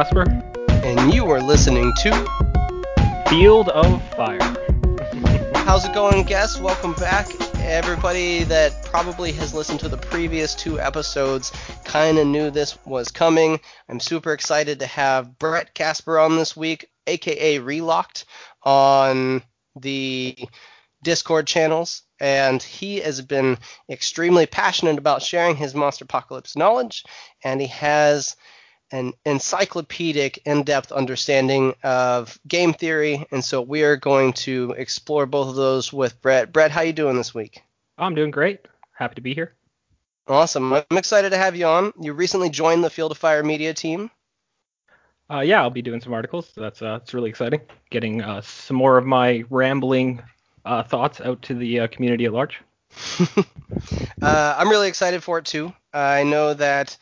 Casper, 0.00 0.24
and 0.82 1.12
you 1.12 1.30
are 1.30 1.42
listening 1.42 1.92
to 1.98 2.10
Field 3.28 3.68
of 3.68 4.02
Fire. 4.14 4.40
How's 5.54 5.84
it 5.84 5.92
going, 5.92 6.24
guests? 6.24 6.58
Welcome 6.58 6.94
back. 6.94 7.28
Everybody 7.56 8.44
that 8.44 8.82
probably 8.86 9.30
has 9.32 9.52
listened 9.52 9.78
to 9.80 9.90
the 9.90 9.98
previous 9.98 10.54
two 10.54 10.80
episodes 10.80 11.52
kind 11.84 12.16
of 12.16 12.26
knew 12.26 12.50
this 12.50 12.78
was 12.86 13.10
coming. 13.10 13.60
I'm 13.90 14.00
super 14.00 14.32
excited 14.32 14.80
to 14.80 14.86
have 14.86 15.38
Brett 15.38 15.74
Casper 15.74 16.18
on 16.18 16.36
this 16.36 16.56
week, 16.56 16.88
aka 17.06 17.58
Relocked, 17.58 18.24
on 18.62 19.42
the 19.76 20.34
Discord 21.02 21.46
channels, 21.46 22.04
and 22.18 22.62
he 22.62 23.00
has 23.00 23.20
been 23.20 23.58
extremely 23.90 24.46
passionate 24.46 24.96
about 24.96 25.22
sharing 25.22 25.56
his 25.56 25.74
Monsterpocalypse 25.74 26.56
knowledge, 26.56 27.04
and 27.44 27.60
he 27.60 27.66
has 27.66 28.34
an 28.92 29.12
encyclopedic, 29.24 30.40
in-depth 30.44 30.92
understanding 30.92 31.74
of 31.82 32.38
game 32.46 32.72
theory, 32.72 33.26
and 33.30 33.44
so 33.44 33.62
we 33.62 33.82
are 33.82 33.96
going 33.96 34.32
to 34.32 34.74
explore 34.76 35.26
both 35.26 35.48
of 35.48 35.54
those 35.54 35.92
with 35.92 36.20
Brett. 36.20 36.52
Brett, 36.52 36.70
how 36.70 36.80
are 36.80 36.86
you 36.86 36.92
doing 36.92 37.16
this 37.16 37.34
week? 37.34 37.62
I'm 37.98 38.14
doing 38.14 38.30
great. 38.30 38.66
Happy 38.92 39.14
to 39.14 39.20
be 39.20 39.34
here. 39.34 39.54
Awesome. 40.26 40.72
I'm 40.72 40.84
excited 40.96 41.30
to 41.30 41.36
have 41.36 41.56
you 41.56 41.66
on. 41.66 41.92
You 42.00 42.12
recently 42.12 42.50
joined 42.50 42.84
the 42.84 42.90
Field 42.90 43.12
of 43.12 43.18
Fire 43.18 43.42
media 43.42 43.74
team. 43.74 44.10
Uh, 45.30 45.40
yeah, 45.40 45.60
I'll 45.60 45.70
be 45.70 45.82
doing 45.82 46.00
some 46.00 46.12
articles. 46.12 46.50
So 46.54 46.60
that's 46.60 46.82
uh, 46.82 46.98
it's 47.02 47.14
really 47.14 47.30
exciting. 47.30 47.60
Getting 47.90 48.22
uh, 48.22 48.40
some 48.40 48.76
more 48.76 48.98
of 48.98 49.06
my 49.06 49.44
rambling 49.48 50.22
uh, 50.64 50.82
thoughts 50.82 51.20
out 51.20 51.42
to 51.42 51.54
the 51.54 51.80
uh, 51.80 51.86
community 51.88 52.24
at 52.24 52.32
large. 52.32 52.60
Uh, 54.20 54.56
I'm 54.58 54.68
really 54.68 54.88
excited 54.88 55.22
for 55.22 55.38
it 55.38 55.44
too. 55.44 55.72
I 55.94 56.24
know 56.24 56.52
that 56.54 56.98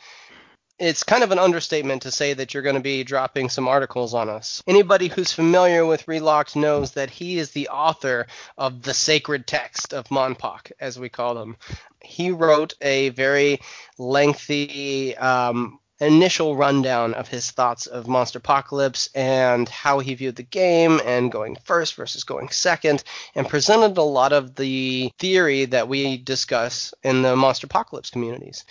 it's 0.78 1.02
kind 1.02 1.24
of 1.24 1.32
an 1.32 1.38
understatement 1.38 2.02
to 2.02 2.10
say 2.10 2.34
that 2.34 2.54
you're 2.54 2.62
going 2.62 2.76
to 2.76 2.80
be 2.80 3.02
dropping 3.02 3.48
some 3.48 3.66
articles 3.66 4.14
on 4.14 4.28
us. 4.28 4.62
Anybody 4.66 5.08
who's 5.08 5.32
familiar 5.32 5.84
with 5.84 6.06
Relocked 6.06 6.54
knows 6.54 6.92
that 6.92 7.10
he 7.10 7.38
is 7.38 7.50
the 7.50 7.68
author 7.68 8.26
of 8.56 8.82
the 8.82 8.94
sacred 8.94 9.46
text 9.46 9.92
of 9.92 10.08
Monpok, 10.08 10.70
as 10.80 10.98
we 10.98 11.08
call 11.08 11.34
them. 11.34 11.56
He 12.00 12.30
wrote 12.30 12.74
a 12.80 13.08
very 13.10 13.60
lengthy 13.98 15.16
um, 15.16 15.80
initial 16.00 16.54
rundown 16.54 17.12
of 17.14 17.26
his 17.26 17.50
thoughts 17.50 17.86
of 17.86 18.06
Monsterpocalypse 18.06 19.08
and 19.16 19.68
how 19.68 19.98
he 19.98 20.14
viewed 20.14 20.36
the 20.36 20.44
game 20.44 21.00
and 21.04 21.32
going 21.32 21.56
first 21.64 21.96
versus 21.96 22.22
going 22.22 22.50
second, 22.50 23.02
and 23.34 23.48
presented 23.48 23.98
a 23.98 24.02
lot 24.02 24.32
of 24.32 24.54
the 24.54 25.12
theory 25.18 25.64
that 25.64 25.88
we 25.88 26.18
discuss 26.18 26.94
in 27.02 27.22
the 27.22 27.34
Monsterpocalypse 27.34 28.12
communities 28.12 28.64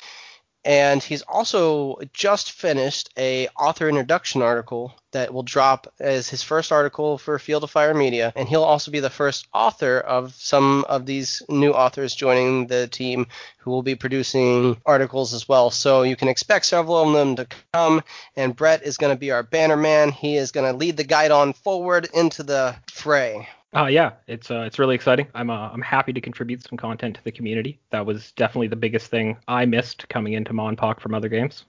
and 0.67 1.01
he's 1.01 1.21
also 1.21 1.95
just 2.11 2.51
finished 2.51 3.09
a 3.17 3.47
author 3.57 3.87
introduction 3.87 4.41
article 4.41 4.93
that 5.11 5.33
will 5.33 5.41
drop 5.41 5.87
as 5.97 6.27
his 6.27 6.43
first 6.43 6.73
article 6.73 7.17
for 7.17 7.39
Field 7.39 7.63
of 7.63 7.71
Fire 7.71 7.93
Media, 7.93 8.33
and 8.35 8.49
he'll 8.49 8.63
also 8.63 8.91
be 8.91 8.99
the 8.99 9.09
first 9.09 9.47
author 9.53 9.97
of 9.97 10.35
some 10.35 10.83
of 10.89 11.05
these 11.05 11.41
new 11.47 11.71
authors 11.71 12.13
joining 12.13 12.67
the 12.67 12.85
team 12.87 13.27
who 13.59 13.71
will 13.71 13.81
be 13.81 13.95
producing 13.95 14.75
articles 14.85 15.33
as 15.33 15.47
well. 15.47 15.71
So 15.71 16.01
you 16.01 16.17
can 16.17 16.27
expect 16.27 16.65
several 16.65 16.97
of 16.97 17.13
them 17.13 17.37
to 17.37 17.47
come, 17.71 18.03
and 18.35 18.53
Brett 18.53 18.83
is 18.83 18.97
going 18.97 19.15
to 19.15 19.19
be 19.19 19.31
our 19.31 19.43
banner 19.43 19.77
man. 19.77 20.11
He 20.11 20.35
is 20.35 20.51
going 20.51 20.69
to 20.69 20.77
lead 20.77 20.97
the 20.97 21.05
guide 21.05 21.31
on 21.31 21.53
forward 21.53 22.09
into 22.13 22.43
the 22.43 22.75
fray. 22.91 23.47
Uh, 23.75 23.87
yeah, 23.87 24.13
it's 24.27 24.49
uh, 24.49 24.61
it's 24.61 24.79
really 24.79 24.95
exciting. 24.95 25.27
I'm 25.35 25.49
uh, 25.49 25.69
I'm 25.69 25.81
happy 25.81 26.13
to 26.13 26.21
contribute 26.21 26.63
some 26.67 26.77
content 26.77 27.15
to 27.15 27.23
the 27.23 27.31
community. 27.31 27.79
That 27.89 28.05
was 28.05 28.31
definitely 28.31 28.69
the 28.69 28.77
biggest 28.77 29.07
thing 29.07 29.37
I 29.47 29.65
missed 29.65 30.07
coming 30.07 30.33
into 30.33 30.53
Monpok 30.53 31.01
from 31.01 31.13
other 31.13 31.29
games. 31.29 31.65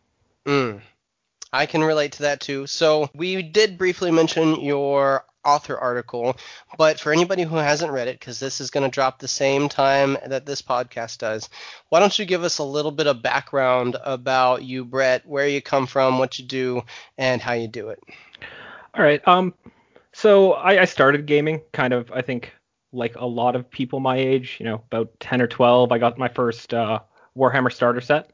Mm. 0.46 0.80
I 1.52 1.66
can 1.66 1.82
relate 1.82 2.12
to 2.12 2.22
that 2.22 2.40
too. 2.40 2.66
So 2.66 3.08
we 3.14 3.42
did 3.42 3.78
briefly 3.78 4.10
mention 4.10 4.60
your 4.60 5.24
author 5.44 5.78
article, 5.78 6.36
but 6.76 7.00
for 7.00 7.10
anybody 7.10 7.42
who 7.42 7.56
hasn't 7.56 7.90
read 7.90 8.06
it, 8.06 8.20
because 8.20 8.38
this 8.38 8.60
is 8.60 8.70
going 8.70 8.84
to 8.84 8.94
drop 8.94 9.18
the 9.18 9.28
same 9.28 9.68
time 9.68 10.18
that 10.26 10.44
this 10.44 10.60
podcast 10.60 11.18
does, 11.18 11.48
why 11.88 12.00
don't 12.00 12.18
you 12.18 12.26
give 12.26 12.44
us 12.44 12.58
a 12.58 12.64
little 12.64 12.90
bit 12.90 13.06
of 13.06 13.22
background 13.22 13.96
about 14.04 14.62
you, 14.62 14.84
Brett, 14.84 15.26
where 15.26 15.48
you 15.48 15.62
come 15.62 15.86
from, 15.86 16.18
what 16.18 16.38
you 16.38 16.44
do, 16.44 16.82
and 17.16 17.40
how 17.40 17.54
you 17.54 17.66
do 17.66 17.88
it? 17.88 18.02
All 18.94 19.02
right. 19.02 19.26
Um, 19.26 19.54
so 20.18 20.54
I, 20.54 20.80
I 20.80 20.84
started 20.84 21.26
gaming 21.26 21.62
kind 21.72 21.92
of, 21.92 22.10
I 22.10 22.22
think, 22.22 22.52
like 22.92 23.14
a 23.14 23.24
lot 23.24 23.54
of 23.54 23.70
people 23.70 24.00
my 24.00 24.16
age, 24.16 24.56
you 24.58 24.66
know, 24.66 24.82
about 24.90 25.12
10 25.20 25.40
or 25.40 25.46
12. 25.46 25.92
I 25.92 25.98
got 25.98 26.18
my 26.18 26.26
first 26.26 26.74
uh, 26.74 26.98
Warhammer 27.36 27.72
starter 27.72 28.00
set, 28.00 28.32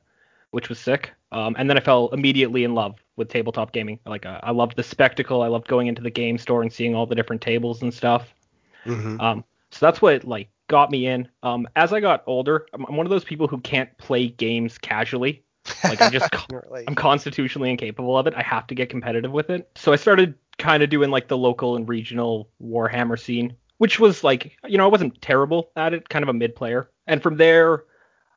which 0.50 0.70
was 0.70 0.78
sick. 0.78 1.12
Um, 1.30 1.54
and 1.58 1.68
then 1.68 1.76
I 1.76 1.80
fell 1.80 2.08
immediately 2.14 2.64
in 2.64 2.74
love 2.74 3.04
with 3.16 3.28
tabletop 3.28 3.72
gaming. 3.72 3.98
Like 4.06 4.24
uh, 4.24 4.40
I 4.42 4.52
loved 4.52 4.76
the 4.76 4.82
spectacle. 4.82 5.42
I 5.42 5.48
loved 5.48 5.68
going 5.68 5.88
into 5.88 6.00
the 6.00 6.08
game 6.08 6.38
store 6.38 6.62
and 6.62 6.72
seeing 6.72 6.94
all 6.94 7.04
the 7.04 7.14
different 7.14 7.42
tables 7.42 7.82
and 7.82 7.92
stuff. 7.92 8.34
Mm-hmm. 8.86 9.20
Um, 9.20 9.44
so 9.70 9.84
that's 9.84 10.00
what 10.00 10.24
like 10.24 10.48
got 10.68 10.90
me 10.90 11.06
in. 11.06 11.28
Um, 11.42 11.68
as 11.76 11.92
I 11.92 12.00
got 12.00 12.24
older, 12.26 12.64
I'm, 12.72 12.86
I'm 12.86 12.96
one 12.96 13.04
of 13.04 13.10
those 13.10 13.24
people 13.24 13.46
who 13.46 13.60
can't 13.60 13.94
play 13.98 14.28
games 14.28 14.78
casually. 14.78 15.44
Like 15.82 16.00
I'm 16.00 16.12
just. 16.12 16.34
I'm 16.88 16.94
constitutionally 16.94 17.70
incapable 17.70 18.16
of 18.16 18.26
it. 18.26 18.34
I 18.34 18.42
have 18.42 18.66
to 18.68 18.74
get 18.74 18.88
competitive 18.88 19.32
with 19.32 19.50
it. 19.50 19.70
So 19.76 19.92
I 19.92 19.96
started 19.96 20.34
kind 20.58 20.82
of 20.82 20.90
doing 20.90 21.10
like 21.10 21.28
the 21.28 21.38
local 21.38 21.76
and 21.76 21.88
regional 21.88 22.48
Warhammer 22.62 23.18
scene, 23.18 23.56
which 23.78 23.98
was 23.98 24.24
like, 24.24 24.56
you 24.66 24.78
know, 24.78 24.84
I 24.84 24.88
wasn't 24.88 25.20
terrible 25.20 25.70
at 25.76 25.94
it, 25.94 26.08
kind 26.08 26.22
of 26.22 26.28
a 26.28 26.34
mid 26.34 26.54
player. 26.54 26.90
And 27.06 27.22
from 27.22 27.36
there, 27.36 27.84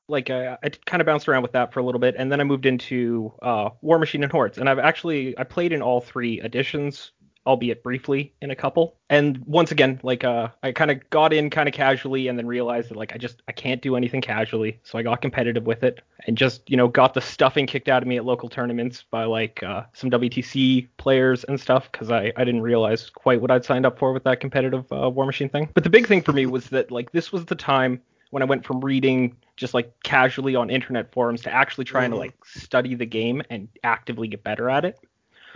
like 0.10 0.30
uh, 0.30 0.58
I 0.64 0.70
kind 0.70 1.02
of 1.02 1.06
bounced 1.06 1.28
around 1.28 1.42
with 1.42 1.52
that 1.54 1.74
for 1.74 1.80
a 1.80 1.84
little 1.84 2.00
bit, 2.00 2.16
and 2.18 2.32
then 2.32 2.40
I 2.40 2.44
moved 2.44 2.66
into 2.66 3.34
uh, 3.42 3.70
Warmachine 3.84 4.24
and 4.24 4.32
Hordes, 4.32 4.58
and 4.58 4.70
I've 4.70 4.80
actually 4.80 5.38
I 5.38 5.44
played 5.44 5.74
in 5.74 5.82
all 5.82 6.02
three 6.02 6.42
editions, 6.42 7.12
albeit 7.48 7.82
briefly 7.82 8.34
in 8.42 8.52
a 8.52 8.56
couple. 8.56 8.96
And 9.10 9.40
once 9.46 9.72
again, 9.72 10.00
like 10.04 10.24
uh, 10.24 10.50
I 10.62 10.72
kind 10.74 10.92
of 10.92 11.10
got 11.10 11.34
in 11.34 11.50
kind 11.50 11.68
of 11.68 11.74
casually, 11.74 12.28
and 12.28 12.38
then 12.38 12.46
realized 12.46 12.90
that 12.90 12.98
like 12.98 13.14
I 13.14 13.18
just 13.18 13.42
I 13.48 13.54
can't 13.54 13.82
do 13.82 13.96
anything 13.96 14.22
casually, 14.22 14.80
so 14.84 15.00
I 15.00 15.02
got 15.02 15.22
competitive 15.22 15.66
with 15.66 15.84
it, 15.84 16.02
and 16.28 16.38
just 16.38 16.70
you 16.70 16.78
know 16.78 16.88
got 16.88 17.14
the 17.14 17.22
stuffing 17.22 17.66
kicked 17.66 17.88
out 17.88 18.04
of 18.04 18.08
me 18.08 18.18
at 18.18 18.26
local 18.26 18.50
tournaments 18.50 19.04
by 19.10 19.24
like 19.24 19.64
uh, 19.64 19.84
some 19.94 20.12
WTC 20.12 20.90
players 20.98 21.44
and 21.46 21.60
stuff, 21.60 21.90
because 21.92 22.12
I 22.12 22.32
I 22.36 22.44
didn't 22.44 22.62
realize 22.62 23.10
quite 23.10 23.42
what 23.42 23.50
I'd 23.50 23.66
signed 23.66 23.86
up 23.86 23.98
for 23.98 24.12
with 24.14 24.26
that 24.26 24.40
competitive 24.42 24.86
uh, 24.92 25.10
Warmachine 25.10 25.52
thing. 25.52 25.70
But 25.74 25.84
the 25.86 25.90
big 25.90 26.06
thing 26.08 26.22
for 26.22 26.34
me 26.34 26.46
was 26.46 26.68
that 26.70 26.92
like 26.92 27.12
this 27.14 27.32
was 27.32 27.46
the 27.46 27.56
time 27.56 28.02
when 28.32 28.44
I 28.44 28.46
went 28.46 28.66
from 28.66 28.82
reading 28.84 29.38
just 29.56 29.74
like 29.74 29.92
casually 30.04 30.54
on 30.54 30.70
internet 30.70 31.14
forums 31.14 31.42
to 31.44 31.52
actually 31.52 31.86
trying 31.86 32.12
to 32.12 32.18
Mhm. 32.18 32.20
like 32.20 32.46
study 32.46 32.94
the 32.94 33.06
game 33.06 33.42
and 33.50 33.70
actively 33.86 34.28
get 34.28 34.44
better 34.44 34.70
at 34.70 34.84
it. 34.84 35.00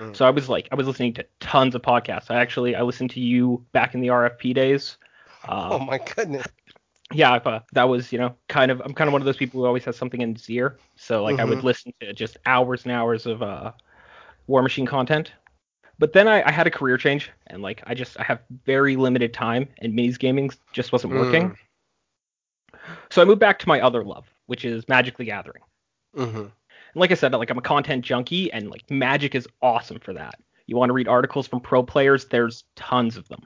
Mm. 0.02 0.16
So 0.16 0.26
I 0.26 0.32
was 0.32 0.50
like 0.50 0.68
I 0.72 0.76
was 0.76 0.88
listening 0.88 1.14
to 1.16 1.26
tons 1.40 1.76
of 1.76 1.82
podcasts. 1.82 2.32
I 2.32 2.40
actually 2.42 2.76
I 2.76 2.82
listened 2.82 3.12
to 3.12 3.20
you 3.20 3.66
back 3.72 3.94
in 3.94 4.02
the 4.02 4.10
RFP 4.10 4.54
days. 4.54 4.98
oh 5.48 5.76
Uh, 5.76 5.80
my 5.80 5.98
goodness. 6.00 6.48
yeah, 7.14 7.34
uh, 7.34 7.60
that 7.74 7.84
was 7.84 8.12
you 8.12 8.18
know 8.20 8.36
kind 8.50 8.72
of 8.72 8.82
I'm 8.82 8.94
kind 8.94 9.08
of 9.08 9.14
one 9.14 9.22
of 9.22 9.26
those 9.26 9.38
people 9.38 9.62
who 9.62 9.68
always 9.68 9.86
has 9.86 9.98
something 9.98 10.22
in 10.22 10.34
his 10.36 10.50
ear. 10.50 10.78
So 10.96 11.24
like 11.24 11.40
I 11.40 11.46
would 11.46 11.60
Mhm. 11.60 11.64
listen 11.64 11.94
to 12.02 12.14
just 12.14 12.38
hours 12.46 12.84
and 12.84 12.92
hours 12.92 13.26
of 13.26 13.42
uh, 13.44 13.74
Warmachine 14.50 14.88
content. 14.88 15.34
But 16.00 16.14
then 16.14 16.28
I, 16.28 16.42
I 16.48 16.52
had 16.52 16.66
a 16.68 16.72
career 16.72 16.98
change 16.98 17.32
and 17.48 17.62
like 17.62 17.84
I 17.86 17.94
just 17.94 18.20
I 18.20 18.24
have 18.24 18.42
very 18.66 18.96
limited 18.96 19.34
time 19.34 19.68
and 19.80 19.94
minis 19.94 20.18
gaming 20.18 20.50
just 20.74 20.92
wasn't 20.92 21.14
working. 21.14 21.50
Mm. 21.52 21.56
So 23.12 23.22
I 23.22 23.26
moved 23.26 23.40
back 23.40 23.60
to 23.60 23.68
my 23.68 23.82
other 23.82 24.04
love, 24.04 24.26
which 24.48 24.66
is 24.66 24.88
Magic 24.90 25.18
the 25.18 25.26
Gathering. 25.26 25.64
Mm-hmm. 26.16 26.46
And 26.94 27.00
like 27.02 27.12
I 27.12 27.16
said, 27.16 27.34
like 27.34 27.50
I'm 27.50 27.58
a 27.58 27.62
content 27.62 28.04
junkie, 28.04 28.52
and 28.52 28.70
like 28.70 28.90
Magic 28.90 29.36
is 29.36 29.48
awesome 29.62 30.00
for 30.00 30.14
that. 30.14 30.36
You 30.68 30.78
want 30.78 30.90
to 30.90 30.94
read 30.94 31.08
articles 31.08 31.48
from 31.48 31.60
pro 31.60 31.84
players? 31.84 32.26
There's 32.26 32.64
tons 32.76 33.18
of 33.18 33.28
them. 33.28 33.42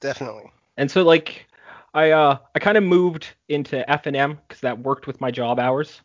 Definitely. 0.00 0.50
And 0.76 0.90
so 0.90 1.02
like 1.02 1.46
I 1.94 2.10
uh 2.10 2.38
I 2.54 2.58
kind 2.58 2.76
of 2.76 2.84
moved 2.84 3.28
into 3.48 3.88
F 3.90 4.06
and 4.06 4.16
M 4.16 4.38
because 4.48 4.60
that 4.62 4.78
worked 4.78 5.06
with 5.06 5.20
my 5.20 5.30
job 5.30 5.58
hours. 5.58 6.00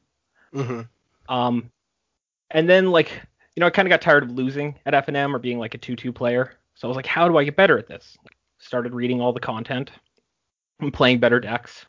Mm-hmm. 0.54 0.82
Um, 1.34 1.72
and 2.52 2.70
then 2.70 2.92
like 2.92 3.12
you 3.56 3.62
know 3.62 3.68
I 3.68 3.72
kind 3.72 3.88
of 3.88 3.90
got 3.90 4.02
tired 4.02 4.24
of 4.24 4.32
losing 4.32 4.76
at 4.86 4.94
F 4.94 5.08
and 5.08 5.18
M 5.18 5.36
or 5.36 5.40
being 5.40 5.60
like 5.60 5.74
a 5.74 5.78
two-two 5.78 6.14
player. 6.14 6.54
So 6.76 6.88
I 6.88 6.90
was 6.90 6.96
like, 6.96 7.08
how 7.08 7.28
do 7.28 7.38
I 7.38 7.44
get 7.44 7.56
better 7.56 7.78
at 7.78 7.88
this? 7.88 8.18
Started 8.60 8.94
reading 8.94 9.20
all 9.22 9.34
the 9.34 9.40
content 9.40 9.92
and 10.80 10.94
playing 10.94 11.20
better 11.20 11.40
decks, 11.40 11.86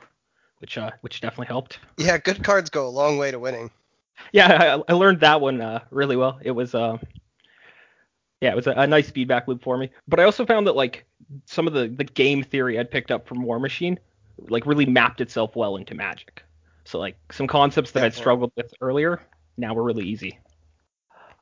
which 0.58 0.78
uh 0.78 0.90
which 1.00 1.20
definitely 1.20 1.46
helped. 1.46 1.80
Yeah, 1.96 2.18
good 2.18 2.42
cards 2.42 2.70
go 2.70 2.86
a 2.86 2.90
long 2.90 3.18
way 3.18 3.30
to 3.30 3.38
winning. 3.38 3.70
Yeah, 4.32 4.80
I, 4.88 4.92
I 4.92 4.94
learned 4.96 5.20
that 5.20 5.40
one 5.40 5.60
uh, 5.60 5.80
really 5.90 6.16
well. 6.16 6.38
It 6.42 6.50
was 6.50 6.74
uh, 6.74 6.98
yeah, 8.40 8.50
it 8.50 8.56
was 8.56 8.66
a, 8.66 8.72
a 8.72 8.86
nice 8.86 9.10
feedback 9.10 9.48
loop 9.48 9.62
for 9.62 9.76
me. 9.78 9.90
But 10.06 10.20
I 10.20 10.24
also 10.24 10.44
found 10.46 10.66
that 10.66 10.76
like 10.76 11.04
some 11.46 11.66
of 11.66 11.72
the 11.72 11.88
the 11.88 12.04
game 12.04 12.42
theory 12.42 12.78
I'd 12.78 12.90
picked 12.90 13.10
up 13.10 13.26
from 13.26 13.44
Warmachine 13.44 13.98
like 14.48 14.66
really 14.66 14.86
mapped 14.86 15.20
itself 15.20 15.56
well 15.56 15.76
into 15.76 15.94
Magic. 15.94 16.42
So 16.84 16.98
like 16.98 17.16
some 17.32 17.46
concepts 17.46 17.90
that 17.92 18.04
I'd 18.04 18.14
struggled 18.14 18.52
with 18.56 18.72
earlier 18.80 19.20
now 19.56 19.74
were 19.74 19.82
really 19.82 20.04
easy. 20.06 20.38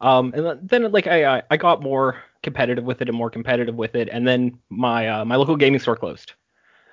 Um, 0.01 0.33
and 0.35 0.69
then 0.69 0.91
like 0.93 1.07
I 1.07 1.39
I- 1.39 1.43
I 1.51 1.57
got 1.57 1.83
more 1.83 2.23
competitive 2.43 2.85
with 2.85 3.03
it 3.03 3.09
and 3.09 3.17
more 3.17 3.31
competitive 3.31 3.75
with 3.75 3.95
it, 3.95 4.09
and 4.11 4.27
then 4.27 4.59
my 4.71 5.09
uh, 5.09 5.25
my 5.25 5.37
local 5.37 5.57
gaming 5.57 5.81
store 5.81 5.97
closed 5.97 6.33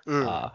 Mm. 0.07 0.27
uh, 0.27 0.49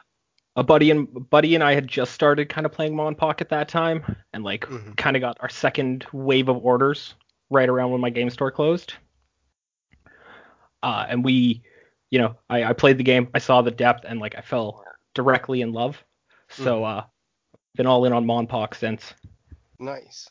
a 0.59 0.65
buddy 0.65 0.91
and 0.91 1.31
buddy 1.31 1.55
and 1.55 1.63
I 1.63 1.73
had 1.75 1.87
just 1.87 2.13
started 2.13 2.49
kind 2.49 2.67
of 2.67 2.73
playing 2.73 2.93
Monpok 2.95 3.41
at 3.41 3.51
that 3.51 3.69
time, 3.69 4.17
and 4.33 4.43
like 4.43 4.63
Mhm. 4.67 4.97
kind 4.97 5.17
of 5.17 5.21
got 5.21 5.37
our 5.41 5.49
second 5.49 6.05
wave 6.13 6.49
of 6.49 6.57
orders 6.57 7.15
right 7.49 7.69
around 7.69 7.93
when 7.93 8.01
my 8.01 8.11
game 8.11 8.29
store 8.29 8.51
closed. 8.51 8.95
Uh, 10.83 11.07
and 11.09 11.25
we, 11.25 11.63
you 12.11 12.19
know, 12.19 12.37
I, 12.51 12.65
I 12.65 12.73
played 12.73 12.99
the 12.99 13.05
game, 13.05 13.29
I 13.35 13.39
saw 13.39 13.63
the 13.63 13.71
depth, 13.71 14.05
and 14.05 14.19
like 14.19 14.35
I 14.37 14.41
fell 14.41 14.85
directly 15.15 15.61
in 15.61 15.73
love. 15.73 16.03
So 16.51 16.83
uh, 16.83 17.05
been 17.77 17.87
all 17.87 18.05
in 18.05 18.13
on 18.13 18.25
Monpok 18.25 18.75
since. 18.75 19.15
Nice. 19.79 20.29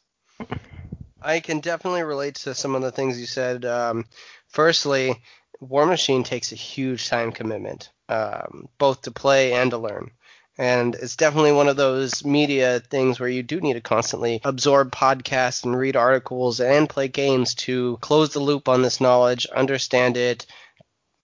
I 1.21 1.39
can 1.39 1.59
definitely 1.61 2.03
relate 2.03 2.35
to 2.35 2.53
some 2.53 2.75
of 2.75 2.81
the 2.81 2.91
things 2.91 3.19
you 3.19 3.25
said. 3.25 3.65
Um, 3.65 4.05
firstly, 4.49 5.21
Warmachine 5.61 6.25
takes 6.25 6.51
a 6.51 6.55
huge 6.55 7.07
time 7.07 7.31
commitment, 7.31 7.91
um, 8.09 8.67
both 8.77 9.03
to 9.03 9.11
play 9.11 9.53
and 9.53 9.71
to 9.71 9.77
learn. 9.77 10.11
And 10.57 10.95
it's 10.95 11.15
definitely 11.15 11.51
one 11.51 11.67
of 11.67 11.75
those 11.75 12.25
media 12.25 12.79
things 12.79 13.19
where 13.19 13.29
you 13.29 13.43
do 13.43 13.61
need 13.61 13.73
to 13.73 13.81
constantly 13.81 14.41
absorb 14.43 14.91
podcasts 14.91 15.63
and 15.63 15.77
read 15.77 15.95
articles 15.95 16.59
and 16.59 16.89
play 16.89 17.07
games 17.07 17.53
to 17.55 17.97
close 18.01 18.31
the 18.31 18.39
loop 18.39 18.67
on 18.67 18.81
this 18.81 18.99
knowledge, 18.99 19.45
understand 19.47 20.17
it, 20.17 20.47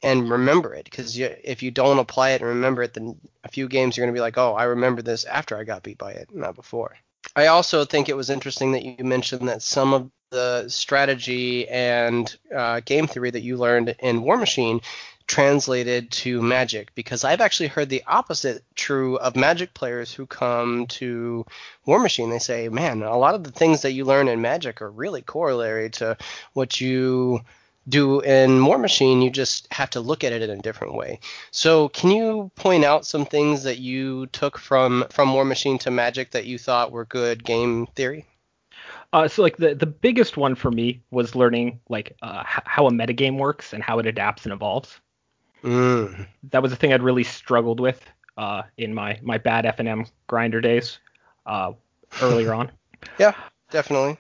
and 0.04 0.30
remember 0.30 0.76
it. 0.76 0.86
Because 0.86 1.18
if 1.18 1.64
you 1.64 1.72
don't 1.72 1.98
apply 1.98 2.32
it 2.32 2.42
and 2.42 2.50
remember 2.50 2.84
it, 2.84 2.94
then 2.94 3.20
a 3.44 3.50
few 3.50 3.68
games 3.68 3.98
you're 3.98 4.06
going 4.06 4.14
to 4.14 4.18
be 4.18 4.22
like, 4.22 4.38
oh, 4.38 4.54
I 4.54 4.66
remember 4.66 5.02
this 5.02 5.26
after 5.26 5.58
I 5.58 5.64
got 5.64 5.84
beat 5.84 5.98
by 5.98 6.12
it, 6.12 6.30
not 6.34 6.56
before. 6.56 6.96
I 7.36 7.48
also 7.48 7.86
think 7.86 8.10
it 8.10 8.18
was 8.18 8.30
interesting 8.30 8.74
that 8.74 8.84
you 8.84 9.04
mentioned 9.04 9.48
that 9.48 9.64
some 9.64 9.94
of 9.94 10.12
the 10.30 10.68
strategy 10.68 11.68
and 11.70 12.36
uh, 12.56 12.82
game 12.82 13.08
theory 13.08 13.32
that 13.32 13.44
you 13.44 13.58
learned 13.58 13.96
in 14.00 14.22
Warmachine 14.22 14.84
translated 15.28 16.12
to 16.12 16.42
Magic 16.42 16.94
because 16.96 17.24
I've 17.24 17.42
actually 17.42 17.68
heard 17.68 17.90
the 17.90 18.04
opposite 18.08 18.64
true 18.76 19.18
of 19.18 19.36
Magic 19.36 19.74
players 19.74 20.14
who 20.14 20.26
come 20.26 20.88
to 20.88 21.46
Warmachine. 21.88 22.30
They 22.30 22.40
say, 22.40 22.70
man, 22.70 23.04
a 23.04 23.18
lot 23.18 23.36
of 23.36 23.44
the 23.44 23.52
things 23.52 23.82
that 23.82 23.94
you 23.94 24.06
learn 24.06 24.28
in 24.28 24.42
Magic 24.42 24.82
are 24.82 24.92
really 24.92 25.22
corollary 25.22 25.90
to 25.92 26.18
what 26.54 26.80
you 26.82 27.42
do 27.88 28.22
in 28.22 28.62
Warmachine, 28.62 29.24
you 29.24 29.30
just 29.30 29.68
have 29.72 29.90
to 29.92 30.00
look 30.00 30.24
at 30.24 30.32
it 30.32 30.42
in 30.42 30.50
a 30.50 30.62
different 30.62 30.94
way. 30.94 31.20
So, 31.52 31.90
can 31.90 32.12
you 32.12 32.50
point 32.56 32.86
out 32.86 33.06
some 33.06 33.26
things 33.26 33.64
that 33.64 33.80
you 33.80 34.28
took 34.28 34.58
from 34.58 35.06
from 35.10 35.34
Warmachine 35.34 35.80
to 35.82 35.92
Magic 35.92 36.32
that 36.32 36.46
you 36.46 36.58
thought 36.58 36.92
were 36.92 37.06
good 37.06 37.44
game 37.44 37.88
theory? 37.88 38.26
Uh, 39.12 39.28
so 39.28 39.44
like 39.44 39.58
the 39.58 39.76
the 39.76 39.86
biggest 39.86 40.38
one 40.38 40.56
for 40.56 40.72
me 40.72 41.02
was 41.12 41.36
learning 41.36 41.80
like 41.88 42.16
uh, 42.22 42.44
h- 42.46 42.64
how 42.66 42.88
a 42.88 42.92
metagame 42.92 43.38
works 43.38 43.74
and 43.74 43.84
how 43.84 44.00
it 44.00 44.08
adapts 44.08 44.44
and 44.46 44.54
evolves. 44.54 45.00
Mm. 45.64 46.28
That 46.52 46.62
was 46.62 46.72
a 46.74 46.76
thing 46.76 46.94
I'd 46.94 47.02
really 47.02 47.24
struggled 47.24 47.80
with 47.80 48.04
uh, 48.38 48.64
in 48.78 48.94
my 48.94 49.20
my 49.22 49.38
bad 49.38 49.66
F 49.66 49.80
and 49.80 49.88
M 49.88 50.06
grinder 50.28 50.62
days 50.62 51.00
uh, 51.46 51.74
earlier 52.22 52.54
on. 52.54 52.72
Yeah, 53.20 53.34
definitely. 53.70 54.18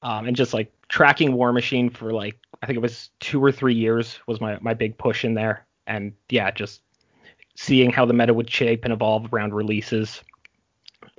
Um, 0.00 0.26
and 0.26 0.34
just 0.34 0.54
like 0.54 0.72
tracking 0.88 1.32
Warmachine 1.32 1.94
for 1.94 2.10
like 2.10 2.38
I 2.62 2.66
think 2.66 2.78
it 2.78 2.80
was 2.80 3.10
two 3.20 3.44
or 3.44 3.52
three 3.52 3.74
years 3.74 4.18
was 4.26 4.40
my 4.40 4.58
my 4.62 4.72
big 4.72 4.96
push 4.96 5.26
in 5.26 5.34
there. 5.34 5.66
And 5.86 6.14
yeah, 6.30 6.50
just 6.50 6.80
seeing 7.54 7.90
how 7.90 8.06
the 8.06 8.14
meta 8.14 8.32
would 8.32 8.48
shape 8.48 8.84
and 8.84 8.94
evolve 8.94 9.30
around 9.30 9.52
releases 9.52 10.22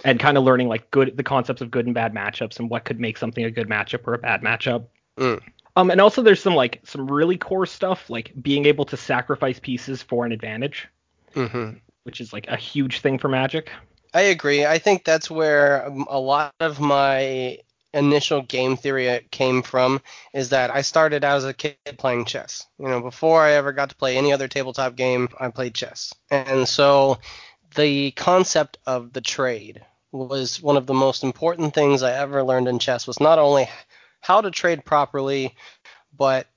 and 0.03 0.19
kind 0.19 0.35
of 0.35 0.43
learning 0.43 0.67
like 0.67 0.89
good 0.89 1.15
the 1.15 1.21
concepts 1.21 1.61
of 1.61 1.69
good 1.69 1.85
and 1.85 1.93
bad 1.93 2.11
matchups 2.11 2.59
and 2.59 2.71
what 2.71 2.85
could 2.85 2.99
make 2.99 3.19
something 3.19 3.45
a 3.45 3.51
good 3.51 3.69
matchup 3.69 4.07
or 4.07 4.15
a 4.15 4.17
bad 4.17 4.41
matchup. 4.41 4.85
Mm. 5.17 5.41
Um, 5.75 5.91
and 5.91 5.99
also 5.99 6.21
there's 6.21 6.41
some 6.41 6.55
like 6.55 6.81
some 6.85 7.07
really 7.07 7.37
core 7.37 7.65
stuff 7.65 8.09
like 8.09 8.31
being 8.41 8.65
able 8.65 8.85
to 8.85 8.97
sacrifice 8.97 9.59
pieces 9.59 10.01
for 10.01 10.25
an 10.25 10.31
advantage, 10.31 10.87
hmm 11.33 11.71
which 12.03 12.21
is 12.21 12.31
like 12.31 12.47
a 12.47 12.55
huge 12.55 12.99
thing 12.99 13.17
for 13.17 13.27
Magic. 13.27 13.71
I 14.13 14.21
agree. 14.21 14.65
I 14.65 14.77
think 14.77 15.03
that's 15.03 15.29
where 15.29 15.87
um, 15.87 16.05
a 16.09 16.19
lot 16.19 16.53
of 16.59 16.79
my 16.79 17.57
initial 17.93 18.41
game 18.41 18.77
theory 18.77 19.27
came 19.31 19.61
from 19.61 20.01
is 20.33 20.49
that 20.49 20.69
I 20.69 20.81
started 20.81 21.23
out 21.23 21.37
as 21.37 21.45
a 21.45 21.53
kid 21.53 21.77
playing 21.97 22.25
chess. 22.25 22.67
You 22.77 22.87
know, 22.87 23.01
before 23.01 23.41
I 23.41 23.53
ever 23.53 23.71
got 23.73 23.89
to 23.89 23.95
play 23.95 24.17
any 24.17 24.31
other 24.33 24.47
tabletop 24.47 24.95
game, 24.95 25.29
I 25.39 25.49
played 25.49 25.73
chess. 25.73 26.13
And 26.29 26.67
so 26.67 27.19
the 27.75 28.11
concept 28.11 28.77
of 28.85 29.13
the 29.13 29.21
trade 29.21 29.81
was 30.11 30.61
one 30.61 30.77
of 30.77 30.85
the 30.85 30.93
most 30.93 31.23
important 31.23 31.73
things 31.73 32.03
I 32.03 32.13
ever 32.13 32.43
learned 32.43 32.67
in 32.67 32.79
chess 32.79 33.07
was 33.07 33.19
not 33.19 33.39
only 33.39 33.67
how 34.25 34.41
to 34.41 34.49
trade 34.49 34.83
properly, 34.83 35.55
but 36.17 36.47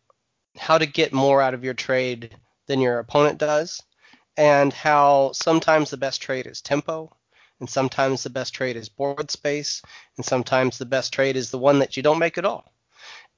how 0.56 0.78
to 0.78 0.86
get 0.86 1.12
more 1.12 1.42
out 1.42 1.52
of 1.52 1.62
your 1.62 1.74
trade 1.74 2.34
than 2.66 2.80
your 2.80 2.98
opponent 2.98 3.36
does, 3.36 3.82
and 4.38 4.72
how 4.72 5.32
sometimes 5.34 5.90
the 5.90 5.98
best 5.98 6.22
trade 6.22 6.46
is 6.46 6.62
tempo, 6.62 7.14
and 7.60 7.68
sometimes 7.68 8.22
the 8.22 8.30
best 8.30 8.54
trade 8.54 8.76
is 8.76 8.88
board 8.88 9.30
space, 9.30 9.82
and 10.16 10.24
sometimes 10.24 10.78
the 10.78 10.86
best 10.86 11.12
trade 11.12 11.36
is 11.36 11.50
the 11.50 11.58
one 11.58 11.78
that 11.80 11.94
you 11.94 12.02
don't 12.02 12.18
make 12.18 12.38
at 12.38 12.46
all. 12.46 12.72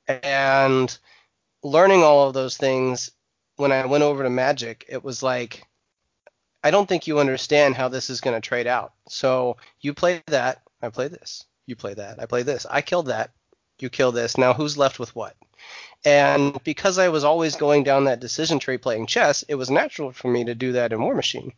And 0.07 0.97
learning 1.65 2.05
all 2.05 2.29
of 2.29 2.35
those 2.35 2.57
things 2.57 3.11
when 3.57 3.73
I 3.73 3.85
went 3.87 4.05
over 4.05 4.23
to 4.23 4.31
Magic, 4.31 4.85
it 4.89 5.03
was 5.03 5.25
like, 5.25 5.67
I 6.63 6.71
don't 6.71 6.89
think 6.89 7.09
you 7.09 7.19
understand 7.19 7.75
how 7.75 7.89
this 7.89 8.09
is 8.09 8.21
going 8.21 8.41
to 8.41 8.49
trade 8.49 8.69
out. 8.69 8.93
So 9.09 9.57
you 9.81 9.93
play 9.93 10.23
that, 10.29 10.63
I 10.81 10.91
play 10.91 11.09
this. 11.09 11.47
You 11.67 11.75
play 11.75 11.95
that, 11.95 12.21
I 12.21 12.27
play 12.27 12.45
this. 12.45 12.65
I 12.71 12.81
killed 12.81 13.07
that, 13.07 13.33
you 13.83 13.91
kill 13.91 14.13
this. 14.13 14.39
Now 14.39 14.53
who's 14.53 14.79
left 14.79 14.99
with 14.99 15.15
what? 15.15 15.37
And 16.05 16.63
because 16.65 16.99
I 16.99 17.09
was 17.09 17.25
always 17.25 17.57
going 17.57 17.85
down 17.85 18.05
that 18.05 18.21
decision 18.21 18.59
tree 18.59 18.79
playing 18.79 19.07
chess, 19.07 19.45
it 19.49 19.57
was 19.57 19.71
natural 19.71 20.13
for 20.13 20.29
me 20.29 20.45
to 20.45 20.55
do 20.55 20.73
that 20.73 20.93
in 20.93 21.01
Warmachine. 21.01 21.53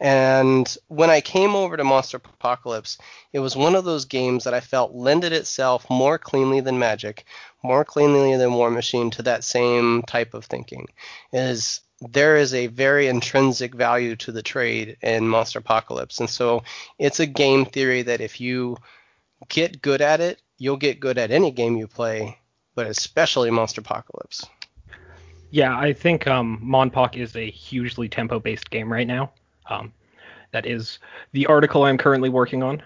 And 0.00 0.76
when 0.88 1.10
I 1.10 1.20
came 1.20 1.54
over 1.54 1.76
to 1.76 1.84
Monsterpocalypse, 1.84 2.98
it 3.32 3.38
was 3.38 3.54
one 3.54 3.76
of 3.76 3.84
those 3.84 4.04
games 4.04 4.42
that 4.44 4.54
I 4.54 4.60
felt 4.60 4.94
lended 4.94 5.32
itself 5.32 5.88
more 5.88 6.18
cleanly 6.18 6.58
than 6.60 6.80
Magic, 6.80 7.24
more 7.62 7.84
cleanly 7.84 8.36
than 8.36 8.54
War 8.54 8.70
Machine 8.70 9.10
to 9.12 9.22
that 9.22 9.44
same 9.44 10.02
type 10.02 10.34
of 10.34 10.44
thinking. 10.44 10.88
Is 11.32 11.80
there 12.00 12.36
is 12.36 12.54
a 12.54 12.66
very 12.66 13.06
intrinsic 13.06 13.74
value 13.74 14.16
to 14.16 14.32
the 14.32 14.42
trade 14.42 14.96
in 15.02 15.24
Monsterpocalypse. 15.24 16.20
And 16.20 16.28
so 16.28 16.62
it's 16.98 17.20
a 17.20 17.26
game 17.26 17.64
theory 17.64 18.02
that 18.02 18.20
if 18.20 18.40
you 18.40 18.76
get 19.48 19.82
good 19.82 20.00
at 20.00 20.20
it, 20.20 20.40
you'll 20.58 20.76
get 20.76 21.00
good 21.00 21.18
at 21.18 21.30
any 21.30 21.50
game 21.50 21.76
you 21.76 21.86
play, 21.86 22.38
but 22.74 22.86
especially 22.86 23.50
Monsterpocalypse. 23.50 24.46
Yeah, 25.50 25.78
I 25.78 25.92
think 25.92 26.26
um, 26.26 26.60
Monpok 26.64 27.16
is 27.16 27.36
a 27.36 27.50
hugely 27.50 28.08
tempo-based 28.08 28.70
game 28.70 28.92
right 28.92 29.06
now. 29.06 29.32
Um, 29.70 29.92
that 30.52 30.66
is 30.66 30.98
the 31.32 31.46
article 31.46 31.84
I'm 31.84 31.98
currently 31.98 32.28
working 32.28 32.62
on. 32.62 32.82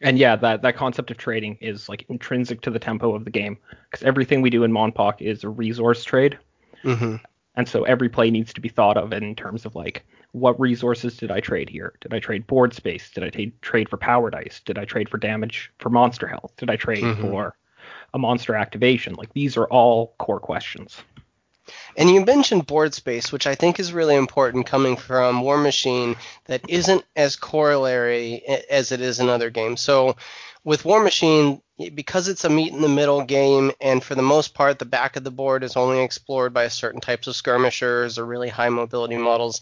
And 0.00 0.18
yeah, 0.18 0.36
that, 0.36 0.62
that 0.62 0.76
concept 0.76 1.10
of 1.10 1.16
trading 1.16 1.56
is 1.60 1.88
like 1.88 2.04
intrinsic 2.08 2.60
to 2.62 2.70
the 2.70 2.78
tempo 2.78 3.14
of 3.14 3.24
the 3.24 3.30
game 3.30 3.58
because 3.90 4.04
everything 4.04 4.42
we 4.42 4.50
do 4.50 4.64
in 4.64 4.72
Monpok 4.72 5.20
is 5.20 5.44
a 5.44 5.48
resource 5.48 6.04
trade. 6.04 6.38
Mm-hmm. 6.82 7.16
And 7.56 7.68
so 7.68 7.84
every 7.84 8.08
play 8.08 8.30
needs 8.30 8.52
to 8.54 8.60
be 8.60 8.68
thought 8.68 8.96
of 8.96 9.12
in 9.12 9.34
terms 9.36 9.64
of 9.64 9.74
like 9.74 10.04
what 10.32 10.58
resources 10.58 11.16
did 11.16 11.30
I 11.30 11.38
trade 11.40 11.68
here? 11.68 11.94
Did 12.00 12.12
I 12.12 12.18
trade 12.18 12.46
board 12.46 12.74
space? 12.74 13.10
Did 13.10 13.22
I 13.22 13.30
t- 13.30 13.52
trade 13.62 13.88
for 13.88 13.96
power 13.96 14.30
dice? 14.30 14.60
Did 14.64 14.78
I 14.78 14.84
trade 14.84 15.08
for 15.08 15.18
damage 15.18 15.70
for 15.78 15.90
monster 15.90 16.26
health? 16.26 16.52
Did 16.56 16.70
I 16.70 16.76
trade 16.76 17.04
Mhm. 17.04 17.20
for 17.20 17.56
a 18.12 18.18
monster 18.18 18.56
activation? 18.56 19.14
Like 19.14 19.32
these 19.32 19.56
are 19.56 19.66
all 19.66 20.14
core 20.18 20.40
questions. 20.40 21.00
And 21.96 22.10
you 22.10 22.24
mentioned 22.24 22.66
board 22.66 22.92
space, 22.92 23.32
which 23.32 23.46
I 23.46 23.54
think 23.54 23.78
is 23.78 23.92
really 23.92 24.16
important 24.16 24.66
coming 24.66 24.96
from 24.96 25.42
Warmachine 25.42 26.16
that 26.46 26.60
isn't 26.68 27.04
as 27.16 27.36
corollary 27.36 28.42
as 28.68 28.92
it 28.92 29.00
is 29.00 29.20
in 29.20 29.28
other 29.28 29.48
games. 29.48 29.80
So 29.80 30.16
with 30.64 30.82
Warmachine, 30.82 31.62
because 31.94 32.28
it's 32.28 32.44
a 32.44 32.50
meet 32.50 32.72
in 32.72 32.80
the 32.80 32.88
middle 32.88 33.24
game, 33.24 33.72
and 33.80 34.02
for 34.02 34.14
the 34.14 34.22
most 34.22 34.54
part, 34.54 34.78
the 34.78 34.84
back 34.84 35.16
of 35.16 35.24
the 35.24 35.30
board 35.30 35.64
is 35.64 35.76
only 35.76 36.02
explored 36.02 36.54
by 36.54 36.68
certain 36.68 37.00
types 37.00 37.26
of 37.26 37.36
skirmishers 37.36 38.18
or 38.18 38.24
really 38.24 38.48
high 38.48 38.68
mobility 38.68 39.16
models, 39.16 39.60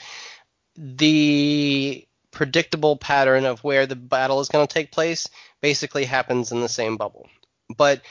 the 0.76 2.06
predictable 2.30 2.96
pattern 2.96 3.44
of 3.44 3.62
where 3.62 3.86
the 3.86 3.96
battle 3.96 4.40
is 4.40 4.48
going 4.48 4.66
to 4.66 4.72
take 4.72 4.90
place 4.90 5.28
basically 5.60 6.04
happens 6.04 6.52
in 6.52 6.60
the 6.60 6.68
same 6.68 6.96
bubble. 6.96 7.28
But 7.76 8.02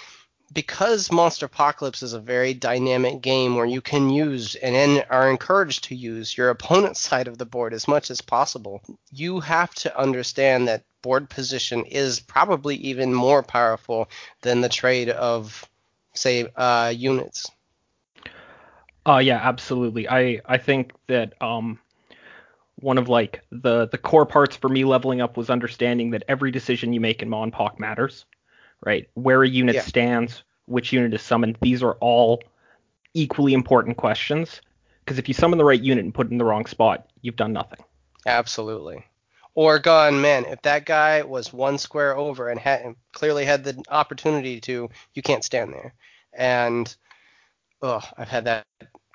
because 0.53 1.09
Monsterpocalypse 1.09 2.03
is 2.03 2.13
a 2.13 2.19
very 2.19 2.53
dynamic 2.53 3.21
game 3.21 3.55
where 3.55 3.65
you 3.65 3.81
can 3.81 4.09
use 4.09 4.55
and 4.55 5.05
are 5.09 5.29
encouraged 5.29 5.85
to 5.85 5.95
use 5.95 6.37
your 6.37 6.49
opponent's 6.49 6.99
side 6.99 7.27
of 7.27 7.37
the 7.37 7.45
board 7.45 7.73
as 7.73 7.87
much 7.87 8.11
as 8.11 8.21
possible, 8.21 8.81
you 9.11 9.39
have 9.39 9.73
to 9.75 9.97
understand 9.97 10.67
that 10.67 10.83
board 11.01 11.29
position 11.29 11.85
is 11.85 12.19
probably 12.19 12.75
even 12.75 13.13
more 13.13 13.43
powerful 13.43 14.09
than 14.41 14.61
the 14.61 14.69
trade 14.69 15.09
of, 15.09 15.67
say, 16.13 16.47
uh, 16.55 16.93
units. 16.95 17.49
Uh 19.05 19.17
yeah, 19.17 19.39
absolutely. 19.41 20.07
I 20.07 20.41
I 20.45 20.57
think 20.57 20.93
that 21.07 21.33
um 21.41 21.79
one 22.75 22.97
of 22.97 23.09
like 23.09 23.41
the 23.51 23.87
the 23.87 23.97
core 23.97 24.25
parts 24.25 24.55
for 24.55 24.69
me 24.69 24.85
leveling 24.85 25.21
up 25.21 25.37
was 25.37 25.49
understanding 25.49 26.11
that 26.11 26.23
every 26.27 26.51
decision 26.51 26.93
you 26.93 26.99
make 26.99 27.21
in 27.21 27.29
Monpok 27.29 27.79
matters, 27.79 28.25
right? 28.85 29.09
Where 29.15 29.43
a 29.43 29.47
unit 29.49 29.75
Yeah. 29.75 29.81
stands, 29.81 30.43
which 30.65 30.93
unit 30.93 31.13
is 31.13 31.21
summoned, 31.21 31.57
these 31.61 31.81
are 31.83 31.93
all 31.93 32.43
equally 33.13 33.53
important 33.53 33.97
questions. 33.97 34.61
Because 35.03 35.17
if 35.17 35.27
you 35.27 35.33
summon 35.33 35.57
the 35.57 35.65
right 35.65 35.81
unit 35.81 36.03
and 36.05 36.13
put 36.13 36.27
it 36.27 36.31
in 36.31 36.37
the 36.37 36.45
wrong 36.45 36.65
spot, 36.67 37.07
you've 37.21 37.35
done 37.35 37.53
nothing. 37.53 37.79
Absolutely. 38.25 39.03
Or 39.53 39.79
gone, 39.79 40.21
man, 40.21 40.45
if 40.45 40.61
that 40.61 40.85
guy 40.85 41.23
was 41.23 41.51
one 41.51 41.77
square 41.77 42.15
over 42.15 42.49
and 42.49 42.59
had 42.59 42.95
clearly 43.11 43.45
had 43.45 43.63
the 43.63 43.81
opportunity 43.89 44.61
to, 44.61 44.89
you 45.13 45.21
can't 45.21 45.43
stand 45.43 45.73
there. 45.73 45.93
And 46.33 46.93
oh, 47.81 48.01
I've 48.17 48.29
had 48.29 48.45
that 48.45 48.65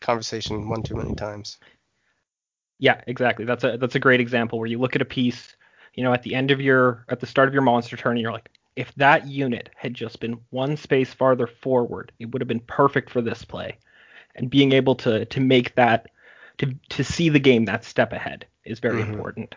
conversation 0.00 0.68
one 0.68 0.82
too 0.82 0.96
many 0.96 1.14
times. 1.14 1.58
Yeah, 2.78 3.00
exactly. 3.06 3.44
That's 3.46 3.64
a 3.64 3.78
that's 3.78 3.94
a 3.94 4.00
great 4.00 4.20
example 4.20 4.58
where 4.58 4.68
you 4.68 4.78
look 4.78 4.94
at 4.94 5.02
a 5.02 5.06
piece, 5.06 5.56
you 5.94 6.04
know, 6.04 6.12
at 6.12 6.22
the 6.22 6.34
end 6.34 6.50
of 6.50 6.60
your 6.60 7.06
at 7.08 7.20
the 7.20 7.26
start 7.26 7.48
of 7.48 7.54
your 7.54 7.62
monster 7.62 7.96
turn, 7.96 8.12
and 8.12 8.20
you're 8.20 8.32
like, 8.32 8.50
if 8.76 8.94
that 8.96 9.26
unit 9.26 9.70
had 9.74 9.94
just 9.94 10.20
been 10.20 10.38
one 10.50 10.76
space 10.76 11.14
farther 11.14 11.46
forward, 11.46 12.12
it 12.18 12.30
would 12.30 12.42
have 12.42 12.48
been 12.48 12.60
perfect 12.60 13.08
for 13.08 13.22
this 13.22 13.44
play. 13.44 13.78
And 14.34 14.50
being 14.50 14.72
able 14.72 14.94
to 14.96 15.24
to 15.24 15.40
make 15.40 15.74
that 15.76 16.10
to 16.58 16.74
to 16.90 17.02
see 17.02 17.30
the 17.30 17.40
game 17.40 17.64
that 17.64 17.84
step 17.84 18.12
ahead 18.12 18.46
is 18.66 18.78
very 18.78 19.00
mm-hmm. 19.00 19.14
important. 19.14 19.54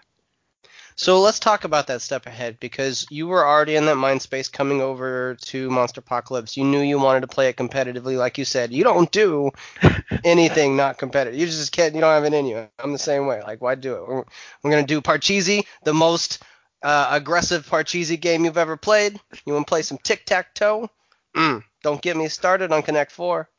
So 0.99 1.21
let's 1.21 1.39
talk 1.39 1.63
about 1.63 1.87
that 1.87 2.01
step 2.01 2.25
ahead 2.25 2.59
because 2.59 3.07
you 3.09 3.27
were 3.27 3.47
already 3.47 3.77
in 3.77 3.85
that 3.85 3.95
mind 3.95 4.21
space 4.21 4.49
coming 4.49 4.81
over 4.81 5.37
to 5.43 5.69
Monsterpocalypse. 5.69 6.57
You 6.57 6.65
knew 6.65 6.81
you 6.81 6.99
wanted 6.99 7.21
to 7.21 7.27
play 7.27 7.47
it 7.47 7.55
competitively, 7.55 8.17
like 8.17 8.37
you 8.37 8.43
said. 8.43 8.73
You 8.73 8.83
don't 8.83 9.09
do 9.09 9.51
anything 10.25 10.75
not 10.75 10.97
competitive. 10.97 11.39
You 11.39 11.45
just 11.45 11.71
can't. 11.71 11.95
You 11.95 12.01
don't 12.01 12.11
have 12.11 12.25
it 12.25 12.33
in 12.33 12.47
you. 12.47 12.67
I'm 12.79 12.91
the 12.91 12.99
same 12.99 13.27
way. 13.27 13.41
Like, 13.41 13.61
why 13.61 13.75
do 13.75 13.93
it? 13.95 14.07
We're, 14.09 14.25
we're 14.61 14.71
gonna 14.71 14.85
do 14.85 14.99
Parcheesi, 14.99 15.65
the 15.85 15.93
most 15.93 16.43
uh, 16.83 17.07
aggressive 17.11 17.65
Parcheesi 17.65 18.19
game 18.19 18.43
you've 18.43 18.57
ever 18.57 18.75
played. 18.75 19.17
You 19.45 19.53
want 19.53 19.67
to 19.67 19.71
play 19.71 19.83
some 19.83 19.99
tic 19.99 20.25
tac 20.25 20.53
toe? 20.53 20.89
Mm, 21.33 21.63
don't 21.81 22.01
get 22.01 22.17
me 22.17 22.27
started 22.27 22.73
on 22.73 22.83
Connect 22.83 23.13
Four. 23.13 23.49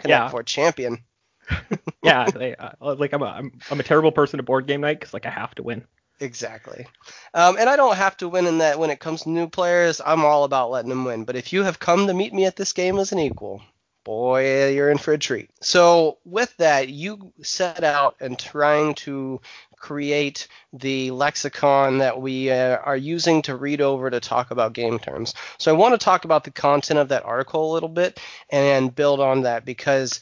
Connect 0.00 0.18
yeah. 0.18 0.28
Four 0.30 0.44
champion. 0.44 1.04
yeah, 2.02 2.26
like, 2.34 2.56
uh, 2.58 2.94
like 2.94 3.12
I'm 3.12 3.20
a 3.20 3.26
I'm, 3.26 3.52
I'm 3.70 3.80
a 3.80 3.82
terrible 3.82 4.12
person 4.12 4.40
at 4.40 4.46
board 4.46 4.66
game 4.66 4.80
night 4.80 4.98
because 4.98 5.12
like 5.12 5.26
I 5.26 5.30
have 5.30 5.54
to 5.56 5.62
win. 5.62 5.84
Exactly. 6.20 6.86
Um, 7.34 7.56
and 7.58 7.68
I 7.68 7.76
don't 7.76 7.96
have 7.96 8.16
to 8.18 8.28
win 8.28 8.46
in 8.46 8.58
that 8.58 8.78
when 8.78 8.90
it 8.90 9.00
comes 9.00 9.22
to 9.22 9.30
new 9.30 9.48
players. 9.48 10.00
I'm 10.04 10.24
all 10.24 10.44
about 10.44 10.70
letting 10.70 10.88
them 10.88 11.04
win. 11.04 11.24
But 11.24 11.36
if 11.36 11.52
you 11.52 11.62
have 11.64 11.78
come 11.78 12.06
to 12.06 12.14
meet 12.14 12.32
me 12.32 12.46
at 12.46 12.56
this 12.56 12.72
game 12.72 12.98
as 12.98 13.12
an 13.12 13.18
equal, 13.18 13.60
boy, 14.02 14.70
you're 14.72 14.90
in 14.90 14.98
for 14.98 15.12
a 15.12 15.18
treat. 15.18 15.50
So 15.60 16.18
with 16.24 16.56
that, 16.56 16.88
you 16.88 17.32
set 17.42 17.84
out 17.84 18.16
and 18.20 18.38
trying 18.38 18.94
to 18.94 19.40
create 19.76 20.48
the 20.72 21.10
lexicon 21.10 21.98
that 21.98 22.20
we 22.20 22.50
uh, 22.50 22.78
are 22.78 22.96
using 22.96 23.42
to 23.42 23.54
read 23.54 23.82
over 23.82 24.08
to 24.08 24.20
talk 24.20 24.50
about 24.50 24.72
game 24.72 24.98
terms. 24.98 25.34
So 25.58 25.70
I 25.74 25.76
want 25.78 25.92
to 25.92 26.02
talk 26.02 26.24
about 26.24 26.44
the 26.44 26.50
content 26.50 26.98
of 26.98 27.08
that 27.08 27.24
article 27.24 27.70
a 27.70 27.74
little 27.74 27.90
bit 27.90 28.18
and 28.48 28.94
build 28.94 29.20
on 29.20 29.42
that 29.42 29.66
because 29.66 30.20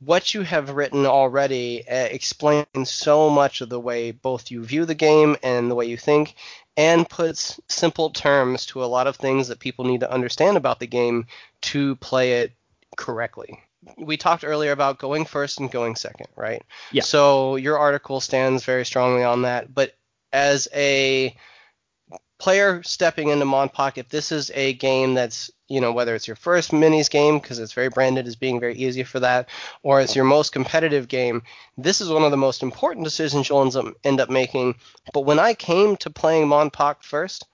what 0.00 0.32
you 0.34 0.42
have 0.42 0.70
written 0.70 1.06
already 1.06 1.86
uh, 1.86 1.94
explains 1.94 2.90
so 2.90 3.28
much 3.28 3.60
of 3.60 3.68
the 3.68 3.80
way 3.80 4.10
both 4.10 4.50
you 4.50 4.64
view 4.64 4.86
the 4.86 4.94
game 4.94 5.36
and 5.42 5.70
the 5.70 5.74
way 5.74 5.86
you 5.86 5.96
think, 5.96 6.34
and 6.76 7.08
puts 7.08 7.60
simple 7.68 8.10
terms 8.10 8.66
to 8.66 8.82
a 8.82 8.86
lot 8.86 9.06
of 9.06 9.16
things 9.16 9.48
that 9.48 9.58
people 9.58 9.84
need 9.84 10.00
to 10.00 10.10
understand 10.10 10.56
about 10.56 10.80
the 10.80 10.86
game 10.86 11.26
to 11.60 11.96
play 11.96 12.40
it 12.40 12.52
correctly. 12.96 13.60
We 13.98 14.16
talked 14.16 14.44
earlier 14.44 14.72
about 14.72 14.98
going 14.98 15.24
first 15.24 15.60
and 15.60 15.70
going 15.70 15.96
second, 15.96 16.28
right? 16.36 16.62
Yeah. 16.92 17.02
So 17.02 17.56
your 17.56 17.78
article 17.78 18.20
stands 18.20 18.64
very 18.64 18.84
strongly 18.84 19.22
on 19.22 19.42
that, 19.42 19.74
but 19.74 19.94
as 20.32 20.68
a 20.74 21.34
player 22.40 22.82
stepping 22.82 23.28
into 23.28 23.44
Monpok, 23.44 23.98
if 23.98 24.08
this 24.08 24.32
is 24.32 24.50
a 24.54 24.72
game 24.72 25.14
that's 25.14 25.50
you 25.68 25.80
know 25.80 25.92
whether 25.92 26.16
it's 26.16 26.26
your 26.26 26.36
first 26.36 26.72
minis 26.72 27.08
game 27.08 27.38
because 27.38 27.60
it's 27.60 27.74
very 27.74 27.88
branded 27.88 28.26
as 28.26 28.34
being 28.34 28.58
very 28.58 28.74
easy 28.74 29.04
for 29.04 29.20
that, 29.20 29.48
or 29.84 30.00
it's 30.00 30.16
your 30.16 30.24
most 30.24 30.50
competitive 30.50 31.06
game, 31.06 31.42
this 31.78 32.00
is 32.00 32.08
one 32.08 32.24
of 32.24 32.32
the 32.32 32.36
most 32.36 32.62
important 32.62 33.04
decisions 33.04 33.48
you'll 33.48 33.94
end 34.02 34.20
up, 34.20 34.30
making. 34.30 34.74
But 35.12 35.26
when 35.26 35.38
I 35.38 35.54
came 35.54 35.96
to 35.98 36.10
playing 36.10 36.48
Monpok 36.48 37.02
first, 37.02 37.46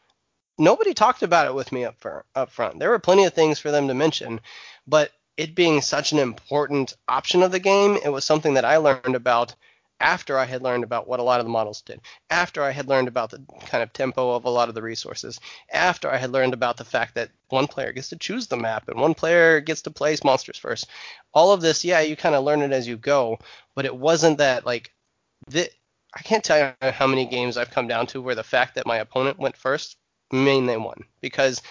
nobody 0.57 0.95
talked 0.95 1.23
about 1.23 1.47
it 1.47 1.55
with 1.55 1.73
me 1.73 1.85
up, 1.85 1.97
for, 1.99 2.25
up 2.35 2.51
front. 2.51 2.79
There 2.79 2.91
were 2.91 2.99
plenty 2.99 3.25
of 3.25 3.35
things 3.35 3.59
for 3.59 3.71
them 3.71 3.89
to 3.89 3.95
mention, 3.95 4.41
but 4.87 5.11
it 5.37 5.55
being 5.55 5.83
such 5.83 6.13
an 6.13 6.19
important 6.19 6.95
option 7.09 7.43
of 7.43 7.53
the 7.53 7.59
game, 7.59 7.99
it 8.03 8.09
was 8.09 8.25
something 8.25 8.55
that 8.55 8.65
I 8.65 8.79
learned 8.79 9.15
about 9.15 9.55
after 10.01 10.39
I 10.39 10.45
had 10.45 10.63
learned 10.63 10.85
about 10.85 11.09
what 11.09 11.21
a 11.21 11.23
lot 11.23 11.41
of 11.41 11.47
the 11.47 11.53
models 11.53 11.81
did, 11.83 12.01
after 12.31 12.63
I 12.63 12.71
had 12.71 12.89
learned 12.89 13.09
about 13.09 13.31
the 13.31 13.45
kind 13.67 13.83
of 13.83 13.93
tempo 13.93 14.35
of 14.35 14.45
a 14.45 14.51
lot 14.51 14.69
of 14.69 14.75
the 14.75 14.83
resources, 14.83 15.41
after 15.73 16.11
I 16.11 16.17
had 16.17 16.33
learned 16.33 16.55
about 16.55 16.77
the 16.77 16.85
fact 16.85 17.15
that 17.15 17.31
one 17.49 17.67
player 17.67 17.93
gets 17.93 18.11
to 18.11 18.17
choose 18.17 18.47
the 18.47 18.57
map 18.57 18.89
and 18.89 19.01
one 19.01 19.15
player 19.15 19.61
gets 19.61 19.83
to 19.83 19.91
place 19.91 20.25
monsters 20.25 20.59
first. 20.59 20.87
All 21.33 21.53
of 21.53 21.61
this, 21.61 21.85
yeah, 21.85 22.01
you 22.01 22.17
kind 22.17 22.35
of 22.35 22.45
learn 22.45 22.63
it 22.63 22.73
as 22.73 22.87
you 22.87 22.97
go, 22.97 23.39
but 23.75 23.85
it 23.85 23.97
wasn't 23.97 24.39
that 24.39 24.67
like 24.67 24.93
I 25.55 26.23
can't 26.23 26.45
tell 26.45 26.75
you 26.83 26.91
how 26.93 27.07
many 27.07 27.27
games 27.27 27.57
I've 27.57 27.71
come 27.71 27.89
down 27.89 28.07
to 28.09 28.23
where 28.23 28.35
the 28.35 28.43
fact 28.43 28.75
that 28.75 28.87
my 28.87 28.99
opponent 28.99 29.39
went 29.39 29.57
first 29.57 29.97
mean 30.33 30.67
they 30.67 30.77
won 30.77 31.05
because 31.21 31.63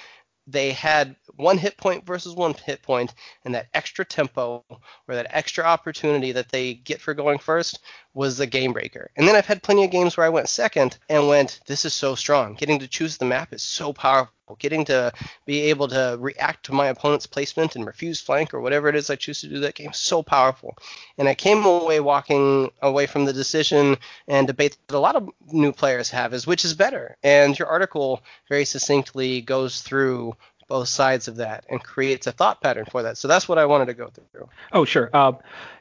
they 0.48 0.72
had 0.72 1.16
one 1.36 1.58
hit 1.58 1.76
point 1.78 2.06
versus 2.06 2.36
one 2.36 2.54
hit 2.54 2.84
point, 2.84 3.14
and 3.44 3.56
that 3.56 3.68
extra 3.74 4.06
tempo 4.06 4.64
or 4.70 5.16
that 5.16 5.28
extra 5.32 5.64
opportunity 5.64 6.32
that 6.34 6.50
they 6.50 6.76
get 6.76 7.02
for 7.02 7.14
going 7.14 7.40
first 7.40 7.80
was 8.16 8.38
the 8.38 8.48
game 8.48 8.74
breaker. 8.74 9.12
And 9.16 9.28
then 9.28 9.36
I've 9.36 9.46
had 9.46 9.62
plenty 9.62 9.84
of 9.84 9.92
games 9.92 10.16
where 10.16 10.26
I 10.26 10.30
went 10.30 10.50
second 10.50 10.98
and 11.10 11.28
went, 11.28 11.60
this 11.68 11.84
is 11.86 11.94
so 11.94 12.16
strong. 12.16 12.56
Getting 12.56 12.80
to 12.80 12.88
choose 12.88 13.18
the 13.18 13.26
map 13.26 13.54
is 13.54 13.62
so 13.62 13.92
powerful. 13.92 14.32
Getting 14.58 14.86
to 14.86 15.12
be 15.46 15.62
able 15.64 15.90
to 15.90 16.18
react 16.20 16.66
to 16.66 16.74
my 16.74 16.88
opponent's 16.88 17.28
placement 17.28 17.76
and 17.76 17.86
refuse 17.86 18.22
flank 18.22 18.54
or 18.54 18.62
whatever 18.62 18.88
it 18.88 18.96
is 18.96 19.10
I 19.10 19.16
choose 19.16 19.42
to 19.42 19.50
do 19.50 19.60
that 19.60 19.76
game 19.76 19.90
is 19.90 19.98
so 19.98 20.24
powerful. 20.24 20.78
And 21.18 21.28
I 21.28 21.36
came 21.36 21.66
away 21.66 22.00
walking 22.00 22.72
away 22.82 23.06
from 23.06 23.26
the 23.26 23.34
decision 23.34 23.98
and 24.28 24.48
debate 24.48 24.78
that 24.88 24.96
a 24.96 25.00
lot 25.00 25.16
of 25.16 25.30
new 25.52 25.74
players 25.74 26.10
have 26.12 26.34
is 26.34 26.48
which 26.48 26.64
is 26.64 26.74
better. 26.74 27.18
And 27.22 27.58
your 27.58 27.68
article 27.68 28.24
very 28.48 28.66
succinctly 28.66 29.42
goes 29.42 29.82
through 29.82 30.36
both 30.68 30.88
sides 30.88 31.28
of 31.28 31.38
that 31.38 31.66
and 31.70 31.84
creates 31.84 32.28
a 32.28 32.32
thought 32.32 32.62
pattern 32.62 32.86
for 32.90 33.04
that. 33.04 33.18
So 33.18 33.28
that's 33.28 33.48
what 33.48 33.58
I 33.58 33.66
wanted 33.66 33.86
to 33.86 33.94
go 33.94 34.10
through. 34.10 34.50
Oh, 34.72 34.86
sure. 34.86 35.10
Uh, 35.14 35.34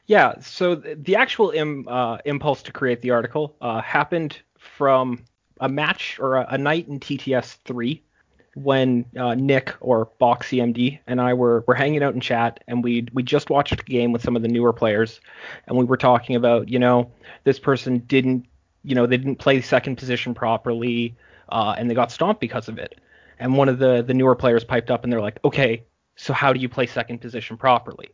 yeah. 0.05 0.39
So 0.41 0.75
the 0.75 1.15
actual 1.15 1.51
Im, 1.51 1.87
uh, 1.87 2.17
impulse 2.25 2.61
to 2.63 2.71
create 2.71 3.01
the 3.01 3.11
article 3.11 3.55
uh, 3.61 3.81
happened 3.81 4.39
from 4.57 5.23
a 5.59 5.69
match 5.69 6.19
or 6.19 6.35
a, 6.35 6.47
a 6.51 6.57
night 6.57 6.87
in 6.87 6.99
TTS 6.99 7.57
three 7.65 8.03
when 8.55 9.05
uh, 9.17 9.35
Nick 9.35 9.73
or 9.81 10.09
BoxCMD 10.19 10.99
and 11.07 11.19
I 11.19 11.33
were 11.33 11.63
were 11.67 11.75
hanging 11.75 12.01
out 12.03 12.13
in 12.13 12.21
chat 12.21 12.63
and 12.67 12.83
we 12.83 13.07
we 13.13 13.21
just 13.21 13.49
watched 13.49 13.73
a 13.73 13.83
game 13.83 14.13
with 14.13 14.21
some 14.21 14.35
of 14.35 14.41
the 14.41 14.47
newer 14.47 14.71
players 14.71 15.19
and 15.67 15.77
we 15.77 15.83
were 15.83 15.97
talking 15.97 16.37
about 16.37 16.69
you 16.69 16.79
know 16.79 17.11
this 17.43 17.59
person 17.59 17.99
didn't 17.99 18.45
you 18.83 18.95
know 18.95 19.05
they 19.05 19.17
didn't 19.17 19.37
play 19.37 19.59
second 19.61 19.97
position 19.97 20.33
properly 20.33 21.15
uh, 21.49 21.75
and 21.77 21.89
they 21.89 21.93
got 21.93 22.11
stomped 22.11 22.39
because 22.39 22.69
of 22.69 22.77
it 22.77 22.97
and 23.39 23.57
one 23.57 23.69
of 23.69 23.79
the 23.79 24.03
the 24.03 24.13
newer 24.13 24.35
players 24.35 24.63
piped 24.63 24.91
up 24.91 25.03
and 25.03 25.11
they're 25.11 25.21
like, 25.21 25.39
okay, 25.43 25.83
so 26.15 26.33
how 26.33 26.53
do 26.53 26.59
you 26.59 26.69
play 26.69 26.85
second 26.85 27.19
position 27.19 27.57
properly? 27.57 28.09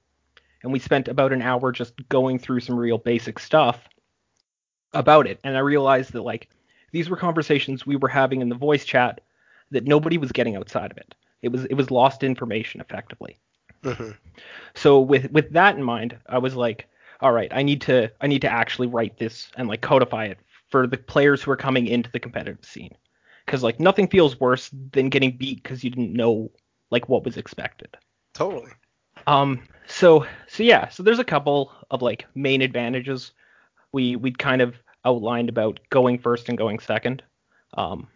And 0.64 0.72
we 0.72 0.80
spent 0.80 1.08
about 1.08 1.34
an 1.34 1.42
hour 1.42 1.72
just 1.72 1.94
going 2.10 2.40
through 2.40 2.60
some 2.60 2.76
real 2.76 2.98
basic 2.98 3.40
stuff 3.40 3.88
about 4.94 5.28
it, 5.28 5.40
and 5.44 5.56
I 5.56 5.60
realized 5.60 6.14
that 6.14 6.22
like 6.22 6.50
these 6.92 7.10
were 7.10 7.18
conversations 7.18 7.86
we 7.86 7.96
were 7.96 8.10
having 8.10 8.42
in 8.42 8.50
the 8.50 8.56
voice 8.56 8.86
chat 8.86 9.22
that 9.72 9.86
nobody 9.86 10.18
was 10.18 10.32
getting 10.32 10.56
outside 10.56 10.92
of 10.92 10.98
it. 10.98 11.16
It 11.42 11.50
was 11.50 11.66
it 11.66 11.76
was 11.76 11.92
lost 11.92 12.24
information 12.24 12.82
effectively. 12.82 13.38
Mm-hmm. 13.84 14.12
So 14.76 15.00
with 15.00 15.32
with 15.32 15.52
that 15.54 15.76
in 15.76 15.84
mind, 15.84 16.18
I 16.28 16.38
was 16.38 16.56
like, 16.56 16.88
all 17.22 17.32
right, 17.32 17.52
I 17.52 17.64
need 17.64 17.82
to 17.82 18.12
I 18.22 18.28
need 18.28 18.42
to 18.42 18.52
actually 18.52 18.88
write 18.88 19.18
this 19.18 19.50
and 19.58 19.68
like 19.68 19.82
codify 19.82 20.26
it 20.26 20.38
for 20.70 20.88
the 20.88 20.98
players 20.98 21.42
who 21.42 21.52
are 21.52 21.58
coming 21.58 21.88
into 21.88 22.12
the 22.12 22.20
competitive 22.20 22.64
scene 22.64 22.96
because 23.46 23.64
like 23.64 23.80
nothing 23.80 24.08
feels 24.08 24.40
worse 24.40 24.70
than 24.92 25.10
getting 25.10 25.38
beat 25.38 25.62
because 25.64 25.84
you 25.84 25.90
didn't 25.90 26.14
know 26.14 26.52
like 26.90 27.10
what 27.10 27.24
was 27.24 27.38
expected. 27.38 27.96
Totally. 28.34 28.72
Um. 29.28 29.64
So 29.88 30.26
so 30.48 30.64
yeah. 30.64 30.90
So 30.90 31.04
there's 31.04 31.20
a 31.20 31.24
couple 31.24 31.72
of 31.90 32.02
like 32.02 32.26
main 32.36 32.62
advantages 32.62 33.32
we 33.92 34.16
we 34.16 34.32
kind 34.32 34.62
of 34.62 34.76
outlined 35.06 35.50
about 35.50 35.80
going 35.90 36.20
first 36.20 36.50
and 36.50 36.58
going 36.58 36.80
second. 36.80 37.24
Um. 37.76 38.08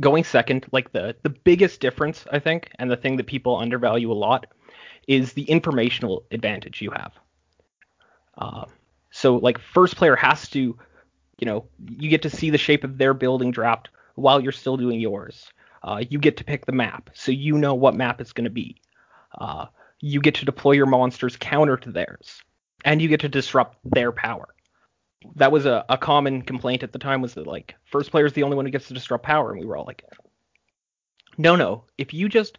Going 0.00 0.22
second, 0.22 0.66
like 0.70 0.92
the 0.92 1.16
the 1.22 1.30
biggest 1.30 1.80
difference 1.80 2.24
I 2.30 2.38
think, 2.38 2.70
and 2.78 2.88
the 2.88 2.96
thing 2.96 3.16
that 3.16 3.26
people 3.26 3.56
undervalue 3.56 4.12
a 4.12 4.14
lot, 4.14 4.46
is 5.08 5.32
the 5.32 5.42
informational 5.42 6.24
advantage 6.30 6.80
you 6.80 6.92
have. 6.92 7.12
Uh, 8.36 8.66
so 9.10 9.36
like 9.36 9.58
first 9.58 9.96
player 9.96 10.14
has 10.14 10.48
to, 10.50 10.78
you 11.40 11.46
know, 11.46 11.64
you 11.98 12.08
get 12.08 12.22
to 12.22 12.30
see 12.30 12.50
the 12.50 12.58
shape 12.58 12.84
of 12.84 12.98
their 12.98 13.14
building 13.14 13.50
dropped 13.50 13.88
while 14.18 14.40
you're 14.40 14.52
still 14.52 14.76
doing 14.76 15.00
yours. 15.00 15.50
Uh, 15.82 16.02
you 16.10 16.18
get 16.18 16.36
to 16.36 16.44
pick 16.44 16.66
the 16.66 16.72
map, 16.72 17.10
so 17.14 17.30
you 17.30 17.56
know 17.56 17.74
what 17.74 17.94
map 17.94 18.20
it's 18.20 18.32
going 18.32 18.44
to 18.44 18.50
be. 18.50 18.76
Uh, 19.38 19.66
you 20.00 20.20
get 20.20 20.34
to 20.34 20.44
deploy 20.44 20.72
your 20.72 20.86
monsters 20.86 21.36
counter 21.36 21.76
to 21.76 21.92
theirs, 21.92 22.42
and 22.84 23.00
you 23.00 23.08
get 23.08 23.20
to 23.20 23.28
disrupt 23.28 23.78
their 23.84 24.10
power. 24.10 24.48
That 25.36 25.52
was 25.52 25.66
a, 25.66 25.84
a 25.88 25.96
common 25.96 26.42
complaint 26.42 26.82
at 26.82 26.92
the 26.92 26.98
time 26.98 27.22
was 27.22 27.34
that 27.34 27.46
like 27.46 27.74
first 27.84 28.10
player 28.10 28.26
is 28.26 28.32
the 28.32 28.42
only 28.42 28.56
one 28.56 28.64
who 28.64 28.72
gets 28.72 28.88
to 28.88 28.94
disrupt 28.94 29.24
power, 29.24 29.52
and 29.52 29.60
we 29.60 29.66
were 29.66 29.76
all 29.76 29.84
like, 29.84 30.04
no, 31.36 31.54
no. 31.54 31.84
If 31.96 32.12
you 32.12 32.28
just 32.28 32.58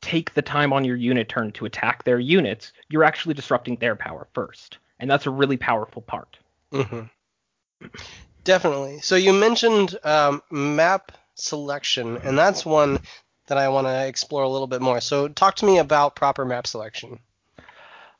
take 0.00 0.32
the 0.32 0.42
time 0.42 0.72
on 0.72 0.84
your 0.84 0.96
unit 0.96 1.28
turn 1.28 1.52
to 1.52 1.66
attack 1.66 2.04
their 2.04 2.18
units, 2.18 2.72
you're 2.88 3.04
actually 3.04 3.34
disrupting 3.34 3.76
their 3.76 3.96
power 3.96 4.26
first, 4.32 4.78
and 4.98 5.10
that's 5.10 5.26
a 5.26 5.30
really 5.30 5.58
powerful 5.58 6.00
part. 6.00 6.38
Mm-hmm 6.72 7.96
Definitely. 8.48 9.00
So 9.02 9.14
you 9.14 9.34
mentioned 9.34 9.98
um, 10.04 10.42
map 10.50 11.12
selection, 11.34 12.16
and 12.16 12.38
that's 12.38 12.64
one 12.64 12.98
that 13.46 13.58
I 13.58 13.68
want 13.68 13.88
to 13.88 14.06
explore 14.06 14.42
a 14.42 14.48
little 14.48 14.66
bit 14.66 14.80
more. 14.80 15.02
So 15.02 15.28
talk 15.28 15.56
to 15.56 15.66
me 15.66 15.76
about 15.76 16.16
proper 16.16 16.46
map 16.46 16.66
selection. 16.66 17.18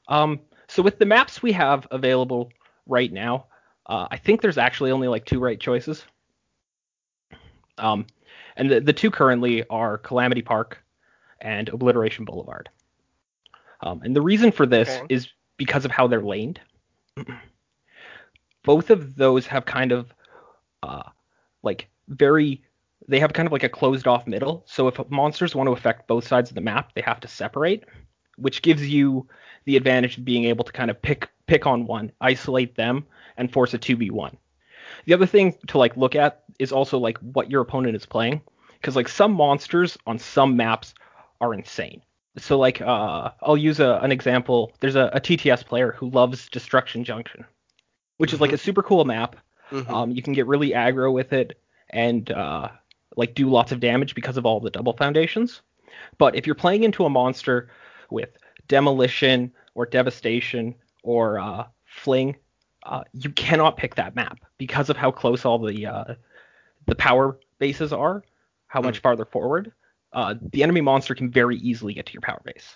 Um, 0.07 0.41
so 0.67 0.83
with 0.83 0.99
the 0.99 1.07
maps 1.07 1.41
we 1.41 1.53
have 1.53 1.89
available 1.91 2.53
right 2.87 3.11
now, 3.11 3.47
uh, 3.87 4.09
I 4.11 4.19
think 4.19 4.43
there's 4.43 4.59
actually 4.59 4.91
only 4.91 5.09
like 5.09 5.25
two 5.25 5.41
right 5.41 5.59
choices. 5.59 6.05
Um, 7.79 8.05
and 8.55 8.71
the, 8.71 8.81
the 8.81 8.93
two 8.93 9.11
currently 9.11 9.67
are 9.71 9.97
Calamity 9.97 10.43
Park 10.43 10.77
and 11.41 11.71
Obliteration 11.71 12.27
Boulevard. 12.27 12.69
Um, 13.81 14.03
and 14.03 14.15
the 14.15 14.21
reason 14.21 14.53
for 14.53 14.67
this 14.67 14.91
okay. 14.91 15.07
is 15.09 15.29
because 15.57 15.87
of 15.87 15.91
how 15.91 16.07
they're 16.07 16.21
laned. 16.21 16.61
Both 18.63 18.91
of 18.91 19.17
those 19.17 19.47
have 19.47 19.65
kind 19.65 19.91
of 19.93 20.13
uh, 20.83 21.03
like 21.63 21.89
very 22.09 22.63
they 23.07 23.21
have 23.21 23.33
kind 23.33 23.47
of 23.47 23.53
like 23.53 23.63
a 23.63 23.69
closed 23.69 24.07
off 24.07 24.27
middle. 24.27 24.65
So 24.67 24.89
if 24.89 24.99
monsters 25.11 25.55
want 25.55 25.69
to 25.69 25.73
affect 25.73 26.09
both 26.09 26.27
sides 26.27 26.51
of 26.51 26.55
the 26.55 26.61
map, 26.61 26.93
they 26.95 27.01
have 27.01 27.21
to 27.21 27.29
separate, 27.29 27.85
which 28.37 28.63
gives 28.63 28.87
you 28.89 29.27
the 29.65 29.77
advantage 29.77 30.19
of 30.19 30.25
being 30.25 30.45
able 30.45 30.65
to 30.65 30.73
kind 30.73 30.91
of 30.91 31.01
pick 31.01 31.29
pick 31.47 31.67
on 31.67 31.87
one, 31.87 32.13
isolate 32.21 32.77
them, 32.77 33.07
and 33.37 33.53
force 33.53 33.73
a 33.75 33.79
2v1. 33.79 34.37
The 35.07 35.15
other 35.15 35.27
thing 35.27 35.57
to 35.69 35.79
like 35.79 35.97
look 35.97 36.15
at 36.15 36.45
is 36.59 36.73
also 36.73 36.99
like 36.99 37.19
what 37.19 37.51
your 37.51 37.63
opponent 37.63 37.97
is 37.97 38.07
playing, 38.07 38.43
because 38.75 38.97
like 38.97 39.09
some 39.09 39.33
monsters 39.33 39.97
on 40.07 40.19
some 40.19 40.57
maps 40.57 40.95
are 41.41 41.55
insane. 41.55 42.03
So 42.37 42.59
like 42.59 42.81
uh, 42.81 43.31
I'll 43.43 43.57
use 43.57 43.81
a, 43.81 43.99
an 44.03 44.13
example. 44.13 44.73
There's 44.81 44.97
a, 44.97 45.11
a, 45.13 45.21
TTS 45.21 45.65
player 45.65 45.93
who 45.93 46.11
loves 46.11 46.49
Destruction 46.49 47.05
Junction, 47.05 47.45
which 48.19 48.29
mm-hmm. 48.31 48.37
is 48.37 48.41
like 48.41 48.51
a 48.51 48.55
mm-hmm. 48.55 48.65
super 48.65 48.83
cool 48.83 49.05
map. 49.05 49.37
Mm-hmm. 49.71 49.93
Um, 49.93 50.11
you 50.11 50.23
can 50.23 50.33
get 50.33 50.47
really 50.47 50.71
aggro 50.71 51.13
with 51.13 51.33
it 51.33 51.61
and 51.91 52.31
uh, 52.31 52.69
like 53.17 53.35
do 53.35 53.49
lots 53.49 53.73
of 53.73 53.81
damage 53.81 54.15
because 54.15 54.37
of 54.37 54.47
all 54.47 54.61
the 54.61 54.71
double 54.71 54.93
foundations. 54.93 55.63
But 56.19 56.37
if 56.37 56.47
you're 56.47 56.55
playing 56.55 56.85
into 56.85 57.05
a 57.05 57.11
monster 57.11 57.71
with 58.11 58.31
demolition 58.69 59.53
or 59.75 59.87
devastation 59.87 60.75
or 61.03 61.39
uh, 61.39 61.67
fling, 61.85 62.37
uh, 62.85 63.03
you 63.13 63.31
cannot 63.31 63.77
pick 63.77 63.95
that 63.97 64.15
map 64.15 64.39
because 64.57 64.89
of 64.89 64.97
how 64.97 65.11
close 65.11 65.45
all 65.45 65.59
the 65.59 65.87
uh, 65.87 66.15
the 66.87 66.95
power 66.95 67.39
bases 67.59 67.93
are, 67.93 68.23
how 68.67 68.81
much 68.81 68.99
mm. 68.99 69.03
farther 69.03 69.25
forward. 69.25 69.73
Uh, 70.13 70.35
the 70.53 70.63
enemy 70.63 70.81
monster 70.81 71.15
can 71.15 71.31
very 71.31 71.57
easily 71.59 71.93
get 71.93 72.07
to 72.07 72.13
your 72.13 72.23
power 72.23 72.41
base. 72.45 72.75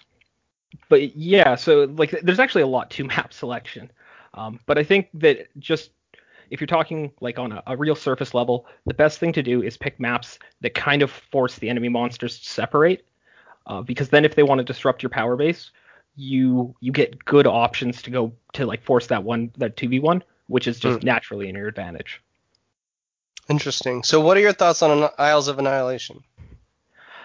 But 0.89 1.17
yeah, 1.17 1.55
so 1.55 1.85
like 1.97 2.11
there's 2.23 2.39
actually 2.39 2.63
a 2.63 2.67
lot 2.67 2.91
to 2.91 3.05
map 3.17 3.33
selection. 3.33 3.91
Um, 4.35 4.61
but 4.67 4.79
I 4.79 4.85
think 4.85 5.09
that 5.15 5.49
just 5.59 5.91
if 6.53 6.61
you're 6.61 6.67
talking 6.67 7.11
like 7.23 7.39
on 7.39 7.51
a, 7.51 7.63
a, 7.67 7.77
real 7.77 7.95
surface 7.95 8.35
level, 8.35 8.67
the 8.85 8.93
best 8.93 9.19
thing 9.19 9.33
to 9.33 9.43
do 9.43 9.63
is 9.63 9.79
pick 9.79 9.99
maps 9.99 10.39
that 10.61 10.75
kind 10.75 11.01
of 11.01 11.11
force 11.11 11.57
the 11.57 11.71
enemy 11.71 11.89
monsters 11.89 12.39
to 12.39 12.49
separate, 12.49 13.07
uh, 13.67 13.81
because 13.81 14.11
then 14.11 14.27
if 14.27 14.35
they 14.35 14.43
want 14.43 14.59
to 14.59 14.65
disrupt 14.65 15.03
your 15.03 15.09
power 15.09 15.35
base, 15.35 15.71
you 16.15 16.75
you 16.81 16.93
get 16.93 17.25
good 17.25 17.47
options 17.47 18.03
to 18.03 18.11
go 18.11 18.33
to 18.53 18.67
like 18.67 18.83
force 18.83 19.07
that 19.07 19.25
one 19.25 19.51
that 19.57 19.79
two 19.79 19.89
v 19.89 19.99
one, 19.99 20.23
which 20.49 20.69
is 20.69 20.79
just 20.79 21.01
mm. 21.01 21.05
naturally 21.05 21.49
in 21.49 21.55
your 21.55 21.69
advantage. 21.69 22.21
Interesting. 23.49 24.03
So, 24.03 24.21
what 24.21 24.37
are 24.37 24.41
your 24.41 24.53
thoughts 24.53 24.83
on 24.83 25.09
Isles 25.19 25.49
of 25.49 25.59
Annihilation? 25.59 26.23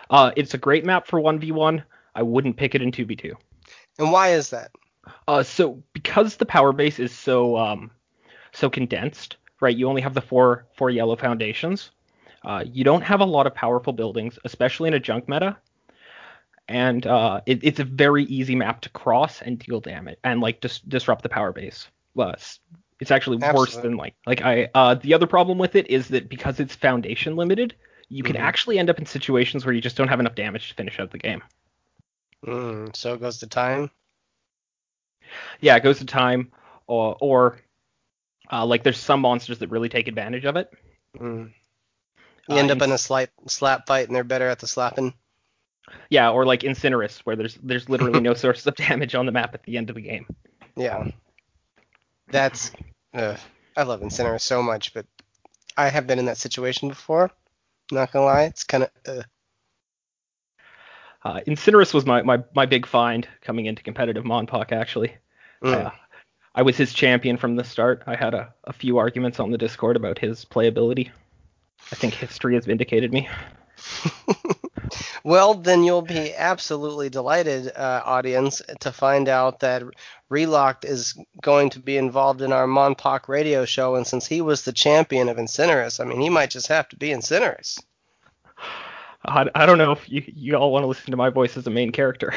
Uh, 0.09 0.31
it's 0.37 0.53
a 0.53 0.57
great 0.57 0.85
map 0.85 1.05
for 1.05 1.19
one 1.19 1.37
v 1.37 1.51
one. 1.51 1.83
I 2.15 2.23
wouldn't 2.23 2.55
pick 2.55 2.75
it 2.75 2.81
in 2.81 2.93
two 2.93 3.05
v 3.05 3.17
two. 3.17 3.35
And 3.99 4.09
why 4.13 4.29
is 4.29 4.51
that? 4.51 4.71
Uh, 5.27 5.43
so 5.43 5.83
because 5.93 6.37
the 6.37 6.45
power 6.45 6.71
base 6.71 6.97
is 6.97 7.11
so 7.11 7.57
um, 7.57 7.91
so 8.57 8.69
condensed, 8.69 9.37
right? 9.61 9.75
You 9.75 9.87
only 9.87 10.01
have 10.01 10.13
the 10.13 10.21
four 10.21 10.65
four 10.75 10.89
yellow 10.89 11.15
foundations. 11.15 11.91
Uh, 12.43 12.63
you 12.65 12.83
don't 12.83 13.01
have 13.01 13.21
a 13.21 13.25
lot 13.25 13.47
of 13.47 13.53
powerful 13.53 13.93
buildings, 13.93 14.39
especially 14.45 14.87
in 14.87 14.93
a 14.93 14.99
junk 14.99 15.27
meta. 15.27 15.57
And 16.69 17.05
uh, 17.07 17.41
it, 17.45 17.59
it's 17.63 17.79
a 17.79 17.83
very 17.83 18.25
easy 18.25 18.55
map 18.55 18.81
to 18.81 18.89
cross 18.89 19.41
and 19.41 19.57
deal 19.57 19.79
damage 19.79 20.17
and 20.23 20.41
like 20.41 20.59
dis- 20.59 20.79
disrupt 20.79 21.23
the 21.23 21.29
power 21.29 21.53
base. 21.53 21.87
Uh, 22.17 22.33
it's 22.99 23.11
actually 23.11 23.37
Absolutely. 23.37 23.59
worse 23.59 23.77
than 23.77 23.95
like 23.95 24.15
like 24.25 24.41
I. 24.41 24.69
Uh, 24.73 24.95
the 24.95 25.13
other 25.13 25.27
problem 25.27 25.57
with 25.57 25.75
it 25.75 25.89
is 25.89 26.07
that 26.09 26.29
because 26.29 26.59
it's 26.59 26.75
foundation 26.75 27.35
limited, 27.35 27.75
you 28.09 28.23
can 28.23 28.35
mm-hmm. 28.35 28.43
actually 28.43 28.79
end 28.79 28.89
up 28.89 28.99
in 28.99 29.05
situations 29.05 29.65
where 29.65 29.73
you 29.73 29.81
just 29.81 29.95
don't 29.95 30.07
have 30.07 30.19
enough 30.19 30.35
damage 30.35 30.69
to 30.69 30.75
finish 30.75 30.99
out 30.99 31.11
the 31.11 31.17
game. 31.17 31.43
Mm, 32.45 32.95
so 32.95 33.13
it 33.13 33.21
goes 33.21 33.37
to 33.39 33.47
time. 33.47 33.91
Yeah, 35.61 35.75
it 35.75 35.83
goes 35.83 35.99
to 35.99 36.05
time, 36.05 36.51
or 36.87 37.17
or 37.19 37.59
uh, 38.51 38.65
like 38.65 38.83
there's 38.83 38.99
some 38.99 39.21
monsters 39.21 39.59
that 39.59 39.69
really 39.69 39.89
take 39.89 40.07
advantage 40.07 40.45
of 40.45 40.55
it. 40.55 40.71
Mm. 41.17 41.51
You 42.49 42.55
uh, 42.55 42.59
end 42.59 42.71
up 42.71 42.81
in 42.81 42.91
a 42.91 42.97
slap 42.97 43.29
slap 43.47 43.87
fight 43.87 44.07
and 44.07 44.15
they're 44.15 44.23
better 44.23 44.47
at 44.47 44.59
the 44.59 44.67
slapping. 44.67 45.13
Yeah, 46.09 46.31
or 46.31 46.45
like 46.45 46.61
Incinerus, 46.61 47.19
where 47.19 47.35
there's 47.35 47.55
there's 47.55 47.89
literally 47.89 48.19
no 48.19 48.33
sources 48.35 48.67
of 48.67 48.75
damage 48.75 49.15
on 49.15 49.25
the 49.25 49.31
map 49.31 49.53
at 49.53 49.63
the 49.63 49.77
end 49.77 49.89
of 49.89 49.95
the 49.95 50.01
game. 50.01 50.27
Yeah, 50.75 51.11
that's 52.29 52.71
uh, 53.13 53.37
I 53.75 53.83
love 53.83 54.01
Incinerus 54.01 54.41
so 54.41 54.61
much, 54.61 54.93
but 54.93 55.05
I 55.75 55.89
have 55.89 56.07
been 56.07 56.19
in 56.19 56.25
that 56.25 56.37
situation 56.37 56.89
before. 56.89 57.31
Not 57.91 58.11
gonna 58.11 58.25
lie, 58.25 58.43
it's 58.43 58.63
kind 58.63 58.83
of. 58.83 58.89
Uh. 59.07 59.23
Uh, 61.23 61.41
Incinerus 61.45 61.93
was 61.93 62.05
my, 62.05 62.21
my, 62.21 62.43
my 62.55 62.65
big 62.65 62.85
find 62.85 63.27
coming 63.41 63.65
into 63.65 63.83
competitive 63.83 64.23
Monpok 64.23 64.71
actually. 64.71 65.15
Mm. 65.61 65.91
I 66.57 66.63
was 66.63 66.75
his 66.75 66.91
champion 66.91 67.37
from 67.37 67.55
the 67.55 67.63
start. 67.63 68.01
I 68.07 68.15
had 68.15 68.33
a, 68.33 68.51
a 68.63 68.73
few 68.73 68.97
arguments 68.97 69.39
on 69.39 69.51
the 69.51 69.59
Discord 69.59 69.95
about 69.95 70.17
his 70.17 70.43
playability. 70.43 71.11
I 71.91 71.95
think 71.95 72.15
history 72.15 72.55
has 72.55 72.65
vindicated 72.65 73.13
me. 73.13 73.29
well, 75.23 75.53
then 75.53 75.83
you'll 75.83 76.01
be 76.01 76.33
absolutely 76.33 77.09
delighted, 77.09 77.71
uh, 77.75 78.01
audience, 78.03 78.63
to 78.79 78.91
find 78.91 79.29
out 79.29 79.59
that 79.59 79.83
Relocked 80.29 80.83
is 80.83 81.13
going 81.43 81.69
to 81.69 81.79
be 81.79 81.95
involved 81.95 82.41
in 82.41 82.51
our 82.51 82.65
Monpok 82.65 83.27
radio 83.27 83.63
show. 83.63 83.95
And 83.95 84.07
since 84.07 84.25
he 84.25 84.41
was 84.41 84.63
the 84.63 84.73
champion 84.73 85.29
of 85.29 85.37
Incinerus, 85.37 85.99
I 85.99 86.05
mean, 86.05 86.21
he 86.21 86.29
might 86.29 86.49
just 86.49 86.69
have 86.69 86.89
to 86.89 86.95
be 86.95 87.09
Incinerus. 87.09 87.77
I, 89.25 89.49
I 89.55 89.65
don't 89.65 89.77
know 89.77 89.91
if 89.91 90.09
you, 90.09 90.23
you 90.25 90.55
all 90.55 90.71
want 90.71 90.83
to 90.83 90.87
listen 90.87 91.11
to 91.11 91.17
my 91.17 91.29
voice 91.29 91.57
as 91.57 91.67
a 91.67 91.71
main 91.71 91.91
character. 91.91 92.33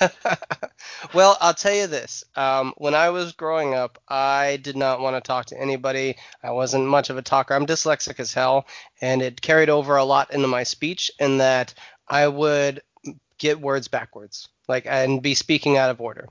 well, 1.14 1.36
I'll 1.40 1.54
tell 1.54 1.74
you 1.74 1.86
this. 1.86 2.24
Um, 2.34 2.72
when 2.76 2.94
I 2.94 3.10
was 3.10 3.32
growing 3.32 3.74
up, 3.74 4.00
I 4.08 4.58
did 4.62 4.76
not 4.76 5.00
want 5.00 5.16
to 5.16 5.26
talk 5.26 5.46
to 5.46 5.60
anybody. 5.60 6.16
I 6.42 6.50
wasn't 6.50 6.86
much 6.86 7.10
of 7.10 7.18
a 7.18 7.22
talker. 7.22 7.54
I'm 7.54 7.66
dyslexic 7.66 8.18
as 8.20 8.32
hell, 8.32 8.66
and 9.00 9.22
it 9.22 9.40
carried 9.40 9.70
over 9.70 9.96
a 9.96 10.04
lot 10.04 10.32
into 10.32 10.48
my 10.48 10.62
speech 10.62 11.10
in 11.18 11.38
that 11.38 11.74
I 12.08 12.26
would 12.26 12.82
get 13.38 13.60
words 13.60 13.88
backwards, 13.88 14.48
like 14.66 14.86
and 14.86 15.22
be 15.22 15.34
speaking 15.34 15.76
out 15.76 15.90
of 15.90 16.00
order. 16.00 16.28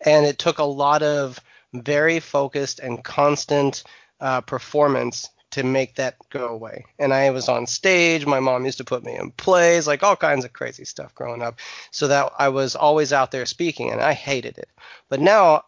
And 0.00 0.24
it 0.24 0.38
took 0.38 0.58
a 0.58 0.64
lot 0.64 1.02
of 1.02 1.40
very 1.74 2.20
focused 2.20 2.78
and 2.78 3.04
constant 3.04 3.82
uh, 4.20 4.40
performance 4.40 5.28
to 5.56 5.62
make 5.62 5.94
that 5.94 6.16
go 6.28 6.48
away. 6.48 6.84
And 6.98 7.14
I 7.14 7.30
was 7.30 7.48
on 7.48 7.66
stage. 7.66 8.26
My 8.26 8.40
mom 8.40 8.66
used 8.66 8.76
to 8.76 8.84
put 8.84 9.02
me 9.02 9.16
in 9.16 9.30
plays, 9.30 9.86
like 9.86 10.02
all 10.02 10.14
kinds 10.14 10.44
of 10.44 10.52
crazy 10.52 10.84
stuff 10.84 11.14
growing 11.14 11.40
up, 11.40 11.58
so 11.90 12.08
that 12.08 12.30
I 12.38 12.50
was 12.50 12.76
always 12.76 13.10
out 13.10 13.30
there 13.30 13.46
speaking, 13.46 13.90
and 13.90 14.02
I 14.02 14.12
hated 14.12 14.58
it. 14.58 14.68
But 15.08 15.20
now 15.20 15.64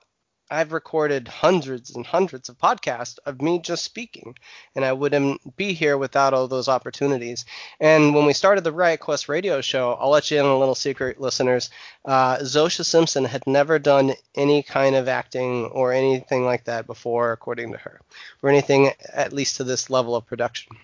I've 0.50 0.72
recorded 0.72 1.28
hundreds 1.28 1.94
and 1.94 2.06
hundreds 2.06 2.48
of 2.48 2.58
podcasts 2.58 3.18
of 3.26 3.42
me 3.42 3.58
just 3.58 3.84
speaking, 3.84 4.37
and 4.74 4.84
I 4.84 4.92
wouldn't 4.92 5.56
be 5.56 5.72
here 5.72 5.98
without 5.98 6.32
all 6.32 6.48
those 6.48 6.68
opportunities. 6.68 7.44
And 7.80 8.14
when 8.14 8.24
we 8.24 8.32
started 8.32 8.64
the 8.64 8.72
Riot 8.72 9.00
Quest 9.00 9.28
radio 9.28 9.61
show, 9.61 9.92
I'll 9.94 10.11
let 10.11 10.30
you 10.30 10.38
in 10.38 10.46
a 10.46 10.58
little 10.58 10.74
secret, 10.74 11.20
listeners. 11.20 11.70
Uh, 12.04 12.38
Zosha 12.38 12.84
Simpson 12.84 13.24
had 13.24 13.46
never 13.46 13.78
done 13.78 14.14
any 14.34 14.62
kind 14.62 14.96
of 14.96 15.08
acting 15.08 15.66
or 15.66 15.92
anything 15.92 16.44
like 16.44 16.64
that 16.64 16.87
before, 16.87 17.32
according 17.32 17.72
to 17.72 17.78
her, 17.78 18.00
or 18.42 18.48
anything 18.48 18.92
at 19.12 19.32
least 19.32 19.56
to 19.56 19.64
this 19.64 19.90
level 19.90 20.16
of 20.16 20.26
production. 20.26 20.76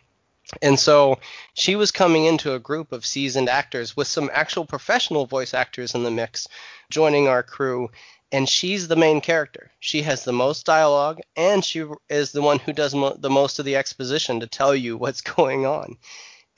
And 0.61 0.79
so 0.79 1.19
she 1.55 1.75
was 1.75 1.91
coming 1.91 2.27
into 2.27 2.53
a 2.53 2.59
group 2.59 2.93
of 2.93 3.07
seasoned 3.07 3.49
actors 3.49 3.97
with 3.97 4.09
some 4.09 4.31
actual 4.33 4.67
professional 4.67 5.25
voice 5.27 5.55
actors 5.55 5.95
in 5.95 6.03
the 6.03 6.11
mix 6.11 6.47
joining 6.91 7.29
our 7.29 7.43
crew 7.43 7.91
and 8.35 8.49
she's 8.49 8.89
the 8.89 8.97
main 8.97 9.21
character. 9.21 9.71
She 9.79 10.03
has 10.03 10.25
the 10.25 10.33
most 10.33 10.67
dialogue, 10.67 11.21
and 11.37 11.65
she 11.65 11.85
is 12.09 12.33
the 12.33 12.43
one 12.43 12.59
who 12.59 12.73
does 12.73 12.93
mo- 12.93 13.17
the 13.17 13.31
most 13.31 13.61
of 13.61 13.65
the 13.65 13.77
exposition 13.77 14.41
to 14.41 14.49
tell 14.49 14.75
you 14.75 14.97
what's 14.97 15.21
going 15.37 15.67
on. 15.67 15.99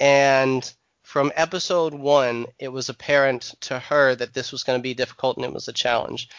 And 0.00 0.72
from 1.02 1.32
episode 1.36 1.92
one, 1.92 2.46
it 2.58 2.68
was 2.68 2.88
apparent 2.88 3.56
to 3.60 3.78
her 3.78 4.14
that 4.14 4.32
this 4.32 4.52
was 4.52 4.64
going 4.64 4.78
to 4.78 4.82
be 4.82 4.94
difficult 4.94 5.36
and 5.36 5.44
it 5.44 5.52
was 5.52 5.68
a 5.68 5.72
challenge. 5.74 6.30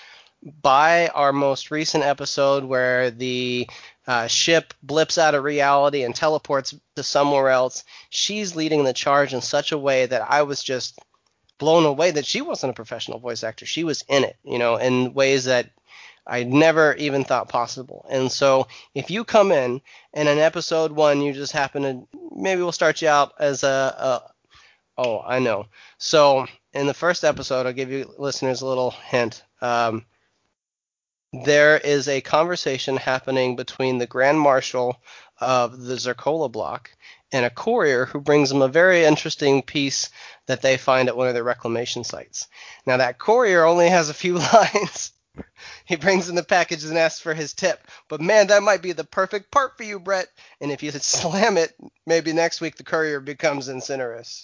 By 0.41 1.09
our 1.09 1.31
most 1.31 1.69
recent 1.69 2.03
episode, 2.03 2.63
where 2.63 3.11
the 3.11 3.69
uh, 4.07 4.25
ship 4.25 4.73
blips 4.81 5.19
out 5.19 5.35
of 5.35 5.43
reality 5.43 6.01
and 6.01 6.15
teleports 6.15 6.73
to 6.95 7.03
somewhere 7.03 7.49
else, 7.49 7.83
she's 8.09 8.55
leading 8.55 8.85
the 8.85 8.93
charge 8.93 9.35
in 9.35 9.41
such 9.41 9.71
a 9.71 9.77
way 9.77 10.07
that 10.07 10.31
I 10.31 10.41
was 10.41 10.63
just 10.63 10.99
blown 11.57 11.85
away 11.85 12.11
that 12.11 12.25
she 12.25 12.41
wasn't 12.41 12.71
a 12.71 12.75
professional 12.75 13.19
voice 13.19 13.43
actor. 13.43 13.65
She 13.65 13.83
was 13.83 14.03
in 14.07 14.23
it, 14.23 14.37
you 14.43 14.59
know, 14.59 14.77
in 14.77 15.13
ways 15.13 15.45
that 15.45 15.69
I 16.25 16.43
never 16.43 16.93
even 16.95 17.23
thought 17.23 17.49
possible. 17.49 18.05
And 18.09 18.31
so 18.31 18.67
if 18.93 19.09
you 19.09 19.23
come 19.23 19.51
in 19.51 19.81
and 20.13 20.27
in 20.27 20.39
episode 20.39 20.91
one 20.91 21.21
you 21.21 21.33
just 21.33 21.53
happen 21.53 21.81
to 21.83 22.07
maybe 22.35 22.61
we'll 22.61 22.71
start 22.71 23.01
you 23.01 23.07
out 23.07 23.33
as 23.39 23.63
a, 23.63 23.67
a 23.67 24.31
oh 24.97 25.21
I 25.25 25.39
know. 25.39 25.67
So 25.97 26.45
in 26.73 26.87
the 26.87 26.93
first 26.93 27.23
episode 27.23 27.65
I'll 27.65 27.73
give 27.73 27.91
you 27.91 28.13
listeners 28.17 28.61
a 28.61 28.67
little 28.67 28.91
hint. 28.91 29.43
Um, 29.61 30.05
there 31.45 31.77
is 31.77 32.07
a 32.07 32.21
conversation 32.21 32.97
happening 32.97 33.55
between 33.55 33.97
the 33.97 34.07
Grand 34.07 34.39
Marshal 34.39 35.01
of 35.39 35.79
the 35.79 35.95
Zerkalo 35.95 36.51
Bloc 36.51 36.91
and 37.31 37.45
a 37.45 37.49
courier 37.49 38.05
who 38.05 38.21
brings 38.21 38.49
them 38.49 38.61
a 38.61 38.67
very 38.67 39.03
interesting 39.03 39.61
piece 39.61 40.09
that 40.45 40.61
they 40.61 40.77
find 40.77 41.09
at 41.09 41.17
one 41.17 41.27
of 41.27 41.33
their 41.33 41.43
reclamation 41.43 42.03
sites. 42.03 42.47
Now 42.85 42.97
that 42.97 43.19
courier 43.19 43.65
only 43.65 43.89
has 43.89 44.09
a 44.09 44.13
few 44.13 44.33
lines. 44.53 45.11
he 45.85 45.95
brings 45.95 46.29
in 46.29 46.35
the 46.35 46.43
package 46.43 46.83
and 46.83 46.97
asks 46.97 47.19
for 47.19 47.33
his 47.33 47.53
tip. 47.53 47.87
But 48.07 48.21
man, 48.21 48.47
that 48.47 48.63
might 48.63 48.81
be 48.81 48.93
the 48.93 49.03
perfect 49.03 49.51
part 49.51 49.77
for 49.77 49.83
you, 49.83 49.99
Brett. 49.99 50.27
And 50.61 50.71
if 50.71 50.81
you 50.81 50.91
slam 50.91 51.57
it, 51.57 51.75
maybe 52.05 52.33
next 52.33 52.61
week 52.61 52.77
the 52.77 52.83
courier 52.83 53.19
becomes 53.19 53.67
Incinerus. 53.67 54.43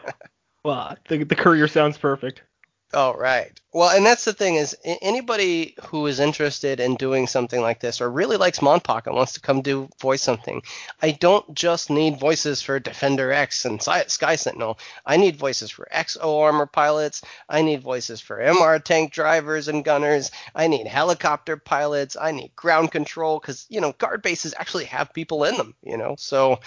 well, 0.64 0.96
the, 1.08 1.24
the 1.24 1.36
courier 1.36 1.68
sounds 1.68 1.98
perfect. 1.98 2.42
Oh, 2.92 3.14
right. 3.14 3.52
Well, 3.72 3.90
and 3.96 4.04
that's 4.04 4.24
the 4.24 4.32
thing 4.32 4.56
is 4.56 4.76
anybody 4.84 5.76
who 5.84 6.04
is 6.08 6.18
interested 6.18 6.80
in 6.80 6.96
doing 6.96 7.28
something 7.28 7.60
like 7.60 7.78
this 7.78 8.00
or 8.00 8.10
really 8.10 8.36
likes 8.36 8.58
Monpok 8.58 9.06
and 9.06 9.14
wants 9.14 9.34
to 9.34 9.40
come 9.40 9.60
do 9.62 9.88
voice 10.00 10.22
something, 10.22 10.62
I 11.00 11.12
don't 11.12 11.54
just 11.54 11.88
need 11.88 12.18
voices 12.18 12.62
for 12.62 12.80
Defender 12.80 13.30
X 13.30 13.64
and 13.64 13.80
Sky 13.80 14.34
Sentinel. 14.34 14.76
I 15.06 15.18
need 15.18 15.36
voices 15.36 15.70
for 15.70 15.86
XO 15.92 16.40
armor 16.40 16.66
pilots. 16.66 17.22
I 17.48 17.62
need 17.62 17.80
voices 17.80 18.20
for 18.20 18.38
MR 18.38 18.82
tank 18.82 19.12
drivers 19.12 19.68
and 19.68 19.84
gunners. 19.84 20.32
I 20.52 20.66
need 20.66 20.88
helicopter 20.88 21.56
pilots. 21.56 22.16
I 22.20 22.32
need 22.32 22.56
ground 22.56 22.90
control 22.90 23.38
because, 23.38 23.66
you 23.68 23.80
know, 23.80 23.92
guard 23.92 24.20
bases 24.22 24.52
actually 24.58 24.86
have 24.86 25.14
people 25.14 25.44
in 25.44 25.56
them, 25.56 25.76
you 25.84 25.96
know. 25.96 26.16
So 26.18 26.58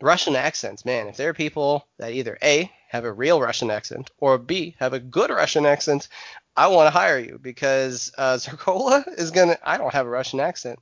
Russian 0.00 0.36
accents, 0.36 0.84
man, 0.84 1.08
if 1.08 1.16
there 1.16 1.30
are 1.30 1.34
people 1.34 1.88
that 1.98 2.12
either 2.12 2.38
A, 2.42 2.70
have 2.90 3.04
a 3.04 3.12
real 3.12 3.40
Russian 3.40 3.70
accent, 3.70 4.10
or 4.18 4.36
B, 4.36 4.74
have 4.80 4.92
a 4.94 4.98
good 4.98 5.30
Russian 5.30 5.64
accent, 5.64 6.08
I 6.56 6.66
want 6.66 6.88
to 6.88 6.98
hire 6.98 7.20
you 7.20 7.38
because 7.40 8.12
uh, 8.18 8.34
Zerkalo 8.36 9.06
is 9.16 9.30
to, 9.50 9.58
I 9.62 9.78
don't 9.78 9.94
have 9.94 10.06
a 10.06 10.10
Russian 10.10 10.40
accent. 10.40 10.80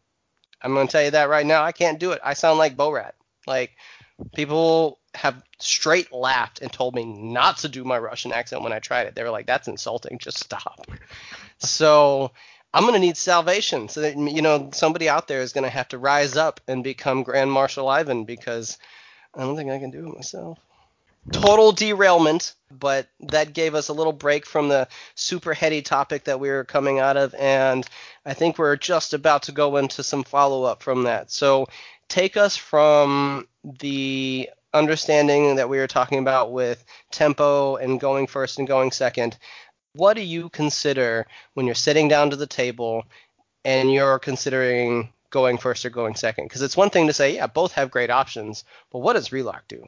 I'm 0.62 0.73
to 0.87 0.90
tell 0.90 1.05
you 1.05 1.11
that 1.11 1.29
right 1.29 1.44
now. 1.44 1.62
I 1.62 1.73
can't 1.73 2.01
do 2.01 2.12
it. 2.12 2.21
I 2.25 2.33
sound 2.33 2.59
like 2.59 2.79
Borat. 2.79 3.12
Like, 3.47 3.77
people 4.35 5.01
have 5.14 5.42
straight 5.59 6.11
laughed 6.11 6.62
and 6.62 6.73
told 6.73 6.94
me 6.94 7.05
not 7.05 7.59
to 7.59 7.68
do 7.68 7.85
my 7.85 7.99
Russian 7.99 8.33
accent 8.33 8.62
when 8.62 8.73
I 8.73 8.79
tried 8.79 9.07
it. 9.07 9.14
They 9.14 9.23
were 9.23 9.31
like, 9.31 9.47
that's 9.47 9.68
insulting. 9.68 10.18
Just 10.18 10.38
stop. 10.38 10.87
so 11.59 12.33
I'm 12.73 12.85
to 12.94 13.01
need 13.01 13.18
salvation. 13.18 13.90
So 13.90 14.01
that, 14.01 14.16
you 14.16 14.40
know, 14.40 14.71
somebody 14.73 15.11
out 15.11 15.29
there 15.29 15.42
is 15.42 15.53
to 15.64 15.71
have 15.71 15.88
to 15.88 15.99
rise 15.99 16.38
up 16.38 16.62
and 16.66 16.83
become 16.83 17.23
Grand 17.23 17.53
Marshal 17.53 17.87
Ivan 17.87 18.25
because 18.25 18.79
I 19.35 19.40
don't 19.40 19.57
think 19.57 19.71
I 19.71 19.79
can 19.79 19.90
do 19.90 20.09
it 20.09 20.14
myself. 20.16 20.59
Total 21.33 21.73
derailment, 21.73 22.55
but 22.71 23.09
that 23.21 23.53
gave 23.53 23.75
us 23.75 23.88
a 23.88 23.93
little 23.93 24.12
break 24.12 24.47
from 24.47 24.69
the 24.69 24.88
super 25.14 25.55
heady 25.55 25.83
topic 25.83 26.25
that 26.25 26.41
we 26.41 26.49
were 26.49 26.64
coming 26.64 26.99
out 26.99 27.17
of, 27.17 27.35
and 27.35 27.87
I 28.25 28.35
think 28.35 28.59
we're 28.59 28.77
just 28.77 29.14
about 29.14 29.45
to 29.45 29.53
go 29.53 29.77
into 29.77 30.03
some 30.03 30.25
follow 30.25 30.64
up 30.64 30.83
from 30.83 31.05
that. 31.05 31.31
So 31.31 31.69
take 32.09 32.37
us 32.37 32.57
from 32.57 33.47
the 33.81 34.51
understanding 34.75 35.57
that 35.57 35.69
we 35.69 35.79
were 35.79 35.87
talking 35.87 36.19
about 36.19 36.53
with 36.53 36.85
tempo 37.11 37.77
and 37.77 38.01
going 38.01 38.27
first 38.27 38.59
and 38.59 38.69
going 38.69 38.91
second. 38.91 39.38
What 39.95 40.14
do 40.14 40.23
you 40.23 40.49
consider 40.51 41.27
when 41.55 41.67
you're 41.67 41.75
sitting 41.75 42.09
down 42.09 42.31
to 42.31 42.37
the 42.37 42.47
table 42.47 43.05
and 43.64 43.93
you're 43.93 44.19
considering 44.19 45.12
going 45.31 45.59
first 45.59 45.85
or 45.85 45.91
going 45.91 46.14
second? 46.14 46.45
Because 46.45 46.62
it's 46.62 46.77
one 46.77 46.91
thing 46.91 47.07
to 47.07 47.12
say, 47.12 47.35
yeah, 47.35 47.47
both 47.47 47.73
have 47.73 47.91
great 47.91 48.11
options, 48.11 48.64
but 48.91 49.01
what 49.01 49.14
does 49.14 49.33
Relock 49.33 49.64
do? 49.69 49.87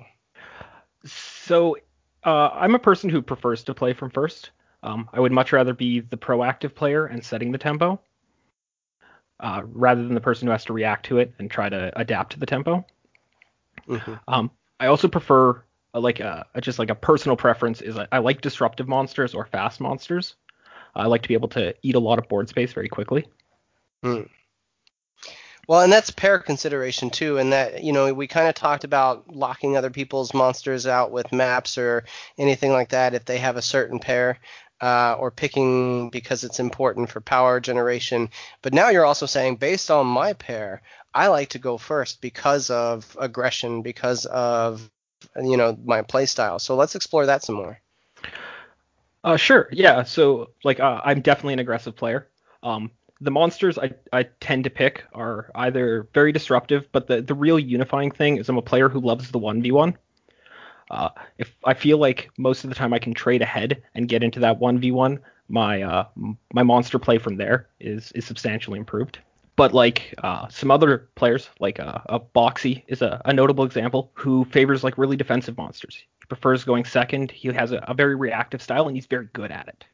So 1.04 1.76
uh, 2.24 2.48
I'm 2.52 2.74
a 2.74 2.78
person 2.78 3.10
who 3.10 3.22
prefers 3.22 3.64
to 3.64 3.74
play 3.74 3.92
from 3.92 4.10
first. 4.10 4.50
Um, 4.82 5.08
I 5.12 5.20
would 5.20 5.32
much 5.32 5.52
rather 5.52 5.74
be 5.74 6.00
the 6.00 6.16
proactive 6.16 6.74
player 6.74 7.06
and 7.06 7.24
setting 7.24 7.52
the 7.52 7.58
tempo, 7.58 8.00
uh, 9.40 9.62
rather 9.64 10.02
than 10.02 10.14
the 10.14 10.20
person 10.20 10.46
who 10.46 10.52
has 10.52 10.64
to 10.66 10.72
react 10.72 11.06
to 11.06 11.18
it 11.18 11.34
and 11.38 11.50
try 11.50 11.68
to 11.68 11.92
adapt 11.98 12.32
to 12.32 12.40
the 12.40 12.46
tempo. 12.46 12.84
Mm-hmm. 13.88 14.14
Um, 14.28 14.50
I 14.78 14.86
also 14.86 15.08
prefer 15.08 15.62
uh, 15.94 16.00
like 16.00 16.20
a, 16.20 16.46
just 16.60 16.78
like 16.78 16.90
a 16.90 16.94
personal 16.94 17.36
preference 17.36 17.80
is 17.80 17.98
I, 17.98 18.06
I 18.12 18.18
like 18.18 18.40
disruptive 18.40 18.88
monsters 18.88 19.34
or 19.34 19.46
fast 19.46 19.80
monsters. 19.80 20.36
I 20.94 21.06
like 21.06 21.22
to 21.22 21.28
be 21.28 21.34
able 21.34 21.48
to 21.48 21.74
eat 21.82 21.94
a 21.94 22.00
lot 22.00 22.18
of 22.18 22.28
board 22.28 22.48
space 22.48 22.72
very 22.72 22.88
quickly. 22.88 23.26
Mm. 24.04 24.28
Well, 25.70 25.82
and 25.82 25.92
that's 25.92 26.10
pair 26.10 26.40
consideration 26.40 27.10
too, 27.10 27.38
and 27.38 27.52
that 27.52 27.84
you 27.84 27.92
know 27.92 28.12
we 28.12 28.26
kind 28.26 28.48
of 28.48 28.56
talked 28.56 28.82
about 28.82 29.32
locking 29.32 29.76
other 29.76 29.88
people's 29.88 30.34
monsters 30.34 30.84
out 30.84 31.12
with 31.12 31.30
maps 31.30 31.78
or 31.78 32.02
anything 32.36 32.72
like 32.72 32.88
that 32.88 33.14
if 33.14 33.24
they 33.24 33.38
have 33.38 33.56
a 33.56 33.62
certain 33.62 34.00
pair. 34.00 34.40
Uh, 34.80 35.14
or 35.20 35.30
picking 35.30 36.10
because 36.10 36.42
it's 36.42 36.58
important 36.58 37.08
for 37.10 37.20
power 37.20 37.60
generation. 37.60 38.30
But 38.62 38.72
now 38.72 38.88
you're 38.88 39.04
also 39.04 39.26
saying, 39.26 39.56
based 39.56 39.90
on 39.92 40.06
my 40.06 40.32
pair, 40.32 40.82
I 41.14 41.28
like 41.28 41.50
to 41.50 41.58
go 41.58 41.76
first 41.78 42.20
because 42.22 42.70
of 42.70 43.14
aggression, 43.20 43.82
because 43.82 44.26
of 44.26 44.90
you 45.36 45.56
know 45.56 45.78
my 45.84 46.02
play 46.02 46.26
style. 46.26 46.58
So 46.58 46.74
let's 46.74 46.96
explore 46.96 47.26
that 47.26 47.44
some 47.44 47.54
more. 47.54 47.78
Uh, 49.22 49.36
sure. 49.36 49.68
Yeah. 49.70 50.02
So 50.02 50.50
like 50.64 50.80
uh, 50.80 51.00
I'm 51.04 51.20
definitely 51.20 51.52
an 51.52 51.60
aggressive 51.60 51.94
player. 51.94 52.26
Um, 52.62 52.90
the 53.20 53.30
monsters 53.30 53.78
I, 53.78 53.92
I 54.12 54.24
tend 54.40 54.64
to 54.64 54.70
pick 54.70 55.04
are 55.12 55.50
either 55.54 56.08
very 56.14 56.32
disruptive, 56.32 56.88
but 56.92 57.06
the, 57.06 57.20
the 57.20 57.34
real 57.34 57.58
unifying 57.58 58.10
thing 58.10 58.38
is 58.38 58.48
I'm 58.48 58.58
a 58.58 58.62
player 58.62 58.88
who 58.88 59.00
loves 59.00 59.30
the 59.30 59.38
1v1. 59.38 59.94
Uh, 60.90 61.10
if 61.38 61.54
I 61.64 61.74
feel 61.74 61.98
like 61.98 62.30
most 62.38 62.64
of 62.64 62.70
the 62.70 62.76
time 62.76 62.92
I 62.92 62.98
can 62.98 63.14
trade 63.14 63.42
ahead 63.42 63.82
and 63.94 64.08
get 64.08 64.22
into 64.22 64.40
that 64.40 64.58
1v1, 64.58 65.18
my 65.48 65.82
uh, 65.82 66.04
my 66.52 66.62
monster 66.62 66.98
play 66.98 67.18
from 67.18 67.36
there 67.36 67.68
is 67.80 68.12
is 68.12 68.24
substantially 68.24 68.78
improved. 68.78 69.18
But 69.56 69.74
like 69.74 70.14
uh, 70.22 70.48
some 70.48 70.70
other 70.70 71.10
players, 71.16 71.50
like 71.58 71.78
uh, 71.80 71.98
a 72.06 72.18
Boxy 72.18 72.82
is 72.88 73.02
a, 73.02 73.20
a, 73.24 73.32
notable 73.32 73.64
example 73.64 74.10
who 74.14 74.44
favors 74.46 74.82
like 74.82 74.96
really 74.96 75.16
defensive 75.16 75.56
monsters. 75.58 75.96
He 75.96 76.26
prefers 76.28 76.64
going 76.64 76.84
second. 76.86 77.30
He 77.30 77.48
has 77.48 77.72
a, 77.72 77.78
a 77.86 77.92
very 77.92 78.14
reactive 78.14 78.62
style 78.62 78.86
and 78.86 78.96
he's 78.96 79.06
very 79.06 79.28
good 79.32 79.50
at 79.50 79.68
it. 79.68 79.84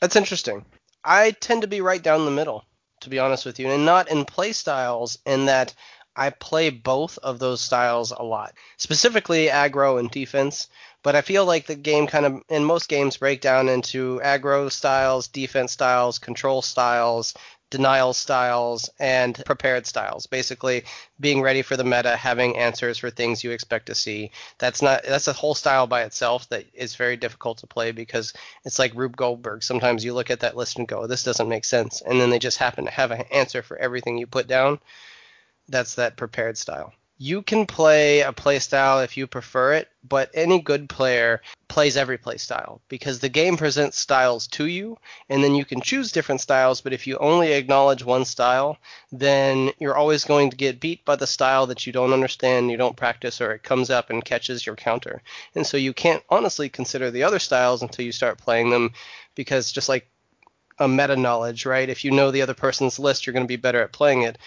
That's 0.00 0.16
interesting. 0.16 0.64
I 1.04 1.32
tend 1.32 1.62
to 1.62 1.68
be 1.68 1.80
right 1.80 2.02
down 2.02 2.24
the 2.24 2.30
middle, 2.30 2.64
to 3.00 3.10
be 3.10 3.18
honest 3.18 3.44
with 3.44 3.58
you, 3.58 3.70
and 3.70 3.84
not 3.84 4.10
in 4.10 4.24
play 4.24 4.52
styles 4.52 5.18
in 5.26 5.46
that 5.46 5.74
I 6.14 6.30
play 6.30 6.70
both 6.70 7.18
of 7.18 7.38
those 7.38 7.60
styles 7.60 8.10
a 8.10 8.22
lot, 8.22 8.54
specifically 8.76 9.46
aggro 9.46 9.98
and 9.98 10.10
defense. 10.10 10.68
But 11.02 11.16
I 11.16 11.22
feel 11.22 11.44
like 11.44 11.66
the 11.66 11.74
game 11.74 12.06
kind 12.06 12.26
of, 12.26 12.42
in 12.48 12.64
most 12.64 12.88
games, 12.88 13.16
break 13.16 13.40
down 13.40 13.68
into 13.68 14.20
aggro 14.22 14.70
styles, 14.70 15.26
defense 15.26 15.72
styles, 15.72 16.18
control 16.18 16.62
styles, 16.62 17.34
denial 17.72 18.12
styles 18.12 18.90
and 19.00 19.42
prepared 19.46 19.86
styles. 19.86 20.26
Basically, 20.26 20.84
being 21.18 21.40
ready 21.40 21.62
for 21.62 21.76
the 21.76 21.84
meta, 21.84 22.14
having 22.16 22.56
answers 22.58 22.98
for 22.98 23.08
things 23.08 23.42
you 23.42 23.50
expect 23.50 23.86
to 23.86 23.94
see. 23.94 24.30
That's 24.58 24.82
not 24.82 25.02
that's 25.04 25.26
a 25.26 25.32
whole 25.32 25.54
style 25.54 25.86
by 25.86 26.02
itself 26.02 26.48
that 26.50 26.66
is 26.74 26.94
very 26.94 27.16
difficult 27.16 27.58
to 27.58 27.66
play 27.66 27.90
because 27.90 28.34
it's 28.64 28.78
like 28.78 28.94
Rube 28.94 29.16
Goldberg. 29.16 29.62
Sometimes 29.62 30.04
you 30.04 30.12
look 30.12 30.30
at 30.30 30.40
that 30.40 30.56
list 30.56 30.78
and 30.78 30.86
go, 30.86 31.06
"This 31.06 31.24
doesn't 31.24 31.48
make 31.48 31.64
sense," 31.64 32.02
and 32.02 32.20
then 32.20 32.28
they 32.30 32.38
just 32.38 32.58
happen 32.58 32.84
to 32.84 32.90
have 32.90 33.10
an 33.10 33.22
answer 33.32 33.62
for 33.62 33.78
everything 33.78 34.18
you 34.18 34.26
put 34.26 34.46
down. 34.46 34.78
That's 35.68 35.94
that 35.94 36.16
prepared 36.16 36.58
style 36.58 36.92
you 37.22 37.40
can 37.40 37.66
play 37.66 38.22
a 38.22 38.32
playstyle 38.32 39.04
if 39.04 39.16
you 39.16 39.28
prefer 39.28 39.74
it, 39.74 39.88
but 40.02 40.28
any 40.34 40.60
good 40.60 40.88
player 40.88 41.40
plays 41.68 41.96
every 41.96 42.18
playstyle 42.18 42.80
because 42.88 43.20
the 43.20 43.28
game 43.28 43.56
presents 43.56 43.96
styles 43.96 44.48
to 44.48 44.66
you, 44.66 44.98
and 45.28 45.42
then 45.42 45.54
you 45.54 45.64
can 45.64 45.80
choose 45.80 46.10
different 46.10 46.40
styles. 46.40 46.80
But 46.80 46.92
if 46.92 47.06
you 47.06 47.16
only 47.18 47.52
acknowledge 47.52 48.04
one 48.04 48.24
style, 48.24 48.76
then 49.12 49.70
you're 49.78 49.94
always 49.94 50.24
going 50.24 50.50
to 50.50 50.56
get 50.56 50.80
beat 50.80 51.04
by 51.04 51.14
the 51.14 51.28
style 51.28 51.68
that 51.68 51.86
you 51.86 51.92
don't 51.92 52.12
understand, 52.12 52.72
you 52.72 52.76
don't 52.76 52.96
practice, 52.96 53.40
or 53.40 53.52
it 53.52 53.62
comes 53.62 53.88
up 53.88 54.10
and 54.10 54.24
catches 54.24 54.66
your 54.66 54.74
counter. 54.74 55.22
And 55.54 55.64
so 55.64 55.76
you 55.76 55.92
can't 55.92 56.24
honestly 56.28 56.68
consider 56.68 57.12
the 57.12 57.22
other 57.22 57.38
styles 57.38 57.82
until 57.82 58.04
you 58.04 58.10
start 58.10 58.36
playing 58.36 58.70
them 58.70 58.94
because 59.36 59.70
just 59.70 59.88
like 59.88 60.10
a 60.80 60.88
meta 60.88 61.14
knowledge, 61.14 61.66
right? 61.66 61.88
If 61.88 62.04
you 62.04 62.10
know 62.10 62.32
the 62.32 62.42
other 62.42 62.54
person's 62.54 62.98
list, 62.98 63.26
you're 63.26 63.34
going 63.34 63.46
to 63.46 63.48
be 63.48 63.54
better 63.54 63.80
at 63.80 63.92
playing 63.92 64.22
it. 64.22 64.38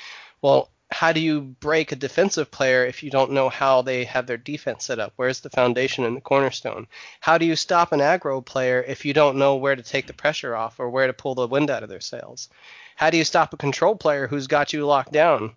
Well, 0.41 0.69
how 0.91 1.12
do 1.12 1.19
you 1.19 1.41
break 1.41 1.91
a 1.91 1.95
defensive 1.95 2.52
player 2.52 2.86
if 2.86 3.02
you 3.02 3.10
don't 3.10 3.32
know 3.32 3.50
how 3.50 3.82
they 3.82 4.06
have 4.06 4.28
their 4.28 4.38
defense 4.38 4.86
set 4.86 5.00
up? 5.00 5.13
Where's 5.15 5.39
the 5.39 5.50
foundation 5.50 6.06
and 6.06 6.15
the 6.15 6.21
cornerstone? 6.21 6.88
How 7.19 7.38
do 7.38 7.45
you 7.45 7.56
stop 7.56 7.91
an 7.91 8.00
aggro 8.00 8.45
player 8.45 8.84
if 8.88 9.04
you 9.04 9.13
don't 9.13 9.38
know 9.38 9.56
where 9.56 9.76
to 9.76 9.84
take 9.84 10.08
the 10.08 10.13
pressure 10.13 10.56
off 10.56 10.80
or 10.80 10.89
where 10.89 11.08
to 11.08 11.13
pull 11.13 11.36
the 11.36 11.48
wind 11.48 11.69
out 11.69 11.84
of 11.84 11.89
their 11.89 12.02
sails? 12.02 12.50
How 12.95 13.10
do 13.10 13.17
you 13.17 13.24
stop 13.24 13.54
a 13.54 13.58
control 13.58 13.95
player 13.95 14.28
who's 14.28 14.48
got 14.48 14.74
you 14.74 14.86
locked 14.86 15.12
down? 15.12 15.56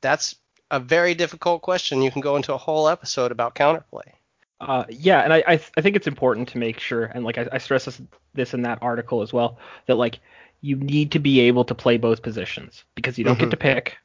That's 0.00 0.36
a 0.70 0.80
very 0.80 1.14
difficult 1.14 1.62
question. 1.62 2.00
You 2.02 2.10
can 2.10 2.22
go 2.22 2.36
into 2.36 2.54
a 2.54 2.58
whole 2.58 2.88
episode 2.88 3.32
about 3.32 3.54
counterplay. 3.54 4.12
Uh, 4.60 4.84
yeah, 4.88 5.20
and 5.22 5.32
I 5.32 5.42
I, 5.46 5.56
th- 5.56 5.72
I, 5.76 5.80
think 5.80 5.96
it's 5.96 6.06
important 6.06 6.48
to 6.50 6.58
make 6.58 6.78
sure, 6.78 7.06
and 7.06 7.24
like 7.24 7.36
I, 7.36 7.48
I 7.50 7.58
stress 7.58 7.84
this, 7.86 8.00
this 8.32 8.54
in 8.54 8.62
that 8.62 8.78
article 8.80 9.20
as 9.20 9.32
well, 9.32 9.58
that 9.86 9.96
like 9.96 10.20
you 10.60 10.76
need 10.76 11.10
to 11.12 11.18
be 11.18 11.40
able 11.40 11.64
to 11.64 11.74
play 11.74 11.96
both 11.98 12.22
positions 12.22 12.84
because 12.94 13.18
you 13.18 13.24
don't 13.24 13.36
Mhm. 13.36 13.40
get 13.40 13.50
to 13.50 13.56
pick. 13.56 13.96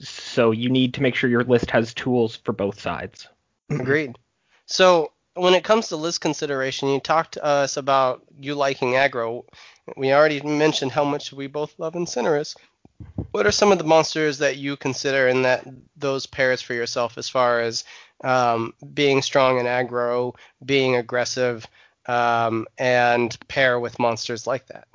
So 0.00 0.50
you 0.50 0.70
need 0.70 0.94
to 0.94 1.02
make 1.02 1.14
sure 1.14 1.28
your 1.28 1.44
list 1.44 1.70
has 1.70 1.92
tools 1.94 2.36
for 2.36 2.52
both 2.52 2.80
sides. 2.80 3.28
Agreed. 3.68 4.16
So 4.66 5.12
when 5.34 5.54
it 5.54 5.64
comes 5.64 5.88
to 5.88 5.96
list 5.96 6.20
consideration, 6.20 6.88
you 6.88 7.00
talked 7.00 7.34
to 7.34 7.44
us 7.44 7.76
about 7.76 8.22
you 8.38 8.54
liking 8.54 8.92
aggro. 8.92 9.44
We 9.96 10.12
already 10.12 10.40
mentioned 10.40 10.92
how 10.92 11.04
much 11.04 11.32
we 11.32 11.46
both 11.46 11.78
love 11.78 11.94
Incinerus. 11.94 12.56
What 13.30 13.46
are 13.46 13.52
some 13.52 13.72
of 13.72 13.78
the 13.78 13.84
monsters 13.84 14.38
that 14.38 14.56
you 14.56 14.76
consider 14.76 15.28
in 15.28 15.42
that 15.42 15.66
those 15.96 16.26
pairs 16.26 16.60
for 16.60 16.74
yourself 16.74 17.16
as 17.16 17.28
far 17.28 17.60
as 17.60 17.84
um, 18.22 18.74
being 18.92 19.22
strong 19.22 19.58
in 19.58 19.66
aggro, 19.66 20.34
being 20.64 20.96
aggressive, 20.96 21.66
um, 22.06 22.66
and 22.78 23.36
pair 23.48 23.80
with 23.80 23.98
monsters 23.98 24.46
like 24.46 24.66
that? 24.66 24.88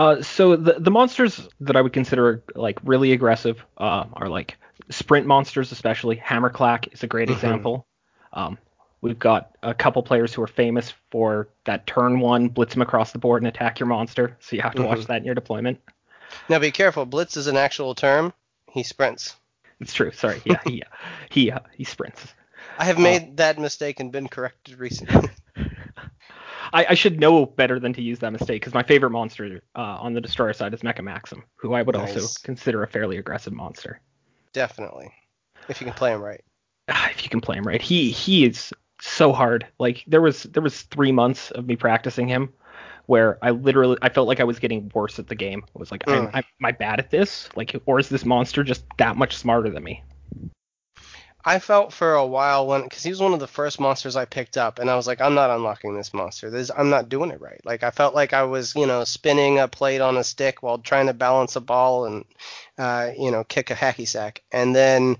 Uh, 0.00 0.22
so 0.22 0.56
the 0.56 0.76
the 0.78 0.90
monsters 0.90 1.46
that 1.60 1.76
I 1.76 1.82
would 1.82 1.92
consider 1.92 2.42
like 2.54 2.78
really 2.84 3.12
aggressive 3.12 3.62
uh, 3.76 4.06
are 4.14 4.30
like 4.30 4.56
sprint 4.88 5.26
monsters, 5.26 5.72
especially 5.72 6.16
Hammerclack 6.16 6.90
is 6.94 7.02
a 7.02 7.06
great 7.06 7.28
Mhm. 7.28 7.32
example. 7.34 7.86
Um, 8.32 8.56
we've 9.02 9.18
got 9.18 9.54
a 9.62 9.74
couple 9.74 10.02
players 10.02 10.32
who 10.32 10.42
are 10.42 10.46
famous 10.46 10.94
for 11.10 11.48
that 11.64 11.86
turn 11.86 12.18
one 12.20 12.48
blitz 12.48 12.72
them 12.72 12.80
across 12.80 13.12
the 13.12 13.18
board 13.18 13.42
and 13.42 13.48
attack 13.48 13.78
your 13.78 13.88
monster, 13.88 14.38
so 14.40 14.56
you 14.56 14.62
have 14.62 14.74
to 14.76 14.82
watch 14.82 15.00
Mhm. 15.00 15.06
that 15.08 15.18
in 15.18 15.24
your 15.24 15.34
deployment. 15.34 15.78
Now 16.48 16.58
be 16.60 16.70
careful. 16.70 17.04
Blitz 17.04 17.36
is 17.36 17.46
an 17.46 17.58
actual 17.58 17.94
term. 17.94 18.32
He 18.72 18.82
sprints. 18.82 19.36
It's 19.80 19.92
true. 19.92 20.12
Sorry. 20.12 20.40
Yeah, 20.46 20.60
he 20.64 20.82
he 21.28 21.50
uh, 21.50 21.58
he 21.76 21.84
sprints. 21.84 22.26
I 22.78 22.86
have 22.86 22.98
made 22.98 23.36
that 23.36 23.58
mistake 23.58 24.00
and 24.00 24.10
been 24.10 24.28
corrected 24.28 24.78
recently. 24.78 25.28
I, 26.72 26.86
I 26.90 26.94
should 26.94 27.20
know 27.20 27.46
better 27.46 27.78
than 27.80 27.92
to 27.94 28.02
use 28.02 28.18
that 28.20 28.30
mistake 28.32 28.60
because 28.62 28.74
my 28.74 28.82
favorite 28.82 29.10
monster 29.10 29.62
uh, 29.76 29.80
on 29.80 30.12
the 30.14 30.20
destroyer 30.20 30.52
side 30.52 30.74
is 30.74 30.80
Mecha 30.82 31.02
Maxim, 31.02 31.42
who 31.56 31.74
I 31.74 31.82
would 31.82 31.96
also 31.96 32.26
consider 32.42 32.82
a 32.82 32.88
fairly 32.88 33.18
aggressive 33.18 33.52
monster. 33.52 34.00
Definitely, 34.52 35.10
if 35.68 35.80
you 35.80 35.84
can 35.86 35.94
play 35.94 36.12
him 36.12 36.22
right. 36.22 36.42
Ah, 36.88 37.08
if 37.10 37.22
you 37.22 37.30
can 37.30 37.40
play 37.40 37.56
him 37.56 37.66
right. 37.66 37.80
He 37.82 38.10
he 38.10 38.44
is 38.44 38.72
so 39.00 39.32
hard. 39.32 39.66
Like 39.78 40.04
there 40.06 40.20
was 40.20 40.44
there 40.44 40.62
was 40.62 40.82
three 40.82 41.12
months 41.12 41.50
of 41.52 41.66
me 41.66 41.76
practicing 41.76 42.28
him 42.28 42.52
where 43.06 43.38
I 43.42 43.50
literally 43.50 43.98
I 44.02 44.08
felt 44.08 44.28
like 44.28 44.40
I 44.40 44.44
was 44.44 44.58
getting 44.58 44.90
worse 44.94 45.18
at 45.18 45.26
the 45.26 45.34
game. 45.34 45.64
I 45.74 45.78
was 45.78 45.90
like, 45.90 46.04
I'm, 46.06 46.26
Mm. 46.26 46.30
I'm, 46.34 46.44
am 46.60 46.64
I 46.64 46.72
bad 46.72 46.98
at 47.00 47.10
this? 47.10 47.48
Like, 47.56 47.74
or 47.86 47.98
is 47.98 48.08
this 48.08 48.24
monster 48.24 48.62
just 48.62 48.84
that 48.98 49.16
much 49.16 49.36
smarter 49.36 49.70
than 49.70 49.82
me? 49.82 50.02
I 51.44 51.58
felt 51.58 51.92
for 51.92 52.14
a 52.14 52.26
while 52.26 52.66
when 52.66 52.82
because 52.82 53.02
he 53.02 53.10
was 53.10 53.20
one 53.20 53.32
of 53.32 53.40
the 53.40 53.46
first 53.46 53.80
monsters 53.80 54.16
I 54.16 54.24
picked 54.26 54.56
up, 54.58 54.78
and 54.78 54.90
I 54.90 54.96
was 54.96 55.06
like, 55.06 55.20
I'm 55.20 55.34
not 55.34 55.50
unlocking 55.50 55.94
this 55.94 56.12
monster. 56.12 56.50
This 56.50 56.70
I'm 56.76 56.90
not 56.90 57.08
doing 57.08 57.30
it 57.30 57.40
right. 57.40 57.60
Like 57.64 57.82
I 57.82 57.90
felt 57.90 58.14
like 58.14 58.32
I 58.32 58.42
was, 58.42 58.74
you 58.74 58.86
know, 58.86 59.04
spinning 59.04 59.58
a 59.58 59.68
plate 59.68 60.00
on 60.00 60.16
a 60.16 60.24
stick 60.24 60.62
while 60.62 60.78
trying 60.78 61.06
to 61.06 61.14
balance 61.14 61.56
a 61.56 61.60
ball 61.60 62.04
and, 62.04 62.24
uh, 62.78 63.12
you 63.18 63.30
know, 63.30 63.44
kick 63.44 63.70
a 63.70 63.74
hacky 63.74 64.06
sack. 64.06 64.42
And 64.52 64.74
then 64.76 65.16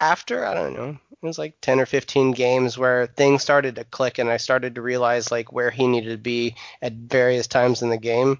after 0.00 0.44
I 0.44 0.54
don't 0.54 0.74
know, 0.74 0.98
it 1.10 1.26
was 1.26 1.38
like 1.38 1.60
10 1.60 1.80
or 1.80 1.86
15 1.86 2.32
games 2.32 2.78
where 2.78 3.06
things 3.06 3.42
started 3.42 3.76
to 3.76 3.84
click, 3.84 4.18
and 4.18 4.30
I 4.30 4.36
started 4.36 4.76
to 4.76 4.82
realize 4.82 5.32
like 5.32 5.52
where 5.52 5.70
he 5.70 5.88
needed 5.88 6.10
to 6.10 6.18
be 6.18 6.54
at 6.82 6.92
various 6.92 7.46
times 7.48 7.82
in 7.82 7.88
the 7.88 7.98
game. 7.98 8.38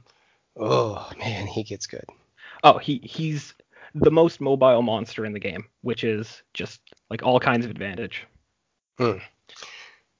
Oh 0.57 1.11
man, 1.18 1.46
he 1.46 1.64
gets 1.64 1.87
good. 1.87 2.07
Oh, 2.62 2.79
he 2.79 3.01
he's 3.03 3.55
the 3.96 4.11
most 4.11 4.40
mobile 4.40 4.82
monster 4.82 5.24
in 5.24 5.32
the 5.32 5.40
game, 5.40 5.64
which 5.82 6.04
is 6.04 6.42
just 6.54 6.80
like 7.11 7.22
all 7.22 7.40
kinds 7.40 7.64
of 7.64 7.70
advantage. 7.70 8.26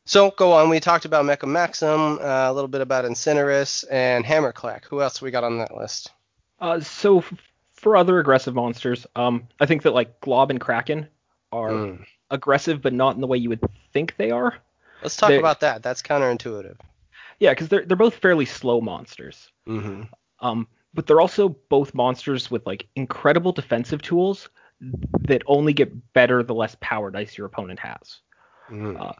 So 0.05 0.31
go 0.31 0.53
on. 0.53 0.69
We 0.71 0.79
talked 0.81 1.05
about 1.05 1.25
Mecha 1.25 1.49
Maxim, 1.49 2.19
uh, 2.21 2.51
a 2.51 2.53
little 2.53 2.69
bit 2.69 2.81
about 2.81 3.05
Incinerus 3.05 3.85
and 3.91 4.25
Hammerclack. 4.25 4.85
Who 4.85 5.03
else 5.03 5.21
we 5.21 5.31
got 5.31 5.45
on 5.45 5.59
that 5.59 5.77
list? 5.77 6.13
Uh, 6.61 6.81
so 6.81 7.19
f- 7.19 7.33
for 7.75 7.97
other 7.97 8.19
aggressive 8.21 8.55
monsters, 8.55 9.07
um, 9.17 9.49
I 9.61 9.67
think 9.67 9.83
that 9.83 9.93
like 9.95 10.21
Glob 10.21 10.51
and 10.51 10.61
Kraken 10.61 11.09
are 11.53 11.71
Mm. 11.71 12.05
aggressive, 12.31 12.81
but 12.83 12.93
not 12.93 13.15
in 13.17 13.21
the 13.21 13.27
way 13.27 13.39
you 13.39 13.49
would 13.49 13.61
think 13.93 14.15
they 14.17 14.31
are. 14.31 14.55
Let's 15.03 15.17
talk 15.17 15.29
They- 15.31 15.39
about 15.39 15.61
that. 15.61 15.83
That's 15.83 16.03
counterintuitive. 16.03 16.77
Yeah, 17.41 17.51
because 17.51 17.69
they're 17.69 17.85
they're 17.85 17.97
both 17.99 18.15
fairly 18.17 18.47
slow 18.47 18.81
monsters. 18.81 19.51
Mm-hmm. 19.69 20.03
Um, 20.41 20.69
but 20.97 21.07
they're 21.07 21.21
also 21.21 21.51
both 21.69 21.95
monsters 21.95 22.51
with 22.51 22.67
like 22.67 22.89
incredible 22.97 23.53
defensive 23.53 24.03
tools 24.03 24.49
that 25.29 25.43
only 25.47 25.73
get 25.73 26.13
better 26.13 26.43
the 26.43 26.55
less 26.55 26.77
power 26.81 27.11
dice 27.11 27.39
your 27.39 27.47
opponent 27.47 27.79
has. 27.79 28.21
Mm. 28.71 29.01
Uh, 29.01 29.13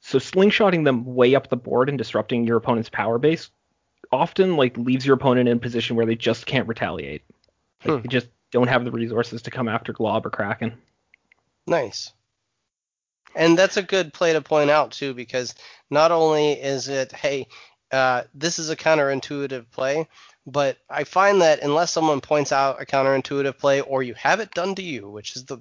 so 0.00 0.18
slingshotting 0.18 0.84
them 0.84 1.04
way 1.04 1.34
up 1.34 1.48
the 1.48 1.56
board 1.56 1.88
and 1.88 1.98
disrupting 1.98 2.44
your 2.44 2.56
opponent's 2.56 2.88
power 2.88 3.18
base 3.18 3.50
often 4.10 4.56
like 4.56 4.76
leaves 4.76 5.06
your 5.06 5.14
opponent 5.14 5.48
in 5.48 5.58
a 5.58 5.60
position 5.60 5.96
where 5.96 6.06
they 6.06 6.16
just 6.16 6.46
can't 6.46 6.66
retaliate. 6.66 7.22
Like, 7.84 7.96
Hmm. 7.96 8.02
They 8.02 8.08
just 8.08 8.28
don't 8.50 8.68
have 8.68 8.84
the 8.84 8.90
resources 8.90 9.42
to 9.42 9.50
come 9.50 9.68
after 9.68 9.92
Glob 9.92 10.26
or 10.26 10.30
Kraken. 10.30 10.78
Nice. 11.66 12.12
And 13.36 13.58
that's 13.58 13.76
a 13.76 13.82
good 13.82 14.12
play 14.12 14.32
to 14.32 14.40
point 14.40 14.70
out 14.70 14.90
too, 14.90 15.14
because 15.14 15.54
not 15.90 16.10
only 16.10 16.52
is 16.52 16.88
it, 16.88 17.12
hey, 17.12 17.46
uh, 17.92 18.24
this 18.34 18.58
is 18.58 18.70
a 18.70 18.76
counterintuitive 18.76 19.70
play, 19.70 20.08
but 20.50 20.78
I 20.88 21.04
find 21.04 21.42
that 21.42 21.62
unless 21.62 21.92
someone 21.92 22.20
points 22.20 22.52
out 22.52 22.80
a 22.80 22.86
counterintuitive 22.86 23.58
play 23.58 23.80
or 23.80 24.02
you 24.02 24.14
have 24.14 24.40
it 24.40 24.54
done 24.54 24.74
to 24.76 24.82
you, 24.82 25.08
which 25.08 25.36
is 25.36 25.44
the 25.44 25.58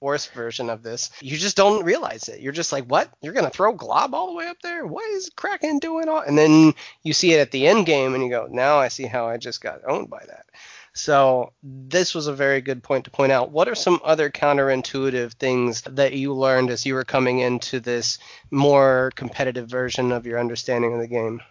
worst 0.00 0.32
version 0.32 0.68
of 0.68 0.82
this, 0.82 1.10
you 1.20 1.36
just 1.36 1.56
don't 1.56 1.84
realize 1.84 2.28
it. 2.28 2.40
You're 2.40 2.52
just 2.52 2.72
like, 2.72 2.84
what? 2.84 3.08
You're 3.22 3.32
gonna 3.32 3.50
throw 3.50 3.72
Glob 3.72 4.14
all 4.14 4.28
the 4.28 4.34
way 4.34 4.46
up 4.46 4.60
there? 4.62 4.86
What 4.86 5.08
is 5.10 5.30
Kraken 5.34 5.78
doing? 5.78 6.08
All? 6.08 6.20
And 6.20 6.36
then 6.36 6.74
you 7.02 7.12
see 7.12 7.32
it 7.32 7.40
at 7.40 7.50
the 7.50 7.66
end 7.66 7.86
game, 7.86 8.14
and 8.14 8.22
you 8.22 8.30
go, 8.30 8.46
now 8.50 8.78
I 8.78 8.88
see 8.88 9.06
how 9.06 9.26
I 9.26 9.36
just 9.38 9.60
got 9.60 9.80
owned 9.86 10.10
by 10.10 10.22
that. 10.26 10.46
So 10.92 11.52
this 11.62 12.14
was 12.14 12.26
a 12.26 12.34
very 12.34 12.62
good 12.62 12.82
point 12.82 13.04
to 13.04 13.10
point 13.10 13.30
out. 13.30 13.50
What 13.50 13.68
are 13.68 13.74
some 13.74 14.00
other 14.02 14.30
counterintuitive 14.30 15.32
things 15.34 15.82
that 15.82 16.14
you 16.14 16.32
learned 16.32 16.70
as 16.70 16.86
you 16.86 16.94
were 16.94 17.04
coming 17.04 17.40
into 17.40 17.80
this 17.80 18.18
more 18.50 19.12
competitive 19.14 19.68
version 19.68 20.10
of 20.10 20.26
your 20.26 20.40
understanding 20.40 20.94
of 20.94 21.00
the 21.00 21.06
game? 21.06 21.42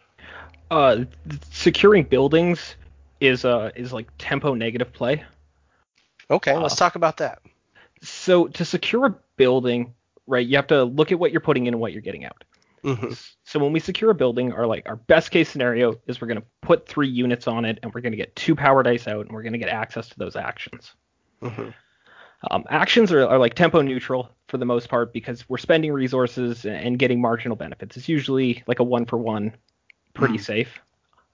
Uh, 0.72 1.06
securing 1.52 2.04
buildings 2.04 2.76
is 3.22 3.46
uh 3.46 3.72
is 3.76 3.94
like 3.94 4.08
tempo 4.18 4.54
negative 4.54 4.92
play. 4.94 5.24
Okay, 6.30 6.56
let's 6.58 6.74
Uh, 6.74 6.78
talk 6.78 6.96
about 6.96 7.18
that. 7.18 7.42
So 8.02 8.48
to 8.48 8.66
secure 8.66 9.06
a 9.06 9.16
building, 9.38 9.94
right, 10.28 10.46
you 10.46 10.56
have 10.58 10.68
to 10.68 10.84
look 10.84 11.12
at 11.12 11.20
what 11.20 11.32
you're 11.32 11.42
putting 11.42 11.68
in 11.68 11.74
and 11.74 11.82
what 11.82 11.94
you're 11.94 12.02
getting 12.02 12.26
out. 12.26 12.44
hmm 12.84 13.14
So 13.46 13.60
when 13.60 13.74
we 13.74 13.80
secure 13.80 14.12
a 14.12 14.16
building, 14.16 14.54
our 14.54 14.66
like 14.68 14.88
our 14.88 14.96
best 14.96 15.32
case 15.32 15.50
scenario 15.50 16.00
is 16.08 16.22
we're 16.22 16.28
going 16.28 16.42
to 16.42 16.48
put 16.62 16.88
three 16.88 17.10
units 17.10 17.48
on 17.48 17.66
it, 17.66 17.80
and 17.84 17.94
we're 17.94 18.02
going 18.02 18.14
to 18.14 18.18
get 18.18 18.36
two 18.36 18.56
power 18.56 18.84
dice 18.84 19.08
out, 19.08 19.26
and 19.26 19.32
we're 19.32 19.44
going 19.44 19.54
to 19.54 19.60
get 19.60 19.70
access 19.70 20.10
to 20.10 20.20
those 20.20 20.36
actions. 20.36 20.94
hmm 21.42 21.70
Um, 22.52 22.66
actions 22.70 23.12
are, 23.12 23.26
are 23.28 23.40
like 23.40 23.56
tempo 23.56 23.82
neutral 23.82 24.30
for 24.48 24.58
the 24.58 24.66
most 24.66 24.90
part 24.90 25.14
because 25.14 25.48
we're 25.50 25.58
spending 25.58 25.92
resources 25.92 26.66
and 26.66 27.00
getting 27.00 27.22
marginal 27.22 27.56
benefits. 27.56 27.98
It's 27.98 28.10
usually 28.10 28.64
like 28.68 28.80
a 28.80 28.84
one 28.84 29.06
for 29.06 29.18
one, 29.18 29.54
pretty 30.16 30.38
Mhm. 30.38 30.42
safe. 30.46 30.80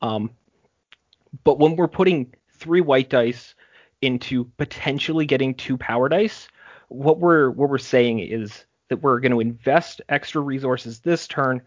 Um, 0.02 0.32
but 1.44 1.60
when 1.60 1.76
we're 1.78 1.88
putting 1.88 2.34
three 2.56 2.82
white 2.82 3.10
dice 3.10 3.56
into 4.02 4.46
potentially 4.58 5.26
getting 5.26 5.54
two 5.56 5.78
power 5.78 6.10
dice, 6.10 6.48
what 6.89 7.20
we're 7.20 7.50
what 7.52 7.70
we're 7.70 7.78
saying 7.78 8.20
is 8.20 8.65
that 8.89 8.98
we're 8.98 9.20
going 9.22 9.32
to 9.32 9.39
invest 9.39 10.02
extra 10.10 10.41
resources 10.41 11.00
this 11.00 11.28
turn 11.28 11.62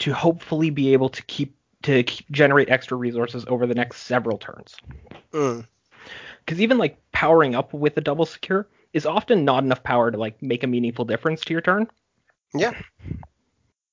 to 0.00 0.12
hopefully 0.12 0.70
be 0.70 0.92
able 0.92 1.08
to 1.10 1.22
keep 1.24 1.54
to 1.82 2.02
keep, 2.02 2.28
generate 2.30 2.70
extra 2.70 2.96
resources 2.96 3.44
over 3.46 3.66
the 3.66 3.74
next 3.74 3.98
several 4.02 4.38
turns 4.38 4.74
Mm. 5.32 5.66
because 6.40 6.60
even 6.60 6.78
like 6.78 6.96
powering 7.12 7.54
up 7.54 7.72
with 7.74 7.96
a 7.98 8.00
double 8.00 8.26
secure 8.26 8.66
is 8.92 9.06
often 9.06 9.44
not 9.44 9.62
enough 9.62 9.82
power 9.84 10.10
to 10.10 10.16
like 10.18 10.40
make 10.42 10.64
a 10.64 10.66
meaningful 10.66 11.04
difference 11.04 11.44
to 11.44 11.52
your 11.52 11.60
turn. 11.60 11.88
Yeah. 12.54 12.72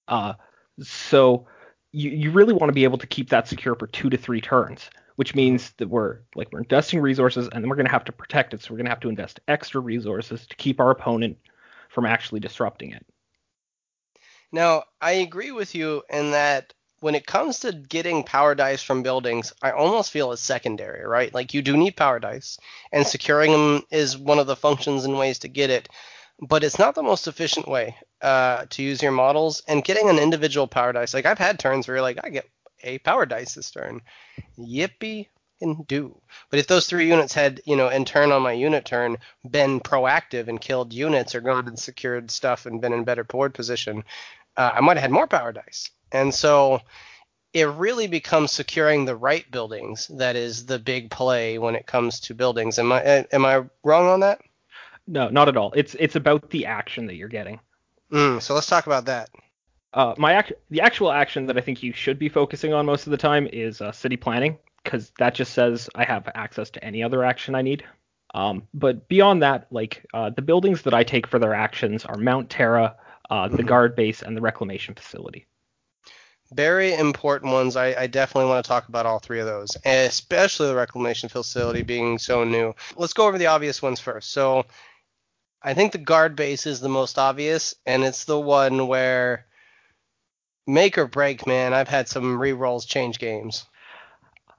Uh, 0.08 0.34
so 0.82 1.46
you 1.92 2.10
you 2.10 2.32
really 2.32 2.54
want 2.54 2.70
to 2.70 2.74
be 2.74 2.84
able 2.84 2.98
to 2.98 3.08
keep 3.08 3.30
that 3.30 3.48
secure 3.48 3.76
for 3.76 3.88
two 3.88 4.10
to 4.10 4.18
three 4.18 4.42
turns, 4.42 4.90
which 5.16 5.36
means 5.36 5.72
that 5.78 5.90
we're 5.90 6.20
like 6.36 6.52
we're 6.52 6.60
investing 6.60 7.00
resources 7.00 7.50
and 7.52 7.64
then 7.64 7.70
we're 7.70 7.76
gonna 7.76 7.90
have 7.90 8.06
to 8.06 8.12
protect 8.12 8.54
it. 8.54 8.62
So 8.62 8.74
we're 8.74 8.78
gonna 8.78 8.90
have 8.90 9.02
to 9.02 9.10
invest 9.10 9.40
extra 9.48 9.82
resources 9.82 10.46
to 10.48 10.56
keep 10.56 10.80
our 10.80 10.92
opponent 10.92 11.38
from 11.90 12.06
actually 12.06 12.40
disrupting 12.40 12.94
it. 12.94 13.06
Now, 14.52 14.84
I 15.02 15.12
agree 15.14 15.52
with 15.52 15.76
you 15.76 16.04
in 16.10 16.32
that 16.32 16.74
when 17.00 17.16
it 17.16 17.26
comes 17.26 17.60
to 17.60 17.74
getting 17.74 18.24
power 18.24 18.54
dice 18.54 18.84
from 18.84 19.02
buildings, 19.02 19.54
I 19.62 19.72
almost 19.72 20.12
feel 20.12 20.32
it's 20.32 20.42
secondary, 20.42 21.06
right? 21.06 21.34
Like 21.34 21.54
you 21.54 21.62
do 21.62 21.76
need 21.76 21.98
power 21.98 22.20
dice, 22.20 22.58
and 22.92 23.06
securing 23.06 23.52
them 23.52 23.84
is 23.90 24.18
one 24.18 24.40
of 24.40 24.48
the 24.48 24.56
functions 24.56 25.04
and 25.04 25.18
ways 25.18 25.40
to 25.40 25.48
get 25.48 25.70
it, 25.70 25.90
but 26.42 26.64
it's 26.64 26.80
not 26.80 26.96
the 26.96 27.04
most 27.04 27.28
efficient 27.28 27.68
way 27.68 27.96
uh, 28.22 28.66
to 28.70 28.82
use 28.84 29.02
your 29.02 29.12
models. 29.12 29.62
And 29.68 29.84
getting 29.84 30.10
an 30.10 30.18
individual 30.18 30.68
power 30.68 30.92
dice, 30.92 31.14
like 31.14 31.26
I've 31.26 31.38
had 31.38 31.60
turns 31.60 31.88
where 31.88 31.98
you're 31.98 32.02
like, 32.02 32.20
I 32.24 32.30
get 32.30 32.50
a 32.84 32.98
power 33.00 33.26
dice 33.26 33.54
this 33.54 33.72
turn, 33.72 34.02
yippee 34.58 35.28
and 35.62 35.86
do. 35.86 36.20
But 36.50 36.60
if 36.60 36.68
those 36.68 36.88
three 36.88 37.08
units 37.08 37.34
had, 37.34 37.62
you 37.66 37.76
know, 37.76 37.90
in 37.90 38.06
turn 38.06 38.32
on 38.32 38.42
my 38.42 38.54
unit 38.54 38.86
turn, 38.86 39.18
been 39.50 39.80
proactive 39.80 40.48
and 40.48 40.60
killed 40.60 40.94
units 40.94 41.36
or 41.36 41.42
gone 41.42 41.68
and 41.68 41.78
secured 41.78 42.32
stuff 42.32 42.66
and 42.66 42.82
been 42.82 42.94
in 42.94 43.04
better 43.04 43.24
board 43.24 43.54
position, 43.54 44.04
uh, 44.58 44.72
I 44.74 44.82
might 44.82 44.98
have 44.98 45.04
had 45.04 45.12
more 45.12 45.28
power 45.28 45.52
dice. 45.52 45.92
And 46.12 46.34
so 46.34 46.82
it 47.54 47.68
really 47.68 48.08
becomes 48.08 48.52
securing 48.52 49.06
the 49.06 49.16
right 49.16 49.50
buildings 49.52 50.08
that 50.08 50.36
is 50.36 50.66
the 50.66 50.80
big 50.80 51.12
play 51.12 51.58
when 51.60 51.76
it 51.76 51.86
comes 51.86 52.20
to 52.22 52.34
buildings. 52.34 52.80
Am 52.80 52.92
I 52.92 53.26
am 53.32 53.46
I 53.46 53.64
wrong 53.84 54.08
on 54.08 54.22
that? 54.22 54.42
No, 55.08 55.30
not 55.30 55.48
at 55.48 55.58
all. 55.58 55.74
It's 55.76 55.96
it's 55.96 56.16
about 56.16 56.50
the 56.50 56.66
action 56.66 57.08
that 57.08 57.16
you're 57.16 57.28
getting. 57.28 57.60
Mm, 58.12 58.42
so 58.42 58.54
let's 58.54 58.68
talk 58.68 58.86
about 58.86 59.06
that. 59.06 59.30
Uh, 59.94 60.14
my 60.18 60.34
act, 60.34 60.54
the 60.70 60.82
actual 60.82 61.12
action 61.12 61.46
that 61.48 61.58
I 61.58 61.62
think 61.62 61.84
you 61.84 61.92
should 61.92 62.18
be 62.18 62.30
focusing 62.30 62.74
on 62.74 62.86
most 62.86 63.08
of 63.08 63.12
the 63.12 63.18
time 63.18 63.48
is 63.52 63.82
uh, 63.82 63.92
city 63.92 64.16
planning, 64.16 64.58
because 64.84 65.12
that 65.18 65.36
just 65.36 65.54
says 65.54 65.90
I 65.96 66.06
have 66.06 66.30
access 66.34 66.70
to 66.72 66.84
any 66.84 67.04
other 67.04 67.24
action 67.26 67.56
I 67.56 67.62
need. 67.62 67.84
Um, 68.34 68.68
but 68.74 69.10
beyond 69.10 69.44
that, 69.44 69.68
like 69.72 70.06
uh, 70.14 70.30
the 70.30 70.42
buildings 70.42 70.84
that 70.84 70.94
I 70.94 71.04
take 71.04 71.28
for 71.28 71.40
their 71.40 71.54
actions 71.54 72.06
are 72.06 72.16
Mount 72.16 72.50
Terra, 72.50 72.96
uh, 73.30 73.50
the 73.50 73.64
Mhm. 73.64 73.68
guard 73.68 73.96
base, 73.96 74.22
and 74.22 74.38
the 74.38 74.42
reclamation 74.42 74.96
facility. 74.96 75.46
Very 76.54 76.94
important 76.94 77.54
ones. 77.54 77.76
I, 77.78 77.94
I 77.98 78.08
definitely 78.08 78.50
want 78.50 78.64
to 78.64 78.68
talk 78.68 78.90
about 78.90 79.06
all 79.06 79.20
three 79.20 79.40
of 79.40 79.46
those, 79.46 79.76
especially 79.86 80.68
the 80.68 80.76
reclamation 80.76 81.30
facility 81.30 81.82
being 81.82 82.18
so 82.18 82.44
new. 82.44 82.76
Let's 82.98 83.14
go 83.14 83.28
over 83.28 83.38
the 83.38 83.48
obvious 83.48 83.82
ones 83.82 84.02
first. 84.02 84.32
So, 84.32 84.66
I 85.64 85.74
think 85.74 85.92
the 85.92 85.98
guard 85.98 86.36
base 86.36 86.66
is 86.66 86.80
the 86.80 86.90
most 86.90 87.20
obvious, 87.20 87.76
and 87.86 88.04
it's 88.04 88.26
the 88.26 88.40
one 88.40 88.88
where 88.88 89.46
make 90.66 90.98
or 90.98 91.08
break, 91.08 91.46
man. 91.46 91.74
I've 91.74 91.88
had 91.88 92.08
some 92.08 92.40
re-rolls 92.40 92.86
change 92.86 93.20
games. 93.20 93.66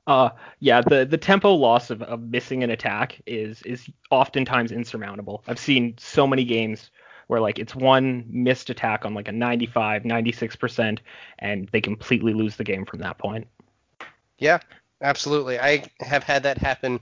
Uh, 0.06 0.30
yeah, 0.58 0.80
the 0.80 1.04
the 1.04 1.18
tempo 1.18 1.52
loss 1.54 1.90
of, 1.90 2.02
of 2.02 2.20
missing 2.20 2.62
an 2.64 2.70
attack 2.70 3.20
is 3.26 3.62
is 3.62 3.88
oftentimes 4.10 4.72
insurmountable. 4.72 5.44
I've 5.46 5.60
seen 5.60 5.94
so 5.98 6.26
many 6.26 6.44
games 6.44 6.90
where 7.28 7.40
like 7.40 7.58
it's 7.58 7.74
one 7.74 8.24
missed 8.28 8.68
attack 8.68 9.04
on 9.04 9.14
like 9.14 9.28
a 9.28 9.32
95, 9.32 10.02
96%, 10.02 10.98
and 11.38 11.68
they 11.72 11.80
completely 11.80 12.34
lose 12.34 12.56
the 12.56 12.64
game 12.64 12.84
from 12.84 12.98
that 13.00 13.18
point. 13.18 13.46
Yeah, 14.38 14.58
absolutely. 15.00 15.58
I 15.58 15.84
have 16.00 16.24
had 16.24 16.42
that 16.42 16.58
happen 16.58 17.00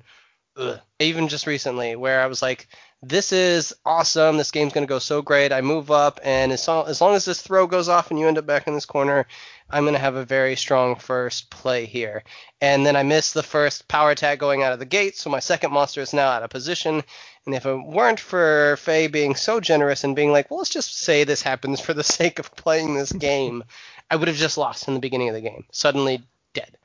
ugh, 0.56 0.78
even 0.98 1.28
just 1.28 1.46
recently 1.46 1.96
where 1.96 2.20
I 2.20 2.26
was 2.26 2.42
like, 2.42 2.68
this 3.02 3.32
is 3.32 3.74
awesome. 3.86 4.36
This 4.36 4.50
game's 4.50 4.74
going 4.74 4.86
to 4.86 4.90
go 4.90 4.98
so 4.98 5.22
great. 5.22 5.52
I 5.52 5.62
move 5.62 5.90
up, 5.90 6.20
and 6.22 6.52
as, 6.52 6.62
so, 6.62 6.82
as 6.82 7.00
long 7.00 7.14
as 7.14 7.24
this 7.24 7.40
throw 7.40 7.66
goes 7.66 7.88
off 7.88 8.10
and 8.10 8.20
you 8.20 8.28
end 8.28 8.36
up 8.36 8.44
back 8.44 8.66
in 8.66 8.74
this 8.74 8.84
corner, 8.84 9.26
I'm 9.70 9.84
going 9.84 9.94
to 9.94 10.00
have 10.00 10.16
a 10.16 10.24
very 10.24 10.54
strong 10.54 10.96
first 10.96 11.48
play 11.48 11.86
here. 11.86 12.24
And 12.60 12.84
then 12.84 12.96
I 12.96 13.02
miss 13.02 13.32
the 13.32 13.42
first 13.42 13.88
power 13.88 14.10
attack 14.10 14.38
going 14.38 14.62
out 14.62 14.74
of 14.74 14.80
the 14.80 14.84
gate, 14.84 15.16
so 15.16 15.30
my 15.30 15.38
second 15.40 15.72
monster 15.72 16.02
is 16.02 16.12
now 16.12 16.28
out 16.28 16.42
of 16.42 16.50
position. 16.50 17.02
And 17.46 17.54
if 17.54 17.64
it 17.64 17.74
weren't 17.74 18.20
for 18.20 18.76
Faye 18.76 19.06
being 19.06 19.34
so 19.34 19.60
generous 19.60 20.04
and 20.04 20.14
being 20.14 20.30
like, 20.30 20.50
well, 20.50 20.58
let's 20.58 20.68
just 20.68 20.98
say 20.98 21.24
this 21.24 21.40
happens 21.40 21.80
for 21.80 21.94
the 21.94 22.04
sake 22.18 22.38
of 22.38 22.54
playing 22.54 22.94
this 22.94 23.12
game, 23.12 23.64
I 24.10 24.16
would 24.16 24.28
have 24.28 24.36
just 24.36 24.58
lost 24.58 24.88
in 24.88 24.94
the 24.94 25.00
beginning 25.00 25.30
of 25.30 25.34
the 25.34 25.40
game. 25.40 25.64
Suddenly 25.72 26.22
dead. 26.52 26.76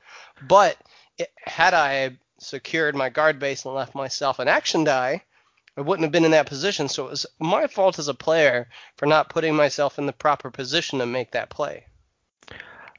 But 0.48 0.78
it, 1.18 1.30
had 1.44 1.74
I 1.74 2.16
secured 2.38 2.96
my 2.96 3.10
guard 3.10 3.38
base 3.38 3.66
and 3.66 3.74
left 3.74 3.94
myself 3.94 4.38
an 4.38 4.48
action 4.48 4.84
die, 4.84 5.22
I 5.76 5.82
wouldn't 5.82 6.04
have 6.04 6.12
been 6.12 6.24
in 6.24 6.30
that 6.30 6.46
position. 6.46 6.88
So 6.88 7.06
it 7.06 7.10
was 7.10 7.26
my 7.38 7.66
fault 7.66 7.98
as 7.98 8.08
a 8.08 8.14
player 8.14 8.68
for 8.96 9.06
not 9.06 9.28
putting 9.28 9.54
myself 9.54 9.98
in 9.98 10.06
the 10.06 10.12
proper 10.12 10.50
position 10.50 10.98
to 11.00 11.06
make 11.06 11.32
that 11.32 11.50
play. 11.50 11.84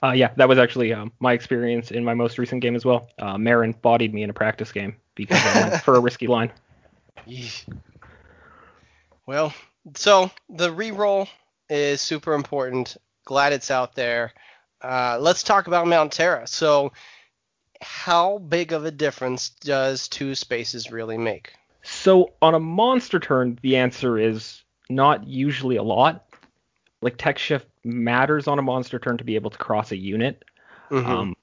Uh, 0.04 0.12
yeah, 0.12 0.32
that 0.38 0.48
was 0.48 0.60
actually 0.60 0.94
um, 0.94 1.12
my 1.20 1.34
experience 1.34 1.90
in 1.90 2.06
my 2.06 2.14
most 2.14 2.38
recent 2.38 2.62
game 2.62 2.76
as 2.76 2.86
well. 2.86 3.10
Uh, 3.18 3.38
Marin 3.38 3.72
bodied 3.72 4.14
me 4.14 4.22
in 4.22 4.30
a 4.30 4.34
practice 4.34 4.72
game 4.72 4.96
because 5.16 5.44
I 5.44 5.70
went 5.70 5.84
for 5.84 5.96
a 5.96 6.00
risky 6.00 6.28
line. 6.36 6.52
Yeesh. 7.28 7.66
Well, 9.26 9.54
so 9.96 10.30
the 10.50 10.70
reroll 10.70 11.28
is 11.70 12.00
super 12.00 12.34
important. 12.34 12.96
Glad 13.26 13.54
it's 13.54 13.72
out 13.72 13.96
there. 13.96 14.34
Uh, 14.82 15.18
let's 15.20 15.42
talk 15.42 15.66
about 15.66 15.88
Mount 15.88 16.12
Terra. 16.12 16.46
So, 16.46 16.94
how 17.82 18.38
big 18.38 18.74
of 18.74 18.86
a 18.86 18.92
difference 18.92 19.50
does 19.50 20.08
two 20.08 20.36
spaces 20.36 20.92
really 20.92 21.18
make? 21.18 21.54
So 21.90 22.34
on 22.42 22.54
a 22.54 22.60
monster 22.60 23.18
turn, 23.18 23.58
the 23.62 23.78
answer 23.78 24.18
is 24.20 24.64
not 24.90 25.26
usually 25.26 25.78
a 25.78 25.84
lot. 25.84 26.26
Like 27.02 27.16
tech 27.18 27.38
shift 27.38 27.66
matters 27.86 28.46
on 28.46 28.60
a 28.60 28.62
monster 28.62 29.00
turn 29.00 29.18
to 29.20 29.24
be 29.24 29.36
able 29.36 29.52
to 29.52 29.58
cross 29.58 29.94
a 29.94 29.98
unit. 29.98 30.44
Mhm. 30.92 31.06
Um, 31.06 31.36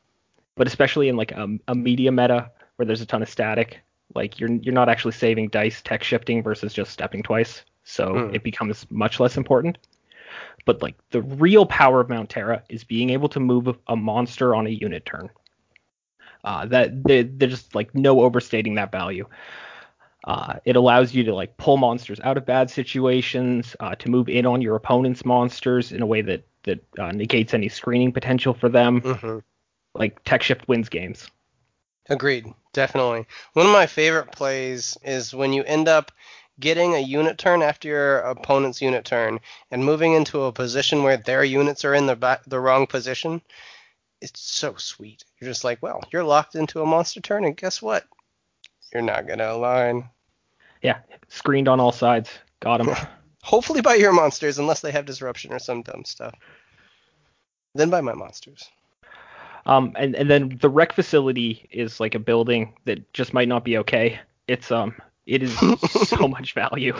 but 0.54 0.66
especially 0.66 1.08
in 1.08 1.16
like 1.16 1.32
a, 1.32 1.48
a 1.68 1.74
media 1.74 2.12
meta 2.12 2.50
where 2.76 2.84
there's 2.84 3.00
a 3.00 3.06
ton 3.06 3.22
of 3.22 3.28
static, 3.30 3.80
like 4.14 4.38
you're 4.38 4.50
you're 4.50 4.74
not 4.74 4.90
actually 4.90 5.12
saving 5.12 5.48
dice 5.48 5.80
tech 5.80 6.02
shifting 6.02 6.42
versus 6.42 6.74
just 6.74 6.92
stepping 6.92 7.22
twice, 7.22 7.64
so 7.84 8.28
Hmm. 8.28 8.34
it 8.34 8.42
becomes 8.42 8.86
much 8.90 9.20
less 9.20 9.38
important. 9.38 9.78
But 10.66 10.82
like 10.82 10.96
the 11.10 11.22
real 11.22 11.64
power 11.64 12.00
of 12.00 12.10
Mount 12.10 12.28
Terra 12.28 12.62
is 12.68 12.84
being 12.84 13.08
able 13.10 13.30
to 13.30 13.40
move 13.40 13.74
a 13.86 13.96
monster 13.96 14.54
on 14.54 14.66
a 14.66 14.70
unit 14.70 15.06
turn. 15.06 15.30
Uh, 16.44 16.66
that 16.66 17.02
they, 17.02 17.22
they're 17.22 17.48
just 17.48 17.74
like 17.74 17.94
no 17.94 18.20
overstating 18.20 18.74
that 18.74 18.92
value. 18.92 19.26
Uh, 20.24 20.54
it 20.64 20.74
allows 20.74 21.14
you 21.14 21.22
to 21.24 21.34
like 21.34 21.56
pull 21.58 21.76
monsters 21.76 22.18
out 22.20 22.38
of 22.38 22.46
bad 22.46 22.70
situations, 22.70 23.76
uh, 23.80 23.94
to 23.96 24.08
move 24.08 24.28
in 24.28 24.46
on 24.46 24.62
your 24.62 24.74
opponent's 24.74 25.24
monsters 25.24 25.92
in 25.92 26.00
a 26.02 26.06
way 26.06 26.22
that 26.22 26.46
that 26.62 26.82
uh, 26.98 27.12
negates 27.12 27.52
any 27.52 27.68
screening 27.68 28.10
potential 28.10 28.54
for 28.54 28.70
them. 28.70 29.02
Mhm. 29.02 29.42
Like 29.94 30.24
tech 30.24 30.42
shift 30.42 30.66
wins 30.66 30.88
games. 30.88 31.28
Agreed, 32.08 32.46
definitely. 32.72 33.26
One 33.52 33.66
of 33.66 33.72
my 33.72 33.86
favorite 33.86 34.32
plays 34.32 34.96
is 35.02 35.34
when 35.34 35.52
you 35.52 35.62
end 35.64 35.88
up 35.88 36.10
getting 36.58 36.94
a 36.94 36.98
unit 37.00 37.36
turn 37.36 37.62
after 37.62 37.88
your 37.88 38.18
opponent's 38.20 38.80
unit 38.80 39.04
turn 39.04 39.40
and 39.70 39.84
moving 39.84 40.12
into 40.14 40.44
a 40.44 40.52
position 40.52 41.02
where 41.02 41.16
their 41.16 41.44
units 41.44 41.84
are 41.84 41.94
in 41.94 42.06
the 42.06 42.16
ba- 42.16 42.40
the 42.46 42.60
wrong 42.60 42.86
position. 42.86 43.42
It's 44.20 44.40
so 44.40 44.76
sweet. 44.76 45.24
You're 45.38 45.50
just 45.50 45.64
like, 45.64 45.82
well, 45.82 46.02
you're 46.12 46.24
locked 46.24 46.54
into 46.54 46.80
a 46.80 46.86
monster 46.86 47.20
turn, 47.20 47.44
and 47.44 47.56
guess 47.56 47.82
what? 47.82 48.06
You're 48.94 49.02
not 49.02 49.26
gonna 49.26 49.50
align. 49.50 50.08
Yeah, 50.82 50.98
screened 51.28 51.68
on 51.68 51.80
all 51.80 51.92
sides. 51.92 52.30
Got 52.60 52.80
him. 52.80 52.94
Hopefully 53.42 53.82
by 53.82 53.94
your 53.96 54.12
monsters, 54.12 54.58
unless 54.58 54.80
they 54.80 54.92
have 54.92 55.04
disruption 55.04 55.52
or 55.52 55.58
some 55.58 55.82
dumb 55.82 56.04
stuff. 56.04 56.34
Then 57.74 57.90
by 57.90 58.00
my 58.00 58.14
monsters. 58.14 58.70
um, 59.66 59.92
and 59.96 60.14
and 60.14 60.30
then 60.30 60.58
the 60.60 60.70
rec 60.70 60.92
facility 60.92 61.68
is 61.70 62.00
like 62.00 62.14
a 62.14 62.18
building 62.20 62.74
that 62.84 63.12
just 63.12 63.34
might 63.34 63.48
not 63.48 63.64
be 63.64 63.78
okay. 63.78 64.20
It's 64.48 64.70
um, 64.70 64.94
it 65.26 65.42
is 65.42 65.58
so 66.08 66.28
much 66.28 66.54
value. 66.54 66.94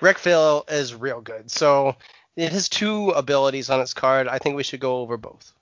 Wreckville 0.00 0.64
is 0.68 0.94
real 0.94 1.20
good. 1.20 1.50
So 1.50 1.96
it 2.36 2.52
has 2.52 2.68
two 2.68 3.10
abilities 3.10 3.70
on 3.70 3.80
its 3.80 3.94
card. 3.94 4.28
I 4.28 4.38
think 4.38 4.56
we 4.56 4.62
should 4.62 4.80
go 4.80 4.98
over 4.98 5.16
both. 5.16 5.52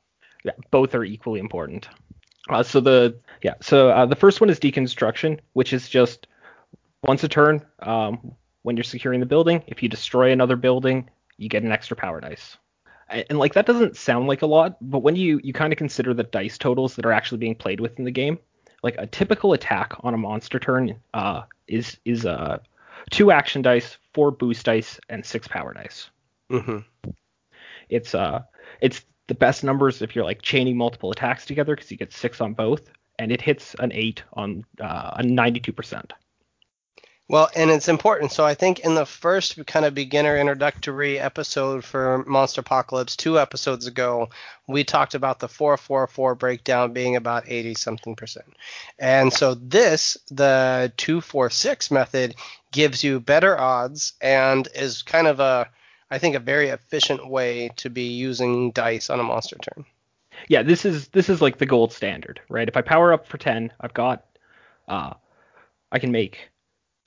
Yeah, 0.45 0.53
both 0.71 0.95
are 0.95 1.05
equally 1.05 1.39
important. 1.41 1.89
Uh, 2.49 2.63
so 2.63 2.81
the 2.81 3.17
yeah, 3.43 3.55
so 3.61 3.91
uh, 3.91 4.07
the 4.07 4.17
first 4.17 4.41
one 4.41 4.51
is 4.51 4.59
deconstruction, 4.59 5.39
which 5.53 5.73
is 5.73 5.89
just 5.89 6.27
once 7.03 7.25
a 7.25 7.29
turn, 7.29 7.65
um, 7.81 8.35
when 8.63 8.77
you're 8.77 8.85
securing 8.85 9.21
the 9.21 9.27
building, 9.27 9.63
if 9.67 9.83
you 9.83 9.89
destroy 9.89 10.33
another 10.33 10.57
building, 10.57 11.09
you 11.37 11.49
get 11.49 11.63
an 11.63 11.73
extra 11.73 11.97
power 11.97 12.21
dice. 12.21 12.57
And, 13.09 13.25
and 13.31 13.39
like 13.39 13.55
that 13.55 13.67
doesn't 13.67 13.97
sound 13.97 14.27
like 14.29 14.43
a 14.43 14.47
lot, 14.47 14.77
but 14.81 15.01
when 15.01 15.17
you 15.17 15.41
you 15.43 15.53
kind 15.53 15.73
of 15.73 15.77
consider 15.79 16.15
the 16.15 16.25
dice 16.25 16.59
totals 16.59 16.97
that 16.97 17.07
are 17.07 17.13
actually 17.13 17.39
being 17.39 17.55
played 17.55 17.81
with 17.81 17.99
in 17.99 18.05
the 18.05 18.11
game, 18.11 18.39
like 18.83 18.97
a 18.99 19.07
typical 19.07 19.53
attack 19.53 19.93
on 20.01 20.15
a 20.15 20.19
monster 20.19 20.59
turn 20.59 20.97
uh, 21.15 21.43
is 21.69 21.99
is 22.05 22.27
uh, 22.27 22.59
two 23.11 23.31
action 23.31 23.63
dice, 23.63 23.99
four 24.15 24.31
boost 24.31 24.67
dice, 24.67 24.99
and 25.09 25.25
six 25.25 25.47
power 25.49 25.73
dice. 25.75 26.11
hmm 26.51 26.79
It's 27.89 28.15
uh 28.15 28.43
it's 28.81 29.05
the 29.29 29.35
best 29.35 29.65
numbers 29.65 30.03
if 30.03 30.15
you're 30.15 30.25
like 30.25 30.43
chaining 30.43 30.77
multiple 30.77 31.11
attacks 31.11 31.47
together 31.47 31.75
because 31.75 31.91
you 31.91 31.97
get 31.97 32.13
six 32.13 32.41
on 32.41 32.55
both, 32.55 32.91
and 33.19 33.31
it 33.33 33.41
hits 33.41 33.75
an 33.79 33.93
eight 33.93 34.23
on 34.33 34.65
uh, 34.81 35.17
a 35.19 35.23
92%. 35.23 36.11
Well, 37.29 37.49
and 37.57 37.71
it's 37.71 37.89
important. 37.89 38.33
So 38.33 38.45
I 38.45 38.55
think 38.55 38.81
in 38.81 38.95
the 38.95 39.07
first 39.07 39.65
kind 39.67 39.87
of 39.87 39.95
beginner 39.95 40.37
introductory 40.37 41.19
episode 41.19 41.83
for 41.83 42.25
Monsterpocalypse 42.29 43.17
two 43.17 43.39
episodes 43.39 43.87
ago, 43.87 44.29
we 44.69 44.85
talked 44.85 45.15
about 45.15 45.39
the 45.39 45.49
444 45.49 46.35
breakdown 46.35 46.93
being 46.93 47.17
about 47.17 47.45
80 47.47 47.75
something 47.75 48.17
percent. 48.17 48.55
And 48.99 49.33
so 49.33 49.55
this, 49.55 50.19
the 50.31 50.93
246 50.99 51.91
method, 51.91 52.35
gives 52.71 53.03
you 53.03 53.19
better 53.19 53.59
odds 53.59 54.13
and 54.21 54.69
is 54.75 55.01
kind 55.01 55.27
of 55.27 55.41
a, 55.41 55.71
I 56.13 56.19
think, 56.19 56.37
a 56.37 56.41
very 56.41 56.69
efficient 56.69 57.27
way 57.27 57.71
to 57.77 57.89
be 57.89 58.03
using 58.03 58.71
dice 58.73 59.09
on 59.09 59.19
a 59.19 59.23
monster 59.23 59.57
turn. 59.57 59.87
Yeah, 60.49 60.63
this 60.63 60.85
is 60.85 61.09
this 61.09 61.31
is 61.31 61.41
like 61.41 61.57
the 61.57 61.67
gold 61.67 61.93
standard, 61.93 62.39
right? 62.51 62.69
If 62.69 62.77
I 62.77 62.83
power 62.83 63.15
up 63.15 63.27
for 63.27 63.39
10, 63.39 63.73
I've 63.81 63.95
got 63.95 64.25
uh 64.89 65.15
I 65.91 65.99
can 65.99 66.13
make 66.13 66.51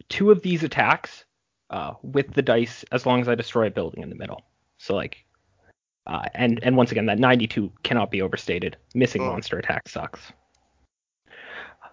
two 0.10 0.32
of 0.32 0.41
these 0.41 0.64
attacks 0.64 1.26
uh 1.70 1.93
with 2.01 2.34
the 2.34 2.41
dice 2.41 2.84
as 2.91 3.06
long 3.06 3.22
as 3.22 3.30
I 3.30 3.36
destroy 3.36 3.68
a 3.68 3.72
building 3.72 4.01
in 4.01 4.10
the 4.10 4.16
middle. 4.16 4.41
So 4.78 4.95
like 4.95 5.24
uh, 6.08 6.24
and 6.34 6.60
and 6.64 6.76
once 6.76 6.91
again 6.91 7.06
that 7.06 7.20
92 7.20 7.72
cannot 7.84 8.10
be 8.10 8.22
overstated. 8.24 8.78
Missing 8.95 9.22
Mm. 9.22 9.28
monster 9.28 9.60
attack 9.60 9.88
sucks. 9.88 10.34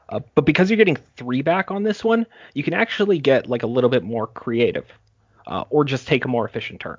Uh, 0.08 0.20
but 0.34 0.46
because 0.46 0.70
you're 0.70 0.76
getting 0.76 0.98
three 1.16 1.42
back 1.42 1.70
on 1.70 1.82
this 1.82 2.04
one, 2.04 2.26
you 2.54 2.62
can 2.62 2.74
actually 2.74 3.18
get 3.18 3.48
like 3.48 3.62
a 3.62 3.66
little 3.66 3.88
bit 3.88 4.02
more 4.02 4.26
creative, 4.26 4.86
uh, 5.46 5.64
or 5.70 5.84
just 5.84 6.06
take 6.06 6.24
a 6.24 6.28
more 6.28 6.46
efficient 6.46 6.80
turn. 6.80 6.98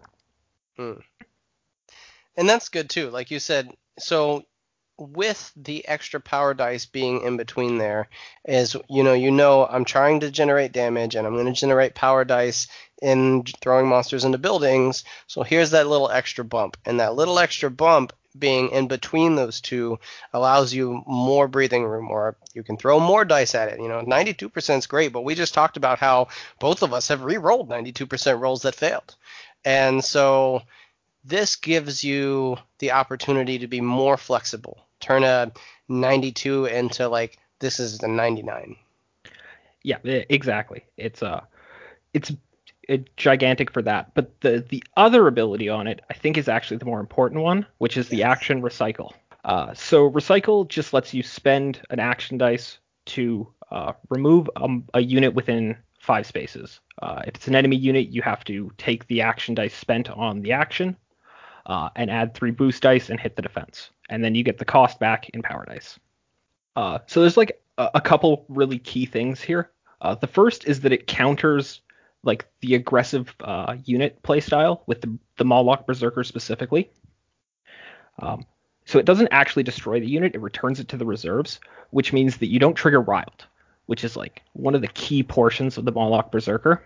And 2.35 2.49
that's 2.49 2.69
good 2.69 2.89
too. 2.89 3.09
Like 3.09 3.31
you 3.31 3.39
said, 3.39 3.69
so 3.99 4.43
with 4.97 5.51
the 5.55 5.87
extra 5.87 6.19
power 6.19 6.53
dice 6.53 6.85
being 6.85 7.21
in 7.21 7.35
between 7.35 7.77
there 7.77 8.07
is 8.45 8.75
you 8.89 9.03
know 9.03 9.13
you 9.13 9.31
know 9.31 9.65
I'm 9.65 9.85
trying 9.85 10.19
to 10.19 10.29
generate 10.29 10.71
damage 10.71 11.15
and 11.15 11.25
I'm 11.25 11.33
going 11.33 11.47
to 11.47 11.51
generate 11.51 11.95
power 11.95 12.23
dice 12.23 12.67
in 13.01 13.43
throwing 13.61 13.87
monsters 13.87 14.23
into 14.23 14.37
buildings 14.37 15.03
so 15.25 15.41
here's 15.41 15.71
that 15.71 15.87
little 15.87 16.11
extra 16.11 16.45
bump 16.45 16.77
and 16.85 16.99
that 16.99 17.15
little 17.15 17.39
extra 17.39 17.71
bump 17.71 18.13
being 18.37 18.69
in 18.69 18.87
between 18.87 19.35
those 19.35 19.61
two 19.61 19.99
allows 20.33 20.73
you 20.73 21.03
more 21.05 21.47
breathing 21.47 21.83
room 21.83 22.09
or 22.09 22.35
you 22.53 22.63
can 22.63 22.77
throw 22.77 22.99
more 22.99 23.23
dice 23.25 23.53
at 23.55 23.69
it 23.69 23.79
you 23.79 23.87
know 23.87 24.01
92% 24.01 24.77
is 24.77 24.87
great 24.87 25.13
but 25.13 25.23
we 25.23 25.35
just 25.35 25.53
talked 25.53 25.77
about 25.77 25.99
how 25.99 26.27
both 26.59 26.81
of 26.81 26.93
us 26.93 27.07
have 27.07 27.23
re-rolled 27.23 27.69
92% 27.69 28.39
rolls 28.39 28.63
that 28.63 28.75
failed 28.75 29.15
and 29.65 30.03
so 30.03 30.61
this 31.23 31.55
gives 31.55 32.03
you 32.03 32.57
the 32.79 32.91
opportunity 32.91 33.59
to 33.59 33.67
be 33.67 33.81
more 33.81 34.17
flexible. 34.17 34.85
Turn 34.99 35.23
a 35.23 35.51
92 35.87 36.65
into 36.65 37.07
like 37.07 37.37
this 37.59 37.79
is 37.79 38.01
a 38.03 38.07
99. 38.07 38.75
Yeah, 39.83 39.97
exactly. 40.03 40.85
It's 40.97 41.23
uh 41.23 41.41
it's 42.13 42.31
gigantic 43.17 43.71
for 43.71 43.81
that. 43.81 44.13
But 44.13 44.39
the 44.41 44.65
the 44.69 44.83
other 44.97 45.27
ability 45.27 45.69
on 45.69 45.87
it, 45.87 46.01
I 46.09 46.13
think, 46.13 46.37
is 46.37 46.47
actually 46.47 46.77
the 46.77 46.85
more 46.85 46.99
important 46.99 47.41
one, 47.41 47.65
which 47.77 47.97
is 47.97 48.09
the 48.09 48.23
action 48.23 48.61
recycle. 48.61 49.11
Uh, 49.45 49.73
so 49.73 50.09
recycle 50.09 50.67
just 50.67 50.93
lets 50.93 51.13
you 51.13 51.21
spend 51.21 51.81
an 51.89 51.99
action 51.99 52.37
dice 52.37 52.79
to 53.05 53.47
uh, 53.71 53.93
remove 54.09 54.49
um, 54.55 54.85
a 54.93 55.01
unit 55.01 55.33
within 55.33 55.75
five 55.99 56.25
spaces. 56.25 56.79
Uh, 57.01 57.21
if 57.27 57.35
it's 57.35 57.47
an 57.47 57.55
enemy 57.55 57.75
unit, 57.75 58.09
you 58.09 58.21
have 58.21 58.43
to 58.45 58.71
take 58.77 59.07
the 59.07 59.21
action 59.21 59.55
dice 59.55 59.75
spent 59.75 60.09
on 60.09 60.41
the 60.41 60.51
action 60.51 60.95
uh, 61.65 61.89
and 61.95 62.11
add 62.11 62.33
three 62.33 62.51
boost 62.51 62.83
dice 62.83 63.09
and 63.09 63.19
hit 63.19 63.35
the 63.35 63.41
defense. 63.41 63.89
And 64.09 64.23
then 64.23 64.35
you 64.35 64.43
get 64.43 64.57
the 64.57 64.65
cost 64.65 64.99
back 64.99 65.29
in 65.29 65.41
power 65.41 65.65
dice. 65.65 65.97
Uh, 66.75 66.99
so 67.07 67.21
there's 67.21 67.37
like 67.37 67.61
a, 67.77 67.91
a, 67.95 68.01
couple 68.01 68.45
really 68.49 68.79
key 68.79 69.05
things 69.05 69.41
here. 69.41 69.71
Uh, 70.01 70.15
the 70.15 70.27
first 70.27 70.67
is 70.67 70.81
that 70.81 70.91
it 70.91 71.07
counters 71.07 71.81
like 72.23 72.47
the 72.61 72.75
aggressive 72.75 73.33
uh, 73.41 73.75
unit 73.85 74.21
playstyle 74.23 74.81
with 74.87 75.01
the, 75.01 75.17
the 75.37 75.45
Moloch 75.45 75.85
Berserker 75.85 76.23
specifically. 76.23 76.89
Um, 78.19 78.45
so 78.85 78.99
it 78.99 79.05
doesn't 79.05 79.29
actually 79.31 79.63
destroy 79.63 79.99
the 79.99 80.07
unit, 80.07 80.35
it 80.35 80.41
returns 80.41 80.79
it 80.79 80.87
to 80.89 80.97
the 80.97 81.05
reserves, 81.05 81.59
which 81.91 82.13
means 82.13 82.37
that 82.37 82.47
you 82.47 82.59
don't 82.59 82.75
trigger 82.75 83.01
Riled, 83.01 83.45
which 83.85 84.03
is 84.03 84.15
like 84.15 84.41
one 84.53 84.75
of 84.75 84.81
the 84.81 84.87
key 84.87 85.23
portions 85.23 85.77
of 85.77 85.85
the 85.85 85.91
Moloch 85.91 86.31
Berserker. 86.31 86.83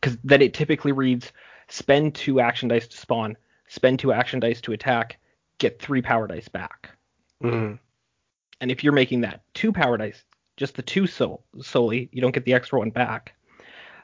Because 0.00 0.18
then 0.22 0.42
it 0.42 0.54
typically 0.54 0.92
reads 0.92 1.32
spend 1.68 2.14
two 2.14 2.40
action 2.40 2.68
dice 2.68 2.86
to 2.86 2.96
spawn, 2.96 3.36
spend 3.68 3.98
two 3.98 4.12
action 4.12 4.40
dice 4.40 4.60
to 4.62 4.72
attack, 4.72 5.18
get 5.58 5.80
three 5.80 6.02
power 6.02 6.26
dice 6.26 6.48
back. 6.48 6.90
Mm-hmm. 7.42 7.76
And 8.60 8.70
if 8.70 8.84
you're 8.84 8.92
making 8.92 9.22
that 9.22 9.42
two 9.54 9.72
power 9.72 9.96
dice, 9.96 10.22
just 10.56 10.76
the 10.76 10.82
two 10.82 11.06
sol- 11.06 11.44
solely, 11.60 12.08
you 12.12 12.20
don't 12.20 12.34
get 12.34 12.44
the 12.44 12.54
extra 12.54 12.78
one 12.78 12.90
back. 12.90 13.34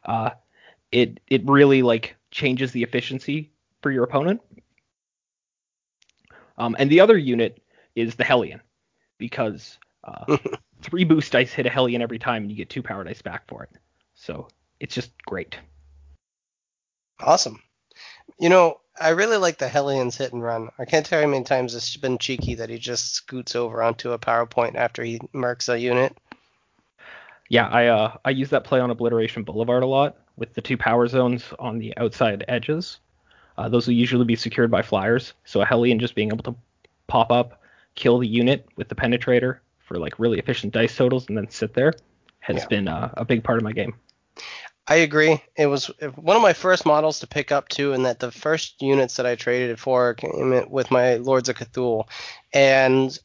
Uh, 0.04 0.30
it 0.90 1.20
it 1.28 1.42
really 1.46 1.82
like 1.82 2.16
changes 2.30 2.72
the 2.72 2.82
efficiency 2.82 3.50
for 3.82 3.90
your 3.90 4.04
opponent. 4.04 4.40
Um, 6.58 6.76
and 6.78 6.90
the 6.90 7.00
other 7.00 7.16
unit 7.16 7.62
is 7.94 8.14
the 8.14 8.24
Hellion, 8.24 8.60
because 9.18 9.78
uh, 10.04 10.36
three 10.82 11.04
boost 11.04 11.32
dice 11.32 11.52
hit 11.52 11.66
a 11.66 11.70
Hellion 11.70 12.02
every 12.02 12.18
time, 12.18 12.42
and 12.42 12.50
you 12.50 12.56
get 12.56 12.70
two 12.70 12.82
power 12.82 13.04
dice 13.04 13.22
back 13.22 13.48
for 13.48 13.62
it. 13.64 13.70
So 14.14 14.48
it's 14.80 14.94
just 14.94 15.10
great. 15.24 15.56
Awesome. 17.20 17.62
You 18.38 18.48
know, 18.48 18.80
I 19.00 19.10
really 19.10 19.36
like 19.36 19.58
the 19.58 19.68
Hellion's 19.68 20.16
hit 20.16 20.32
and 20.32 20.42
run. 20.42 20.68
I 20.78 20.84
can't 20.84 21.06
tell 21.06 21.20
you 21.20 21.26
how 21.26 21.30
many 21.30 21.44
times 21.44 21.74
it's 21.74 21.96
been 21.96 22.18
cheeky 22.18 22.56
that 22.56 22.68
he 22.68 22.78
just 22.78 23.14
scoots 23.14 23.56
over 23.56 23.82
onto 23.82 24.12
a 24.12 24.18
power 24.18 24.46
point 24.46 24.76
after 24.76 25.02
he 25.02 25.20
marks 25.32 25.68
a 25.68 25.78
unit. 25.78 26.16
Yeah, 27.52 27.68
I 27.68 27.88
uh, 27.88 28.16
I 28.24 28.30
use 28.30 28.48
that 28.48 28.64
play 28.64 28.80
on 28.80 28.90
Obliteration 28.90 29.42
Boulevard 29.42 29.82
a 29.82 29.86
lot 29.86 30.16
with 30.38 30.54
the 30.54 30.62
two 30.62 30.78
power 30.78 31.06
zones 31.06 31.44
on 31.58 31.78
the 31.78 31.94
outside 31.98 32.42
edges. 32.48 32.98
Uh, 33.58 33.68
those 33.68 33.86
will 33.86 33.92
usually 33.92 34.24
be 34.24 34.36
secured 34.36 34.70
by 34.70 34.80
flyers, 34.80 35.34
so 35.44 35.60
a 35.60 35.66
Hellion 35.66 35.98
just 35.98 36.14
being 36.14 36.28
able 36.28 36.44
to 36.44 36.54
pop 37.08 37.30
up, 37.30 37.60
kill 37.94 38.18
the 38.18 38.26
unit 38.26 38.66
with 38.76 38.88
the 38.88 38.94
penetrator 38.94 39.58
for 39.80 39.98
like 39.98 40.18
really 40.18 40.38
efficient 40.38 40.72
dice 40.72 40.96
totals, 40.96 41.28
and 41.28 41.36
then 41.36 41.50
sit 41.50 41.74
there 41.74 41.92
has 42.40 42.56
yeah. 42.56 42.66
been 42.68 42.88
uh, 42.88 43.10
a 43.18 43.24
big 43.26 43.44
part 43.44 43.58
of 43.58 43.64
my 43.64 43.72
game. 43.72 43.92
I 44.86 44.94
agree. 44.94 45.38
It 45.54 45.66
was 45.66 45.90
one 46.16 46.36
of 46.36 46.42
my 46.42 46.54
first 46.54 46.86
models 46.86 47.20
to 47.20 47.26
pick 47.26 47.52
up 47.52 47.68
too, 47.68 47.92
and 47.92 48.06
that 48.06 48.18
the 48.18 48.32
first 48.32 48.80
units 48.80 49.16
that 49.16 49.26
I 49.26 49.34
traded 49.34 49.68
it 49.68 49.78
for 49.78 50.14
came 50.14 50.70
with 50.70 50.90
my 50.90 51.16
Lords 51.16 51.50
of 51.50 51.56
Cthulhu, 51.56 52.08
and 52.54 53.18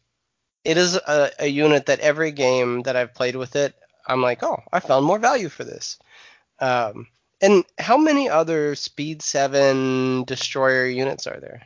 it 0.66 0.76
is 0.76 0.96
a, 0.96 1.32
a 1.40 1.48
unit 1.48 1.86
that 1.86 2.02
every 2.02 2.34
game 2.34 2.82
that 2.82 2.98
I've 2.98 3.14
played 3.14 3.38
with 3.38 3.56
it, 3.56 3.74
I'm 4.08 4.22
like, 4.22 4.44
oh, 4.44 4.62
I 4.72 4.80
found 4.80 5.06
more 5.06 5.20
value 5.20 5.50
for 5.50 5.64
this. 5.64 6.00
Um, 6.60 7.08
and 7.42 7.64
how 7.78 7.98
many 7.98 8.30
other 8.30 8.74
Speed 8.76 9.22
Seven 9.22 10.24
Destroyer 10.24 10.88
units 10.88 11.28
are 11.28 11.40
there? 11.40 11.62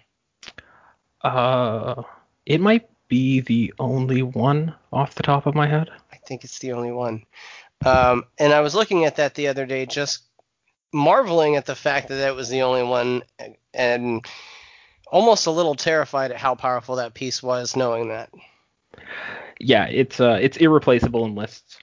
Uh, 1.21 2.03
it 2.45 2.59
might 2.59 2.89
be 3.07 3.41
the 3.41 3.73
only 3.79 4.21
one 4.21 4.73
off 4.91 5.15
the 5.15 5.23
top 5.23 5.45
of 5.45 5.55
my 5.55 5.67
head. 5.67 5.89
I 6.11 6.17
think 6.17 6.43
it's 6.43 6.59
the 6.59 6.73
only 6.73 6.91
one. 6.91 7.23
Um, 7.85 8.25
and 8.37 8.53
I 8.53 8.61
was 8.61 8.75
looking 8.75 9.05
at 9.05 9.15
that 9.17 9.35
the 9.35 9.47
other 9.47 9.65
day, 9.65 9.85
just 9.85 10.23
marveling 10.93 11.55
at 11.55 11.65
the 11.65 11.75
fact 11.75 12.09
that 12.09 12.15
that 12.15 12.35
was 12.35 12.49
the 12.49 12.61
only 12.63 12.83
one, 12.83 13.23
and 13.73 14.25
almost 15.07 15.47
a 15.47 15.51
little 15.51 15.75
terrified 15.75 16.31
at 16.31 16.37
how 16.37 16.55
powerful 16.55 16.95
that 16.97 17.13
piece 17.13 17.41
was, 17.41 17.75
knowing 17.75 18.09
that. 18.09 18.29
Yeah, 19.59 19.85
it's 19.85 20.19
uh, 20.19 20.39
it's 20.41 20.57
irreplaceable 20.57 21.25
in 21.25 21.35
lists. 21.35 21.79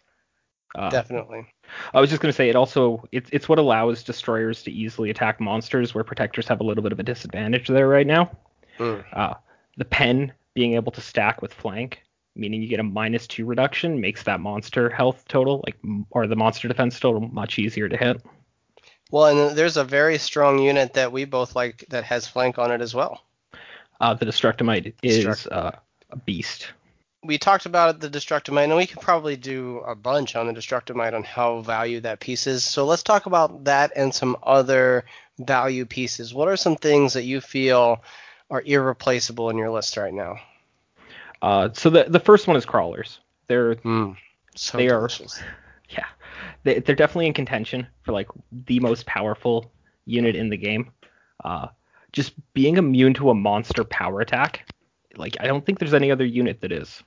Uh, 0.74 0.90
Definitely. 0.90 1.46
I 1.92 2.00
was 2.00 2.10
just 2.10 2.22
gonna 2.22 2.32
say 2.32 2.48
it 2.48 2.56
also 2.56 3.06
it's 3.12 3.30
it's 3.32 3.48
what 3.48 3.58
allows 3.58 4.02
destroyers 4.02 4.62
to 4.64 4.70
easily 4.70 5.10
attack 5.10 5.40
monsters 5.40 5.94
where 5.94 6.04
protectors 6.04 6.48
have 6.48 6.60
a 6.60 6.64
little 6.64 6.82
bit 6.82 6.92
of 6.92 7.00
a 7.00 7.02
disadvantage 7.02 7.68
there 7.68 7.88
right 7.88 8.06
now. 8.06 8.30
Mm. 8.78 9.04
Uh, 9.12 9.34
the 9.76 9.84
pen 9.84 10.32
being 10.54 10.74
able 10.74 10.92
to 10.92 11.00
stack 11.00 11.40
with 11.42 11.52
flank 11.52 12.02
meaning 12.38 12.62
you 12.62 12.68
get 12.68 12.80
a 12.80 12.84
minus 12.84 13.26
two 13.26 13.44
reduction, 13.44 14.00
makes 14.00 14.22
that 14.22 14.40
monster 14.40 14.88
health 14.88 15.24
total, 15.28 15.62
like 15.66 15.76
or 16.10 16.26
the 16.26 16.36
monster 16.36 16.68
defense 16.68 16.98
total, 16.98 17.20
much 17.20 17.58
easier 17.58 17.88
to 17.88 17.96
hit. 17.96 18.22
Well, 19.10 19.26
and 19.26 19.56
there's 19.56 19.76
a 19.76 19.84
very 19.84 20.18
strong 20.18 20.58
unit 20.58 20.94
that 20.94 21.12
we 21.12 21.24
both 21.24 21.56
like 21.56 21.84
that 21.90 22.04
has 22.04 22.26
flank 22.26 22.58
on 22.58 22.70
it 22.70 22.80
as 22.80 22.94
well. 22.94 23.22
Uh, 24.00 24.14
the 24.14 24.26
Destructomite 24.26 24.94
is 25.02 25.24
Destruct- 25.24 25.52
uh, 25.52 25.72
a 26.10 26.16
beast. 26.16 26.68
We 27.24 27.36
talked 27.36 27.66
about 27.66 28.00
the 28.00 28.08
Destructomite, 28.08 28.64
and 28.64 28.76
we 28.76 28.86
could 28.86 29.00
probably 29.00 29.36
do 29.36 29.78
a 29.80 29.94
bunch 29.94 30.36
on 30.36 30.46
the 30.46 30.52
Destructomite 30.52 31.14
on 31.14 31.24
how 31.24 31.60
value 31.60 32.00
that 32.00 32.20
piece 32.20 32.46
is. 32.46 32.64
So 32.64 32.84
let's 32.84 33.02
talk 33.02 33.26
about 33.26 33.64
that 33.64 33.92
and 33.96 34.14
some 34.14 34.36
other 34.42 35.04
value 35.38 35.84
pieces. 35.84 36.32
What 36.32 36.48
are 36.48 36.56
some 36.56 36.76
things 36.76 37.14
that 37.14 37.24
you 37.24 37.40
feel 37.40 38.02
are 38.50 38.62
irreplaceable 38.62 39.50
in 39.50 39.58
your 39.58 39.70
list 39.70 39.96
right 39.96 40.14
now? 40.14 40.36
Uh, 41.42 41.70
so 41.72 41.90
the 41.90 42.04
the 42.04 42.20
first 42.20 42.46
one 42.46 42.56
is 42.56 42.64
crawlers. 42.64 43.20
They're 43.46 43.76
mm, 43.76 44.16
so 44.54 44.78
they 44.78 44.88
delicious. 44.88 45.40
are 45.40 45.44
yeah 45.90 46.06
they, 46.64 46.80
they're 46.80 46.96
definitely 46.96 47.26
in 47.26 47.34
contention 47.34 47.86
for 48.02 48.12
like 48.12 48.28
the 48.66 48.80
most 48.80 49.06
powerful 49.06 49.70
unit 50.06 50.36
in 50.36 50.48
the 50.48 50.56
game. 50.56 50.90
Uh, 51.44 51.68
just 52.12 52.32
being 52.54 52.76
immune 52.76 53.14
to 53.14 53.30
a 53.30 53.34
monster 53.34 53.84
power 53.84 54.20
attack, 54.20 54.66
like 55.16 55.36
I 55.40 55.46
don't 55.46 55.64
think 55.64 55.78
there's 55.78 55.94
any 55.94 56.10
other 56.10 56.24
unit 56.24 56.60
that 56.60 56.72
is. 56.72 57.02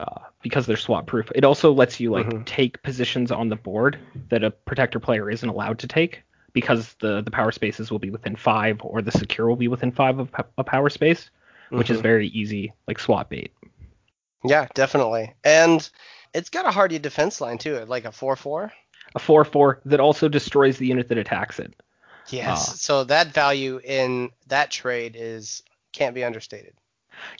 Uh, 0.00 0.20
because 0.42 0.64
they're 0.64 0.76
swap 0.76 1.08
proof. 1.08 1.28
It 1.34 1.42
also 1.42 1.72
lets 1.72 1.98
you 1.98 2.12
like 2.12 2.26
mm-hmm. 2.26 2.44
take 2.44 2.80
positions 2.84 3.32
on 3.32 3.48
the 3.48 3.56
board 3.56 3.98
that 4.28 4.44
a 4.44 4.52
protector 4.52 5.00
player 5.00 5.28
isn't 5.28 5.48
allowed 5.48 5.80
to 5.80 5.88
take 5.88 6.22
because 6.52 6.94
the 7.00 7.20
the 7.20 7.32
power 7.32 7.50
spaces 7.50 7.90
will 7.90 7.98
be 7.98 8.10
within 8.10 8.36
five 8.36 8.78
or 8.82 9.02
the 9.02 9.10
secure 9.10 9.48
will 9.48 9.56
be 9.56 9.66
within 9.66 9.90
five 9.90 10.20
of 10.20 10.30
a 10.56 10.62
power 10.62 10.88
space, 10.88 11.30
which 11.70 11.88
mm-hmm. 11.88 11.96
is 11.96 12.00
very 12.00 12.28
easy 12.28 12.72
like 12.86 13.00
swap 13.00 13.30
bait. 13.30 13.52
Yeah, 14.44 14.68
definitely. 14.74 15.34
And 15.44 15.88
it's 16.34 16.50
got 16.50 16.66
a 16.66 16.70
hardy 16.70 16.98
defense 16.98 17.40
line 17.40 17.58
too, 17.58 17.84
like 17.86 18.04
a 18.04 18.10
4-4. 18.10 18.70
A 19.14 19.18
4-4 19.18 19.80
that 19.86 20.00
also 20.00 20.28
destroys 20.28 20.78
the 20.78 20.86
unit 20.86 21.08
that 21.08 21.18
attacks 21.18 21.58
it. 21.58 21.74
Yes. 22.28 22.68
Uh, 22.68 22.72
so 22.72 23.04
that 23.04 23.28
value 23.28 23.80
in 23.82 24.30
that 24.48 24.70
trade 24.70 25.16
is 25.18 25.62
can't 25.92 26.14
be 26.14 26.24
understated. 26.24 26.74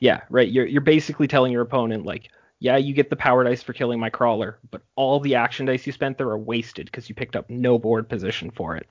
Yeah, 0.00 0.20
right. 0.30 0.48
You're 0.48 0.66
you're 0.66 0.80
basically 0.80 1.28
telling 1.28 1.52
your 1.52 1.62
opponent 1.62 2.04
like, 2.04 2.30
yeah, 2.58 2.76
you 2.76 2.94
get 2.94 3.10
the 3.10 3.16
power 3.16 3.44
dice 3.44 3.62
for 3.62 3.72
killing 3.72 4.00
my 4.00 4.10
crawler, 4.10 4.58
but 4.70 4.82
all 4.96 5.20
the 5.20 5.36
action 5.36 5.66
dice 5.66 5.86
you 5.86 5.92
spent 5.92 6.18
there 6.18 6.28
are 6.30 6.38
wasted 6.38 6.86
because 6.86 7.08
you 7.08 7.14
picked 7.14 7.36
up 7.36 7.48
no 7.50 7.78
board 7.78 8.08
position 8.08 8.50
for 8.50 8.76
it. 8.76 8.86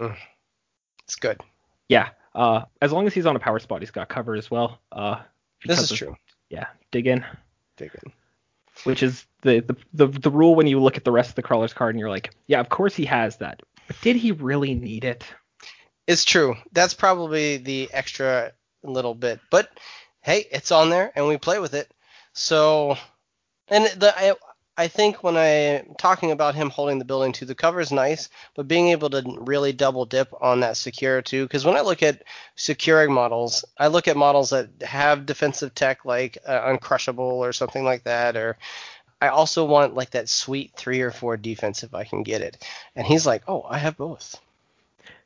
Mm. 0.00 0.16
It's 1.04 1.16
good. 1.16 1.40
Yeah. 1.88 2.10
Uh, 2.34 2.62
as 2.82 2.90
long 2.90 3.06
as 3.06 3.14
he's 3.14 3.26
on 3.26 3.36
a 3.36 3.38
power 3.38 3.60
spot, 3.60 3.80
he's 3.80 3.92
got 3.92 4.08
cover 4.08 4.34
as 4.34 4.50
well. 4.50 4.80
Uh, 4.90 5.20
this 5.64 5.80
is 5.80 5.92
of, 5.92 5.96
true 5.96 6.16
yeah, 6.54 6.66
dig 6.90 7.06
in. 7.06 7.24
Dig 7.76 7.90
in. 8.04 8.12
Which 8.84 9.02
is 9.02 9.26
the, 9.42 9.60
the 9.60 9.76
the 9.92 10.18
the 10.18 10.30
rule 10.30 10.54
when 10.54 10.66
you 10.66 10.80
look 10.80 10.96
at 10.96 11.04
the 11.04 11.12
rest 11.12 11.30
of 11.30 11.34
the 11.36 11.42
crawler's 11.42 11.72
card 11.72 11.94
and 11.94 12.00
you're 12.00 12.10
like, 12.10 12.34
yeah, 12.46 12.60
of 12.60 12.68
course 12.68 12.94
he 12.94 13.04
has 13.04 13.36
that, 13.38 13.62
but 13.86 14.00
did 14.00 14.16
he 14.16 14.32
really 14.32 14.74
need 14.74 15.04
it? 15.04 15.24
It's 16.06 16.24
true. 16.24 16.56
That's 16.72 16.94
probably 16.94 17.58
the 17.58 17.88
extra 17.92 18.52
little 18.82 19.14
bit, 19.14 19.40
but 19.50 19.68
hey, 20.24 20.46
it's 20.50 20.72
on 20.72 20.90
there 20.90 21.12
and 21.14 21.28
we 21.28 21.36
play 21.36 21.58
with 21.60 21.74
it. 21.74 21.90
So, 22.32 22.96
and 23.68 23.84
the 24.00 24.12
I, 24.16 24.34
I 24.76 24.88
think 24.88 25.22
when 25.22 25.36
I'm 25.36 25.94
talking 25.96 26.32
about 26.32 26.56
him 26.56 26.70
holding 26.70 26.98
the 26.98 27.04
building 27.04 27.32
too, 27.32 27.44
the 27.44 27.54
cover 27.54 27.78
is 27.78 27.92
nice, 27.92 28.28
but 28.56 28.66
being 28.66 28.88
able 28.88 29.10
to 29.10 29.22
really 29.40 29.72
double 29.72 30.04
dip 30.04 30.32
on 30.40 30.60
that 30.60 30.76
secure 30.76 31.22
too, 31.22 31.44
because 31.44 31.64
when 31.64 31.76
I 31.76 31.82
look 31.82 32.02
at 32.02 32.24
securing 32.56 33.12
models, 33.12 33.64
I 33.78 33.86
look 33.86 34.08
at 34.08 34.16
models 34.16 34.50
that 34.50 34.70
have 34.82 35.26
defensive 35.26 35.74
tech 35.74 36.04
like 36.04 36.38
uh, 36.44 36.72
Uncrushable 36.72 37.18
or 37.18 37.52
something 37.52 37.84
like 37.84 38.02
that, 38.04 38.36
or 38.36 38.56
I 39.20 39.28
also 39.28 39.64
want 39.64 39.94
like 39.94 40.10
that 40.10 40.28
sweet 40.28 40.72
three 40.74 41.02
or 41.02 41.10
four 41.10 41.36
defense 41.36 41.84
if 41.84 41.94
I 41.94 42.04
can 42.04 42.22
get 42.22 42.40
it. 42.40 42.66
And 42.96 43.06
he's 43.06 43.26
like, 43.26 43.42
oh, 43.46 43.64
I 43.68 43.78
have 43.78 43.96
both. 43.96 44.40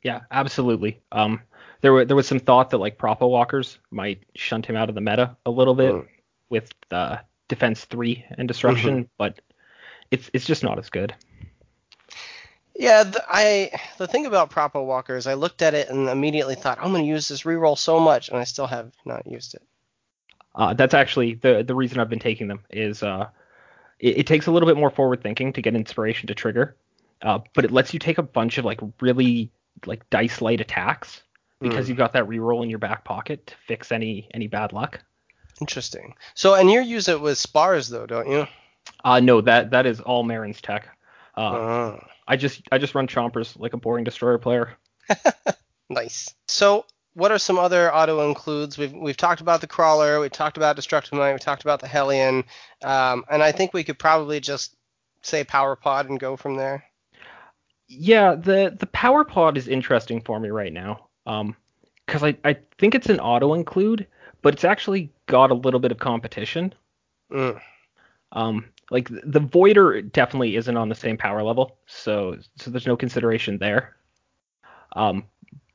Yeah, 0.03 0.21
absolutely. 0.29 1.01
Um, 1.11 1.41
there 1.81 1.93
were 1.93 2.05
there 2.05 2.15
was 2.15 2.27
some 2.27 2.39
thought 2.39 2.71
that 2.71 2.77
like 2.77 2.97
Propo 2.97 3.29
Walkers 3.29 3.77
might 3.91 4.23
shunt 4.35 4.65
him 4.65 4.75
out 4.75 4.89
of 4.89 4.95
the 4.95 5.01
meta 5.01 5.35
a 5.45 5.51
little 5.51 5.75
bit 5.75 5.93
mm. 5.93 6.07
with 6.49 6.73
the 6.89 7.21
defense 7.47 7.85
three 7.85 8.25
and 8.31 8.47
disruption, 8.47 9.03
mm-hmm. 9.03 9.11
but 9.17 9.39
it's 10.11 10.29
it's 10.33 10.45
just 10.45 10.63
not 10.63 10.79
as 10.79 10.89
good. 10.89 11.13
Yeah, 12.75 13.03
the, 13.03 13.23
I 13.27 13.71
the 13.97 14.07
thing 14.07 14.25
about 14.25 14.51
Propo 14.51 14.85
Walkers, 14.85 15.27
I 15.27 15.33
looked 15.33 15.61
at 15.61 15.73
it 15.73 15.89
and 15.89 16.07
immediately 16.09 16.55
thought 16.55 16.79
I'm 16.81 16.91
going 16.91 17.03
to 17.03 17.09
use 17.09 17.27
this 17.27 17.43
reroll 17.43 17.77
so 17.77 17.99
much, 17.99 18.29
and 18.29 18.37
I 18.37 18.43
still 18.43 18.67
have 18.67 18.91
not 19.05 19.27
used 19.27 19.55
it. 19.55 19.61
Uh, 20.55 20.73
that's 20.73 20.93
actually 20.93 21.35
the 21.35 21.63
the 21.63 21.75
reason 21.75 21.99
I've 21.99 22.09
been 22.09 22.19
taking 22.19 22.47
them 22.47 22.61
is 22.69 23.03
uh, 23.03 23.29
it, 23.99 24.19
it 24.19 24.27
takes 24.27 24.47
a 24.47 24.51
little 24.51 24.67
bit 24.67 24.77
more 24.77 24.89
forward 24.89 25.21
thinking 25.21 25.53
to 25.53 25.61
get 25.61 25.75
inspiration 25.75 26.27
to 26.27 26.35
trigger, 26.35 26.75
uh, 27.21 27.39
but 27.53 27.65
it 27.65 27.71
lets 27.71 27.93
you 27.93 27.99
take 27.99 28.17
a 28.17 28.23
bunch 28.23 28.57
of 28.57 28.65
like 28.65 28.79
really 28.99 29.51
like 29.85 30.09
dice 30.09 30.41
light 30.41 30.59
attacks 30.59 31.21
because 31.59 31.85
mm. 31.85 31.89
you've 31.89 31.97
got 31.97 32.13
that 32.13 32.25
reroll 32.25 32.63
in 32.63 32.69
your 32.69 32.79
back 32.79 33.03
pocket 33.03 33.47
to 33.47 33.55
fix 33.67 33.91
any 33.91 34.27
any 34.33 34.47
bad 34.47 34.73
luck. 34.73 34.99
Interesting. 35.61 36.15
So, 36.33 36.55
and 36.55 36.71
you 36.71 36.81
use 36.81 37.07
it 37.07 37.19
with 37.19 37.37
spars 37.37 37.89
though, 37.89 38.05
don't 38.05 38.29
you? 38.29 38.47
Uh 39.03 39.19
no, 39.19 39.41
that 39.41 39.71
that 39.71 39.85
is 39.85 39.99
all 39.99 40.23
Marin's 40.23 40.61
tech. 40.61 40.87
Uh, 41.37 41.41
uh. 41.41 41.99
I 42.27 42.37
just 42.37 42.61
I 42.71 42.77
just 42.77 42.95
run 42.95 43.07
chompers 43.07 43.59
like 43.59 43.73
a 43.73 43.77
boring 43.77 44.03
destroyer 44.03 44.37
player. 44.37 44.77
nice. 45.89 46.33
So, 46.47 46.85
what 47.13 47.31
are 47.31 47.39
some 47.39 47.57
other 47.57 47.93
auto 47.93 48.27
includes? 48.27 48.77
We've 48.77 48.93
we've 48.93 49.17
talked 49.17 49.41
about 49.41 49.61
the 49.61 49.67
crawler, 49.67 50.19
we 50.19 50.29
talked 50.29 50.57
about 50.57 50.77
Destructomite, 50.77 51.33
we 51.33 51.39
talked 51.39 51.63
about 51.63 51.79
the 51.79 51.87
Hellion, 51.87 52.43
um, 52.83 53.25
and 53.29 53.41
I 53.41 53.51
think 53.51 53.73
we 53.73 53.83
could 53.83 53.97
probably 53.97 54.39
just 54.39 54.75
say 55.21 55.43
power 55.43 55.75
pod 55.75 56.09
and 56.09 56.19
go 56.19 56.37
from 56.37 56.55
there. 56.55 56.85
Yeah, 57.87 58.35
the 58.35 58.75
the 58.79 58.87
power 58.87 59.23
pod 59.23 59.57
is 59.57 59.67
interesting 59.67 60.21
for 60.21 60.39
me 60.39 60.49
right 60.49 60.71
now. 60.71 61.08
Um, 61.29 61.55
because 62.05 62.23
I 62.23 62.35
I 62.43 62.57
think 62.79 62.95
it's 62.95 63.07
an 63.09 63.19
auto 63.19 63.53
include, 63.53 64.07
but 64.41 64.55
it's 64.55 64.63
actually 64.63 65.11
got 65.27 65.51
a 65.51 65.53
little 65.53 65.79
bit 65.79 65.91
of 65.91 65.99
competition. 65.99 66.73
Mm. 67.31 67.61
Um, 68.31 68.65
like 68.89 69.09
the 69.09 69.39
Voider 69.39 70.11
definitely 70.11 70.55
isn't 70.55 70.75
on 70.75 70.89
the 70.89 70.95
same 70.95 71.17
power 71.17 71.43
level, 71.43 71.77
so 71.85 72.37
so 72.57 72.71
there's 72.71 72.87
no 72.87 72.97
consideration 72.97 73.59
there. 73.59 73.95
Um, 74.95 75.25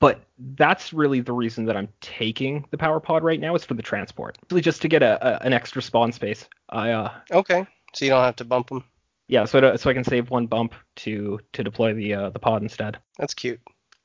but 0.01 0.25
that's 0.57 0.93
really 0.93 1.21
the 1.21 1.33
reason 1.33 1.65
that 1.67 1.77
I'm 1.77 1.89
taking 2.01 2.67
the 2.73 2.79
power 2.79 2.99
pod 2.99 3.23
right 3.23 3.39
now 3.39 3.55
is 3.55 3.65
for 3.65 3.75
the 3.75 3.83
transport, 3.83 4.37
really 4.51 4.61
just 4.61 4.83
to 4.83 4.89
get 4.89 5.05
a, 5.05 5.25
a 5.25 5.47
an 5.47 5.53
extra 5.53 5.81
spawn 5.81 6.11
space. 6.11 6.49
I 6.69 6.91
uh. 6.91 7.13
Okay, 7.31 7.65
so 7.95 8.05
you 8.05 8.11
don't 8.11 8.25
have 8.25 8.37
to 8.37 8.45
bump 8.45 8.71
them. 8.71 8.83
Yeah, 9.29 9.45
so 9.45 9.73
I, 9.73 9.77
so 9.77 9.89
I 9.89 9.95
can 9.95 10.05
save 10.05 10.31
one 10.31 10.49
bump 10.49 10.75
to 10.97 11.39
to 11.53 11.63
deploy 11.63 11.95
the 11.95 12.13
uh, 12.15 12.31
the 12.31 12.41
pod 12.41 12.63
instead. 12.63 12.99
That's 13.19 13.35
cute. 13.35 13.61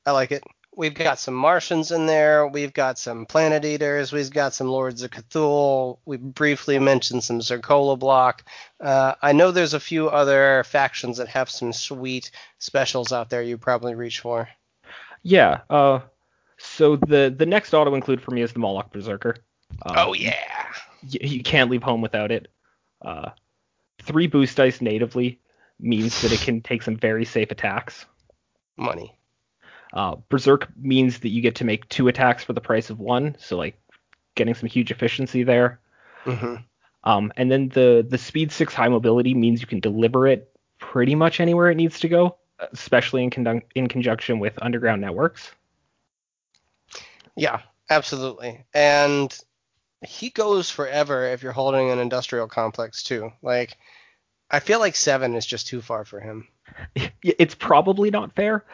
I 0.06 0.12
like 0.12 0.30
it. 0.30 0.44
We've 0.76 0.94
got 0.94 1.18
some 1.18 1.34
Martians 1.34 1.90
in 1.90 2.06
there. 2.06 2.46
We've 2.46 2.72
got 2.72 2.96
some 2.98 3.26
Planet 3.26 3.64
Eaters. 3.64 4.12
We've 4.12 4.30
got 4.30 4.54
some 4.54 4.68
Lords 4.68 5.02
of 5.02 5.10
Cthulhu. 5.10 5.98
We 6.04 6.16
briefly 6.16 6.78
mentioned 6.78 7.24
some 7.24 7.40
Zerkalo 7.40 7.98
Bloc. 7.98 8.44
Uh, 8.80 9.14
I 9.20 9.32
know 9.32 9.50
there's 9.50 9.74
a 9.74 9.80
few 9.80 10.08
other 10.08 10.62
factions 10.64 11.16
that 11.18 11.28
have 11.28 11.50
some 11.50 11.72
sweet 11.72 12.30
specials 12.58 13.12
out 13.12 13.30
there 13.30 13.42
you 13.42 13.58
probably 13.58 13.94
reach 13.94 14.20
for. 14.20 14.48
Yeah. 15.22 15.60
Uh, 15.68 16.00
so 16.56 16.96
the 16.96 17.34
the 17.36 17.46
next 17.46 17.74
auto 17.74 17.94
include 17.94 18.22
for 18.22 18.30
me 18.30 18.42
is 18.42 18.52
the 18.52 18.60
Moloch 18.60 18.92
Berserker. 18.92 19.36
Um, 19.82 19.94
oh 19.98 20.12
yeah. 20.14 20.66
Y- 21.02 21.18
you 21.22 21.42
can't 21.42 21.70
leave 21.70 21.82
home 21.82 22.00
without 22.00 22.30
it. 22.30 22.48
Uh, 23.02 23.30
three 24.02 24.28
boost 24.28 24.56
dice 24.56 24.80
natively 24.80 25.40
means 25.80 26.22
that 26.22 26.32
it 26.32 26.40
can 26.40 26.60
take 26.60 26.82
some 26.82 26.96
very 26.96 27.24
safe 27.24 27.50
attacks. 27.50 28.06
Money. 28.76 29.16
Uh, 29.92 30.16
Berserk 30.28 30.68
means 30.76 31.20
that 31.20 31.30
you 31.30 31.42
get 31.42 31.56
to 31.56 31.64
make 31.64 31.88
two 31.88 32.08
attacks 32.08 32.44
for 32.44 32.52
the 32.52 32.60
price 32.60 32.90
of 32.90 33.00
one, 33.00 33.36
so 33.38 33.56
like 33.56 33.80
getting 34.34 34.54
some 34.54 34.68
huge 34.68 34.90
efficiency 34.90 35.42
there. 35.42 35.80
Mm-hmm. 36.24 36.56
Um, 37.02 37.32
and 37.36 37.50
then 37.50 37.70
the 37.70 38.06
the 38.08 38.18
speed 38.18 38.52
six 38.52 38.74
high 38.74 38.88
mobility 38.88 39.34
means 39.34 39.60
you 39.60 39.66
can 39.66 39.80
deliver 39.80 40.26
it 40.26 40.50
pretty 40.78 41.14
much 41.14 41.40
anywhere 41.40 41.70
it 41.70 41.76
needs 41.76 42.00
to 42.00 42.08
go, 42.08 42.36
especially 42.72 43.24
in 43.24 43.30
con- 43.30 43.62
in 43.74 43.88
conjunction 43.88 44.38
with 44.38 44.62
underground 44.62 45.00
networks. 45.00 45.50
Yeah, 47.36 47.60
absolutely. 47.88 48.64
And 48.74 49.36
he 50.06 50.30
goes 50.30 50.70
forever 50.70 51.26
if 51.26 51.42
you're 51.42 51.52
holding 51.52 51.90
an 51.90 51.98
industrial 51.98 52.48
complex 52.48 53.02
too. 53.02 53.32
Like 53.42 53.76
I 54.50 54.60
feel 54.60 54.78
like 54.78 54.96
seven 54.96 55.34
is 55.34 55.46
just 55.46 55.66
too 55.66 55.80
far 55.80 56.04
for 56.04 56.20
him. 56.20 56.48
it's 57.22 57.54
probably 57.54 58.10
not 58.10 58.34
fair. 58.34 58.64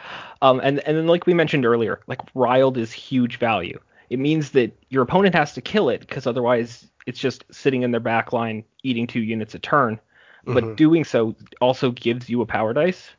Um, 0.41 0.59
and 0.63 0.79
and 0.79 0.97
then 0.97 1.07
like 1.07 1.25
we 1.25 1.33
mentioned 1.33 1.65
earlier, 1.65 1.99
like 2.07 2.21
riled 2.33 2.77
is 2.77 2.91
huge 2.91 3.37
value. 3.37 3.79
It 4.09 4.19
means 4.19 4.51
that 4.51 4.71
your 4.89 5.03
opponent 5.03 5.35
has 5.35 5.53
to 5.53 5.61
kill 5.61 5.89
it 5.89 6.01
because 6.01 6.27
otherwise 6.27 6.87
it's 7.05 7.19
just 7.19 7.43
sitting 7.51 7.83
in 7.83 7.91
their 7.91 7.99
back 7.99 8.33
line 8.33 8.63
eating 8.83 9.07
two 9.07 9.21
units 9.21 9.55
a 9.55 9.59
turn. 9.59 9.99
But 10.45 10.63
mm-hmm. 10.63 10.75
doing 10.75 11.03
so 11.03 11.35
also 11.59 11.91
gives 11.91 12.29
you 12.29 12.41
a 12.41 12.45
power 12.45 12.73
dice. 12.73 13.09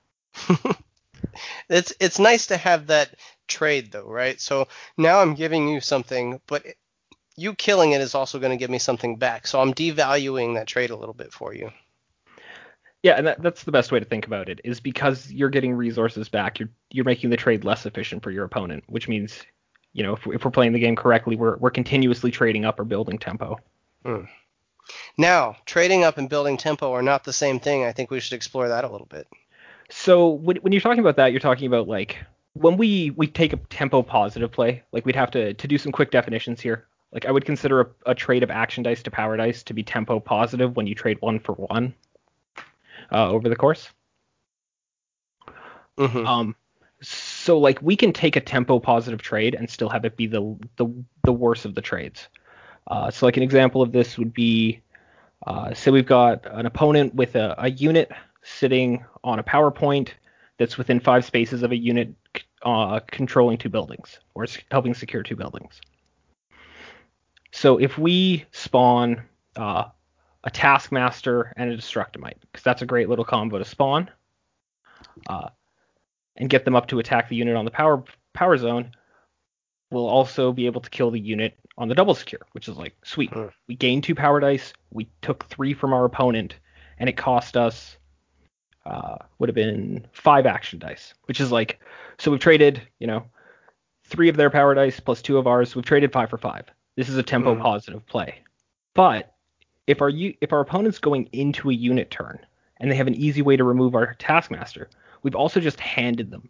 it's 1.69 1.93
it's 2.01 2.19
nice 2.19 2.47
to 2.47 2.57
have 2.57 2.87
that 2.87 3.15
trade 3.47 3.93
though, 3.93 4.09
right? 4.09 4.41
So 4.41 4.69
now 4.97 5.21
I'm 5.21 5.35
giving 5.35 5.69
you 5.69 5.81
something, 5.81 6.41
but 6.47 6.65
you 7.37 7.55
killing 7.55 7.93
it 7.93 8.01
is 8.01 8.15
also 8.15 8.39
going 8.39 8.51
to 8.51 8.57
give 8.57 8.71
me 8.71 8.79
something 8.79 9.17
back. 9.17 9.47
So 9.47 9.61
I'm 9.61 9.75
devaluing 9.75 10.55
that 10.55 10.67
trade 10.67 10.91
a 10.91 10.97
little 10.97 11.15
bit 11.15 11.33
for 11.33 11.55
you. 11.55 11.71
Yeah, 13.03 13.13
and 13.13 13.27
that, 13.27 13.43
that's 13.43 13.63
the 13.63 13.73
best 13.73 13.93
way 13.93 14.01
to 14.01 14.05
think 14.05 14.27
about 14.27 14.49
it 14.49 14.61
is 14.65 14.81
because 14.81 15.31
you're 15.31 15.51
getting 15.51 15.75
resources 15.75 16.29
back, 16.29 16.59
you're 16.59 16.69
you're 16.91 17.05
making 17.05 17.31
the 17.31 17.37
trade 17.37 17.65
less 17.65 17.87
efficient 17.87 18.23
for 18.23 18.31
your 18.31 18.45
opponent, 18.45 18.85
which 18.89 19.09
means, 19.09 19.45
you 19.93 20.03
know, 20.03 20.15
if, 20.15 20.27
if 20.27 20.45
we're 20.45 20.51
playing 20.51 20.73
the 20.73 20.81
game 20.81 20.97
correctly, 20.97 21.37
we're 21.37 21.57
we're 21.59 21.71
continuously 21.71 22.31
trading 22.31 22.65
up 22.65 22.81
or 22.81 22.85
building 22.85 23.19
tempo. 23.19 23.61
Hmm. 24.05 24.25
Now, 25.17 25.57
trading 25.65 26.03
up 26.03 26.19
and 26.19 26.29
building 26.29 26.57
tempo 26.57 26.93
are 26.93 27.03
not 27.03 27.25
the 27.25 27.33
same 27.33 27.61
thing. 27.61 27.85
I 27.85 27.93
think 27.93 28.11
we 28.11 28.21
should 28.21 28.33
explore 28.33 28.69
that 28.69 28.85
a 28.85 28.89
little 28.89 29.07
bit. 29.07 29.29
So 29.91 30.31
when 30.31 30.57
when 30.57 30.73
you're 30.73 30.83
talking 30.83 31.01
about 31.01 31.17
that, 31.17 31.31
you're 31.31 31.41
talking 31.41 31.69
about 31.69 31.87
like 31.87 32.19
when 32.55 32.77
we 32.77 33.11
we 33.11 33.29
take 33.29 33.53
a 33.53 33.59
tempo 33.71 34.03
positive 34.03 34.51
play, 34.51 34.83
like 34.91 35.07
we'd 35.07 35.15
have 35.15 35.31
to 35.33 35.55
to 35.55 35.69
do 35.69 35.79
some 35.79 35.93
quick 35.93 36.11
definitions 36.11 36.61
here. 36.61 36.89
Like 37.13 37.27
I 37.27 37.31
would 37.31 37.45
consider 37.45 37.81
a, 37.81 37.87
a 38.07 38.15
trade 38.17 38.43
of 38.43 38.51
action 38.51 38.83
dice 38.83 39.05
to 39.05 39.11
power 39.13 39.37
dice 39.37 39.63
to 39.63 39.73
be 39.73 39.85
tempo 39.85 40.19
positive 40.19 40.75
when 40.75 40.89
you 40.89 40.97
trade 40.97 41.19
one 41.21 41.39
for 41.39 41.53
one 41.53 41.95
uh, 43.13 43.31
over 43.31 43.49
the 43.49 43.57
course. 43.57 43.89
Mm-hmm. 45.99 46.27
Um, 46.27 46.57
so 47.01 47.59
like 47.59 47.81
we 47.83 47.97
can 47.97 48.13
take 48.13 48.37
a 48.37 48.41
tempo 48.41 48.79
positive 48.79 49.23
trade 49.23 49.55
and 49.55 49.69
still 49.69 49.89
have 49.89 50.05
it 50.05 50.17
be 50.17 50.27
the 50.27 50.57
the 50.77 50.87
the 51.25 51.33
worst 51.33 51.65
of 51.65 51.75
the 51.75 51.81
trades. 51.81 52.29
Uh, 52.87 53.11
so 53.11 53.27
like 53.27 53.37
an 53.37 53.43
example 53.43 53.83
of 53.83 53.93
this 53.93 54.17
would 54.17 54.33
be, 54.33 54.81
uh, 55.47 55.75
say 55.75 55.91
we've 55.91 56.07
got 56.07 56.47
an 56.47 56.67
opponent 56.67 57.15
with 57.15 57.37
a, 57.37 57.55
a 57.59 57.71
unit 57.71 58.11
sitting 58.43 59.05
on 59.23 59.39
a 59.39 59.43
PowerPoint 59.43 60.11
that's 60.57 60.79
within 60.79 60.99
five 60.99 61.25
spaces 61.25 61.63
of 61.63 61.71
a 61.71 61.77
unit 61.77 62.15
uh, 62.63 63.01
controlling 63.07 63.59
two 63.59 63.69
buildings 63.69 64.19
or 64.35 64.47
helping 64.71 64.95
secure 64.95 65.23
two 65.23 65.37
buildings. 65.37 65.81
So 67.53 67.79
if 67.79 67.99
we 67.99 68.45
spawn 68.53 69.23
uh, 69.57 69.85
a 70.45 70.51
Taskmaster, 70.51 71.53
and 71.57 71.71
a 71.71 71.77
Destructomite, 71.77 72.41
because 72.41 72.63
that's 72.63 72.83
a 72.83 72.87
great 72.87 73.09
little 73.09 73.25
combo 73.25 73.59
to 73.59 73.65
spawn. 73.65 74.11
Uh, 75.29 75.49
and 76.37 76.49
get 76.49 76.65
them 76.65 76.77
up 76.77 76.87
to 76.89 76.99
attack 76.99 77.29
the 77.29 77.37
unit 77.37 77.57
on 77.57 77.65
the 77.65 77.71
power 77.71 78.03
power 78.33 78.57
zone. 78.57 78.93
We'll 79.91 80.09
also 80.09 80.53
be 80.53 80.67
able 80.67 80.81
to 80.81 80.91
kill 80.91 81.11
the 81.11 81.21
unit 81.21 81.59
on 81.77 81.89
the 81.89 81.95
double 81.95 82.15
secure, 82.15 82.41
which 82.53 82.69
is 82.69 82.77
like 82.77 82.95
sweet. 83.05 83.31
Mm. 83.31 83.51
We 83.67 83.75
gained 83.75 84.05
two 84.05 84.15
power 84.15 84.41
dice. 84.41 84.73
We 84.91 85.09
took 85.23 85.47
three 85.47 85.75
from 85.75 85.93
our 85.93 86.05
opponent, 86.05 86.57
and 86.99 87.09
it 87.09 87.17
cost 87.17 87.57
us 87.57 87.97
uh, 88.87 89.17
would 89.39 89.49
have 89.49 89.55
been 89.55 90.07
five 90.13 90.47
action 90.47 90.79
dice, 90.79 91.15
which 91.25 91.41
is 91.41 91.53
like 91.53 91.81
so 92.19 92.31
we've 92.31 92.41
traded 92.41 92.81
you 92.99 93.07
know 93.07 93.25
three 94.05 94.29
of 94.29 94.37
their 94.37 94.51
power 94.51 94.75
dice 94.75 95.01
plus 95.01 95.21
two 95.21 95.39
of 95.39 95.47
ours. 95.47 95.75
We've 95.75 95.85
traded 95.85 96.13
five 96.13 96.31
for 96.31 96.39
five. 96.39 96.67
This 96.97 97.09
is 97.09 97.17
a 97.17 97.23
tempo 97.23 97.55
mm. 97.55 97.61
positive 97.61 98.07
play, 98.07 98.41
but 98.95 99.35
if 99.89 100.03
our 100.03 100.11
if 100.15 100.53
our 100.53 100.61
opponent's 100.61 100.99
going 100.99 101.29
into 101.33 101.71
a 101.71 101.75
unit 101.75 102.11
turn 102.11 102.39
and 102.77 102.91
they 102.91 102.95
have 102.95 103.09
an 103.09 103.15
easy 103.15 103.43
way 103.43 103.57
to 103.57 103.65
remove 103.65 103.97
our 103.97 104.15
taskmaster, 104.15 104.89
we've 105.23 105.35
also 105.35 105.59
just 105.59 105.81
handed 105.81 106.31
them 106.31 106.49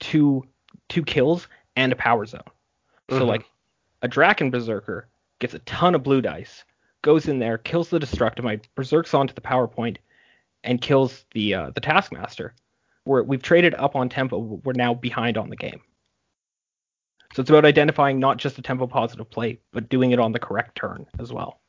two 0.00 0.44
two 0.88 1.04
kills 1.04 1.46
and 1.76 1.92
a 1.92 1.96
power 1.96 2.26
zone. 2.26 2.42
Mm-hmm. 3.08 3.18
So 3.18 3.24
like 3.24 3.46
a 4.02 4.08
Draken 4.08 4.50
Berserker 4.50 5.08
gets 5.38 5.54
a 5.54 5.60
ton 5.60 5.94
of 5.94 6.02
blue 6.02 6.20
dice, 6.20 6.64
goes 7.02 7.28
in 7.28 7.38
there, 7.38 7.56
kills 7.56 7.88
the 7.88 8.00
Destructomite, 8.00 8.64
berserks 8.74 9.14
onto 9.14 9.32
the 9.32 9.40
power 9.40 9.68
point, 9.68 10.00
and 10.64 10.80
kills 10.80 11.24
the 11.34 11.54
uh, 11.54 11.70
the 11.70 11.80
Taskmaster. 11.80 12.52
We're, 13.04 13.22
we've 13.22 13.42
traded 13.42 13.74
up 13.74 13.94
on 13.94 14.08
tempo. 14.08 14.38
We're 14.38 14.74
now 14.74 14.94
behind 14.94 15.38
on 15.38 15.50
the 15.50 15.56
game. 15.56 15.80
So 17.34 17.40
it's 17.40 17.50
about 17.50 17.64
identifying 17.64 18.18
not 18.18 18.36
just 18.36 18.58
a 18.58 18.62
tempo 18.62 18.86
positive 18.86 19.30
play, 19.30 19.58
but 19.72 19.88
doing 19.88 20.10
it 20.10 20.18
on 20.18 20.32
the 20.32 20.38
correct 20.38 20.76
turn 20.76 21.06
as 21.18 21.32
well. 21.32 21.61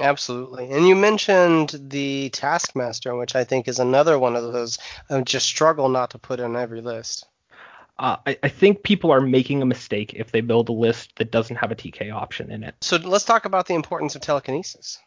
Absolutely. 0.00 0.70
And 0.70 0.86
you 0.86 0.94
mentioned 0.94 1.74
the 1.88 2.30
Taskmaster, 2.30 3.16
which 3.16 3.34
I 3.34 3.44
think 3.44 3.68
is 3.68 3.78
another 3.78 4.18
one 4.18 4.36
of 4.36 4.52
those 4.52 4.78
I 5.08 5.20
just 5.22 5.46
struggle 5.46 5.88
not 5.88 6.10
to 6.10 6.18
put 6.18 6.40
in 6.40 6.56
every 6.56 6.80
list. 6.80 7.26
Uh, 7.98 8.16
I, 8.26 8.38
I, 8.42 8.48
think 8.48 8.82
people 8.82 9.10
are 9.10 9.20
making 9.20 9.60
a 9.60 9.66
mistake 9.66 10.14
if 10.14 10.32
they 10.32 10.40
build 10.40 10.70
a 10.70 10.72
list 10.72 11.16
that 11.16 11.30
doesn't 11.30 11.56
have 11.56 11.70
a 11.70 11.74
TK 11.74 12.10
option 12.10 12.50
in 12.50 12.64
it. 12.64 12.74
So 12.80 12.96
let's 12.96 13.26
talk 13.26 13.44
about 13.44 13.66
the 13.66 13.74
importance 13.74 14.16
of 14.16 14.22
telekinesis. 14.22 14.98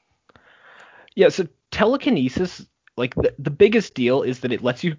Yeah, 1.15 1.29
so 1.29 1.47
telekinesis, 1.71 2.63
like 2.95 3.15
the, 3.15 3.33
the 3.39 3.49
biggest 3.49 3.95
deal 3.95 4.21
is 4.21 4.41
that 4.41 4.51
it 4.51 4.61
lets 4.61 4.83
you 4.83 4.97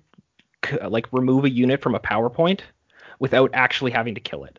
like 0.89 1.07
remove 1.13 1.45
a 1.45 1.51
unit 1.51 1.83
from 1.83 1.95
a 1.95 2.01
PowerPoint 2.01 2.61
without 3.21 3.51
actually 3.55 3.93
having 3.93 4.17
to 4.17 4.21
kill 4.21 4.43
it. 4.43 4.59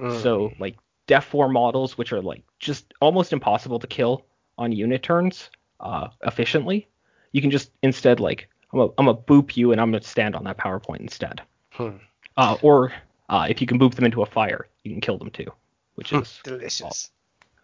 Mm. 0.00 0.20
So 0.20 0.52
like 0.58 0.76
Def 1.06 1.24
4 1.24 1.48
models, 1.48 1.98
which 1.98 2.12
are 2.12 2.22
like 2.22 2.42
just 2.58 2.92
almost 3.00 3.32
impossible 3.32 3.78
to 3.78 3.86
kill 3.86 4.24
on 4.58 4.72
unit 4.72 5.02
turns 5.02 5.50
uh, 5.80 6.08
efficiently, 6.24 6.88
you 7.32 7.40
can 7.40 7.50
just 7.50 7.70
instead 7.82 8.20
like 8.20 8.48
I'm 8.72 8.80
a 8.80 8.88
I'm 8.98 9.08
a 9.08 9.14
boop 9.14 9.56
you 9.56 9.72
and 9.72 9.80
I'm 9.80 9.90
gonna 9.90 10.02
stand 10.02 10.34
on 10.36 10.44
that 10.44 10.58
PowerPoint 10.58 11.00
instead. 11.00 11.42
Hmm. 11.70 11.96
Uh, 12.36 12.56
or 12.62 12.92
uh, 13.28 13.46
if 13.48 13.60
you 13.60 13.66
can 13.66 13.78
boop 13.78 13.94
them 13.94 14.04
into 14.04 14.22
a 14.22 14.26
fire, 14.26 14.68
you 14.84 14.92
can 14.92 15.00
kill 15.00 15.18
them 15.18 15.30
too, 15.30 15.52
which 15.94 16.10
hmm. 16.10 16.18
is 16.18 16.40
delicious. 16.44 17.10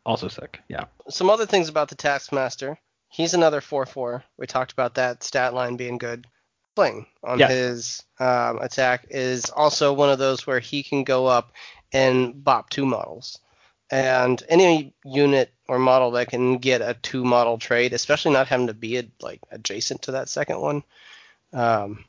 Also 0.05 0.29
sick, 0.29 0.61
yeah. 0.69 0.85
Some 1.09 1.29
other 1.29 1.47
things 1.47 1.69
about 1.69 1.89
the 1.89 1.95
Taskmaster. 1.95 2.79
He's 3.11 3.35
another 3.35 3.61
4-4. 3.61 4.23
We 4.37 4.47
talked 4.47 4.73
about 4.73 4.95
that 4.95 5.23
stat 5.23 5.55
line 5.55 5.77
being 5.77 5.99
good. 5.99 6.27
Fling 6.75 7.07
on 7.25 7.39
yes. 7.39 7.51
his 7.51 8.03
um, 8.21 8.59
attack 8.61 9.07
is 9.11 9.51
also 9.51 9.93
one 9.93 10.11
of 10.11 10.19
those 10.19 10.47
where 10.47 10.61
he 10.61 10.83
can 10.83 11.05
go 11.05 11.27
up 11.27 11.53
and 11.93 12.43
bop 12.43 12.71
two 12.71 12.87
models. 12.87 13.39
And 13.91 14.43
any 14.49 14.95
unit 15.05 15.53
or 15.67 15.79
model 15.79 16.11
that 16.13 16.29
can 16.29 16.59
get 16.59 16.83
a 16.83 16.95
two 17.01 17.25
model 17.25 17.59
trade, 17.59 17.93
especially 17.93 18.33
not 18.33 18.49
having 18.49 18.67
to 18.67 18.75
be 18.75 18.99
a, 18.99 19.05
like 19.23 19.41
adjacent 19.51 20.03
to 20.03 20.13
that 20.13 20.29
second 20.29 20.61
one, 20.61 20.83
um, 21.53 22.05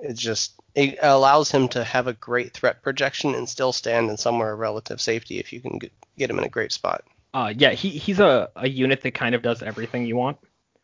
it 0.00 0.14
just 0.14 0.54
it 0.74 0.98
allows 1.02 1.50
him 1.50 1.68
to 1.68 1.84
have 1.84 2.06
a 2.06 2.12
great 2.14 2.52
threat 2.52 2.82
projection 2.82 3.34
and 3.34 3.48
still 3.48 3.72
stand 3.72 4.10
in 4.10 4.16
somewhere 4.16 4.52
of 4.52 4.58
relative 4.58 5.00
safety 5.00 5.38
if 5.38 5.52
you 5.52 5.60
can 5.60 5.78
get, 5.78 5.92
get 6.16 6.30
him 6.30 6.38
in 6.38 6.44
a 6.44 6.48
great 6.48 6.72
spot. 6.72 7.04
Uh, 7.32 7.52
yeah, 7.56 7.70
he, 7.70 7.90
he's 7.90 8.20
a, 8.20 8.50
a 8.56 8.68
unit 8.68 9.02
that 9.02 9.12
kind 9.12 9.34
of 9.34 9.42
does 9.42 9.62
everything 9.62 10.06
you 10.06 10.16
want, 10.16 10.38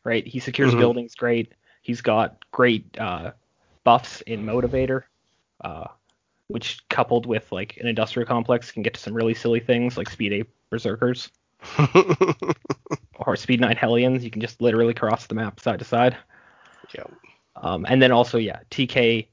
right? 0.04 0.26
He 0.26 0.38
secures 0.38 0.70
mm-hmm. 0.70 0.80
buildings 0.80 1.14
great. 1.14 1.52
He's 1.82 2.00
got 2.00 2.44
great 2.52 2.98
uh, 2.98 3.32
buffs 3.84 4.20
in 4.22 4.44
Motivator. 4.44 5.04
Uh, 5.60 5.86
which 6.48 6.86
coupled 6.88 7.26
with 7.26 7.50
like 7.52 7.76
an 7.78 7.86
industrial 7.86 8.26
complex 8.26 8.70
can 8.70 8.82
get 8.82 8.94
to 8.94 9.00
some 9.00 9.14
really 9.14 9.34
silly 9.34 9.60
things 9.60 9.96
like 9.96 10.08
speed 10.08 10.32
8 10.32 10.46
berserkers. 10.70 11.30
Or 13.18 13.34
speed 13.34 13.60
9 13.60 13.76
hellions 13.76 14.22
you 14.22 14.30
can 14.30 14.40
just 14.40 14.60
literally 14.60 14.94
cross 14.94 15.26
the 15.26 15.34
map 15.34 15.58
side 15.58 15.80
to 15.80 15.84
side. 15.84 16.16
Yeah 16.94 17.04
um, 17.56 17.86
and 17.88 18.00
then 18.00 18.12
also 18.12 18.38
yeah 18.38 18.60
tk 18.70 19.26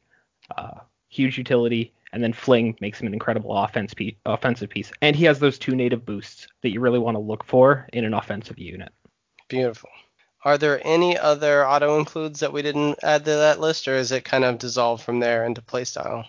uh, 0.57 0.79
huge 1.09 1.37
utility 1.37 1.93
and 2.11 2.23
then 2.23 2.33
fling 2.33 2.77
makes 2.79 3.01
him 3.01 3.07
an 3.07 3.13
incredible 3.13 3.57
offense 3.57 3.91
piece, 3.95 4.13
offensive 4.27 4.69
piece. 4.69 4.91
And 5.01 5.15
he 5.15 5.23
has 5.25 5.39
those 5.39 5.57
two 5.57 5.75
native 5.75 6.05
boosts 6.05 6.47
that 6.61 6.69
you 6.69 6.79
really 6.79 6.99
want 6.99 7.15
to 7.15 7.19
look 7.19 7.43
for 7.43 7.89
in 7.91 8.05
an 8.05 8.13
offensive 8.13 8.59
unit. 8.59 8.91
Beautiful. 9.47 9.89
Are 10.45 10.59
there 10.59 10.79
any 10.85 11.17
other 11.17 11.67
auto 11.67 11.97
includes 11.97 12.41
that 12.41 12.53
we 12.53 12.61
didn't 12.61 12.99
add 13.01 13.25
to 13.25 13.31
that 13.31 13.59
list 13.59 13.87
or 13.87 13.95
is 13.95 14.11
it 14.11 14.25
kind 14.25 14.43
of 14.43 14.59
dissolved 14.59 15.03
from 15.03 15.19
there 15.19 15.43
into 15.43 15.63
playstyle 15.63 16.25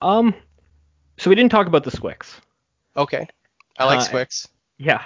um, 0.00 0.34
so 1.18 1.30
we 1.30 1.36
didn't 1.36 1.50
talk 1.50 1.66
about 1.66 1.84
the 1.84 1.90
Squix. 1.90 2.40
Okay, 2.96 3.26
I 3.78 3.84
like 3.84 3.98
uh, 3.98 4.02
Squix. 4.02 4.48
Yeah, 4.78 5.02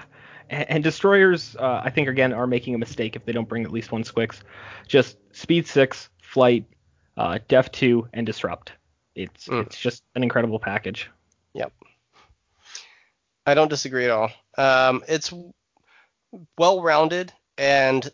and, 0.49 0.71
and 0.71 0.85
destroyers, 0.85 1.57
uh, 1.57 1.83
I 1.85 1.91
think 1.91 2.09
again 2.09 2.33
are 2.33 2.47
making 2.47 2.75
a 2.75 2.79
mistake 2.79 3.17
if 3.17 3.25
they 3.25 3.33
don't 3.33 3.49
bring 3.49 3.65
at 3.65 3.73
least 3.73 3.93
one 3.93 4.05
Squix. 4.05 4.43
Just 4.87 5.17
speed 5.33 5.67
six, 5.67 6.11
flight, 6.23 6.65
uh, 7.17 7.39
def 7.49 7.71
two, 7.73 8.09
and 8.13 8.27
disrupt. 8.27 8.73
It's 9.15 9.49
mm. 9.49 9.65
it's 9.67 9.79
just 9.79 10.03
an 10.15 10.23
incredible 10.23 10.59
package. 10.59 11.11
Yep. 11.55 11.73
I 13.47 13.55
don't 13.55 13.69
disagree 13.69 14.05
at 14.05 14.11
all. 14.11 14.31
Um, 14.57 15.03
it's 15.09 15.33
well 16.59 16.83
rounded 16.83 17.33
and 17.59 18.09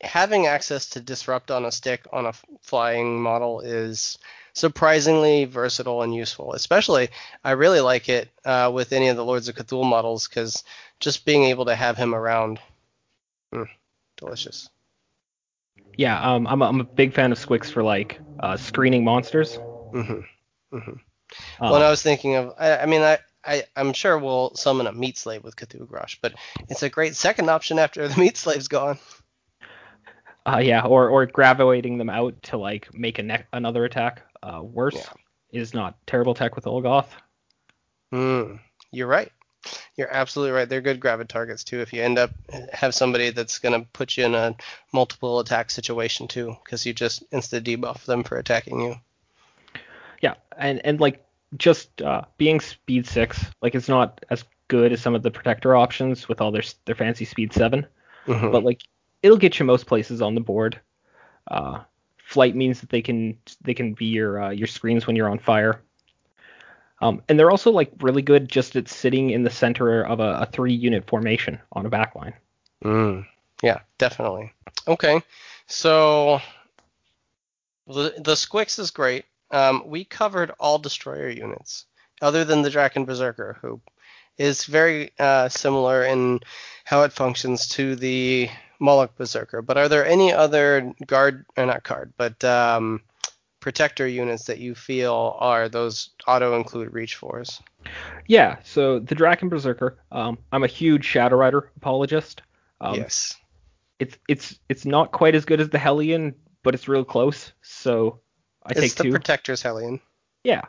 having 0.00 0.46
access 0.46 0.90
to 0.90 1.00
disrupt 1.00 1.50
on 1.50 1.64
a 1.64 1.72
stick 1.72 2.06
on 2.12 2.26
a 2.26 2.32
flying 2.62 3.20
model 3.20 3.60
is 3.60 4.18
surprisingly 4.54 5.44
versatile 5.44 6.02
and 6.02 6.14
useful. 6.14 6.54
Especially, 6.54 7.08
I 7.44 7.52
really 7.52 7.80
like 7.80 8.08
it 8.08 8.30
uh, 8.44 8.70
with 8.72 8.92
any 8.92 9.08
of 9.08 9.16
the 9.16 9.24
Lords 9.24 9.48
of 9.48 9.56
Cthulhu 9.56 9.84
models 9.84 10.26
because 10.26 10.64
just 11.00 11.26
being 11.26 11.44
able 11.44 11.66
to 11.66 11.74
have 11.74 11.96
him 11.96 12.14
around, 12.14 12.60
mm, 13.52 13.68
delicious. 14.16 14.70
Yeah, 15.96 16.20
um, 16.20 16.46
I'm, 16.46 16.62
a, 16.62 16.64
I'm 16.66 16.80
a 16.80 16.84
big 16.84 17.12
fan 17.12 17.30
of 17.30 17.38
Squix 17.38 17.70
for 17.70 17.82
like 17.82 18.20
uh, 18.40 18.56
screening 18.56 19.04
monsters. 19.04 19.58
Mm-hmm. 19.92 20.76
Mm-hmm. 20.76 20.92
Uh, 21.60 21.70
when 21.70 21.82
I 21.82 21.90
was 21.90 22.02
thinking 22.02 22.36
of, 22.36 22.54
I, 22.58 22.78
I 22.78 22.86
mean, 22.86 23.02
I, 23.02 23.18
I, 23.44 23.64
am 23.76 23.92
sure 23.92 24.18
we'll 24.18 24.54
summon 24.54 24.86
a 24.86 24.92
meat 24.92 25.18
slave 25.18 25.44
with 25.44 25.56
Cthulhu 25.56 25.86
Grosh, 25.86 26.18
but 26.20 26.34
it's 26.68 26.82
a 26.82 26.88
great 26.88 27.16
second 27.16 27.50
option 27.50 27.78
after 27.78 28.06
the 28.08 28.20
meat 28.20 28.36
slave's 28.36 28.68
gone. 28.68 28.98
Uh, 30.46 30.58
yeah, 30.62 30.84
or 30.84 31.08
or 31.08 31.24
graduating 31.24 31.96
them 31.96 32.10
out 32.10 32.42
to 32.42 32.58
like 32.58 32.92
make 32.92 33.18
a 33.18 33.22
ne- 33.22 33.46
another 33.54 33.86
attack 33.86 34.22
uh, 34.44 34.62
worse 34.62 34.94
yeah. 34.94 35.60
is 35.60 35.74
not 35.74 35.96
terrible 36.06 36.34
tech 36.34 36.54
with 36.54 36.64
Olgoth. 36.64 37.08
Mm, 38.12 38.60
you're 38.90 39.06
right. 39.06 39.32
You're 39.96 40.12
absolutely 40.12 40.52
right. 40.52 40.68
They're 40.68 40.82
good 40.82 41.00
gravid 41.00 41.28
targets 41.28 41.64
too. 41.64 41.80
If 41.80 41.92
you 41.92 42.02
end 42.02 42.18
up 42.18 42.30
have 42.72 42.94
somebody 42.94 43.30
that's 43.30 43.58
gonna 43.58 43.86
put 43.92 44.16
you 44.16 44.26
in 44.26 44.34
a 44.34 44.54
multiple 44.92 45.40
attack 45.40 45.70
situation 45.70 46.28
too, 46.28 46.54
because 46.62 46.84
you 46.84 46.92
just 46.92 47.28
insta 47.30 47.62
debuff 47.62 48.04
them 48.04 48.24
for 48.24 48.36
attacking 48.36 48.80
you. 48.80 48.96
Yeah, 50.20 50.34
and 50.56 50.84
and 50.84 51.00
like 51.00 51.24
just 51.56 52.02
uh, 52.02 52.22
being 52.36 52.60
speed 52.60 53.06
six, 53.06 53.42
like 53.62 53.74
it's 53.74 53.88
not 53.88 54.22
as 54.28 54.44
good 54.68 54.92
as 54.92 55.00
some 55.00 55.14
of 55.14 55.22
the 55.22 55.30
protector 55.30 55.74
options 55.74 56.28
with 56.28 56.40
all 56.40 56.50
their 56.50 56.62
their 56.84 56.94
fancy 56.94 57.24
speed 57.24 57.52
7 57.52 57.86
mm-hmm. 58.26 58.50
but 58.50 58.64
like 58.64 58.80
it'll 59.22 59.36
get 59.36 59.58
you 59.58 59.66
most 59.66 59.86
places 59.86 60.22
on 60.22 60.34
the 60.34 60.40
board. 60.40 60.80
Uh, 61.46 61.80
flight 62.24 62.56
means 62.56 62.80
that 62.80 62.88
they 62.88 63.02
can 63.02 63.38
they 63.60 63.74
can 63.74 63.94
be 63.94 64.06
your 64.06 64.42
uh, 64.42 64.50
your 64.50 64.66
screens 64.66 65.06
when 65.06 65.14
you're 65.14 65.30
on 65.30 65.38
fire. 65.38 65.80
Um, 67.00 67.22
and 67.28 67.38
they're 67.38 67.50
also 67.50 67.70
like 67.70 67.92
really 68.00 68.22
good 68.22 68.48
just 68.48 68.76
at 68.76 68.88
sitting 68.88 69.30
in 69.30 69.42
the 69.42 69.50
center 69.50 70.02
of 70.02 70.20
a, 70.20 70.38
a 70.40 70.46
three 70.46 70.72
unit 70.72 71.06
formation 71.06 71.60
on 71.72 71.84
a 71.84 71.90
backline. 71.90 72.32
Mm, 72.82 73.26
yeah, 73.62 73.80
definitely. 73.98 74.52
Okay, 74.88 75.20
so 75.66 76.40
the 77.86 78.14
the 78.18 78.36
Squix 78.36 78.78
is 78.78 78.90
great. 78.90 79.26
Um, 79.50 79.82
we 79.86 80.04
covered 80.04 80.52
all 80.58 80.78
destroyer 80.78 81.28
units 81.28 81.84
other 82.22 82.44
than 82.44 82.62
the 82.62 82.70
Draken 82.70 83.04
Berserker, 83.04 83.58
who 83.60 83.80
is 84.38 84.64
very 84.64 85.12
uh, 85.18 85.48
similar 85.48 86.04
in 86.04 86.40
how 86.84 87.02
it 87.02 87.12
functions 87.12 87.68
to 87.68 87.96
the 87.96 88.48
Moloch 88.80 89.16
Berserker. 89.16 89.62
But 89.62 89.76
are 89.76 89.88
there 89.88 90.06
any 90.06 90.32
other 90.32 90.92
guard, 91.06 91.46
or 91.56 91.66
not 91.66 91.84
guard, 91.84 92.12
but 92.16 92.42
um, 92.44 93.00
protector 93.60 94.06
units 94.06 94.44
that 94.44 94.58
you 94.58 94.74
feel 94.74 95.36
are 95.38 95.68
those 95.68 96.10
auto 96.26 96.56
include 96.56 96.92
reach 96.92 97.16
fours? 97.16 97.60
Yeah, 98.26 98.58
so 98.64 98.98
the 98.98 99.14
Draken 99.14 99.48
Berserker. 99.48 99.98
Um, 100.12 100.38
I'm 100.52 100.64
a 100.64 100.68
huge 100.68 101.04
Shadow 101.04 101.36
Rider 101.36 101.70
apologist. 101.76 102.42
Um, 102.80 102.96
yes. 102.96 103.36
It's 103.98 104.18
it's 104.28 104.58
it's 104.68 104.84
not 104.84 105.12
quite 105.12 105.34
as 105.34 105.44
good 105.44 105.60
as 105.60 105.68
the 105.68 105.78
Hellion, 105.78 106.34
but 106.62 106.74
it's 106.74 106.88
real 106.88 107.04
close. 107.04 107.52
So 107.62 108.20
I 108.64 108.72
it's 108.72 108.80
take 108.80 108.94
the 108.96 109.04
two. 109.04 109.10
Protector's 109.10 109.62
Hellion. 109.62 110.00
Yeah. 110.42 110.62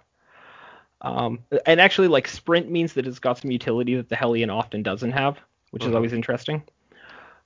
Um, 1.02 1.40
and 1.66 1.82
actually, 1.82 2.08
like 2.08 2.28
sprint 2.28 2.70
means 2.70 2.94
that 2.94 3.08
it's 3.08 3.20
got 3.20 3.38
some 3.38 3.52
utility 3.52 3.96
that 3.96 4.10
the 4.10 4.16
Hellion 4.16 4.50
often 4.50 4.84
doesn't 4.84 5.12
have, 5.12 5.38
which 5.72 5.82
mm-hmm. 5.82 5.92
is 5.92 5.96
always 5.96 6.14
interesting. 6.14 6.64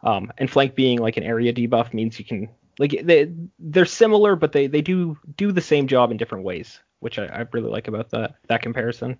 Um, 0.01 0.31
and 0.37 0.49
flank 0.49 0.75
being 0.75 0.99
like 0.99 1.17
an 1.17 1.23
area 1.23 1.51
debuff 1.51 1.93
means 1.93 2.17
you 2.19 2.25
can 2.25 2.49
like 2.79 3.01
they 3.03 3.31
they're 3.59 3.85
similar, 3.85 4.35
but 4.35 4.53
they 4.53 4.67
they 4.67 4.81
do 4.81 5.17
do 5.35 5.51
the 5.51 5.61
same 5.61 5.87
job 5.87 6.11
in 6.11 6.17
different 6.17 6.45
ways, 6.45 6.79
which 6.99 7.19
I, 7.19 7.25
I 7.25 7.45
really 7.51 7.69
like 7.69 7.87
about 7.87 8.09
that 8.11 8.35
that 8.47 8.61
comparison. 8.61 9.17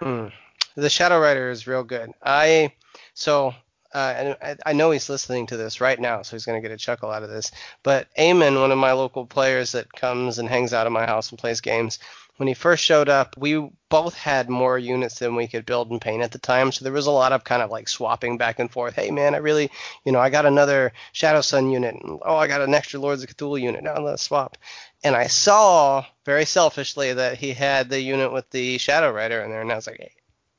Hmm. 0.00 0.26
The 0.74 0.90
Shadow 0.90 1.18
Rider 1.18 1.50
is 1.50 1.66
real 1.66 1.84
good. 1.84 2.12
I 2.22 2.72
so 3.14 3.54
uh, 3.94 4.14
and 4.16 4.36
I, 4.42 4.56
I, 4.70 4.72
know 4.74 4.90
he's 4.90 5.08
listening 5.08 5.46
to 5.46 5.56
this 5.56 5.80
right 5.80 5.98
now, 5.98 6.20
so 6.20 6.36
he's 6.36 6.44
going 6.44 6.60
to 6.60 6.68
get 6.68 6.74
a 6.74 6.78
chuckle 6.78 7.10
out 7.10 7.22
of 7.22 7.30
this. 7.30 7.50
But 7.82 8.06
Eamon, 8.18 8.60
one 8.60 8.70
of 8.70 8.76
my 8.76 8.92
local 8.92 9.24
players 9.24 9.72
that 9.72 9.90
comes 9.92 10.38
and 10.38 10.46
hangs 10.46 10.74
out 10.74 10.86
at 10.86 10.92
my 10.92 11.06
house 11.06 11.30
and 11.30 11.38
plays 11.38 11.62
games, 11.62 11.98
when 12.38 12.46
he 12.46 12.54
first 12.54 12.84
showed 12.84 13.08
up, 13.08 13.36
we 13.36 13.68
both 13.88 14.14
had 14.14 14.48
more 14.48 14.78
units 14.78 15.18
than 15.18 15.34
we 15.34 15.48
could 15.48 15.66
build 15.66 15.90
and 15.90 16.00
paint 16.00 16.22
at 16.22 16.30
the 16.30 16.38
time. 16.38 16.70
So 16.70 16.84
there 16.84 16.92
was 16.92 17.06
a 17.06 17.10
lot 17.10 17.32
of 17.32 17.42
kind 17.42 17.62
of 17.62 17.70
like 17.70 17.88
swapping 17.88 18.38
back 18.38 18.60
and 18.60 18.70
forth. 18.70 18.94
Hey 18.94 19.10
man, 19.10 19.34
I 19.34 19.38
really, 19.38 19.70
you 20.04 20.12
know, 20.12 20.20
I 20.20 20.30
got 20.30 20.46
another 20.46 20.92
Shadow 21.12 21.40
Sun 21.40 21.70
unit. 21.70 21.96
Oh, 22.04 22.36
I 22.36 22.46
got 22.46 22.60
an 22.60 22.74
extra 22.74 23.00
Lords 23.00 23.24
of 23.24 23.28
Cthulhu 23.28 23.60
unit. 23.60 23.82
Now 23.82 23.98
let's 23.98 24.22
swap. 24.22 24.56
And 25.02 25.16
I 25.16 25.26
saw 25.26 26.04
very 26.24 26.44
selfishly 26.44 27.12
that 27.12 27.38
he 27.38 27.52
had 27.52 27.88
the 27.88 28.00
unit 28.00 28.32
with 28.32 28.48
the 28.50 28.78
Shadow 28.78 29.10
Rider 29.10 29.40
in 29.40 29.50
there, 29.50 29.60
and 29.60 29.72
I 29.72 29.76
was 29.76 29.88
like, 29.88 29.98
hey, 29.98 30.12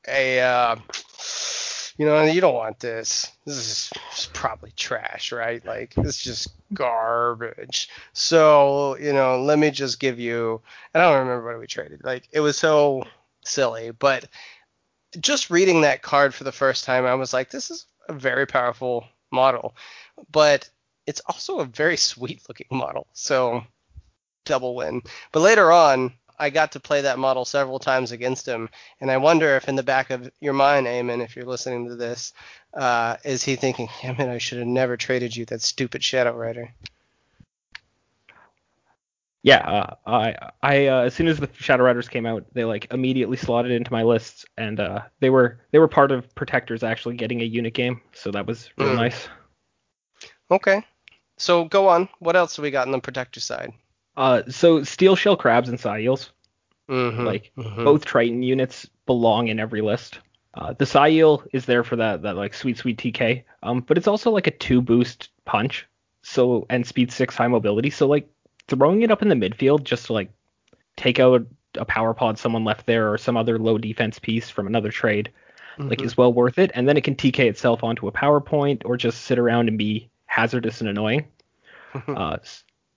hey 0.04 0.40
uh, 0.42 0.76
you 2.00 2.06
know, 2.06 2.22
you 2.22 2.40
don't 2.40 2.54
want 2.54 2.80
this. 2.80 3.30
This 3.44 3.58
is 3.58 4.30
probably 4.32 4.72
trash, 4.74 5.32
right? 5.32 5.62
Like 5.66 5.92
it's 5.98 6.16
just 6.16 6.48
garbage. 6.72 7.90
So, 8.14 8.96
you 8.96 9.12
know, 9.12 9.42
let 9.42 9.58
me 9.58 9.70
just 9.70 10.00
give 10.00 10.18
you 10.18 10.62
and 10.94 11.02
I 11.02 11.10
don't 11.10 11.26
remember 11.26 11.48
what 11.48 11.60
we 11.60 11.66
traded. 11.66 12.02
Like 12.02 12.26
it 12.32 12.40
was 12.40 12.56
so 12.56 13.04
silly, 13.44 13.90
but 13.90 14.24
just 15.20 15.50
reading 15.50 15.82
that 15.82 16.00
card 16.00 16.32
for 16.32 16.44
the 16.44 16.52
first 16.52 16.86
time, 16.86 17.04
I 17.04 17.14
was 17.16 17.34
like, 17.34 17.50
this 17.50 17.70
is 17.70 17.84
a 18.08 18.14
very 18.14 18.46
powerful 18.46 19.04
model. 19.30 19.76
But 20.32 20.70
it's 21.06 21.20
also 21.26 21.58
a 21.58 21.66
very 21.66 21.98
sweet 21.98 22.40
looking 22.48 22.68
model. 22.70 23.08
So 23.12 23.62
double 24.46 24.74
win. 24.74 25.02
But 25.32 25.40
later 25.40 25.70
on, 25.70 26.14
I 26.40 26.48
got 26.50 26.72
to 26.72 26.80
play 26.80 27.02
that 27.02 27.18
model 27.18 27.44
several 27.44 27.78
times 27.78 28.12
against 28.12 28.48
him, 28.48 28.70
and 29.00 29.10
I 29.10 29.18
wonder 29.18 29.56
if 29.56 29.68
in 29.68 29.76
the 29.76 29.82
back 29.82 30.10
of 30.10 30.30
your 30.40 30.54
mind, 30.54 30.86
Eamon, 30.86 31.22
if 31.22 31.36
you're 31.36 31.44
listening 31.44 31.88
to 31.88 31.96
this, 31.96 32.32
uh, 32.72 33.16
is 33.24 33.44
he 33.44 33.56
thinking, 33.56 33.88
"Damn 34.02 34.18
it, 34.18 34.28
I 34.28 34.38
should 34.38 34.58
have 34.58 34.66
never 34.66 34.96
traded 34.96 35.36
you 35.36 35.44
that 35.46 35.60
stupid 35.60 36.02
Shadow 36.02 36.34
Rider." 36.34 36.72
Yeah, 39.42 39.58
uh, 39.58 39.94
I, 40.06 40.50
I 40.62 40.86
uh, 40.86 41.00
as 41.02 41.14
soon 41.14 41.28
as 41.28 41.38
the 41.38 41.48
Shadow 41.54 41.84
Riders 41.84 42.08
came 42.08 42.26
out, 42.26 42.44
they 42.52 42.64
like 42.64 42.86
immediately 42.90 43.36
slotted 43.36 43.72
into 43.72 43.92
my 43.92 44.02
lists, 44.02 44.46
and 44.56 44.80
uh, 44.80 45.02
they 45.20 45.30
were 45.30 45.60
they 45.72 45.78
were 45.78 45.88
part 45.88 46.10
of 46.10 46.34
Protectors 46.34 46.82
actually 46.82 47.16
getting 47.16 47.42
a 47.42 47.44
unit 47.44 47.74
game, 47.74 48.00
so 48.12 48.30
that 48.30 48.46
was 48.46 48.70
real 48.78 48.90
mm. 48.90 48.96
nice. 48.96 49.28
Okay, 50.50 50.82
so 51.36 51.66
go 51.66 51.88
on. 51.88 52.08
What 52.18 52.36
else 52.36 52.56
do 52.56 52.62
we 52.62 52.70
got 52.70 52.86
on 52.86 52.92
the 52.92 52.98
Protector 52.98 53.40
side? 53.40 53.72
Uh, 54.16 54.42
so 54.48 54.82
steel 54.82 55.16
shell 55.16 55.36
crabs 55.36 55.68
and 55.68 55.78
psi 55.78 56.00
mm-hmm, 56.90 57.24
like 57.24 57.52
mm-hmm. 57.56 57.84
both 57.84 58.04
Triton 58.04 58.42
units, 58.42 58.88
belong 59.06 59.48
in 59.48 59.60
every 59.60 59.80
list. 59.80 60.18
Uh, 60.54 60.72
the 60.72 60.86
psi 60.86 61.08
is 61.52 61.64
there 61.64 61.84
for 61.84 61.96
that 61.96 62.22
that 62.22 62.36
like 62.36 62.54
sweet 62.54 62.76
sweet 62.76 62.98
TK, 62.98 63.44
um, 63.62 63.80
but 63.80 63.96
it's 63.96 64.08
also 64.08 64.30
like 64.30 64.48
a 64.48 64.50
two 64.50 64.82
boost 64.82 65.30
punch, 65.44 65.86
so 66.22 66.66
and 66.68 66.86
speed 66.86 67.12
six 67.12 67.36
high 67.36 67.48
mobility. 67.48 67.90
So 67.90 68.08
like 68.08 68.28
throwing 68.68 69.02
it 69.02 69.10
up 69.10 69.22
in 69.22 69.28
the 69.28 69.34
midfield 69.34 69.84
just 69.84 70.06
to 70.06 70.12
like 70.12 70.30
take 70.96 71.20
out 71.20 71.46
a 71.76 71.84
power 71.84 72.14
pod 72.14 72.38
someone 72.38 72.64
left 72.64 72.86
there 72.86 73.12
or 73.12 73.18
some 73.18 73.36
other 73.36 73.58
low 73.58 73.78
defense 73.78 74.18
piece 74.18 74.50
from 74.50 74.66
another 74.66 74.90
trade, 74.90 75.30
mm-hmm. 75.78 75.88
like 75.88 76.02
is 76.02 76.16
well 76.16 76.32
worth 76.32 76.58
it. 76.58 76.70
And 76.74 76.88
then 76.88 76.96
it 76.96 77.04
can 77.04 77.14
TK 77.14 77.48
itself 77.48 77.84
onto 77.84 78.08
a 78.08 78.12
power 78.12 78.40
point 78.40 78.82
or 78.84 78.96
just 78.96 79.22
sit 79.22 79.38
around 79.38 79.68
and 79.68 79.78
be 79.78 80.10
hazardous 80.26 80.80
and 80.80 80.90
annoying. 80.90 81.26
uh, 82.08 82.38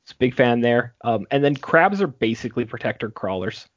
it's 0.04 0.14
big 0.14 0.36
fan 0.36 0.62
there. 0.62 0.96
Um, 1.04 1.26
and 1.32 1.44
then 1.44 1.56
crabs 1.56 2.02
are 2.02 2.08
basically 2.08 2.66
protector 2.66 3.10
crawlers. 3.10 3.68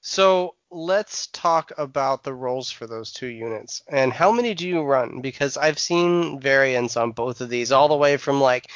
So 0.00 0.54
let's 0.70 1.26
talk 1.28 1.72
about 1.76 2.22
the 2.22 2.32
roles 2.32 2.70
for 2.70 2.86
those 2.86 3.12
two 3.12 3.26
units. 3.26 3.82
And 3.88 4.12
how 4.12 4.32
many 4.32 4.54
do 4.54 4.66
you 4.66 4.82
run? 4.82 5.20
Because 5.20 5.56
I've 5.56 5.78
seen 5.78 6.40
variants 6.40 6.96
on 6.96 7.12
both 7.12 7.40
of 7.40 7.50
these, 7.50 7.70
all 7.70 7.88
the 7.88 7.96
way 7.96 8.16
from 8.16 8.40
like 8.40 8.70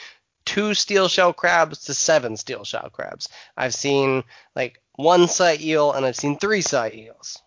two 0.45 0.75
steel 0.75 1.09
shell 1.09 1.33
crabs 1.33 1.85
to 1.85 1.95
seven 1.95 2.37
steel 2.37 2.65
shell 2.65 2.91
crabs. 2.93 3.31
I've 3.57 3.75
seen 3.75 4.25
like 4.55 4.83
one 4.97 5.29
psi 5.29 5.57
eel 5.61 5.93
and 5.93 6.05
I've 6.05 6.17
seen 6.17 6.39
three 6.39 6.61
psi 6.61 6.91
eels. 6.95 7.41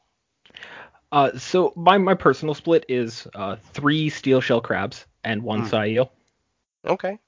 Uh, 1.11 1.37
so 1.37 1.71
my 1.75 1.97
my 1.97 2.15
personal 2.15 2.53
split 2.53 2.85
is 2.89 3.27
uh, 3.35 3.55
three 3.73 4.09
steel 4.09 4.41
shell 4.41 4.59
crabs 4.59 5.05
and 5.23 5.43
one 5.43 5.63
mm. 5.63 5.69
psi 5.69 5.87
eel. 5.87 6.11
Okay. 6.85 7.19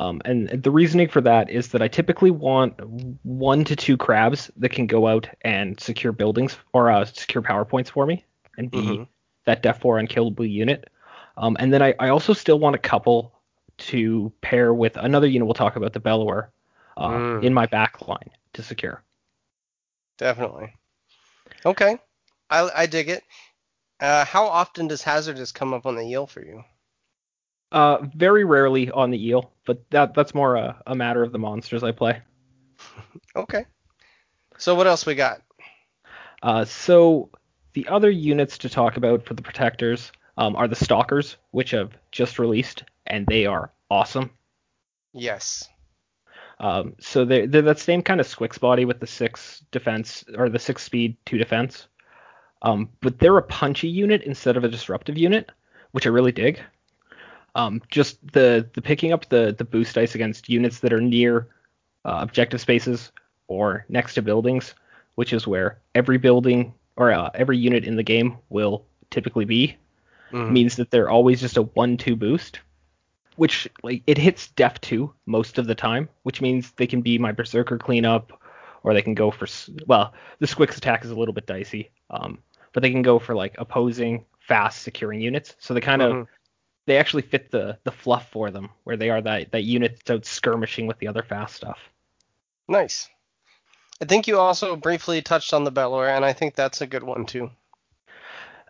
Um, 0.00 0.22
and 0.24 0.48
the 0.48 0.70
reasoning 0.70 1.08
for 1.08 1.20
that 1.20 1.50
is 1.50 1.68
that 1.68 1.82
I 1.82 1.88
typically 1.88 2.30
want 2.30 2.80
one 3.22 3.64
to 3.64 3.76
two 3.76 3.98
crabs 3.98 4.50
that 4.56 4.70
can 4.70 4.86
go 4.86 5.06
out 5.06 5.28
and 5.42 5.78
secure 5.78 6.10
buildings 6.10 6.56
or 6.72 6.90
uh, 6.90 7.04
secure 7.04 7.42
power 7.42 7.66
points 7.66 7.90
for 7.90 8.06
me 8.06 8.24
and 8.56 8.70
be 8.70 8.78
mm-hmm. 8.78 9.02
that 9.44 9.62
def 9.62 9.78
4 9.78 9.98
unkillable 9.98 10.46
unit. 10.46 10.88
Um, 11.36 11.54
and 11.60 11.70
then 11.70 11.82
I, 11.82 11.94
I, 12.00 12.08
also 12.08 12.32
still 12.32 12.58
want 12.58 12.76
a 12.76 12.78
couple 12.78 13.34
to 13.76 14.32
pair 14.40 14.72
with 14.72 14.96
another 14.96 15.26
unit 15.26 15.46
we'll 15.46 15.52
talk 15.52 15.76
about, 15.76 15.92
the 15.92 16.00
Bellower, 16.00 16.50
uh, 16.96 17.08
mm. 17.08 17.44
in 17.44 17.52
my 17.52 17.66
back 17.66 18.08
line 18.08 18.30
to 18.54 18.62
secure. 18.62 19.02
Definitely. 20.16 20.72
Okay. 21.66 21.98
I, 22.48 22.70
I 22.74 22.86
dig 22.86 23.10
it. 23.10 23.22
Uh, 24.00 24.24
how 24.24 24.46
often 24.46 24.88
does 24.88 25.02
Hazardous 25.02 25.52
come 25.52 25.74
up 25.74 25.84
on 25.84 25.96
the 25.96 26.08
eel 26.08 26.26
for 26.26 26.42
you? 26.42 26.64
Uh, 27.72 27.98
very 28.16 28.44
rarely 28.44 28.90
on 28.90 29.10
the 29.10 29.28
eel, 29.28 29.52
but 29.64 29.88
that 29.90 30.14
that's 30.14 30.34
more 30.34 30.56
a, 30.56 30.82
a 30.86 30.94
matter 30.94 31.22
of 31.22 31.30
the 31.30 31.38
monsters 31.38 31.84
I 31.84 31.92
play. 31.92 32.20
okay. 33.36 33.64
So 34.58 34.74
what 34.74 34.86
else 34.86 35.06
we 35.06 35.14
got? 35.14 35.42
Uh, 36.42 36.64
so 36.64 37.30
the 37.74 37.86
other 37.88 38.10
units 38.10 38.58
to 38.58 38.68
talk 38.68 38.96
about 38.96 39.24
for 39.24 39.34
the 39.34 39.42
protectors 39.42 40.10
um, 40.36 40.56
are 40.56 40.68
the 40.68 40.74
stalkers, 40.74 41.36
which 41.52 41.70
have 41.70 41.92
just 42.10 42.38
released, 42.38 42.82
and 43.06 43.26
they 43.26 43.46
are 43.46 43.72
awesome. 43.90 44.30
Yes. 45.12 45.68
Um, 46.58 46.94
so 47.00 47.24
they're, 47.24 47.46
they're 47.46 47.62
that 47.62 47.78
same 47.78 48.02
kind 48.02 48.20
of 48.20 48.26
Squix 48.26 48.58
body 48.58 48.84
with 48.84 49.00
the 49.00 49.06
six 49.06 49.64
defense 49.70 50.24
or 50.36 50.48
the 50.48 50.58
six 50.58 50.82
speed, 50.82 51.16
two 51.24 51.38
defense. 51.38 51.86
Um, 52.62 52.90
but 53.00 53.18
they're 53.18 53.38
a 53.38 53.42
punchy 53.42 53.88
unit 53.88 54.22
instead 54.22 54.56
of 54.56 54.64
a 54.64 54.68
disruptive 54.68 55.16
unit, 55.16 55.50
which 55.92 56.06
I 56.06 56.10
really 56.10 56.32
dig. 56.32 56.60
Um, 57.54 57.82
just 57.88 58.24
the 58.32 58.68
the 58.74 58.82
picking 58.82 59.12
up 59.12 59.28
the 59.28 59.54
the 59.56 59.64
boost 59.64 59.94
dice 59.94 60.14
against 60.14 60.48
units 60.48 60.80
that 60.80 60.92
are 60.92 61.00
near 61.00 61.48
uh, 62.04 62.18
objective 62.20 62.60
spaces 62.60 63.12
or 63.48 63.84
next 63.88 64.14
to 64.14 64.22
buildings, 64.22 64.74
which 65.16 65.32
is 65.32 65.46
where 65.46 65.78
every 65.94 66.18
building 66.18 66.72
or 66.96 67.10
uh, 67.12 67.30
every 67.34 67.58
unit 67.58 67.84
in 67.84 67.96
the 67.96 68.02
game 68.02 68.38
will 68.48 68.84
typically 69.10 69.44
be, 69.44 69.76
mm. 70.32 70.50
means 70.50 70.76
that 70.76 70.90
they're 70.90 71.10
always 71.10 71.40
just 71.40 71.56
a 71.56 71.62
one-two 71.62 72.14
boost, 72.14 72.60
which 73.36 73.68
like 73.82 74.02
it 74.06 74.18
hits 74.18 74.48
def 74.48 74.80
two 74.80 75.12
most 75.26 75.58
of 75.58 75.66
the 75.66 75.74
time, 75.74 76.08
which 76.22 76.40
means 76.40 76.72
they 76.72 76.86
can 76.86 77.00
be 77.00 77.18
my 77.18 77.32
berserker 77.32 77.78
cleanup, 77.78 78.32
or 78.82 78.94
they 78.94 79.02
can 79.02 79.14
go 79.14 79.30
for 79.30 79.48
well 79.86 80.14
the 80.38 80.46
Squix 80.46 80.78
attack 80.78 81.04
is 81.04 81.10
a 81.10 81.16
little 81.16 81.34
bit 81.34 81.46
dicey, 81.46 81.90
um, 82.10 82.38
but 82.72 82.82
they 82.82 82.90
can 82.90 83.02
go 83.02 83.18
for 83.18 83.34
like 83.34 83.56
opposing 83.58 84.24
fast 84.38 84.82
securing 84.82 85.20
units, 85.20 85.56
so 85.58 85.74
they 85.74 85.80
kind 85.80 86.02
of 86.02 86.12
mm-hmm 86.12 86.22
they 86.86 86.96
actually 86.96 87.22
fit 87.22 87.50
the 87.50 87.78
the 87.84 87.92
fluff 87.92 88.30
for 88.30 88.50
them, 88.50 88.70
where 88.84 88.96
they 88.96 89.10
are 89.10 89.20
that 89.20 89.52
that 89.52 89.64
unit 89.64 90.00
that's 90.04 90.10
out 90.10 90.24
skirmishing 90.24 90.86
with 90.86 90.98
the 90.98 91.08
other 91.08 91.22
fast 91.22 91.56
stuff. 91.56 91.78
Nice. 92.68 93.08
I 94.02 94.06
think 94.06 94.26
you 94.26 94.38
also 94.38 94.76
briefly 94.76 95.20
touched 95.20 95.52
on 95.52 95.64
the 95.64 95.70
Bellower, 95.70 96.08
and 96.08 96.24
I 96.24 96.32
think 96.32 96.54
that's 96.54 96.80
a 96.80 96.86
good 96.86 97.02
one 97.02 97.26
too. 97.26 97.50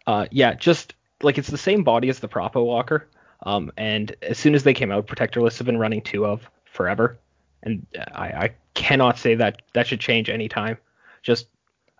Uh, 0.06 0.26
yeah, 0.30 0.54
just 0.54 0.94
like 1.22 1.38
it's 1.38 1.50
the 1.50 1.58
same 1.58 1.84
body 1.84 2.08
as 2.08 2.18
the 2.18 2.28
Propo 2.28 2.64
Walker. 2.64 3.06
Um, 3.42 3.70
and 3.76 4.14
as 4.22 4.38
soon 4.38 4.54
as 4.54 4.64
they 4.64 4.74
came 4.74 4.90
out, 4.90 5.06
Protector 5.06 5.40
lists 5.40 5.58
have 5.58 5.66
been 5.66 5.78
running 5.78 6.02
two 6.02 6.26
of 6.26 6.48
forever, 6.64 7.18
and 7.62 7.86
I, 8.12 8.26
I 8.26 8.54
cannot 8.74 9.18
say 9.18 9.34
that 9.36 9.62
that 9.72 9.86
should 9.86 10.00
change 10.00 10.28
anytime. 10.28 10.78
Just 11.22 11.46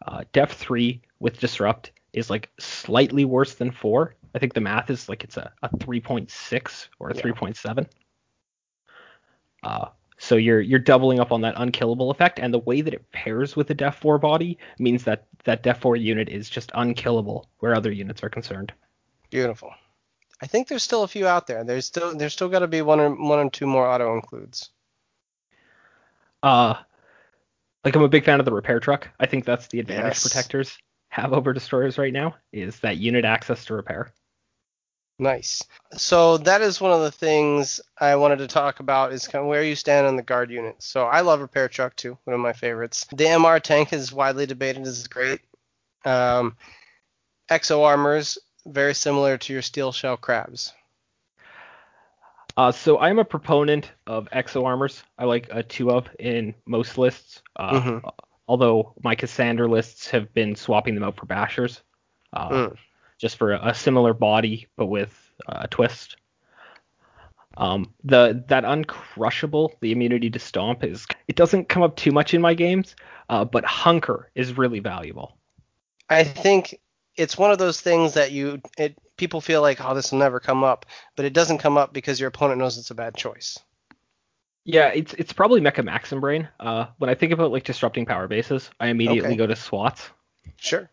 uh, 0.07 0.25
Def 0.33 0.53
three 0.53 1.01
with 1.19 1.39
Disrupt 1.39 1.93
is 2.13 2.31
like 2.31 2.51
slightly 2.59 3.25
worse 3.25 3.55
than 3.55 3.71
four, 3.71 4.17
I 4.35 4.39
think 4.39 4.55
the 4.55 4.61
math 4.61 4.91
is 4.91 5.09
like 5.09 5.25
it's 5.25 5.37
a, 5.37 5.53
a 5.63 5.69
3.6 5.69 6.89
or 6.99 7.11
a 7.11 7.17
yeah. 7.17 7.23
3.7. 7.23 7.87
Uh, 9.63 9.89
so 10.19 10.37
you're 10.37 10.61
you're 10.61 10.79
doubling 10.79 11.19
up 11.19 11.33
on 11.33 11.41
that 11.43 11.55
unkillable 11.57 12.11
effect, 12.11 12.39
and 12.39 12.53
the 12.53 12.59
way 12.59 12.83
that 12.83 12.95
it 12.95 13.11
pairs 13.11 13.57
with 13.57 13.69
the 13.69 13.75
Def 13.75 13.97
4 13.97 14.19
body 14.19 14.59
means 14.79 15.05
that 15.05 15.27
that 15.45 15.63
Def 15.63 15.79
4 15.81 15.97
unit 15.97 16.29
is 16.29 16.49
just 16.51 16.71
unkillable 16.75 17.49
where 17.59 17.75
other 17.75 17.91
units 17.91 18.23
are 18.23 18.29
concerned. 18.29 18.73
Beautiful. 19.31 19.73
I 20.43 20.47
think 20.47 20.69
there's 20.69 20.83
still 20.83 21.03
a 21.03 21.09
few 21.09 21.27
out 21.27 21.47
there. 21.47 21.65
There's 21.65 21.87
still 21.87 22.17
there's 22.17 22.33
still 22.33 22.49
got 22.49 22.61
to 22.61 22.69
be 22.69 22.83
one 22.83 23.01
or 23.01 23.11
one 23.11 23.39
or 23.39 23.51
two 23.51 23.67
more 23.67 23.87
auto 23.87 24.15
includes. 24.15 24.71
Uh, 26.43 26.75
like 27.85 27.95
I'm 27.97 28.03
a 28.03 28.09
big 28.09 28.25
fan 28.25 28.41
of 28.41 28.47
the 28.47 28.53
repair 28.53 28.81
truck. 28.81 29.09
I 29.19 29.27
think 29.27 29.45
that's 29.45 29.69
the 29.69 29.81
advantage 29.81 30.15
yes. 30.15 30.23
protectors 30.23 30.79
have 31.09 31.33
over 31.33 31.53
destroyers 31.53 31.99
right 31.99 32.13
now 32.13 32.37
is 32.53 32.79
that 32.81 32.99
unit 32.99 33.25
access 33.25 33.65
to 33.67 33.75
repair. 33.75 34.13
Nice. 35.21 35.63
So 35.93 36.39
that 36.39 36.63
is 36.63 36.81
one 36.81 36.93
of 36.93 37.03
the 37.03 37.11
things 37.11 37.79
I 37.99 38.17
wanted 38.17 38.39
to 38.39 38.47
talk 38.47 38.81
about 38.81 39.13
is 39.13 39.29
kind 39.29 39.43
of 39.43 39.49
where 39.49 39.63
you 39.63 39.77
stand 39.77 40.07
on 40.07 40.17
the 40.17 40.23
guard 40.23 40.51
unit. 40.51 40.77
So 40.79 41.05
I 41.05 41.21
love 41.21 41.43
Repair 41.43 41.69
Truck 41.69 41.95
too, 41.95 42.17
one 42.25 42.33
of 42.33 42.41
my 42.41 42.55
favorites. 42.55 43.07
The 43.11 43.25
MR 43.25 43.61
tank 43.61 43.93
is 43.93 44.15
widely 44.15 44.47
debated 44.47 44.87
as 44.87 45.07
great. 45.09 45.41
Um, 46.07 46.57
Exo 47.51 47.85
armors 47.85 48.39
very 48.65 48.95
similar 48.95 49.37
to 49.37 49.53
your 49.53 49.61
steel 49.61 49.93
shell 49.93 50.17
crabs. 50.17 50.73
Uh, 52.57 52.73
so 52.73 52.99
I'm 52.99 53.19
a 53.19 53.25
proponent 53.25 53.93
of 54.07 54.29
exo 54.31 54.65
armors. 54.65 55.03
I 55.19 55.25
like 55.25 55.49
a 55.51 55.63
two 55.63 55.91
of 55.91 56.09
in 56.19 56.55
most 56.67 56.97
lists. 56.99 57.43
Uh, 57.57 57.81
mm-hmm. 57.81 58.09
although 58.49 58.95
my 59.03 59.15
Cassandra 59.15 59.69
lists 59.69 60.09
have 60.11 60.33
been 60.33 60.57
swapping 60.57 60.95
them 60.95 61.05
out 61.05 61.17
for 61.17 61.27
Bashers, 61.27 61.81
uh, 62.33 62.49
Mm. 62.49 62.77
Just 63.21 63.37
for 63.37 63.53
a, 63.53 63.69
a 63.69 63.75
similar 63.75 64.15
body 64.15 64.67
but 64.77 64.87
with 64.87 65.33
a 65.47 65.69
twist. 65.69 66.17
Um, 67.57 67.93
the 68.05 68.45
that 68.49 68.65
uncrushable, 68.65 69.73
the 69.81 69.93
immunity 69.93 70.31
to 70.31 70.39
stomp 70.39 70.83
is 70.85 71.07
it 71.29 71.37
doesn't 71.37 71.69
come 71.69 71.83
up 71.83 71.97
too 71.97 72.13
much 72.13 72.33
in 72.33 72.41
my 72.41 72.55
games, 72.55 72.97
uh, 73.29 73.45
but 73.45 73.65
hunker 73.65 74.31
is 74.35 74.57
really 74.57 74.81
valuable. 74.81 75.37
I 76.09 76.25
think 76.25 76.81
it's 77.17 77.37
one 77.37 77.51
of 77.51 77.59
those 77.59 77.81
things 77.81 78.15
that 78.15 78.33
you 78.33 78.63
it 78.79 78.97
people 79.17 79.41
feel 79.41 79.61
like 79.61 79.85
oh 79.85 79.95
this 79.95 80.13
will 80.13 80.21
never 80.21 80.41
come 80.41 80.65
up, 80.65 80.87
but 81.17 81.25
it 81.27 81.33
doesn't 81.33 81.59
come 81.59 81.77
up 81.77 81.93
because 81.93 82.19
your 82.19 82.29
opponent 82.29 82.59
knows 82.59 82.79
it's 82.79 82.91
a 82.91 82.95
bad 82.95 83.17
choice. 83.17 83.59
Yeah, 84.65 84.89
it's 84.89 85.13
it's 85.15 85.33
probably 85.33 85.61
Mecha 85.61 85.85
Maxim 85.85 86.21
Brain. 86.21 86.49
Uh, 86.59 86.87
when 86.99 87.11
I 87.11 87.15
think 87.15 87.33
about 87.33 87.51
like 87.51 87.65
disrupting 87.65 88.07
power 88.07 88.29
bases, 88.29 88.71
I 88.79 88.89
immediately 88.89 89.31
Okay. 89.31 89.37
go 89.37 89.47
to 89.47 89.57
SWATs. 89.57 90.09
Sure. 90.57 90.89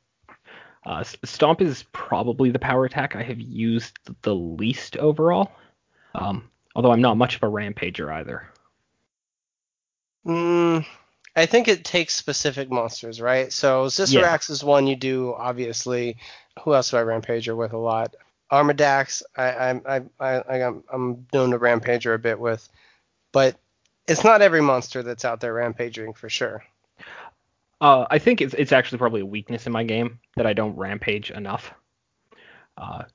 Uh, 0.87 1.03
Stomp 1.03 1.61
is 1.61 1.83
probably 1.91 2.49
the 2.49 2.59
power 2.59 2.85
attack 2.85 3.17
I 3.17 3.21
have 3.21 3.41
used 3.41 3.99
the 4.21 4.33
least 4.33 4.95
overall. 4.95 5.51
Um, 6.15 6.49
although 6.75 6.93
I'm 6.93 7.01
not 7.01 7.17
much 7.17 7.35
of 7.35 7.43
a 7.43 7.47
rampager 7.47 8.09
either. 8.09 8.47
Mm, 10.25 10.85
I 11.35 11.45
think 11.45 11.67
it 11.67 11.83
takes 11.83 12.15
specific 12.15 12.71
monsters, 12.71 13.19
right? 13.19 13.51
So 13.51 13.87
Zissarax 13.87 14.49
is 14.49 14.63
one 14.63 14.87
you 14.87 14.95
do 14.95 15.35
obviously. 15.37 16.17
Who 16.63 16.73
else 16.73 16.91
do 16.91 16.97
I 16.97 17.01
rampager 17.01 17.55
with 17.55 17.73
a 17.73 17.77
lot? 17.77 18.15
Armadax, 18.49 19.23
I 19.35 19.49
I 19.85 20.01
I 20.19 20.41
I 20.49 20.63
I'm, 20.63 20.83
I'm 20.91 21.27
known 21.33 21.51
to 21.51 21.59
rampager 21.59 22.15
a 22.15 22.19
bit 22.19 22.39
with, 22.39 22.67
but 23.33 23.57
it's 24.07 24.23
not 24.23 24.41
every 24.41 24.61
monster 24.61 25.03
that's 25.03 25.25
out 25.25 25.41
there 25.41 25.53
rampaging 25.53 26.13
for 26.13 26.29
sure. 26.29 26.63
Uh, 27.79 28.05
I 28.09 28.19
think 28.19 28.41
it's 28.41 28.53
it's 28.55 28.71
actually 28.71 28.97
probably 28.97 29.21
a 29.21 29.25
weakness 29.25 29.67
in 29.67 29.71
my 29.71 29.83
game 29.83 30.19
that 30.35 30.47
I 30.47 30.53
don't 30.53 30.75
rampage 30.75 31.31
enough. 31.31 31.73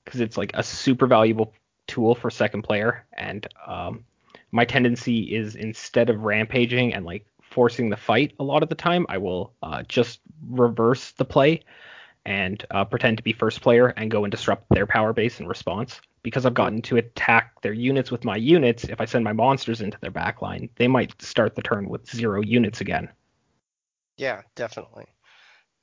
Because 0.05 0.21
it's 0.21 0.37
like 0.37 0.53
a 0.55 0.63
super 0.63 1.07
valuable 1.07 1.53
tool 1.87 2.15
for 2.15 2.31
second 2.31 2.63
player, 2.63 3.07
and 3.13 3.47
um, 3.67 4.05
my 4.51 4.65
tendency 4.65 5.35
is 5.35 5.55
instead 5.55 6.11
of 6.11 6.23
rampaging 6.23 6.95
and 6.95 7.05
like 7.05 7.27
forcing 7.43 7.91
the 7.91 7.97
fight 7.97 8.35
a 8.41 8.45
lot 8.45 8.63
of 8.63 8.69
the 8.69 8.75
time, 8.75 9.07
I 9.09 9.19
will 9.19 9.53
uh, 9.63 9.83
just 9.89 10.21
reverse 10.49 11.13
the 11.13 11.25
play 11.25 11.63
and 12.25 12.65
uh, 12.71 12.85
pretend 12.85 13.19
to 13.19 13.23
be 13.23 13.33
first 13.33 13.61
player 13.61 13.89
and 13.89 14.11
go 14.11 14.25
and 14.25 14.31
disrupt 14.31 14.69
their 14.71 14.87
power 14.87 15.13
base 15.13 15.41
in 15.41 15.47
response. 15.47 16.01
Because 16.23 16.47
I've 16.47 16.55
gotten 16.55 16.83
to 16.83 16.99
attack 16.99 17.61
their 17.63 17.73
units 17.73 18.13
with 18.13 18.25
my 18.25 18.37
units, 18.37 18.85
if 18.85 19.01
I 19.01 19.07
send 19.07 19.25
my 19.25 19.33
monsters 19.33 19.81
into 19.81 19.99
their 20.01 20.13
backline, 20.13 20.71
they 20.77 20.87
might 20.87 21.21
start 21.21 21.57
the 21.57 21.63
turn 21.63 21.89
with 21.89 22.09
zero 22.09 22.43
units 22.43 22.81
again. 22.81 23.09
Yeah, 24.17 24.43
definitely. 24.55 25.07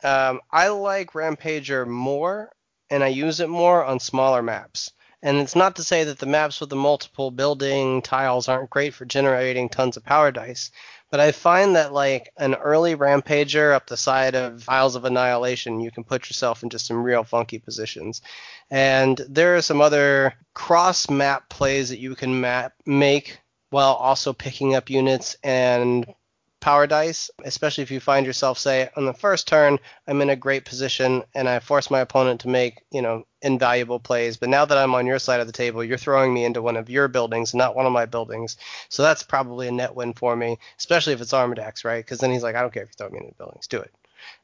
Um, 0.03 0.41
I 0.51 0.69
like 0.69 1.11
Rampager 1.13 1.87
more, 1.87 2.51
and 2.89 3.03
I 3.03 3.07
use 3.07 3.39
it 3.39 3.49
more 3.49 3.83
on 3.83 3.99
smaller 3.99 4.41
maps. 4.41 4.91
And 5.21 5.37
it's 5.37 5.55
not 5.55 5.75
to 5.75 5.83
say 5.83 6.05
that 6.05 6.19
the 6.19 6.25
maps 6.25 6.61
with 6.61 6.69
the 6.69 6.77
multiple 6.77 7.29
building 7.29 8.01
tiles 8.01 8.47
aren't 8.47 8.69
great 8.69 8.93
for 8.93 9.03
generating 9.03 9.67
tons 9.67 9.97
of 9.97 10.05
power 10.05 10.31
dice, 10.31 10.71
but 11.11 11.19
I 11.19 11.33
find 11.33 11.75
that 11.75 11.91
like 11.91 12.31
an 12.37 12.55
early 12.55 12.95
Rampager 12.95 13.73
up 13.73 13.87
the 13.87 13.97
side 13.97 14.35
of 14.35 14.69
Isles 14.69 14.95
of 14.95 15.03
Annihilation, 15.03 15.81
you 15.81 15.91
can 15.91 16.05
put 16.05 16.29
yourself 16.29 16.63
into 16.63 16.79
some 16.79 17.03
real 17.03 17.25
funky 17.25 17.59
positions. 17.59 18.21
And 18.71 19.19
there 19.27 19.57
are 19.57 19.61
some 19.61 19.81
other 19.81 20.35
cross 20.53 21.09
map 21.09 21.49
plays 21.49 21.89
that 21.89 21.99
you 21.99 22.15
can 22.15 22.39
map 22.39 22.73
make 22.85 23.39
while 23.71 23.95
also 23.95 24.31
picking 24.31 24.73
up 24.75 24.89
units 24.89 25.35
and 25.43 26.05
power 26.59 26.87
dice, 26.87 27.31
especially 27.43 27.83
if 27.83 27.91
you 27.91 27.99
find 27.99 28.25
yourself, 28.25 28.57
say, 28.57 28.89
on 28.95 29.05
the 29.05 29.13
first 29.13 29.47
turn, 29.47 29.79
I'm 30.07 30.21
in 30.21 30.29
a 30.29 30.35
great 30.35 30.65
position 30.65 31.23
and 31.33 31.47
I 31.47 31.59
force 31.59 31.91
my 31.91 31.99
opponent 31.99 32.41
to 32.41 32.47
make, 32.49 32.83
you 32.91 33.01
know, 33.01 33.25
invaluable 33.41 33.99
plays. 33.99 34.37
But 34.37 34.49
now 34.49 34.65
that 34.65 34.77
I'm 34.77 34.95
on 34.95 35.07
your 35.07 35.19
side 35.19 35.39
of 35.39 35.47
the 35.47 35.53
table, 35.53 35.83
you're 35.83 35.97
throwing 35.97 36.33
me 36.33 36.45
into 36.45 36.61
one 36.61 36.77
of 36.77 36.89
your 36.89 37.07
buildings, 37.07 37.53
not 37.53 37.75
one 37.75 37.85
of 37.85 37.91
my 37.91 38.05
buildings. 38.05 38.57
So 38.89 39.03
that's 39.03 39.23
probably 39.23 39.67
a 39.67 39.71
net 39.71 39.95
win 39.95 40.13
for 40.13 40.35
me, 40.35 40.57
especially 40.77 41.13
if 41.13 41.21
it's 41.21 41.33
Armadax, 41.33 41.85
right? 41.85 42.03
Because 42.03 42.19
then 42.19 42.31
he's 42.31 42.43
like, 42.43 42.55
I 42.55 42.61
don't 42.61 42.73
care 42.73 42.83
if 42.83 42.89
you 42.89 42.95
throw 42.97 43.09
me 43.09 43.19
into 43.19 43.29
the 43.29 43.43
buildings, 43.43 43.67
do 43.67 43.79
it. 43.79 43.93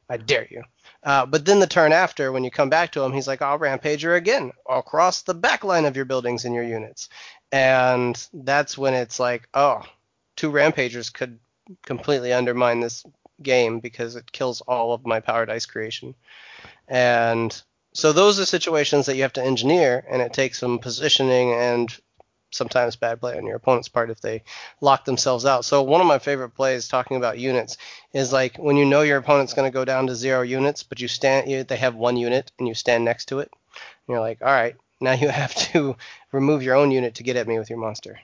I 0.08 0.16
dare 0.16 0.46
you. 0.50 0.62
Uh, 1.02 1.26
but 1.26 1.44
then 1.44 1.60
the 1.60 1.66
turn 1.66 1.92
after, 1.92 2.32
when 2.32 2.44
you 2.44 2.50
come 2.50 2.70
back 2.70 2.92
to 2.92 3.02
him, 3.02 3.12
he's 3.12 3.28
like, 3.28 3.42
I'll 3.42 3.58
rampage 3.58 4.02
rampager 4.02 4.16
again 4.16 4.52
across 4.68 5.22
the 5.22 5.34
back 5.34 5.64
line 5.64 5.84
of 5.84 5.96
your 5.96 6.04
buildings 6.04 6.44
and 6.44 6.54
your 6.54 6.64
units. 6.64 7.08
And 7.52 8.26
that's 8.32 8.78
when 8.78 8.94
it's 8.94 9.20
like, 9.20 9.48
oh, 9.54 9.82
two 10.36 10.50
rampagers 10.50 11.10
could 11.10 11.38
completely 11.84 12.32
undermine 12.32 12.80
this 12.80 13.04
game 13.42 13.80
because 13.80 14.16
it 14.16 14.32
kills 14.32 14.60
all 14.62 14.92
of 14.92 15.06
my 15.06 15.20
power 15.20 15.46
dice 15.46 15.66
creation. 15.66 16.14
And 16.88 17.60
so 17.92 18.12
those 18.12 18.38
are 18.38 18.44
situations 18.44 19.06
that 19.06 19.16
you 19.16 19.22
have 19.22 19.32
to 19.34 19.44
engineer, 19.44 20.04
and 20.10 20.22
it 20.22 20.32
takes 20.32 20.58
some 20.58 20.78
positioning 20.78 21.52
and 21.52 21.96
sometimes 22.52 22.96
bad 22.96 23.20
play 23.20 23.36
on 23.36 23.46
your 23.46 23.56
opponent's 23.56 23.88
part 23.88 24.10
if 24.10 24.20
they 24.20 24.42
lock 24.80 25.04
themselves 25.04 25.44
out. 25.44 25.64
So 25.64 25.82
one 25.82 26.00
of 26.00 26.06
my 26.06 26.18
favorite 26.18 26.50
plays 26.50 26.88
talking 26.88 27.16
about 27.16 27.38
units 27.38 27.76
is 28.12 28.32
like 28.32 28.56
when 28.56 28.76
you 28.76 28.84
know 28.84 29.02
your 29.02 29.18
opponent's 29.18 29.54
going 29.54 29.70
to 29.70 29.74
go 29.74 29.84
down 29.84 30.06
to 30.06 30.14
zero 30.14 30.42
units, 30.42 30.82
but 30.82 31.00
you 31.00 31.08
stand 31.08 31.50
you, 31.50 31.64
they 31.64 31.76
have 31.76 31.94
one 31.94 32.16
unit 32.16 32.50
and 32.58 32.68
you 32.68 32.74
stand 32.74 33.04
next 33.04 33.26
to 33.26 33.40
it. 33.40 33.50
And 33.52 34.14
you're 34.14 34.20
like, 34.20 34.42
"All 34.42 34.48
right, 34.48 34.76
now 35.00 35.12
you 35.12 35.28
have 35.42 35.54
to 35.72 35.96
remove 36.32 36.62
your 36.62 36.76
own 36.76 36.90
unit 36.90 37.16
to 37.16 37.22
get 37.22 37.36
at 37.36 37.48
me 37.48 37.58
with 37.58 37.70
your 37.70 37.78
monster." 37.78 38.18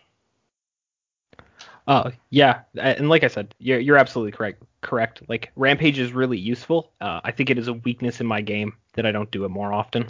Uh, 1.87 2.11
yeah, 2.31 2.61
and 2.77 3.09
like 3.09 3.25
I 3.25 3.29
said, 3.29 3.55
you're 3.59 3.81
you're 3.81 3.97
absolutely 3.97 4.33
correct. 4.33 4.63
Correct. 4.81 5.23
Like 5.29 5.51
rampage 5.57 5.99
is 5.99 6.13
really 6.13 6.39
useful. 6.39 6.93
Uh, 7.01 7.21
I 7.25 7.33
think 7.33 7.51
it 7.51 7.59
is 7.59 7.69
a 7.69 7.73
weakness 7.73 8.21
in 8.21 8.27
my 8.27 8.41
game 8.41 8.75
that 8.95 9.07
I 9.07 9.13
don't 9.13 9.31
do 9.31 9.45
it 9.45 9.49
more 9.49 9.73
often. 9.73 10.07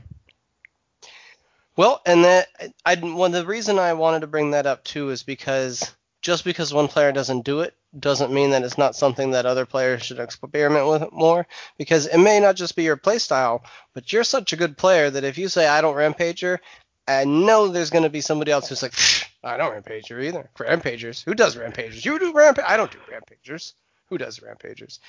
Well, 1.76 2.02
and 2.04 2.24
that 2.24 2.48
I 2.84 2.94
well, 2.94 3.30
the 3.30 3.46
reason 3.46 3.78
I 3.78 3.94
wanted 3.94 4.20
to 4.20 4.26
bring 4.26 4.50
that 4.50 4.66
up 4.66 4.84
too 4.84 5.10
is 5.10 5.22
because 5.22 5.94
just 6.20 6.44
because 6.44 6.72
one 6.72 6.88
player 6.88 7.12
doesn't 7.12 7.44
do 7.44 7.60
it 7.60 7.74
doesn't 7.98 8.32
mean 8.32 8.50
that 8.50 8.62
it's 8.62 8.78
not 8.78 8.96
something 8.96 9.32
that 9.32 9.46
other 9.46 9.66
players 9.66 10.02
should 10.02 10.18
experiment 10.18 10.88
with 10.88 11.12
more. 11.12 11.46
Because 11.78 12.06
it 12.06 12.18
may 12.18 12.40
not 12.40 12.56
just 12.56 12.76
be 12.76 12.84
your 12.84 12.96
playstyle, 12.96 13.62
but 13.94 14.12
you're 14.12 14.24
such 14.24 14.52
a 14.52 14.56
good 14.56 14.76
player 14.76 15.10
that 15.10 15.24
if 15.24 15.36
you 15.38 15.48
say 15.48 15.66
I 15.66 15.80
don't 15.80 15.96
rampager, 15.96 16.58
I 17.06 17.24
know 17.24 17.68
there's 17.68 17.90
going 17.90 18.04
to 18.04 18.10
be 18.10 18.20
somebody 18.20 18.52
else 18.52 18.68
who's 18.68 18.82
like, 18.82 18.94
I 19.44 19.56
don't 19.56 19.72
rampager 19.72 20.22
either. 20.22 20.50
Rampagers, 20.58 21.22
who 21.22 21.34
does 21.34 21.56
rampagers? 21.56 22.04
You 22.04 22.18
do 22.18 22.32
rampage? 22.32 22.64
I 22.66 22.76
don't 22.76 22.90
do 22.90 22.98
rampagers. 23.10 23.74
Who 24.08 24.18
does 24.18 24.40
rampagers? 24.42 25.00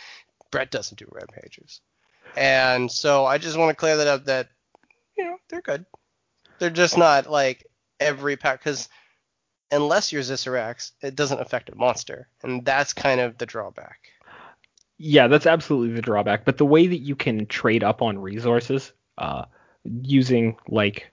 Brett 0.51 0.71
doesn't 0.71 0.97
do 0.97 1.07
rampagers. 1.11 1.81
And 2.35 2.91
so 2.91 3.25
I 3.25 3.37
just 3.37 3.57
want 3.57 3.69
to 3.69 3.75
clear 3.75 3.97
that 3.97 4.07
up. 4.07 4.25
That 4.25 4.49
you 5.17 5.25
know 5.25 5.37
they're 5.49 5.61
good. 5.61 5.85
They're 6.59 6.69
just 6.69 6.97
not 6.97 7.29
like 7.29 7.65
every 7.99 8.37
pack 8.37 8.59
because 8.59 8.89
unless 9.71 10.11
you're 10.11 10.21
Zissarax, 10.21 10.91
it 11.01 11.15
doesn't 11.15 11.39
affect 11.39 11.69
a 11.69 11.75
monster, 11.75 12.27
and 12.43 12.65
that's 12.65 12.93
kind 12.93 13.19
of 13.19 13.37
the 13.37 13.45
drawback. 13.45 13.99
Yeah, 14.97 15.27
that's 15.27 15.45
absolutely 15.45 15.95
the 15.95 16.01
drawback. 16.01 16.45
But 16.45 16.57
the 16.57 16.65
way 16.65 16.87
that 16.87 16.99
you 16.99 17.15
can 17.15 17.45
trade 17.47 17.83
up 17.83 18.01
on 18.01 18.17
resources, 18.19 18.93
uh, 19.17 19.45
using 20.01 20.57
like 20.67 21.11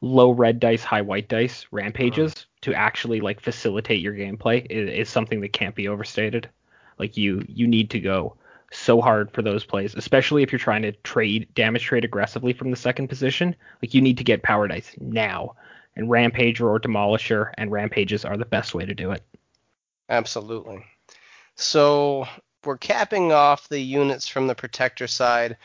low 0.00 0.30
red 0.30 0.60
dice, 0.60 0.82
high 0.82 1.02
white 1.02 1.28
dice 1.28 1.66
rampages 1.70 2.32
uh-huh. 2.32 2.44
to 2.62 2.74
actually 2.74 3.20
like 3.20 3.40
facilitate 3.40 4.00
your 4.00 4.14
gameplay 4.14 4.66
is, 4.70 4.88
is 4.88 5.08
something 5.08 5.40
that 5.40 5.52
can't 5.52 5.74
be 5.74 5.88
overstated. 5.88 6.48
Like 6.98 7.16
you 7.16 7.44
you 7.48 7.66
need 7.66 7.90
to 7.90 8.00
go 8.00 8.36
so 8.72 9.00
hard 9.00 9.30
for 9.32 9.42
those 9.42 9.64
plays, 9.64 9.94
especially 9.94 10.42
if 10.42 10.52
you're 10.52 10.58
trying 10.58 10.82
to 10.82 10.92
trade 10.92 11.52
damage 11.54 11.84
trade 11.84 12.04
aggressively 12.04 12.52
from 12.52 12.70
the 12.70 12.76
second 12.76 13.08
position. 13.08 13.54
Like 13.82 13.94
you 13.94 14.00
need 14.00 14.18
to 14.18 14.24
get 14.24 14.42
power 14.42 14.68
dice 14.68 14.94
now. 15.00 15.56
And 15.96 16.08
Rampager 16.08 16.62
or 16.62 16.78
Demolisher 16.78 17.52
and 17.58 17.72
Rampages 17.72 18.24
are 18.24 18.36
the 18.36 18.44
best 18.44 18.74
way 18.74 18.86
to 18.86 18.94
do 18.94 19.10
it. 19.10 19.22
Absolutely. 20.08 20.84
So 21.56 22.26
we're 22.64 22.78
capping 22.78 23.32
off 23.32 23.68
the 23.68 23.80
units 23.80 24.28
from 24.28 24.46
the 24.46 24.54
protector 24.54 25.06
side, 25.06 25.56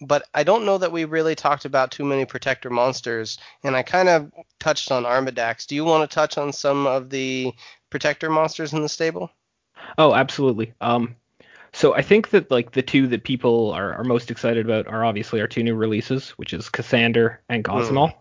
but 0.00 0.28
I 0.34 0.42
don't 0.42 0.66
know 0.66 0.78
that 0.78 0.92
we 0.92 1.04
really 1.04 1.34
talked 1.34 1.64
about 1.64 1.90
too 1.90 2.04
many 2.04 2.24
protector 2.24 2.70
monsters, 2.70 3.38
and 3.64 3.76
I 3.76 3.82
kind 3.82 4.08
of 4.08 4.30
touched 4.58 4.90
on 4.92 5.04
Armadax. 5.04 5.66
Do 5.66 5.74
you 5.74 5.84
want 5.84 6.08
to 6.08 6.14
touch 6.14 6.38
on 6.38 6.52
some 6.52 6.86
of 6.86 7.10
the 7.10 7.52
protector 7.90 8.30
monsters 8.30 8.72
in 8.72 8.82
the 8.82 8.88
stable? 8.88 9.30
Oh, 9.98 10.14
absolutely. 10.14 10.72
Um, 10.80 11.16
so 11.72 11.94
I 11.94 12.02
think 12.02 12.30
that 12.30 12.50
like 12.50 12.72
the 12.72 12.82
two 12.82 13.06
that 13.08 13.24
people 13.24 13.72
are, 13.72 13.94
are 13.94 14.04
most 14.04 14.30
excited 14.30 14.64
about 14.64 14.86
are 14.86 15.04
obviously 15.04 15.40
our 15.40 15.46
two 15.46 15.62
new 15.62 15.74
releases, 15.74 16.30
which 16.30 16.52
is 16.52 16.68
Cassander 16.68 17.40
and 17.48 17.64
Gossamal. 17.64 18.14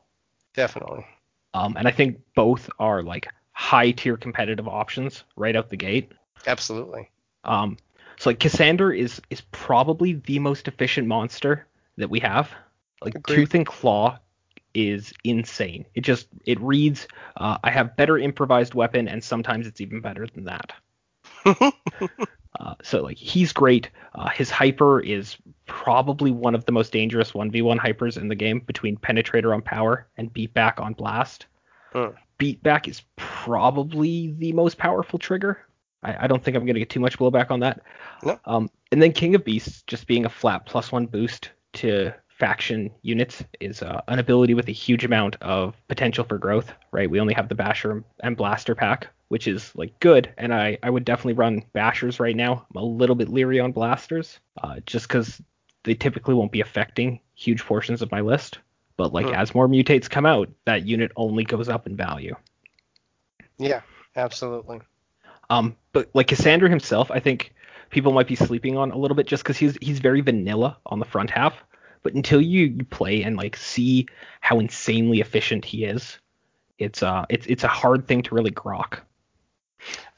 Definitely. 0.54 1.06
Um, 1.54 1.76
and 1.78 1.88
I 1.88 1.92
think 1.92 2.20
both 2.36 2.70
are 2.80 3.02
like 3.02 3.28
high 3.54 3.92
tier 3.92 4.18
competitive 4.18 4.68
options 4.68 5.24
right 5.38 5.56
out 5.56 5.70
the 5.70 5.78
gate. 5.78 6.12
Absolutely. 6.46 7.10
Um, 7.46 7.78
so 8.18 8.30
like 8.30 8.40
Cassander 8.40 8.92
is 8.92 9.22
is 9.30 9.42
probably 9.52 10.14
the 10.14 10.40
most 10.40 10.68
efficient 10.68 11.08
monster 11.08 11.68
that 11.98 12.10
we 12.10 12.20
have. 12.20 12.50
Like 13.02 13.16
Agreed. 13.16 13.36
Tooth 13.36 13.56
and 13.56 13.66
Claw 13.66 14.20
is 14.74 15.14
insane. 15.24 15.86
It 15.96 16.02
just 16.02 16.28
it 16.46 16.60
reads 16.60 17.08
uh, 17.38 17.58
I 17.64 17.72
have 17.72 17.96
better 17.96 18.18
improvised 18.18 18.74
weapon 18.74 19.08
and 19.08 19.24
sometimes 19.24 19.68
it's 19.68 19.82
even 19.82 20.02
better 20.02 20.28
than 20.28 20.46
that. 20.46 20.74
Uh, 22.60 22.76
so 22.84 23.02
like 23.02 23.18
he's 23.18 23.52
great. 23.54 23.90
Uh, 24.14 24.30
his 24.30 24.50
hyper 24.50 25.00
is 25.00 25.38
probably 25.66 26.32
one 26.32 26.56
of 26.56 26.66
the 26.66 26.72
most 26.72 26.92
dangerous 26.92 27.34
1v1 27.34 27.78
hypers 27.78 28.18
in 28.18 28.28
the 28.28 28.36
game 28.36 28.60
between 28.60 28.98
penetrator 28.98 29.54
on 29.54 29.62
power 29.62 30.08
and 30.18 30.34
beatback 30.34 30.80
on 30.80 30.94
blast. 30.94 31.48
Hmm. 31.92 32.12
Beatback 32.40 32.88
is 32.88 33.02
probably 33.16 34.34
the 34.38 34.54
most 34.54 34.78
powerful 34.78 35.20
trigger. 35.20 35.65
I, 36.06 36.26
I 36.26 36.28
don't 36.28 36.44
think 36.44 36.56
I'm 36.56 36.66
going 36.66 36.76
to 36.76 36.80
get 36.80 36.90
too 36.90 37.00
much 37.00 37.18
blowback 37.18 37.52
on 37.52 37.60
that. 37.62 37.82
No. 38.24 38.40
Um, 38.46 38.70
and 38.92 39.02
then 39.02 39.12
King 39.12 39.36
of 39.36 39.44
Beasts 39.44 39.84
just 39.88 40.08
being 40.08 40.26
a 40.26 40.30
flat 40.30 40.66
plus 40.66 40.92
one 40.92 41.08
boost 41.08 41.50
to 41.74 42.14
faction 42.28 42.92
units 43.02 43.44
is 43.60 43.82
uh, 43.82 44.02
an 44.08 44.20
ability 44.20 44.54
with 44.54 44.68
a 44.68 44.74
huge 44.74 45.04
amount 45.06 45.36
of 45.42 45.76
potential 45.88 46.24
for 46.24 46.38
growth, 46.38 46.72
right? 46.92 47.10
We 47.10 47.20
only 47.20 47.34
have 47.34 47.50
the 47.50 47.56
Basher 47.56 48.04
and 48.22 48.38
Blaster 48.38 48.76
pack, 48.76 49.08
which 49.30 49.48
is 49.48 49.72
like 49.76 50.00
good, 50.00 50.32
and 50.38 50.54
I, 50.54 50.78
I 50.84 50.90
would 50.90 51.06
definitely 51.06 51.34
run 51.34 51.64
Bashers 51.74 52.20
right 52.20 52.36
now. 52.36 52.66
I'm 52.76 52.82
a 52.82 52.86
little 52.86 53.16
bit 53.16 53.30
leery 53.30 53.60
on 53.60 53.72
Blasters, 53.72 54.40
uh, 54.62 54.80
just 54.86 55.08
because 55.08 55.42
they 55.84 55.94
typically 55.96 56.36
won't 56.36 56.52
be 56.52 56.62
affecting 56.62 57.20
huge 57.36 57.64
portions 57.64 58.02
of 58.02 58.12
my 58.12 58.22
list. 58.22 58.60
But 58.98 59.14
like 59.14 59.28
Hmm. 59.28 59.34
as 59.34 59.56
more 59.56 59.68
mutates 59.68 60.10
come 60.10 60.26
out, 60.26 60.50
that 60.66 60.86
unit 60.86 61.12
only 61.16 61.44
goes 61.46 61.70
up 61.70 61.88
in 61.88 61.96
value. 61.96 62.36
Yeah, 63.58 63.82
absolutely. 64.16 64.82
Um, 65.50 65.76
but 65.94 66.10
like 66.14 66.28
Cassandra 66.28 66.70
himself, 66.70 67.12
I 67.12 67.20
think 67.20 67.54
people 67.90 68.12
might 68.12 68.28
be 68.28 68.36
sleeping 68.36 68.78
on 68.78 68.92
a 68.92 68.98
little 68.98 69.16
bit 69.16 69.28
just 69.28 69.44
because 69.44 69.58
he's 69.58 69.78
he's 69.82 70.00
very 70.00 70.22
vanilla 70.22 70.78
on 70.86 71.00
the 71.00 71.06
front 71.06 71.30
half. 71.30 71.56
But 72.04 72.14
until 72.14 72.42
you, 72.42 72.66
you 72.68 72.84
play 72.86 73.24
and 73.24 73.36
like 73.36 73.56
see 73.56 74.08
how 74.42 74.60
insanely 74.60 75.22
efficient 75.22 75.66
he 75.66 75.86
is, 75.86 76.20
it's 76.78 77.02
uh 77.02 77.26
it's 77.30 77.48
it's 77.48 77.64
a 77.64 77.70
hard 77.70 78.08
thing 78.08 78.22
to 78.24 78.36
really 78.36 78.52
grok. 78.52 79.00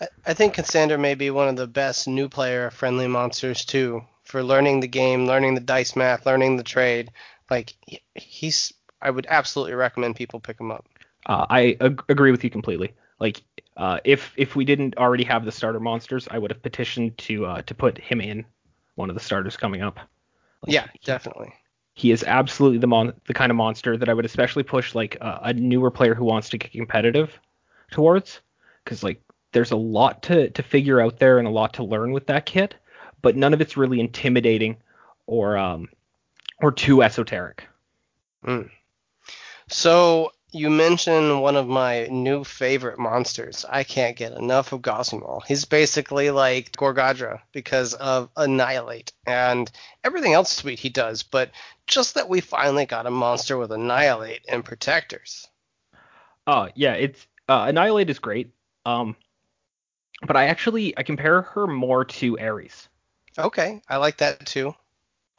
I, 0.01 0.07
I 0.25 0.33
think 0.33 0.55
Cassandra 0.55 0.97
may 0.97 1.15
be 1.15 1.29
one 1.29 1.47
of 1.47 1.55
the 1.55 1.67
best 1.67 2.07
new 2.07 2.29
player 2.29 2.69
friendly 2.71 3.07
monsters 3.07 3.65
too 3.65 4.03
for 4.23 4.43
learning 4.43 4.81
the 4.81 4.87
game, 4.87 5.25
learning 5.25 5.55
the 5.55 5.61
dice 5.61 5.95
math, 5.95 6.25
learning 6.25 6.57
the 6.57 6.63
trade. 6.63 7.11
Like 7.49 7.73
he's, 8.15 8.73
I 9.01 9.09
would 9.09 9.25
absolutely 9.29 9.75
recommend 9.75 10.15
people 10.17 10.39
pick 10.39 10.59
him 10.59 10.71
up. 10.71 10.85
Uh, 11.25 11.45
I 11.49 11.77
ag- 11.79 12.03
agree 12.09 12.31
with 12.31 12.43
you 12.43 12.49
completely. 12.49 12.93
Like 13.19 13.41
uh, 13.77 13.99
if 14.03 14.33
if 14.35 14.55
we 14.55 14.65
didn't 14.65 14.97
already 14.97 15.23
have 15.23 15.45
the 15.45 15.51
starter 15.51 15.79
monsters, 15.79 16.27
I 16.29 16.37
would 16.39 16.51
have 16.51 16.61
petitioned 16.63 17.17
to 17.19 17.45
uh, 17.45 17.61
to 17.61 17.75
put 17.75 17.97
him 17.97 18.19
in 18.21 18.45
one 18.95 19.09
of 19.09 19.15
the 19.15 19.21
starters 19.21 19.55
coming 19.55 19.81
up. 19.83 19.97
Like, 20.65 20.73
Yeah, 20.73 20.87
definitely. 21.05 21.53
he 21.93 22.11
is 22.11 22.23
absolutely 22.23 22.79
the 22.79 22.87
mon- 22.87 23.13
the 23.27 23.33
kind 23.33 23.51
of 23.51 23.55
monster 23.55 23.95
that 23.97 24.09
I 24.09 24.13
would 24.13 24.25
especially 24.25 24.63
push 24.63 24.95
like 24.95 25.15
a, 25.21 25.39
a 25.43 25.53
newer 25.53 25.91
player 25.91 26.15
who 26.15 26.25
wants 26.25 26.49
to 26.49 26.57
get 26.57 26.71
competitive 26.71 27.39
towards 27.91 28.41
because 28.83 29.03
like 29.03 29.21
there's 29.51 29.71
a 29.71 29.77
lot 29.77 30.23
to 30.23 30.49
to 30.49 30.63
figure 30.63 30.99
out 30.99 31.19
there 31.19 31.37
and 31.39 31.47
a 31.47 31.51
lot 31.51 31.73
to 31.75 31.83
learn 31.83 32.11
with 32.11 32.27
that 32.27 32.45
kit, 32.47 32.75
but 33.21 33.35
none 33.35 33.53
of 33.53 33.61
it's 33.61 33.77
really 33.77 33.99
intimidating 33.99 34.77
or 35.27 35.57
um 35.57 35.87
or 36.61 36.71
too 36.71 37.03
esoteric. 37.03 37.67
So 39.69 40.31
you 40.51 40.69
mentioned 40.69 41.41
one 41.41 41.55
of 41.55 41.67
my 41.67 42.05
new 42.07 42.43
favorite 42.43 42.99
monsters. 42.99 43.65
I 43.69 43.83
can't 43.83 44.17
get 44.17 44.33
enough 44.33 44.71
of 44.71 44.81
Gossamer. 44.81 45.39
He's 45.47 45.65
basically 45.65 46.31
like 46.31 46.71
Gorgadra 46.73 47.41
because 47.51 47.93
of 47.93 48.29
Annihilate 48.35 49.11
and 49.25 49.69
everything 50.03 50.33
else 50.33 50.51
sweet 50.51 50.79
he 50.79 50.89
does, 50.89 51.23
but 51.23 51.51
just 51.87 52.15
that 52.15 52.29
we 52.29 52.41
finally 52.41 52.85
got 52.85 53.05
a 53.07 53.11
monster 53.11 53.57
with 53.57 53.71
Annihilate 53.71 54.45
and 54.47 54.63
Protectors. 54.65 55.47
Uh 56.45 56.69
yeah, 56.75 56.93
it's 56.93 57.27
uh, 57.49 57.65
Annihilate 57.69 58.09
is 58.09 58.19
great. 58.19 58.51
Um 58.85 59.15
but 60.25 60.35
I 60.37 60.45
actually 60.45 60.97
I 60.97 61.03
compare 61.03 61.41
her 61.41 61.67
more 61.67 62.05
to 62.05 62.39
Ares. 62.39 62.87
Okay, 63.37 63.81
I 63.87 63.97
like 63.97 64.17
that 64.17 64.45
too. 64.45 64.73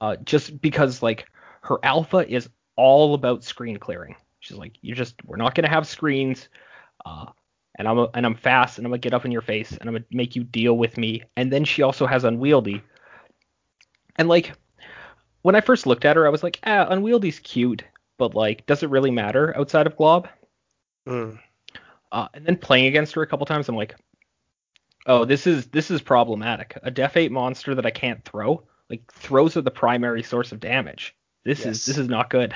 uh, 0.00 0.16
just 0.16 0.60
because 0.60 1.02
like 1.02 1.26
her 1.62 1.78
alpha 1.82 2.18
is 2.28 2.48
all 2.76 3.14
about 3.14 3.44
screen 3.44 3.78
clearing. 3.78 4.16
She's 4.48 4.56
like, 4.56 4.76
"You're 4.80 4.96
just 4.96 5.14
we're 5.24 5.36
not 5.36 5.54
gonna 5.54 5.68
have 5.68 5.86
screens, 5.86 6.48
uh, 7.04 7.26
and 7.78 7.86
I'm 7.86 7.98
a, 7.98 8.08
and 8.14 8.24
I'm 8.24 8.34
fast 8.34 8.78
and 8.78 8.86
I'm 8.86 8.90
gonna 8.90 8.98
get 8.98 9.12
up 9.14 9.24
in 9.26 9.30
your 9.30 9.42
face 9.42 9.72
and 9.72 9.82
I'm 9.82 9.94
gonna 9.94 10.04
make 10.10 10.34
you 10.34 10.42
deal 10.42 10.76
with 10.76 10.96
me. 10.96 11.22
And 11.36 11.52
then 11.52 11.64
she 11.64 11.82
also 11.82 12.06
has 12.06 12.24
unwieldy, 12.24 12.82
and 14.16 14.28
like 14.28 14.52
when 15.42 15.54
I 15.54 15.60
first 15.60 15.86
looked 15.86 16.04
at 16.04 16.16
her, 16.16 16.26
I 16.26 16.30
was 16.30 16.42
like, 16.42 16.58
ah, 16.64 16.86
unwieldy's 16.88 17.38
cute, 17.40 17.84
but 18.16 18.34
like, 18.34 18.64
does 18.66 18.82
it 18.82 18.90
really 18.90 19.10
matter 19.10 19.56
outside 19.56 19.86
of 19.86 19.96
Glob? 19.96 20.28
Mm. 21.06 21.38
Uh, 22.10 22.28
and 22.34 22.44
then 22.46 22.56
playing 22.56 22.86
against 22.86 23.14
her 23.14 23.22
a 23.22 23.26
couple 23.26 23.44
times, 23.46 23.68
I'm 23.68 23.76
like, 23.76 23.94
oh, 25.06 25.24
this 25.26 25.46
is 25.46 25.66
this 25.66 25.90
is 25.90 26.00
problematic. 26.00 26.78
A 26.82 26.90
Def 26.90 27.16
8 27.16 27.30
monster 27.30 27.74
that 27.74 27.86
I 27.86 27.90
can't 27.90 28.24
throw. 28.24 28.64
Like 28.88 29.12
throws 29.12 29.56
are 29.58 29.62
the 29.62 29.70
primary 29.70 30.22
source 30.22 30.52
of 30.52 30.60
damage. 30.60 31.14
This 31.44 31.60
Yes. 31.60 31.76
is 31.76 31.86
this 31.86 31.98
is 31.98 32.08
not 32.08 32.30
good. 32.30 32.54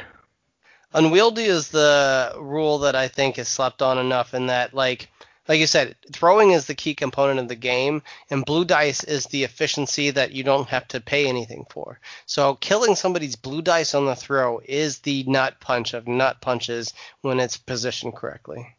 Unwieldy 0.95 1.45
is 1.45 1.68
the 1.68 2.34
rule 2.38 2.78
that 2.80 2.95
I 2.95 3.09
think 3.09 3.38
is 3.38 3.49
slept 3.49 3.82
on 3.82 3.99
enough 3.99 4.34
in 4.34 4.47
that 4.49 4.74
like 4.74 5.09
like 5.49 5.59
you 5.59 5.66
said, 5.66 5.97
throwing 6.12 6.53
is 6.53 6.66
the 6.66 6.74
key 6.74 6.95
component 6.95 7.40
of 7.40 7.49
the 7.49 7.57
game, 7.57 8.03
and 8.30 8.45
blue 8.45 8.64
dice 8.64 9.03
is 9.03 9.26
the 9.26 9.43
efficiency 9.43 10.11
that 10.11 10.30
you 10.32 10.45
don't 10.45 10.68
have 10.68 10.86
to 10.88 11.01
pay 11.01 11.26
anything 11.26 11.66
for. 11.68 11.99
So 12.26 12.55
killing 12.55 12.95
somebody's 12.95 13.34
blue 13.34 13.61
dice 13.61 13.95
on 13.95 14.07
the 14.07 14.14
throw 14.14 14.61
is 14.64 15.01
the 15.01 15.24
nut 15.24 15.57
punch 15.61 15.95
of 15.95 16.07
nut 16.07 16.40
punches 16.40 16.95
when 17.22 17.40
it's 17.40 17.57
positioned 17.57 18.14
correctly. 18.14 18.76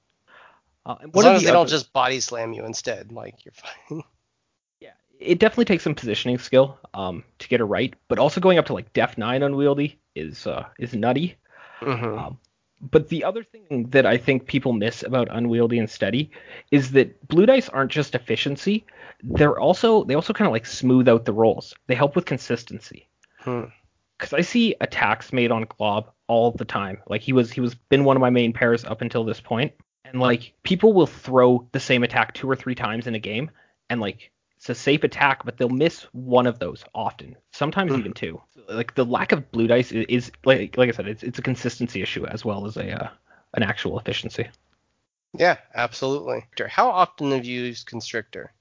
Uh, 0.85 0.95
As 1.01 1.23
long 1.23 1.35
as 1.35 1.41
the 1.41 1.47
they 1.47 1.53
don't 1.53 1.69
just 1.69 1.93
body 1.93 2.19
slam 2.19 2.53
you 2.53 2.65
instead, 2.65 3.11
like 3.11 3.43
you're 3.43 3.53
fine. 3.53 4.03
yeah, 4.79 4.91
it 5.19 5.39
definitely 5.39 5.65
takes 5.65 5.83
some 5.83 5.95
positioning 5.95 6.37
skill 6.37 6.79
um 6.93 7.23
to 7.39 7.47
get 7.49 7.59
it 7.59 7.65
right, 7.65 7.93
but 8.07 8.19
also 8.19 8.39
going 8.39 8.57
up 8.57 8.67
to 8.67 8.73
like 8.73 8.93
Def 8.93 9.17
9 9.17 9.43
unwieldy 9.43 9.99
is 10.15 10.47
uh 10.47 10.65
is 10.79 10.93
nutty. 10.93 11.37
Hmm 11.83 12.17
Um, 12.17 12.39
but 12.91 13.07
the 13.07 13.23
other 13.23 13.43
thing 13.43 13.87
that 13.91 14.05
I 14.05 14.17
think 14.17 14.45
people 14.45 14.73
miss 14.73 15.03
about 15.03 15.29
unwieldy 15.31 15.79
and 15.79 15.89
steady 15.89 16.31
is 16.71 16.91
that 16.91 17.27
blue 17.27 17.45
dice 17.45 17.69
aren't 17.69 17.91
just 17.91 18.15
efficiency; 18.15 18.85
they're 19.23 19.59
also 19.59 20.03
they 20.03 20.15
also 20.15 20.33
kind 20.33 20.47
of 20.47 20.51
like 20.51 20.65
smooth 20.65 21.07
out 21.07 21.25
the 21.25 21.33
rolls. 21.33 21.73
They 21.87 21.95
help 21.95 22.15
with 22.15 22.25
consistency. 22.25 23.07
Hmm. 23.39 23.65
Because 24.17 24.33
I 24.33 24.41
see 24.41 24.75
attacks 24.81 25.33
made 25.33 25.51
on 25.51 25.65
Glob 25.77 26.11
all 26.27 26.51
the 26.51 26.65
time. 26.65 27.01
Like 27.07 27.21
he 27.21 27.33
was 27.33 27.51
he 27.51 27.61
was 27.61 27.75
been 27.75 28.03
one 28.03 28.17
of 28.17 28.21
my 28.21 28.29
main 28.29 28.53
pairs 28.53 28.83
up 28.85 29.01
until 29.01 29.23
this 29.23 29.39
point, 29.39 29.73
and 30.05 30.19
like 30.19 30.53
people 30.63 30.93
will 30.93 31.07
throw 31.07 31.67
the 31.71 31.79
same 31.79 32.03
attack 32.03 32.33
two 32.33 32.49
or 32.49 32.55
three 32.55 32.75
times 32.75 33.07
in 33.07 33.15
a 33.15 33.19
game, 33.19 33.49
and 33.89 34.01
like 34.01 34.31
it's 34.63 34.69
a 34.69 34.81
safe 34.81 35.03
attack, 35.03 35.43
but 35.43 35.57
they'll 35.57 35.67
miss 35.67 36.03
one 36.13 36.47
of 36.47 36.57
those 36.57 36.85
often, 36.95 37.35
sometimes 37.51 37.91
Hmm. 37.91 37.97
even 37.97 38.13
two. 38.13 38.41
Like 38.69 38.95
the 38.95 39.03
lack 39.03 39.33
of 39.33 39.51
blue 39.51 39.67
dice 39.67 39.91
is, 39.91 40.05
is 40.07 40.31
like 40.45 40.77
like 40.77 40.87
I 40.87 40.93
said, 40.93 41.05
it's 41.07 41.21
it's 41.21 41.37
a 41.37 41.41
consistency 41.41 42.01
issue 42.01 42.25
as 42.25 42.45
well 42.45 42.65
as 42.65 42.77
a 42.77 43.03
uh, 43.03 43.09
an 43.55 43.63
actual 43.63 43.99
efficiency. 43.99 44.47
Yeah, 45.37 45.57
absolutely. 45.75 46.45
How 46.69 46.89
often 46.91 47.31
have 47.31 47.45
you 47.45 47.63
used 47.63 47.87
Constrictor? 47.87 48.53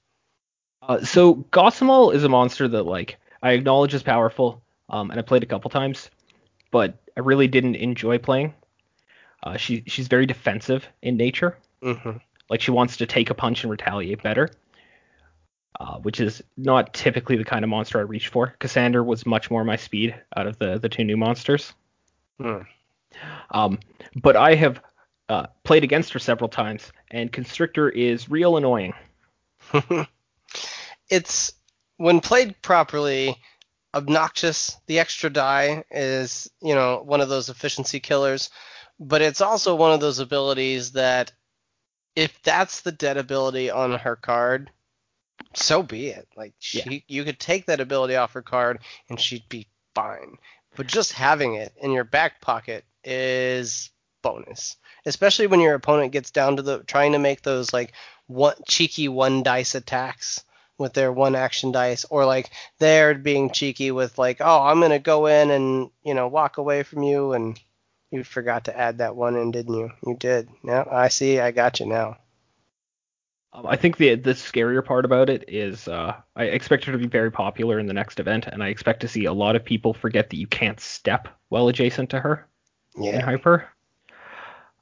Uh, 0.82 1.04
so 1.04 1.36
Gossamal 1.52 2.12
is 2.14 2.24
a 2.24 2.28
monster 2.28 2.66
that 2.68 2.82
like 2.84 3.18
I 3.42 3.52
acknowledge 3.52 3.94
is 3.94 4.02
powerful, 4.02 4.62
um, 4.88 5.10
and 5.10 5.20
I 5.20 5.22
played 5.22 5.44
a 5.44 5.46
couple 5.46 5.70
times, 5.70 6.10
but 6.72 6.98
I 7.16 7.20
really 7.20 7.48
didn't 7.48 7.76
enjoy 7.76 8.18
playing. 8.18 8.54
Uh, 9.42 9.56
she 9.56 9.84
she's 9.86 10.08
very 10.08 10.26
defensive 10.26 10.88
in 11.02 11.16
nature. 11.16 11.58
hmm 11.82 12.18
Like 12.50 12.60
she 12.60 12.70
wants 12.72 12.98
to 12.98 13.06
take 13.06 13.30
a 13.30 13.34
punch 13.34 13.64
and 13.64 13.70
retaliate 13.70 14.22
better, 14.22 14.50
uh, 15.82 15.98
which 15.98 16.20
is 16.20 16.42
not 16.56 16.94
typically 16.94 17.36
the 17.36 17.44
kind 17.44 17.64
of 17.64 17.68
monster 17.68 17.98
I 17.98 18.02
reach 18.02 18.28
for. 18.28 18.54
Cassandra 18.60 19.02
was 19.02 19.26
much 19.26 19.50
more 19.50 19.64
my 19.64 19.74
speed 19.74 20.14
out 20.36 20.46
of 20.46 20.56
the 20.58 20.78
the 20.78 20.88
two 20.88 21.02
new 21.02 21.16
monsters. 21.16 21.72
Hmm. 22.40 22.58
Um, 23.50 23.80
but 24.14 24.36
I 24.36 24.54
have 24.54 24.80
uh, 25.28 25.46
played 25.64 25.82
against 25.82 26.12
her 26.12 26.20
several 26.20 26.48
times, 26.48 26.92
and 27.10 27.32
Constrictor 27.32 27.88
is 27.88 28.30
real 28.30 28.56
annoying. 28.56 28.94
it's 31.10 31.52
when 31.96 32.20
played 32.20 32.62
properly 32.62 33.36
obnoxious 33.94 34.76
the 34.86 35.00
extra 35.00 35.28
die 35.30 35.84
is 35.90 36.48
you 36.62 36.74
know 36.74 37.02
one 37.04 37.20
of 37.20 37.28
those 37.28 37.50
efficiency 37.50 38.00
killers 38.00 38.48
but 38.98 39.20
it's 39.20 39.42
also 39.42 39.74
one 39.74 39.92
of 39.92 40.00
those 40.00 40.18
abilities 40.18 40.92
that 40.92 41.30
if 42.16 42.40
that's 42.42 42.80
the 42.80 42.92
dead 42.92 43.18
ability 43.18 43.70
on 43.70 43.92
her 43.92 44.16
card 44.16 44.70
so 45.54 45.82
be 45.82 46.08
it. 46.08 46.28
Like 46.36 46.54
she 46.58 47.04
you 47.08 47.24
could 47.24 47.38
take 47.38 47.66
that 47.66 47.80
ability 47.80 48.16
off 48.16 48.32
her 48.32 48.42
card 48.42 48.80
and 49.08 49.20
she'd 49.20 49.48
be 49.48 49.66
fine. 49.94 50.36
But 50.76 50.86
just 50.86 51.12
having 51.12 51.54
it 51.54 51.72
in 51.80 51.92
your 51.92 52.04
back 52.04 52.40
pocket 52.40 52.84
is 53.04 53.90
bonus 54.22 54.76
especially 55.04 55.46
when 55.46 55.60
your 55.60 55.74
opponent 55.74 56.12
gets 56.12 56.30
down 56.30 56.56
to 56.56 56.62
the 56.62 56.78
trying 56.84 57.12
to 57.12 57.18
make 57.18 57.42
those 57.42 57.72
like 57.72 57.92
one 58.26 58.54
cheeky 58.66 59.08
one 59.08 59.42
dice 59.42 59.74
attacks 59.74 60.44
with 60.78 60.94
their 60.94 61.12
one 61.12 61.34
action 61.34 61.72
dice 61.72 62.04
or 62.08 62.24
like 62.24 62.50
they're 62.78 63.14
being 63.14 63.50
cheeky 63.50 63.90
with 63.90 64.18
like 64.18 64.38
oh 64.40 64.62
i'm 64.62 64.80
gonna 64.80 64.98
go 64.98 65.26
in 65.26 65.50
and 65.50 65.90
you 66.02 66.14
know 66.14 66.28
walk 66.28 66.56
away 66.56 66.82
from 66.82 67.02
you 67.02 67.32
and 67.32 67.60
you 68.10 68.22
forgot 68.24 68.64
to 68.64 68.78
add 68.78 68.98
that 68.98 69.16
one 69.16 69.36
in 69.36 69.50
didn't 69.50 69.74
you? 69.74 69.90
You 70.06 70.16
did. 70.16 70.48
No 70.62 70.86
i 70.90 71.08
see 71.08 71.40
i 71.40 71.50
got 71.50 71.80
you 71.80 71.86
now 71.86 72.18
Um, 73.54 73.66
I 73.66 73.76
think 73.76 73.96
the 73.98 74.14
the 74.14 74.32
scarier 74.32 74.84
part 74.84 75.04
about 75.04 75.28
it 75.28 75.44
is 75.48 75.86
uh, 75.88 76.16
I 76.36 76.44
expect 76.44 76.84
her 76.86 76.92
to 76.92 76.98
be 76.98 77.06
very 77.06 77.30
popular 77.30 77.78
in 77.78 77.86
the 77.86 77.92
next 77.92 78.18
event, 78.20 78.46
and 78.46 78.62
I 78.62 78.68
expect 78.68 79.00
to 79.00 79.08
see 79.08 79.26
a 79.26 79.32
lot 79.32 79.56
of 79.56 79.64
people 79.64 79.92
forget 79.92 80.30
that 80.30 80.38
you 80.38 80.46
can't 80.46 80.80
step 80.80 81.28
well 81.50 81.68
adjacent 81.68 82.10
to 82.10 82.20
her 82.20 82.48
in 83.14 83.20
hyper. 83.20 83.68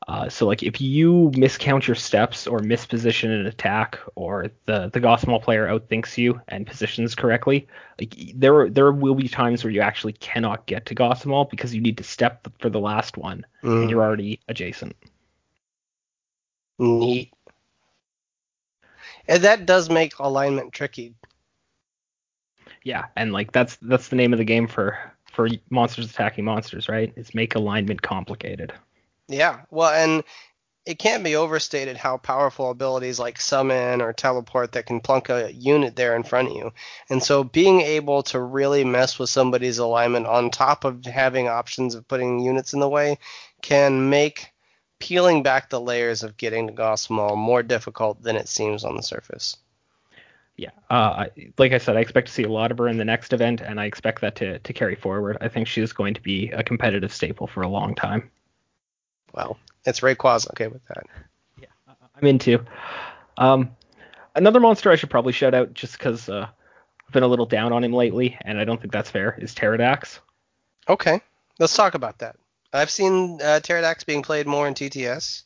Uh, 0.08 0.28
so 0.28 0.46
like 0.46 0.62
if 0.62 0.80
you 0.80 1.30
miscount 1.34 1.86
your 1.86 1.94
steps 1.94 2.46
or 2.46 2.60
misposition 2.60 3.38
an 3.38 3.46
attack, 3.46 3.98
or 4.14 4.46
the 4.66 4.88
the 4.92 5.00
Gossamal 5.00 5.42
player 5.42 5.66
outthinks 5.68 6.16
you 6.16 6.40
and 6.48 6.66
positions 6.66 7.14
correctly, 7.14 7.68
like 8.00 8.14
there 8.34 8.70
there 8.70 8.92
will 8.92 9.14
be 9.14 9.28
times 9.28 9.62
where 9.64 9.72
you 9.72 9.80
actually 9.80 10.14
cannot 10.14 10.66
get 10.66 10.86
to 10.86 10.94
Gossamal 10.94 11.50
because 11.50 11.74
you 11.74 11.80
need 11.80 11.98
to 11.98 12.04
step 12.04 12.48
for 12.60 12.70
the 12.70 12.80
last 12.80 13.16
one 13.16 13.44
Mm, 13.62 13.82
and 13.82 13.90
you're 13.90 14.02
already 14.02 14.40
adjacent. 14.48 14.96
neat. 16.78 17.32
And 19.30 19.44
that 19.44 19.64
does 19.64 19.88
make 19.88 20.18
alignment 20.18 20.72
tricky. 20.72 21.14
Yeah, 22.82 23.06
and 23.16 23.32
like 23.32 23.52
that's 23.52 23.76
that's 23.76 24.08
the 24.08 24.16
name 24.16 24.32
of 24.32 24.38
the 24.38 24.44
game 24.44 24.66
for 24.66 24.98
for 25.32 25.48
monsters 25.70 26.10
attacking 26.10 26.44
monsters, 26.44 26.88
right? 26.88 27.12
It's 27.16 27.32
make 27.32 27.54
alignment 27.54 28.02
complicated. 28.02 28.72
Yeah. 29.28 29.60
Well, 29.70 29.90
and 29.90 30.24
it 30.84 30.98
can't 30.98 31.22
be 31.22 31.36
overstated 31.36 31.96
how 31.96 32.16
powerful 32.16 32.70
abilities 32.70 33.20
like 33.20 33.40
summon 33.40 34.02
or 34.02 34.12
teleport 34.12 34.72
that 34.72 34.86
can 34.86 34.98
plunk 34.98 35.28
a 35.28 35.52
unit 35.52 35.94
there 35.94 36.16
in 36.16 36.24
front 36.24 36.48
of 36.48 36.56
you. 36.56 36.72
And 37.08 37.22
so 37.22 37.44
being 37.44 37.82
able 37.82 38.24
to 38.24 38.40
really 38.40 38.82
mess 38.82 39.16
with 39.16 39.30
somebody's 39.30 39.78
alignment 39.78 40.26
on 40.26 40.50
top 40.50 40.84
of 40.84 41.04
having 41.04 41.46
options 41.46 41.94
of 41.94 42.08
putting 42.08 42.40
units 42.40 42.72
in 42.72 42.80
the 42.80 42.88
way 42.88 43.18
can 43.62 44.10
make 44.10 44.49
peeling 45.00 45.42
back 45.42 45.68
the 45.68 45.80
layers 45.80 46.22
of 46.22 46.36
getting 46.36 46.68
to 46.68 46.72
Gossamal 46.72 47.36
more 47.36 47.62
difficult 47.62 48.22
than 48.22 48.36
it 48.36 48.48
seems 48.48 48.84
on 48.84 48.96
the 48.96 49.02
surface. 49.02 49.56
Yeah, 50.56 50.70
uh, 50.90 51.26
like 51.58 51.72
I 51.72 51.78
said, 51.78 51.96
I 51.96 52.00
expect 52.00 52.26
to 52.28 52.32
see 52.32 52.42
a 52.42 52.48
lot 52.48 52.70
of 52.70 52.78
her 52.78 52.86
in 52.86 52.98
the 52.98 53.04
next 53.04 53.32
event, 53.32 53.62
and 53.62 53.80
I 53.80 53.86
expect 53.86 54.20
that 54.20 54.36
to 54.36 54.58
to 54.58 54.72
carry 54.72 54.94
forward. 54.94 55.38
I 55.40 55.48
think 55.48 55.66
she's 55.66 55.92
going 55.92 56.12
to 56.14 56.20
be 56.20 56.50
a 56.50 56.62
competitive 56.62 57.12
staple 57.12 57.46
for 57.46 57.62
a 57.62 57.68
long 57.68 57.94
time. 57.94 58.30
Well, 59.32 59.58
it's 59.86 60.00
Rayquaza. 60.00 60.50
Okay 60.50 60.66
with 60.66 60.84
that. 60.88 61.04
Yeah, 61.58 61.94
I'm 62.14 62.26
into. 62.26 62.62
Um, 63.38 63.70
another 64.34 64.60
monster 64.60 64.90
I 64.90 64.96
should 64.96 65.08
probably 65.08 65.32
shout 65.32 65.54
out 65.54 65.72
just 65.72 65.96
because 65.96 66.28
uh, 66.28 66.46
I've 67.06 67.12
been 67.12 67.22
a 67.22 67.28
little 67.28 67.46
down 67.46 67.72
on 67.72 67.82
him 67.82 67.94
lately, 67.94 68.36
and 68.42 68.58
I 68.58 68.64
don't 68.64 68.78
think 68.78 68.92
that's 68.92 69.10
fair. 69.10 69.38
Is 69.40 69.54
Pterodax. 69.54 70.18
Okay. 70.88 71.22
Let's 71.58 71.74
talk 71.74 71.94
about 71.94 72.18
that. 72.18 72.36
I've 72.72 72.90
seen 72.90 73.40
uh, 73.42 73.60
Pterodax 73.62 74.06
being 74.06 74.22
played 74.22 74.46
more 74.46 74.68
in 74.68 74.74
TTS. 74.74 75.42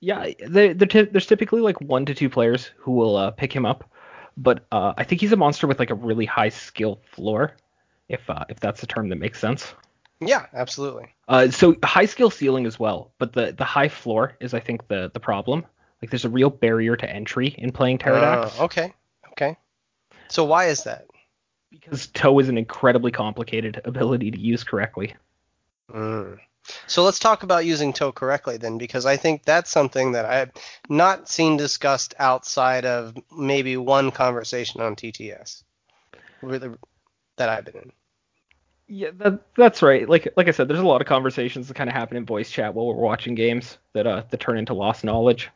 Yeah, 0.00 0.30
they, 0.46 0.72
they're 0.72 0.88
ty- 0.88 1.02
there's 1.10 1.26
typically 1.26 1.60
like 1.60 1.80
one 1.80 2.04
to 2.06 2.14
two 2.14 2.28
players 2.28 2.70
who 2.76 2.92
will 2.92 3.16
uh, 3.16 3.30
pick 3.30 3.54
him 3.54 3.64
up, 3.64 3.90
but 4.36 4.66
uh, 4.70 4.92
I 4.96 5.04
think 5.04 5.20
he's 5.20 5.32
a 5.32 5.36
monster 5.36 5.66
with 5.66 5.78
like 5.78 5.90
a 5.90 5.94
really 5.94 6.26
high 6.26 6.50
skill 6.50 7.00
floor, 7.12 7.56
if 8.08 8.28
uh, 8.28 8.44
if 8.48 8.60
that's 8.60 8.82
a 8.82 8.86
term 8.86 9.08
that 9.08 9.16
makes 9.16 9.38
sense. 9.38 9.74
Yeah, 10.20 10.46
absolutely. 10.52 11.14
Uh, 11.26 11.50
so 11.50 11.76
high 11.82 12.04
skill 12.04 12.30
ceiling 12.30 12.66
as 12.66 12.78
well, 12.78 13.12
but 13.18 13.32
the 13.32 13.52
the 13.52 13.64
high 13.64 13.88
floor 13.88 14.36
is 14.40 14.52
I 14.52 14.60
think 14.60 14.88
the 14.88 15.10
the 15.14 15.20
problem. 15.20 15.64
Like 16.02 16.10
there's 16.10 16.26
a 16.26 16.30
real 16.30 16.50
barrier 16.50 16.96
to 16.96 17.08
entry 17.08 17.54
in 17.56 17.72
playing 17.72 17.98
Pterodax 17.98 18.60
Uh, 18.60 18.64
okay. 18.64 18.92
Okay. 19.32 19.56
So 20.28 20.44
why 20.44 20.66
is 20.66 20.84
that? 20.84 21.06
because 21.70 22.06
Toe 22.08 22.38
is 22.38 22.48
an 22.48 22.58
incredibly 22.58 23.10
complicated 23.10 23.80
ability 23.84 24.30
to 24.30 24.38
use 24.38 24.64
correctly. 24.64 25.14
Mm. 25.92 26.38
So 26.86 27.02
let's 27.02 27.18
talk 27.18 27.42
about 27.42 27.66
using 27.66 27.92
toe 27.92 28.12
correctly 28.12 28.56
then, 28.56 28.78
because 28.78 29.04
I 29.04 29.16
think 29.16 29.44
that's 29.44 29.70
something 29.70 30.12
that 30.12 30.24
I've 30.24 30.50
not 30.88 31.28
seen 31.28 31.56
discussed 31.56 32.14
outside 32.18 32.86
of 32.86 33.14
maybe 33.36 33.76
one 33.76 34.10
conversation 34.10 34.80
on 34.80 34.96
TTS 34.96 35.62
really, 36.40 36.70
that 37.36 37.48
I've 37.48 37.64
been 37.64 37.76
in. 37.76 37.92
Yeah, 38.86 39.10
that, 39.16 39.40
that's 39.56 39.82
right. 39.82 40.08
Like 40.08 40.32
like 40.36 40.48
I 40.48 40.50
said, 40.50 40.68
there's 40.68 40.80
a 40.80 40.86
lot 40.86 41.00
of 41.00 41.06
conversations 41.06 41.68
that 41.68 41.74
kind 41.74 41.88
of 41.88 41.96
happen 41.96 42.16
in 42.16 42.26
voice 42.26 42.50
chat 42.50 42.74
while 42.74 42.86
we're 42.86 42.94
watching 42.94 43.34
games 43.34 43.78
that 43.94 44.06
uh 44.06 44.24
that 44.28 44.40
turn 44.40 44.58
into 44.58 44.74
lost 44.74 45.04
knowledge. 45.04 45.50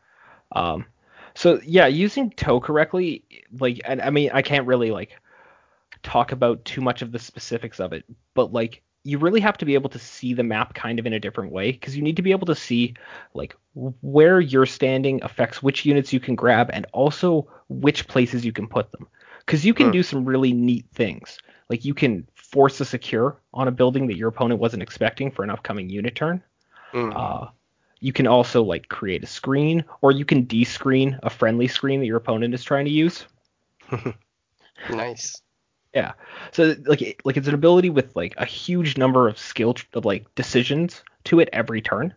Um, 0.52 0.86
so 1.34 1.60
yeah, 1.62 1.86
using 1.86 2.30
toe 2.30 2.58
correctly, 2.58 3.22
like, 3.58 3.80
and 3.84 4.00
I 4.00 4.10
mean, 4.10 4.30
I 4.32 4.42
can't 4.42 4.66
really 4.66 4.90
like 4.90 5.10
talk 6.02 6.32
about 6.32 6.64
too 6.64 6.80
much 6.80 7.02
of 7.02 7.12
the 7.12 7.18
specifics 7.18 7.80
of 7.80 7.92
it, 7.92 8.04
but 8.34 8.52
like, 8.52 8.82
you 9.08 9.18
really 9.18 9.40
have 9.40 9.56
to 9.56 9.64
be 9.64 9.72
able 9.72 9.88
to 9.88 9.98
see 9.98 10.34
the 10.34 10.42
map 10.42 10.74
kind 10.74 10.98
of 10.98 11.06
in 11.06 11.14
a 11.14 11.20
different 11.20 11.50
way 11.50 11.72
because 11.72 11.96
you 11.96 12.02
need 12.02 12.16
to 12.16 12.22
be 12.22 12.30
able 12.30 12.46
to 12.46 12.54
see 12.54 12.92
like 13.32 13.56
where 14.02 14.38
you're 14.38 14.66
standing 14.66 15.22
affects 15.22 15.62
which 15.62 15.86
units 15.86 16.12
you 16.12 16.20
can 16.20 16.34
grab 16.34 16.68
and 16.74 16.84
also 16.92 17.48
which 17.70 18.06
places 18.06 18.44
you 18.44 18.52
can 18.52 18.66
put 18.66 18.92
them. 18.92 19.08
Because 19.38 19.64
you 19.64 19.72
can 19.72 19.86
Hmm. 19.86 19.92
do 19.92 20.02
some 20.02 20.26
really 20.26 20.52
neat 20.52 20.84
things. 20.92 21.38
Like 21.70 21.86
you 21.86 21.94
can 21.94 22.28
force 22.34 22.80
a 22.80 22.84
secure 22.84 23.40
on 23.54 23.66
a 23.66 23.70
building 23.72 24.08
that 24.08 24.18
your 24.18 24.28
opponent 24.28 24.60
wasn't 24.60 24.82
expecting 24.82 25.30
for 25.30 25.42
an 25.42 25.48
upcoming 25.48 25.88
unit 25.88 26.14
turn. 26.14 26.42
Mm. 26.92 27.16
Uh, 27.16 27.46
you 28.00 28.12
can 28.12 28.26
also 28.26 28.62
like 28.62 28.88
create 28.88 29.24
a 29.24 29.26
screen, 29.26 29.84
or 30.02 30.12
you 30.12 30.26
can 30.26 30.44
de-screen 30.44 31.18
a 31.22 31.30
friendly 31.30 31.66
screen 31.66 32.00
that 32.00 32.06
your 32.06 32.18
opponent 32.18 32.52
is 32.52 32.62
trying 32.62 32.84
to 32.84 32.90
use. 32.90 33.24
nice. 34.90 35.40
Yeah. 35.94 36.12
So 36.52 36.74
like 36.84 37.20
like 37.24 37.36
it's 37.36 37.48
an 37.48 37.54
ability 37.54 37.90
with 37.90 38.14
like 38.14 38.34
a 38.36 38.44
huge 38.44 38.96
number 38.98 39.28
of 39.28 39.38
skill 39.38 39.74
tr- 39.74 39.86
of 39.94 40.04
like 40.04 40.34
decisions 40.34 41.02
to 41.24 41.40
it 41.40 41.48
every 41.52 41.80
turn, 41.80 42.14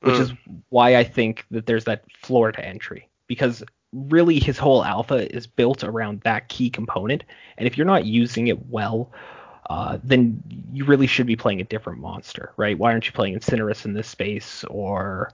which 0.00 0.16
Mm. 0.16 0.20
is 0.20 0.32
why 0.68 0.96
I 0.96 1.04
think 1.04 1.46
that 1.50 1.66
there's 1.66 1.84
that 1.84 2.04
floor 2.12 2.52
to 2.52 2.64
entry 2.64 3.08
because 3.26 3.62
really 3.92 4.38
his 4.38 4.58
whole 4.58 4.84
alpha 4.84 5.34
is 5.34 5.46
built 5.46 5.84
around 5.84 6.20
that 6.22 6.48
key 6.48 6.68
component, 6.68 7.24
and 7.56 7.66
if 7.66 7.76
you're 7.78 7.86
not 7.86 8.04
using 8.04 8.48
it 8.48 8.66
well, 8.66 9.12
uh, 9.70 9.98
then 10.04 10.42
you 10.72 10.84
really 10.84 11.06
should 11.06 11.26
be 11.26 11.36
playing 11.36 11.60
a 11.60 11.64
different 11.64 12.00
monster, 12.00 12.52
right? 12.56 12.78
Why 12.78 12.92
aren't 12.92 13.06
you 13.06 13.12
playing 13.12 13.38
Incinerus 13.38 13.84
in 13.84 13.94
this 13.94 14.08
space 14.08 14.64
or 14.64 15.32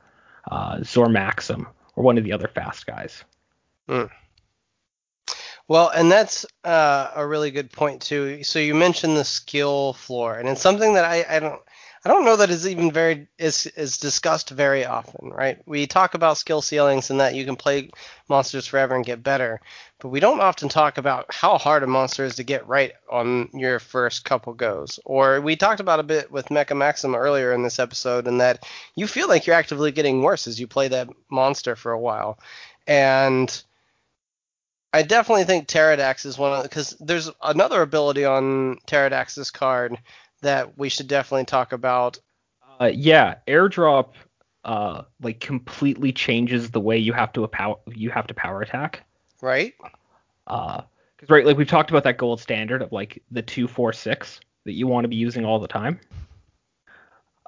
uh, 0.50 0.76
Zormaxim 0.78 1.66
or 1.96 2.04
one 2.04 2.18
of 2.18 2.24
the 2.24 2.32
other 2.32 2.48
fast 2.48 2.86
guys? 2.86 3.24
Well, 5.68 5.88
and 5.88 6.10
that's 6.10 6.44
uh, 6.64 7.10
a 7.14 7.26
really 7.26 7.50
good 7.50 7.70
point 7.72 8.02
too. 8.02 8.44
So 8.44 8.58
you 8.58 8.74
mentioned 8.74 9.16
the 9.16 9.24
skill 9.24 9.94
floor, 9.94 10.36
and 10.38 10.48
it's 10.48 10.60
something 10.60 10.94
that 10.94 11.04
I, 11.04 11.24
I 11.28 11.40
don't 11.40 11.60
I 12.04 12.08
don't 12.08 12.24
know 12.24 12.36
that 12.36 12.50
is 12.50 12.66
even 12.66 12.90
very 12.90 13.28
is 13.38 13.66
is 13.66 13.98
discussed 13.98 14.50
very 14.50 14.84
often, 14.84 15.30
right? 15.30 15.58
We 15.66 15.86
talk 15.86 16.14
about 16.14 16.36
skill 16.38 16.60
ceilings 16.62 17.10
and 17.10 17.20
that 17.20 17.34
you 17.36 17.44
can 17.44 17.56
play 17.56 17.90
monsters 18.28 18.66
forever 18.66 18.96
and 18.96 19.04
get 19.04 19.22
better, 19.22 19.60
but 20.00 20.08
we 20.08 20.18
don't 20.20 20.40
often 20.40 20.68
talk 20.68 20.98
about 20.98 21.32
how 21.32 21.58
hard 21.58 21.84
a 21.84 21.86
monster 21.86 22.24
is 22.24 22.36
to 22.36 22.44
get 22.44 22.66
right 22.66 22.92
on 23.10 23.48
your 23.54 23.78
first 23.78 24.24
couple 24.24 24.52
goes. 24.54 24.98
Or 25.04 25.40
we 25.40 25.54
talked 25.56 25.80
about 25.80 26.00
a 26.00 26.04
bit 26.04 26.30
with 26.32 26.46
Mecha 26.48 26.76
Maxima 26.76 27.18
earlier 27.18 27.52
in 27.52 27.62
this 27.62 27.78
episode, 27.78 28.26
and 28.26 28.40
that 28.40 28.66
you 28.96 29.06
feel 29.06 29.28
like 29.28 29.46
you're 29.46 29.56
actively 29.56 29.92
getting 29.92 30.22
worse 30.22 30.48
as 30.48 30.58
you 30.58 30.66
play 30.66 30.88
that 30.88 31.08
monster 31.30 31.76
for 31.76 31.92
a 31.92 32.00
while, 32.00 32.38
and 32.86 33.62
I 34.92 35.02
definitely 35.02 35.44
think 35.44 35.68
Pterodax 35.68 36.26
is 36.26 36.36
one 36.36 36.52
of 36.52 36.62
because 36.64 36.96
there's 37.00 37.30
another 37.42 37.80
ability 37.80 38.24
on 38.24 38.76
Pterodax's 38.86 39.50
card 39.50 39.98
that 40.42 40.76
we 40.76 40.88
should 40.88 41.08
definitely 41.08 41.46
talk 41.46 41.72
about. 41.72 42.18
Uh, 42.78 42.90
yeah, 42.92 43.36
airdrop 43.48 44.10
uh, 44.64 45.02
like 45.20 45.40
completely 45.40 46.12
changes 46.12 46.70
the 46.70 46.80
way 46.80 46.98
you 46.98 47.12
have 47.12 47.32
to 47.32 47.44
a 47.44 47.48
power 47.48 47.76
you 47.88 48.10
have 48.10 48.26
to 48.26 48.34
power 48.34 48.60
attack. 48.60 49.04
Right? 49.40 49.74
Uh, 50.46 50.82
because 51.16 51.30
right, 51.30 51.46
like 51.46 51.56
we've 51.56 51.68
talked 51.68 51.90
about 51.90 52.04
that 52.04 52.18
gold 52.18 52.40
standard 52.40 52.82
of 52.82 52.92
like 52.92 53.22
the 53.30 53.42
two 53.42 53.66
four 53.66 53.92
six 53.92 54.40
that 54.64 54.72
you 54.72 54.86
want 54.86 55.04
to 55.04 55.08
be 55.08 55.16
using 55.16 55.44
all 55.44 55.58
the 55.58 55.68
time. 55.68 56.00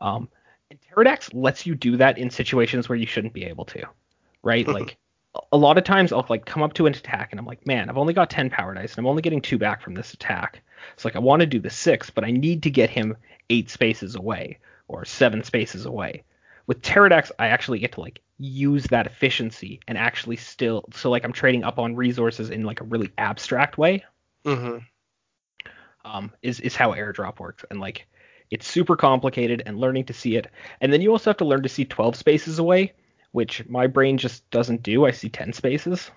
Um, 0.00 0.28
and 0.70 0.78
Pterodax 0.80 1.30
lets 1.34 1.66
you 1.66 1.74
do 1.74 1.96
that 1.98 2.16
in 2.16 2.30
situations 2.30 2.88
where 2.88 2.96
you 2.96 3.06
shouldn't 3.06 3.34
be 3.34 3.44
able 3.44 3.64
to, 3.66 3.84
right? 4.42 4.66
like 4.68 4.96
a- 5.52 5.56
lot 5.56 5.78
of 5.78 5.84
times 5.84 6.12
I'll 6.12 6.26
like 6.28 6.44
come 6.46 6.62
up 6.62 6.74
to 6.74 6.86
an 6.86 6.94
attack 6.94 7.28
and 7.30 7.40
I'm 7.40 7.46
like, 7.46 7.66
man, 7.66 7.88
I've 7.88 7.98
only 7.98 8.14
got 8.14 8.30
ten 8.30 8.50
power 8.50 8.74
dice 8.74 8.92
and 8.92 8.98
I'm 8.98 9.06
only 9.06 9.22
getting 9.22 9.40
two 9.40 9.58
back 9.58 9.82
from 9.82 9.94
this 9.94 10.14
attack. 10.14 10.62
It's 10.94 11.04
like 11.04 11.16
I 11.16 11.20
want 11.20 11.40
to 11.40 11.46
do 11.46 11.60
the 11.60 11.70
six, 11.70 12.10
but 12.10 12.24
I 12.24 12.30
need 12.30 12.62
to 12.64 12.70
get 12.70 12.90
him 12.90 13.16
eight 13.50 13.70
spaces 13.70 14.14
away 14.14 14.58
or 14.88 15.04
seven 15.04 15.42
spaces 15.42 15.86
away. 15.86 16.24
With 16.66 16.82
Pterodax, 16.82 17.30
I 17.38 17.48
actually 17.48 17.78
get 17.78 17.92
to 17.92 18.00
like 18.00 18.20
use 18.38 18.84
that 18.84 19.06
efficiency 19.06 19.80
and 19.86 19.96
actually 19.96 20.36
still 20.36 20.84
so 20.92 21.10
like 21.10 21.24
I'm 21.24 21.32
trading 21.32 21.64
up 21.64 21.78
on 21.78 21.96
resources 21.96 22.50
in 22.50 22.64
like 22.64 22.80
a 22.80 22.84
really 22.84 23.10
abstract 23.18 23.78
way. 23.78 24.04
Mm-hmm. 24.44 24.78
Um, 26.04 26.32
is 26.42 26.60
is 26.60 26.76
how 26.76 26.92
airdrop 26.92 27.40
works 27.40 27.64
and 27.70 27.80
like 27.80 28.06
it's 28.50 28.66
super 28.68 28.94
complicated 28.94 29.62
and 29.66 29.78
learning 29.78 30.04
to 30.04 30.12
see 30.12 30.36
it. 30.36 30.48
And 30.80 30.92
then 30.92 31.00
you 31.00 31.10
also 31.10 31.30
have 31.30 31.38
to 31.38 31.44
learn 31.44 31.62
to 31.62 31.68
see 31.68 31.84
12 31.84 32.14
spaces 32.14 32.58
away, 32.58 32.92
which 33.34 33.66
my 33.68 33.88
brain 33.88 34.16
just 34.16 34.48
doesn't 34.50 34.84
do. 34.84 35.04
I 35.06 35.10
see 35.10 35.28
10 35.28 35.52
spaces. 35.54 36.08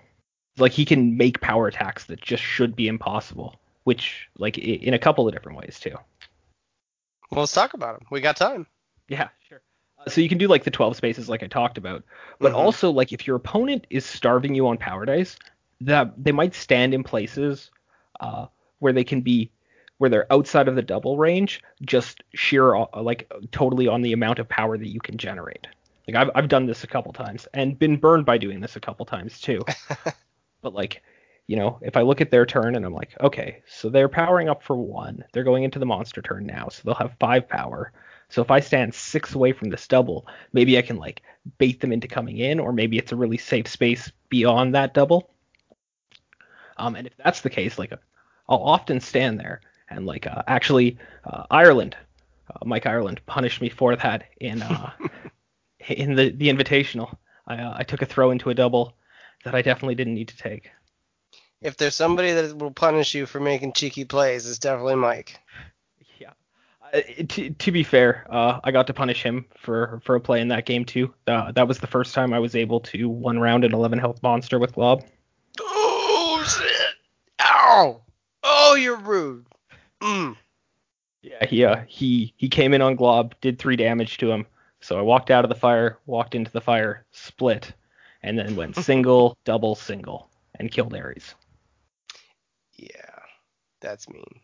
Like 0.56 0.70
he 0.70 0.84
can 0.84 1.16
make 1.16 1.40
power 1.40 1.66
attacks 1.66 2.04
that 2.04 2.20
just 2.20 2.44
should 2.44 2.76
be 2.76 2.86
impossible, 2.86 3.56
which 3.82 4.28
like 4.38 4.56
in 4.56 4.94
a 4.94 5.00
couple 5.00 5.26
of 5.26 5.34
different 5.34 5.58
ways 5.58 5.80
too. 5.80 5.96
Well, 7.32 7.40
let's 7.40 7.50
talk 7.50 7.74
about 7.74 8.00
him. 8.00 8.06
We 8.12 8.20
got 8.20 8.36
time. 8.36 8.68
Yeah, 9.08 9.30
sure. 9.48 9.60
So 10.06 10.20
you 10.20 10.28
can 10.28 10.38
do 10.38 10.46
like 10.46 10.62
the 10.62 10.70
12 10.70 10.94
spaces 10.94 11.28
like 11.28 11.42
I 11.42 11.48
talked 11.48 11.76
about, 11.76 12.04
but 12.38 12.52
Mhm. 12.52 12.56
also 12.56 12.92
like 12.92 13.12
if 13.12 13.26
your 13.26 13.34
opponent 13.34 13.88
is 13.90 14.06
starving 14.06 14.54
you 14.54 14.68
on 14.68 14.78
power 14.78 15.04
dice, 15.04 15.36
that 15.80 16.12
they 16.22 16.30
might 16.30 16.54
stand 16.54 16.94
in 16.94 17.02
places 17.02 17.72
uh, 18.20 18.46
where 18.78 18.92
they 18.92 19.04
can 19.04 19.22
be 19.22 19.50
where 19.96 20.08
they're 20.08 20.32
outside 20.32 20.68
of 20.68 20.76
the 20.76 20.82
double 20.82 21.18
range, 21.18 21.64
just 21.82 22.22
sheer 22.32 22.76
uh, 22.76 22.86
like 23.02 23.28
totally 23.50 23.88
on 23.88 24.02
the 24.02 24.12
amount 24.12 24.38
of 24.38 24.48
power 24.48 24.78
that 24.78 24.86
you 24.86 25.00
can 25.00 25.18
generate. 25.18 25.66
Like 26.08 26.16
I've 26.16 26.30
I've 26.34 26.48
done 26.48 26.66
this 26.66 26.84
a 26.84 26.88
couple 26.88 27.12
times 27.12 27.46
and 27.52 27.78
been 27.78 27.98
burned 27.98 28.24
by 28.24 28.38
doing 28.38 28.60
this 28.60 28.76
a 28.76 28.80
couple 28.80 29.04
times 29.04 29.40
too. 29.40 29.60
but 30.62 30.74
like 30.74 31.02
you 31.46 31.56
know, 31.56 31.78
if 31.80 31.96
I 31.96 32.02
look 32.02 32.20
at 32.20 32.30
their 32.30 32.44
turn 32.44 32.76
and 32.76 32.84
I'm 32.84 32.92
like, 32.92 33.14
okay, 33.20 33.62
so 33.66 33.88
they're 33.88 34.08
powering 34.08 34.50
up 34.50 34.62
for 34.62 34.76
one. 34.76 35.24
They're 35.32 35.44
going 35.44 35.64
into 35.64 35.78
the 35.78 35.86
monster 35.86 36.20
turn 36.20 36.44
now, 36.44 36.68
so 36.68 36.82
they'll 36.84 36.94
have 36.94 37.16
five 37.18 37.48
power. 37.48 37.92
So 38.28 38.42
if 38.42 38.50
I 38.50 38.60
stand 38.60 38.94
six 38.94 39.34
away 39.34 39.52
from 39.52 39.70
this 39.70 39.88
double, 39.88 40.26
maybe 40.52 40.76
I 40.76 40.82
can 40.82 40.96
like 40.96 41.22
bait 41.56 41.80
them 41.80 41.92
into 41.92 42.06
coming 42.06 42.38
in, 42.38 42.60
or 42.60 42.72
maybe 42.72 42.98
it's 42.98 43.12
a 43.12 43.16
really 43.16 43.38
safe 43.38 43.66
space 43.66 44.12
beyond 44.28 44.74
that 44.74 44.92
double. 44.92 45.30
Um, 46.76 46.96
and 46.96 47.06
if 47.06 47.16
that's 47.16 47.40
the 47.40 47.50
case, 47.50 47.78
like 47.78 47.92
I'll 48.48 48.62
often 48.62 49.00
stand 49.00 49.40
there 49.40 49.62
and 49.88 50.04
like 50.04 50.26
uh, 50.26 50.42
actually 50.46 50.98
uh, 51.24 51.44
Ireland, 51.50 51.96
uh, 52.54 52.64
Mike 52.66 52.86
Ireland 52.86 53.22
punished 53.24 53.62
me 53.62 53.70
for 53.70 53.96
that 53.96 54.24
in 54.40 54.60
uh, 54.60 54.90
in 55.88 56.14
the 56.14 56.30
the 56.30 56.48
invitational. 56.48 57.16
I 57.46 57.56
uh, 57.56 57.74
I 57.76 57.82
took 57.82 58.02
a 58.02 58.06
throw 58.06 58.30
into 58.30 58.50
a 58.50 58.54
double 58.54 58.94
that 59.44 59.54
I 59.54 59.62
definitely 59.62 59.94
didn't 59.94 60.14
need 60.14 60.28
to 60.28 60.36
take. 60.36 60.70
If 61.60 61.76
there's 61.76 61.94
somebody 61.94 62.32
that 62.32 62.56
will 62.56 62.70
punish 62.70 63.14
you 63.14 63.26
for 63.26 63.40
making 63.40 63.72
cheeky 63.72 64.04
plays, 64.04 64.48
it's 64.48 64.58
definitely 64.58 64.94
Mike. 64.94 65.40
Yeah. 66.18 66.30
Uh, 66.92 67.00
to, 67.28 67.50
to 67.50 67.72
be 67.72 67.82
fair, 67.82 68.26
uh, 68.30 68.60
I 68.62 68.70
got 68.70 68.86
to 68.86 68.94
punish 68.94 69.22
him 69.22 69.44
for, 69.56 70.00
for 70.04 70.14
a 70.14 70.20
play 70.20 70.40
in 70.40 70.48
that 70.48 70.66
game 70.66 70.84
too. 70.84 71.12
Uh, 71.26 71.50
that 71.52 71.66
was 71.66 71.78
the 71.78 71.88
first 71.88 72.14
time 72.14 72.32
I 72.32 72.38
was 72.38 72.54
able 72.54 72.80
to 72.80 73.08
one 73.08 73.40
round 73.40 73.64
an 73.64 73.74
11 73.74 73.98
health 73.98 74.22
monster 74.22 74.60
with 74.60 74.74
Glob. 74.74 75.04
Oh 75.60 76.44
shit! 76.46 76.94
Ow! 77.40 78.02
Oh, 78.44 78.74
you're 78.76 78.96
rude. 78.96 79.46
Mm. 80.00 80.36
Yeah, 81.22 81.46
he 81.46 81.64
uh, 81.64 81.82
he 81.88 82.32
he 82.36 82.48
came 82.48 82.72
in 82.72 82.82
on 82.82 82.94
Glob, 82.94 83.34
did 83.40 83.58
three 83.58 83.74
damage 83.74 84.18
to 84.18 84.30
him. 84.30 84.46
So 84.88 84.98
I 84.98 85.02
walked 85.02 85.30
out 85.30 85.44
of 85.44 85.50
the 85.50 85.54
fire, 85.54 85.98
walked 86.06 86.34
into 86.34 86.50
the 86.50 86.62
fire, 86.62 87.04
split, 87.10 87.74
and 88.22 88.38
then 88.38 88.56
went 88.56 88.74
single, 88.90 89.36
double, 89.44 89.74
single, 89.74 90.30
and 90.54 90.70
killed 90.70 90.94
Ares. 90.94 91.34
Yeah, 92.72 93.20
that's 93.82 94.08
mean. 94.08 94.40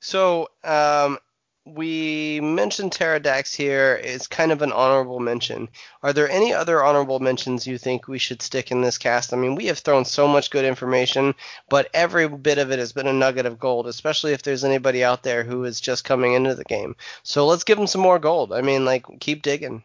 So, 0.00 0.48
um, 0.64 1.18
we 1.74 2.40
mentioned 2.40 2.92
Pterodax 2.92 3.54
here. 3.54 4.00
It's 4.02 4.26
kind 4.26 4.52
of 4.52 4.62
an 4.62 4.72
honorable 4.72 5.20
mention. 5.20 5.68
Are 6.02 6.12
there 6.12 6.30
any 6.30 6.52
other 6.52 6.82
honorable 6.82 7.20
mentions 7.20 7.66
you 7.66 7.78
think 7.78 8.08
we 8.08 8.18
should 8.18 8.42
stick 8.42 8.70
in 8.70 8.80
this 8.80 8.98
cast? 8.98 9.32
I 9.32 9.36
mean, 9.36 9.54
we 9.54 9.66
have 9.66 9.78
thrown 9.78 10.04
so 10.04 10.26
much 10.26 10.50
good 10.50 10.64
information, 10.64 11.34
but 11.68 11.88
every 11.94 12.28
bit 12.28 12.58
of 12.58 12.70
it 12.70 12.78
has 12.78 12.92
been 12.92 13.06
a 13.06 13.12
nugget 13.12 13.46
of 13.46 13.58
gold, 13.58 13.86
especially 13.86 14.32
if 14.32 14.42
there's 14.42 14.64
anybody 14.64 15.04
out 15.04 15.22
there 15.22 15.44
who 15.44 15.64
is 15.64 15.80
just 15.80 16.04
coming 16.04 16.34
into 16.34 16.54
the 16.54 16.64
game. 16.64 16.96
So 17.22 17.46
let's 17.46 17.64
give 17.64 17.78
them 17.78 17.86
some 17.86 18.00
more 18.00 18.18
gold. 18.18 18.52
I 18.52 18.62
mean, 18.62 18.84
like, 18.84 19.04
keep 19.20 19.42
digging. 19.42 19.84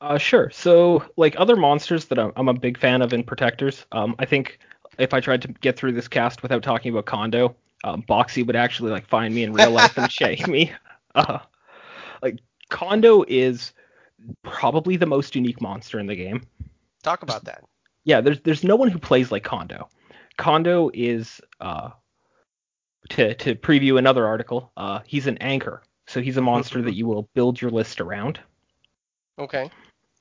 Uh, 0.00 0.18
sure. 0.18 0.50
So, 0.50 1.04
like 1.16 1.34
other 1.38 1.56
monsters 1.56 2.04
that 2.06 2.18
I'm, 2.18 2.32
I'm 2.36 2.48
a 2.48 2.54
big 2.54 2.78
fan 2.78 3.02
of 3.02 3.12
in 3.12 3.24
Protectors, 3.24 3.84
um, 3.92 4.14
I 4.18 4.26
think 4.26 4.60
if 4.98 5.14
I 5.14 5.20
tried 5.20 5.42
to 5.42 5.48
get 5.48 5.76
through 5.76 5.92
this 5.92 6.08
cast 6.08 6.42
without 6.42 6.62
talking 6.62 6.92
about 6.92 7.06
Kondo, 7.06 7.56
um, 7.84 8.02
Boxy 8.02 8.46
would 8.46 8.56
actually 8.56 8.90
like 8.90 9.06
find 9.06 9.34
me 9.34 9.44
in 9.44 9.52
real 9.52 9.70
life 9.70 9.96
and 9.98 10.10
shake 10.12 10.46
me. 10.46 10.72
Uh, 11.18 11.38
like 12.22 12.38
Kondo 12.70 13.24
is 13.26 13.72
probably 14.42 14.96
the 14.96 15.06
most 15.06 15.34
unique 15.34 15.60
monster 15.60 15.98
in 15.98 16.06
the 16.06 16.16
game. 16.16 16.42
Talk 17.02 17.22
about 17.22 17.44
that. 17.44 17.64
Yeah, 18.04 18.20
there's 18.20 18.40
there's 18.40 18.64
no 18.64 18.76
one 18.76 18.88
who 18.88 18.98
plays 18.98 19.30
like 19.30 19.44
Kondo. 19.44 19.88
Kondo 20.36 20.90
is 20.94 21.40
uh, 21.60 21.90
to 23.10 23.34
to 23.34 23.54
preview 23.54 23.98
another 23.98 24.26
article. 24.26 24.72
Uh, 24.76 25.00
he's 25.06 25.26
an 25.26 25.38
anchor, 25.38 25.82
so 26.06 26.20
he's 26.20 26.36
a 26.36 26.42
monster 26.42 26.82
that 26.82 26.94
you 26.94 27.06
will 27.06 27.28
build 27.34 27.60
your 27.60 27.70
list 27.70 28.00
around. 28.00 28.40
Okay. 29.38 29.70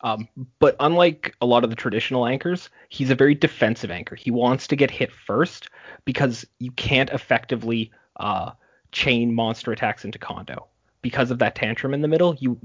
Um, 0.01 0.27
but 0.59 0.75
unlike 0.79 1.35
a 1.41 1.45
lot 1.45 1.63
of 1.63 1.71
the 1.71 1.75
traditional 1.75 2.27
anchors, 2.27 2.69
he's 2.89 3.09
a 3.09 3.15
very 3.15 3.33
defensive 3.33 3.89
anchor. 3.89 4.15
He 4.15 4.29
wants 4.29 4.67
to 4.67 4.75
get 4.75 4.91
hit 4.91 5.11
first 5.11 5.69
because 6.05 6.45
you 6.59 6.71
can't 6.71 7.09
effectively 7.09 7.91
uh, 8.17 8.51
chain 8.91 9.33
monster 9.33 9.71
attacks 9.71 10.05
into 10.05 10.19
Kondo 10.19 10.67
because 11.01 11.31
of 11.31 11.39
that 11.39 11.55
tantrum 11.55 11.93
in 11.93 12.01
the 12.01 12.07
middle. 12.07 12.35
You 12.39 12.59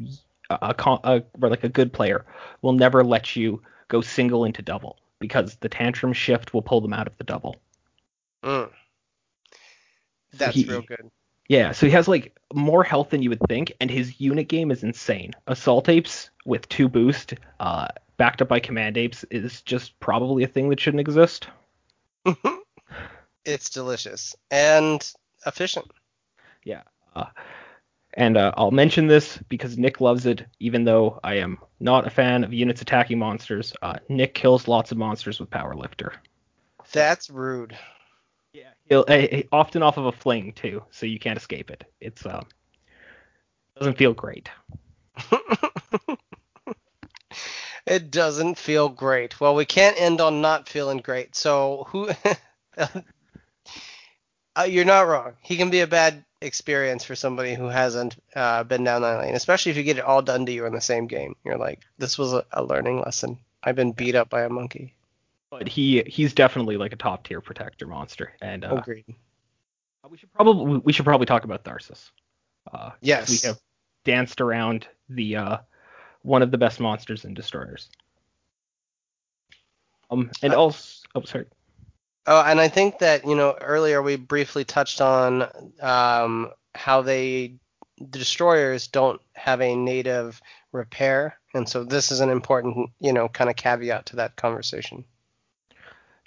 a, 0.50 0.74
a, 0.78 0.98
a 1.04 1.22
or 1.40 1.48
like 1.48 1.64
a 1.64 1.68
good 1.68 1.92
player 1.92 2.24
will 2.62 2.72
never 2.72 3.04
let 3.04 3.36
you 3.36 3.62
go 3.88 4.00
single 4.00 4.44
into 4.44 4.62
double 4.62 4.98
because 5.18 5.56
the 5.56 5.68
tantrum 5.68 6.12
shift 6.12 6.52
will 6.52 6.62
pull 6.62 6.80
them 6.80 6.92
out 6.92 7.06
of 7.06 7.16
the 7.18 7.24
double. 7.24 7.56
Mm. 8.42 8.70
That's 10.32 10.54
he- 10.54 10.64
real 10.64 10.82
good. 10.82 11.10
Yeah, 11.48 11.72
so 11.72 11.86
he 11.86 11.92
has 11.92 12.08
like 12.08 12.34
more 12.54 12.82
health 12.82 13.10
than 13.10 13.20
you 13.20 13.28
would 13.28 13.46
think, 13.46 13.72
and 13.80 13.90
his 13.90 14.18
unit 14.20 14.48
game 14.48 14.70
is 14.70 14.82
insane. 14.82 15.32
Assault 15.46 15.88
apes 15.88 16.30
with 16.46 16.66
two 16.68 16.88
boost, 16.88 17.34
uh, 17.60 17.88
backed 18.16 18.40
up 18.40 18.48
by 18.48 18.58
command 18.58 18.96
apes, 18.96 19.24
is 19.24 19.60
just 19.60 19.98
probably 20.00 20.44
a 20.44 20.46
thing 20.46 20.70
that 20.70 20.80
shouldn't 20.80 21.00
exist. 21.02 21.48
it's 23.44 23.68
delicious 23.68 24.34
and 24.50 25.12
efficient. 25.44 25.90
Yeah. 26.64 26.82
Uh, 27.14 27.26
and 28.14 28.36
uh, 28.36 28.52
I'll 28.56 28.70
mention 28.70 29.06
this 29.06 29.38
because 29.48 29.78
Nick 29.78 30.00
loves 30.00 30.26
it, 30.26 30.44
even 30.60 30.84
though 30.84 31.18
I 31.24 31.36
am 31.36 31.58
not 31.80 32.06
a 32.06 32.10
fan 32.10 32.44
of 32.44 32.52
units 32.52 32.82
attacking 32.82 33.18
monsters. 33.18 33.72
Uh, 33.80 33.96
Nick 34.08 34.34
kills 34.34 34.68
lots 34.68 34.92
of 34.92 34.98
monsters 34.98 35.40
with 35.40 35.50
Power 35.50 35.74
Lifter. 35.74 36.12
That's 36.92 37.30
rude. 37.30 37.76
Yeah. 38.52 38.70
He'll, 38.86 39.04
uh, 39.08 39.42
often 39.50 39.82
off 39.82 39.96
of 39.96 40.06
a 40.06 40.12
fling 40.12 40.52
too, 40.52 40.84
so 40.90 41.06
you 41.06 41.18
can't 41.18 41.38
escape 41.38 41.70
it. 41.70 41.84
It's 42.00 42.26
uh, 42.26 42.42
doesn't 43.78 43.96
feel 43.96 44.12
great. 44.12 44.50
it 47.86 48.10
doesn't 48.10 48.58
feel 48.58 48.90
great. 48.90 49.40
Well, 49.40 49.54
we 49.54 49.64
can't 49.64 49.98
end 50.00 50.20
on 50.20 50.42
not 50.42 50.68
feeling 50.68 50.98
great. 50.98 51.34
So 51.34 51.86
who? 51.88 52.10
uh, 52.76 54.62
you're 54.68 54.84
not 54.84 55.08
wrong. 55.08 55.32
He 55.40 55.56
can 55.56 55.70
be 55.70 55.80
a 55.80 55.86
bad 55.86 56.24
experience 56.42 57.04
for 57.04 57.14
somebody 57.14 57.54
who 57.54 57.66
hasn't 57.68 58.16
uh, 58.34 58.64
been 58.64 58.84
down 58.84 59.02
that 59.02 59.20
lane, 59.20 59.34
especially 59.34 59.70
if 59.70 59.76
you 59.76 59.82
get 59.82 59.98
it 59.98 60.04
all 60.04 60.22
done 60.22 60.44
to 60.46 60.52
you 60.52 60.66
in 60.66 60.74
the 60.74 60.80
same 60.80 61.06
game. 61.06 61.34
You're 61.44 61.58
like, 61.58 61.80
this 61.98 62.18
was 62.18 62.32
a, 62.32 62.44
a 62.52 62.62
learning 62.62 63.00
lesson. 63.00 63.38
I've 63.62 63.76
been 63.76 63.92
beat 63.92 64.14
up 64.14 64.28
by 64.28 64.42
a 64.42 64.48
monkey. 64.48 64.94
But 65.50 65.68
he 65.68 66.02
he's 66.06 66.32
definitely 66.32 66.76
like 66.78 66.92
a 66.92 66.96
top 66.96 67.24
tier 67.24 67.40
protector 67.40 67.86
monster, 67.86 68.32
and 68.40 68.64
uh, 68.64 68.76
Agreed. 68.76 69.04
we 70.10 70.16
should 70.16 70.32
probably 70.32 70.80
we 70.84 70.92
should 70.92 71.04
probably 71.04 71.26
talk 71.26 71.44
about 71.44 71.62
Tharsis. 71.62 72.10
Uh, 72.72 72.90
Yes. 73.00 73.28
we 73.28 73.48
have 73.48 73.58
danced 74.04 74.40
around 74.40 74.88
the 75.10 75.36
uh, 75.36 75.58
one 76.22 76.40
of 76.42 76.50
the 76.50 76.58
best 76.58 76.80
monsters 76.80 77.24
in 77.26 77.34
destroyers. 77.34 77.90
Um, 80.10 80.30
and 80.42 80.52
Uh, 80.54 80.56
also, 80.58 81.06
oh 81.14 81.22
sorry. 81.24 81.46
Oh, 82.26 82.42
and 82.42 82.60
I 82.60 82.68
think 82.68 83.00
that 83.00 83.26
you 83.26 83.34
know 83.34 83.56
earlier 83.60 84.00
we 84.02 84.16
briefly 84.16 84.64
touched 84.64 85.00
on 85.00 85.48
um, 85.80 86.50
how 86.74 87.02
they 87.02 87.56
the 87.98 88.18
destroyers 88.18 88.88
don't 88.88 89.20
have 89.34 89.60
a 89.60 89.74
native 89.74 90.40
repair, 90.72 91.38
and 91.54 91.68
so 91.68 91.84
this 91.84 92.12
is 92.12 92.20
an 92.20 92.30
important 92.30 92.90
you 93.00 93.12
know 93.12 93.28
kind 93.28 93.50
of 93.50 93.56
caveat 93.56 94.06
to 94.06 94.16
that 94.16 94.36
conversation. 94.36 95.04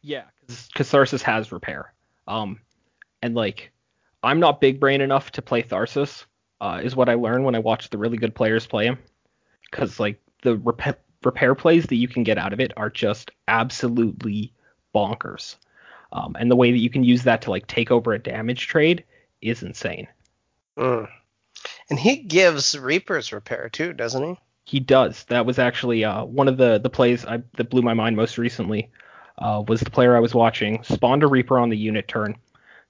Yeah, 0.01 0.25
because 0.47 0.91
Tharsis 0.91 1.21
has 1.21 1.51
repair. 1.51 1.93
Um, 2.27 2.59
and 3.21 3.33
like, 3.33 3.71
I'm 4.21 4.39
not 4.39 4.61
big 4.61 4.79
brain 4.79 5.01
enough 5.01 5.31
to 5.31 5.41
play 5.41 5.63
Tharsis. 5.63 6.25
Uh, 6.61 6.79
is 6.83 6.95
what 6.95 7.09
I 7.09 7.15
learned 7.15 7.43
when 7.43 7.55
I 7.55 7.59
watched 7.59 7.91
the 7.91 7.97
really 7.97 8.17
good 8.17 8.33
players 8.33 8.65
play 8.67 8.85
him. 8.85 8.97
Because 9.69 9.99
like 9.99 10.21
the 10.43 10.57
repa- 10.57 10.95
repair 11.23 11.55
plays 11.55 11.85
that 11.87 11.95
you 11.95 12.07
can 12.07 12.23
get 12.23 12.37
out 12.37 12.53
of 12.53 12.59
it 12.59 12.71
are 12.77 12.89
just 12.89 13.31
absolutely 13.47 14.53
bonkers. 14.93 15.55
Um, 16.15 16.37
and 16.39 16.49
the 16.49 16.55
way 16.55 16.71
that 16.71 16.77
you 16.77 16.89
can 16.89 17.03
use 17.03 17.23
that 17.23 17.41
to 17.41 17.51
like 17.51 17.67
take 17.67 17.91
over 17.91 18.13
a 18.13 18.19
damage 18.19 18.67
trade 18.67 19.03
is 19.41 19.61
insane. 19.61 20.07
Mm. 20.77 21.09
And 21.89 21.99
he 21.99 22.15
gives 22.15 22.77
Reapers 22.77 23.33
repair 23.33 23.69
too, 23.69 23.91
doesn't 23.91 24.23
he? 24.23 24.39
He 24.63 24.79
does. 24.79 25.25
That 25.25 25.45
was 25.45 25.59
actually 25.59 26.05
uh, 26.05 26.23
one 26.23 26.47
of 26.47 26.57
the 26.57 26.79
the 26.79 26.89
plays 26.89 27.25
I, 27.25 27.43
that 27.57 27.69
blew 27.69 27.81
my 27.81 27.93
mind 27.93 28.15
most 28.15 28.37
recently. 28.37 28.89
Uh, 29.37 29.61
was 29.67 29.81
the 29.81 29.91
player 29.91 30.15
I 30.15 30.21
was 30.21 30.33
watching 30.33 30.81
spawned 30.83 31.21
a 31.21 31.27
Reaper 31.27 31.59
on 31.59 31.67
the 31.69 31.77
unit 31.77 32.07
turn, 32.07 32.37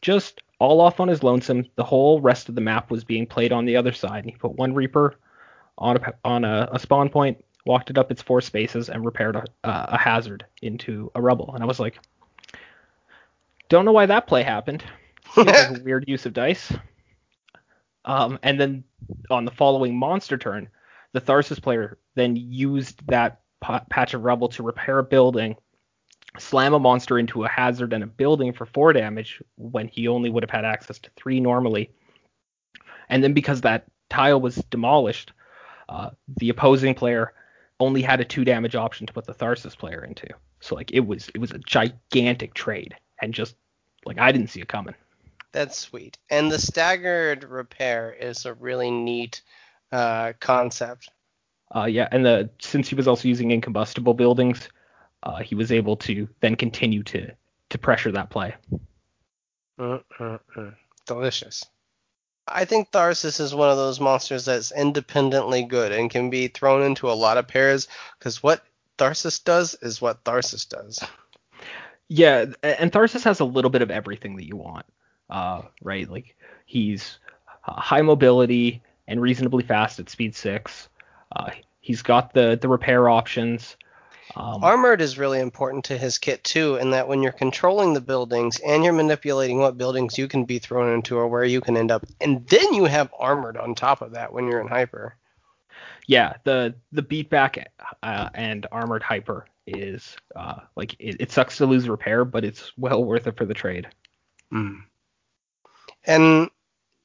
just 0.02 0.44
all 0.60 0.80
off 0.80 1.00
on 1.00 1.08
his 1.08 1.24
lonesome. 1.24 1.66
The 1.76 1.84
whole 1.84 2.22
rest 2.22 2.48
of 2.48 2.56
the 2.56 2.62
map 2.62 2.92
was 2.92 3.04
being 3.04 3.26
played 3.26 3.52
on 3.52 3.66
the 3.66 3.76
other 3.76 3.92
side. 3.92 4.24
And 4.24 4.30
he 4.30 4.38
put 4.38 4.56
one 4.56 4.76
Reaper 4.76 5.16
on 5.80 5.98
a 5.98 6.14
on 6.24 6.46
a, 6.46 6.70
a 6.72 6.78
spawn 6.80 7.10
point, 7.10 7.44
walked 7.66 7.90
it 7.90 7.98
up 7.98 8.12
its 8.12 8.22
four 8.22 8.42
spaces, 8.42 8.90
and 8.90 9.04
repaired 9.04 9.36
a, 9.36 9.44
uh, 9.64 9.88
a 9.90 9.98
hazard 9.98 10.46
into 10.62 11.12
a 11.16 11.22
rubble. 11.22 11.52
And 11.56 11.64
I 11.64 11.66
was 11.66 11.80
like, 11.80 12.00
don't 13.70 13.86
know 13.86 13.92
why 13.92 14.06
that 14.06 14.28
play 14.28 14.44
happened. 14.44 14.84
Like 15.38 15.80
a 15.80 15.82
weird 15.84 16.06
use 16.08 16.26
of 16.26 16.34
dice. 16.34 16.72
Um, 18.06 18.40
and 18.42 18.58
then 18.60 18.84
on 19.30 19.44
the 19.44 19.52
following 19.52 19.98
monster 19.98 20.38
turn, 20.38 20.70
the 21.12 21.20
Tharsis 21.20 21.62
player 21.62 21.98
then 22.14 22.36
used 22.36 23.06
that 23.08 23.42
patch 23.90 24.14
of 24.14 24.24
rubble 24.24 24.48
to 24.50 24.64
repair 24.64 25.00
a 25.00 25.04
building, 25.04 25.56
slam 26.38 26.74
a 26.74 26.80
monster 26.80 27.18
into 27.18 27.44
a 27.44 27.50
hazard 27.50 27.92
and 27.92 28.04
a 28.04 28.08
building 28.08 28.54
for 28.54 28.66
four 28.66 28.94
damage 28.94 29.42
when 29.58 29.88
he 29.88 30.08
only 30.08 30.30
would 30.30 30.44
have 30.44 30.52
had 30.52 30.64
access 30.64 31.00
to 31.00 31.10
three 31.16 31.40
normally. 31.40 31.92
And 33.10 33.24
then 33.24 33.34
because 33.34 33.62
that 33.62 33.88
tile 34.10 34.40
was 34.40 34.56
demolished, 34.70 35.34
uh, 35.90 36.12
the 36.38 36.50
opposing 36.50 36.94
player 36.94 37.34
only 37.80 38.02
had 38.02 38.22
a 38.22 38.26
two 38.26 38.46
damage 38.46 38.76
option 38.76 39.08
to 39.08 39.14
put 39.14 39.26
the 39.26 39.34
Tharsis 39.34 39.78
player 39.78 40.04
into. 40.04 40.28
So 40.62 40.76
like 40.76 40.92
it 40.94 41.06
was 41.06 41.30
it 41.34 41.40
was 41.40 41.52
a 41.52 41.60
gigantic 41.60 42.54
trade 42.54 42.96
and 43.22 43.34
just 43.34 43.56
like 44.06 44.20
I 44.20 44.32
didn't 44.32 44.50
see 44.50 44.62
it 44.62 44.68
coming. 44.68 44.96
That's 45.52 45.78
sweet. 45.78 46.18
And 46.30 46.52
the 46.52 46.60
staggered 46.60 47.46
repair 47.46 48.12
is 48.12 48.46
a 48.46 48.54
really 48.54 48.92
neat 48.92 49.42
uh, 49.92 50.34
concept. 50.40 51.10
Uh, 51.74 51.86
yeah, 51.86 52.08
and 52.12 52.26
the 52.26 52.50
since 52.60 52.90
he 52.90 52.96
was 52.96 53.08
also 53.08 53.28
using 53.28 53.52
incombustible 53.52 54.14
buildings, 54.14 54.70
uh, 55.24 55.38
he 55.38 55.56
was 55.56 55.72
able 55.72 55.96
to 55.98 56.28
then 56.42 56.56
continue 56.56 57.04
to 57.04 57.32
to 57.70 57.78
pressure 57.78 58.12
that 58.12 58.30
play. 58.30 58.54
Mm-mm-mm. 59.80 60.76
Delicious. 61.06 61.66
I 62.48 62.66
think 62.66 62.92
Tharsis 62.92 63.40
is 63.40 63.56
one 63.56 63.70
of 63.70 63.78
those 63.78 64.00
monsters 64.00 64.46
that's 64.46 64.72
independently 64.72 65.64
good 65.64 65.92
and 65.92 66.12
can 66.12 66.30
be 66.30 66.48
thrown 66.48 66.84
into 66.84 67.10
a 67.10 67.14
lot 67.14 67.38
of 67.38 67.48
pairs 67.48 67.88
because 68.20 68.44
what 68.44 68.64
Tharsis 68.98 69.44
does 69.44 69.76
is 69.82 70.02
what 70.02 70.24
Tharsis 70.24 70.68
does. 70.70 71.04
Yeah, 72.08 72.46
and 72.62 72.92
Tharsis 72.92 73.24
has 73.24 73.40
a 73.40 73.46
little 73.46 73.72
bit 73.72 73.82
of 73.82 73.90
everything 73.90 74.36
that 74.36 74.46
you 74.46 74.56
want, 74.56 74.86
uh, 75.30 75.64
right? 75.82 76.10
Like 76.10 76.36
he's 76.66 77.20
uh, 77.68 77.80
high 77.80 78.04
mobility 78.04 78.84
and 79.08 79.22
reasonably 79.22 79.64
fast 79.64 80.00
at 80.00 80.10
speed 80.10 80.36
six. 80.36 80.88
Uh, 81.36 81.52
he's 81.82 82.04
got 82.04 82.34
the 82.34 82.58
the 82.62 82.70
repair 82.70 83.10
options. 83.10 83.76
Um, 84.36 84.64
Armored 84.64 85.02
is 85.02 85.18
really 85.18 85.40
important 85.40 85.86
to 85.86 85.98
his 85.98 86.18
kit 86.18 86.44
too, 86.44 86.76
in 86.76 86.92
that 86.92 87.08
when 87.08 87.22
you're 87.22 87.32
controlling 87.32 87.94
the 87.94 88.02
buildings 88.02 88.60
and 88.60 88.84
you're 88.84 88.94
manipulating 88.94 89.60
what 89.60 89.78
buildings 89.78 90.18
you 90.18 90.28
can 90.28 90.46
be 90.46 90.60
thrown 90.60 90.94
into 90.94 91.16
or 91.16 91.28
where 91.28 91.46
you 91.46 91.62
can 91.62 91.78
end 91.78 91.92
up, 91.92 92.06
and 92.22 92.46
then 92.48 92.74
you 92.74 92.86
have 92.86 93.14
armored 93.18 93.58
on 93.58 93.74
top 93.74 94.02
of 94.02 94.12
that 94.12 94.34
when 94.34 94.48
you're 94.48 94.62
in 94.62 94.68
hyper. 94.68 95.16
Yeah, 96.08 96.34
the 96.44 96.76
the 96.92 97.04
beatback 97.04 97.64
uh, 98.04 98.30
and 98.34 98.68
armored 98.72 99.02
hyper 99.04 99.48
is 99.68 100.16
uh, 100.36 100.60
like 100.76 100.96
it, 101.00 101.18
it, 101.20 101.32
sucks 101.32 101.58
to 101.58 101.66
lose 101.66 101.90
repair, 101.90 102.26
but 102.26 102.46
it's 102.46 102.72
well 102.78 103.04
worth 103.04 103.28
it 103.28 103.38
for 103.38 103.46
the 103.46 103.54
trade. 103.54 103.88
Mm. 104.54 104.84
And 106.06 106.50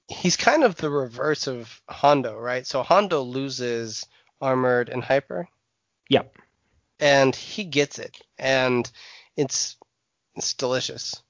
he's 0.09 0.37
kind 0.37 0.65
of 0.65 0.77
the 0.77 0.91
reverse 0.91 1.47
of 1.47 1.81
Hondo, 1.89 2.39
right? 2.39 2.67
So 2.67 2.83
Hondo 2.83 3.23
loses 3.23 4.07
armored 4.41 4.89
and 4.89 5.03
hyper. 5.03 5.49
Yep 6.09 6.37
and 7.01 7.35
he 7.35 7.65
gets 7.65 7.99
it, 7.99 8.21
and 8.39 8.91
it's 9.37 9.77
it's 10.37 10.55
delicious. 10.55 11.23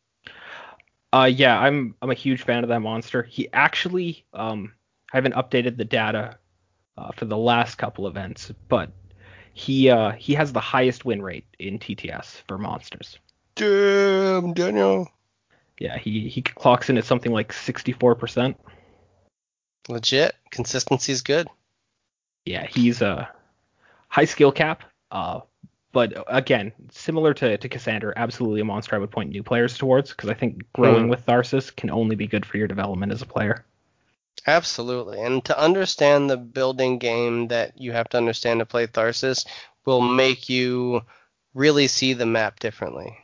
Uh, 1.13 1.31
yeah, 1.33 1.59
I'm 1.59 1.95
I'm 2.03 2.11
a 2.11 2.15
huge 2.15 2.43
fan 2.43 2.65
of 2.65 2.69
that 2.69 2.81
monster. 2.81 3.23
He 3.23 3.49
actually, 3.53 4.25
um, 4.35 4.75
I 5.13 5.17
haven't 5.17 5.35
updated 5.35 5.77
the 5.77 5.85
data 5.85 6.39
uh, 6.99 7.13
for 7.13 7.25
the 7.25 7.39
last 7.39 7.77
couple 7.77 8.07
events, 8.07 8.53
but 8.69 8.91
he 9.53 9.91
uh 9.91 10.13
he 10.13 10.35
has 10.35 10.53
the 10.53 10.61
highest 10.61 11.05
win 11.05 11.23
rate 11.23 11.47
in 11.59 11.79
TTS 11.79 12.43
for 12.47 12.59
monsters. 12.59 13.19
Damn, 13.55 14.53
Daniel. 14.55 15.11
Yeah, 15.79 15.99
he 15.99 16.29
he 16.29 16.43
clocks 16.43 16.91
in 16.91 16.99
at 16.99 17.05
something 17.05 17.33
like 17.33 17.53
64%. 17.53 18.55
Legit, 19.89 20.37
consistency 20.51 21.13
is 21.13 21.23
good. 21.23 21.49
Yeah, 22.45 22.67
he's 22.67 23.03
a 23.03 23.31
high 24.09 24.25
skill 24.25 24.53
cap, 24.53 24.85
uh, 25.11 25.41
but 25.93 26.25
again, 26.29 26.73
similar 26.91 27.35
to, 27.35 27.59
to 27.59 27.69
Cassander, 27.69 28.13
absolutely 28.17 28.61
a 28.61 28.65
monster 28.65 28.95
I 28.95 28.99
would 28.99 29.11
point 29.11 29.31
new 29.31 29.43
players 29.43 29.77
towards 29.77 30.11
because 30.11 30.29
I 30.29 30.35
think 30.35 30.63
growing 30.73 31.05
hmm. 31.05 31.11
with 31.11 31.27
Tharsis 31.27 31.75
can 31.75 31.91
only 31.91 32.17
be 32.17 32.27
good 32.27 32.47
for 32.47 32.57
your 32.59 32.69
development 32.69 33.13
as 33.13 33.23
a 33.23 33.27
player. 33.27 33.65
Absolutely. 34.47 35.21
And 35.21 35.45
to 35.45 35.59
understand 35.59 36.31
the 36.31 36.37
building 36.37 36.99
game 36.99 37.49
that 37.49 37.79
you 37.79 37.93
have 37.93 38.09
to 38.11 38.17
understand 38.17 38.61
to 38.61 38.67
play 38.67 38.87
Tharsis 38.87 39.47
will 39.85 40.01
make 40.01 40.49
you 40.49 41.03
really 41.55 41.89
see 41.89 42.13
the 42.13 42.27
map 42.27 42.61
differently. 42.61 43.17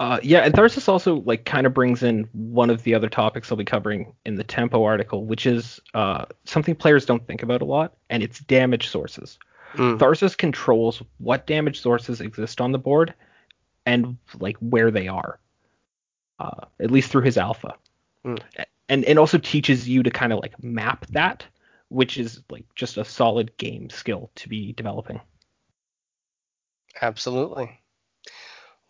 Uh, 0.00 0.20
yeah, 0.22 0.40
and 0.40 0.54
Tharsis 0.54 0.88
also 0.88 1.16
like 1.16 1.44
kind 1.44 1.66
of 1.66 1.74
brings 1.74 2.02
in 2.02 2.28
one 2.32 2.70
of 2.70 2.84
the 2.84 2.94
other 2.94 3.08
topics 3.08 3.50
I'll 3.50 3.58
be 3.58 3.64
covering 3.64 4.14
in 4.24 4.36
the 4.36 4.44
Tempo 4.44 4.84
article, 4.84 5.24
which 5.24 5.44
is 5.44 5.80
uh, 5.94 6.26
something 6.44 6.76
players 6.76 7.04
don't 7.04 7.26
think 7.26 7.42
about 7.42 7.62
a 7.62 7.64
lot, 7.64 7.94
and 8.08 8.22
it's 8.22 8.38
damage 8.40 8.88
sources. 8.88 9.38
Mm. 9.74 9.98
Tharsis 9.98 10.36
controls 10.36 11.02
what 11.18 11.46
damage 11.46 11.80
sources 11.80 12.20
exist 12.20 12.60
on 12.60 12.72
the 12.72 12.78
board 12.78 13.12
and 13.86 14.16
like 14.38 14.56
where 14.58 14.90
they 14.90 15.08
are, 15.08 15.40
uh, 16.38 16.66
at 16.80 16.90
least 16.90 17.10
through 17.10 17.22
his 17.22 17.36
alpha. 17.36 17.74
Mm. 18.24 18.40
And 18.88 19.04
it 19.04 19.18
also 19.18 19.38
teaches 19.38 19.88
you 19.88 20.02
to 20.02 20.10
kind 20.10 20.32
of 20.32 20.40
like 20.40 20.62
map 20.62 21.06
that, 21.08 21.44
which 21.88 22.18
is 22.18 22.42
like 22.50 22.64
just 22.74 22.96
a 22.96 23.04
solid 23.04 23.56
game 23.58 23.90
skill 23.90 24.30
to 24.36 24.48
be 24.48 24.72
developing. 24.72 25.20
Absolutely. 27.00 27.78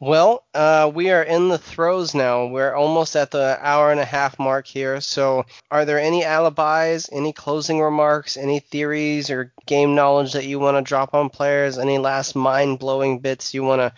Well, 0.00 0.46
uh, 0.54 0.92
we 0.94 1.10
are 1.10 1.24
in 1.24 1.48
the 1.48 1.58
throes 1.58 2.14
now. 2.14 2.46
We're 2.46 2.72
almost 2.72 3.16
at 3.16 3.32
the 3.32 3.58
hour 3.60 3.90
and 3.90 3.98
a 3.98 4.04
half 4.04 4.38
mark 4.38 4.64
here. 4.64 5.00
So, 5.00 5.44
are 5.72 5.84
there 5.84 5.98
any 5.98 6.24
alibis, 6.24 7.08
any 7.10 7.32
closing 7.32 7.80
remarks, 7.80 8.36
any 8.36 8.60
theories 8.60 9.28
or 9.28 9.52
game 9.66 9.96
knowledge 9.96 10.34
that 10.34 10.46
you 10.46 10.60
want 10.60 10.76
to 10.76 10.88
drop 10.88 11.14
on 11.14 11.30
players? 11.30 11.78
Any 11.78 11.98
last 11.98 12.36
mind 12.36 12.78
blowing 12.78 13.18
bits 13.18 13.52
you 13.52 13.64
want 13.64 13.80
to 13.80 13.92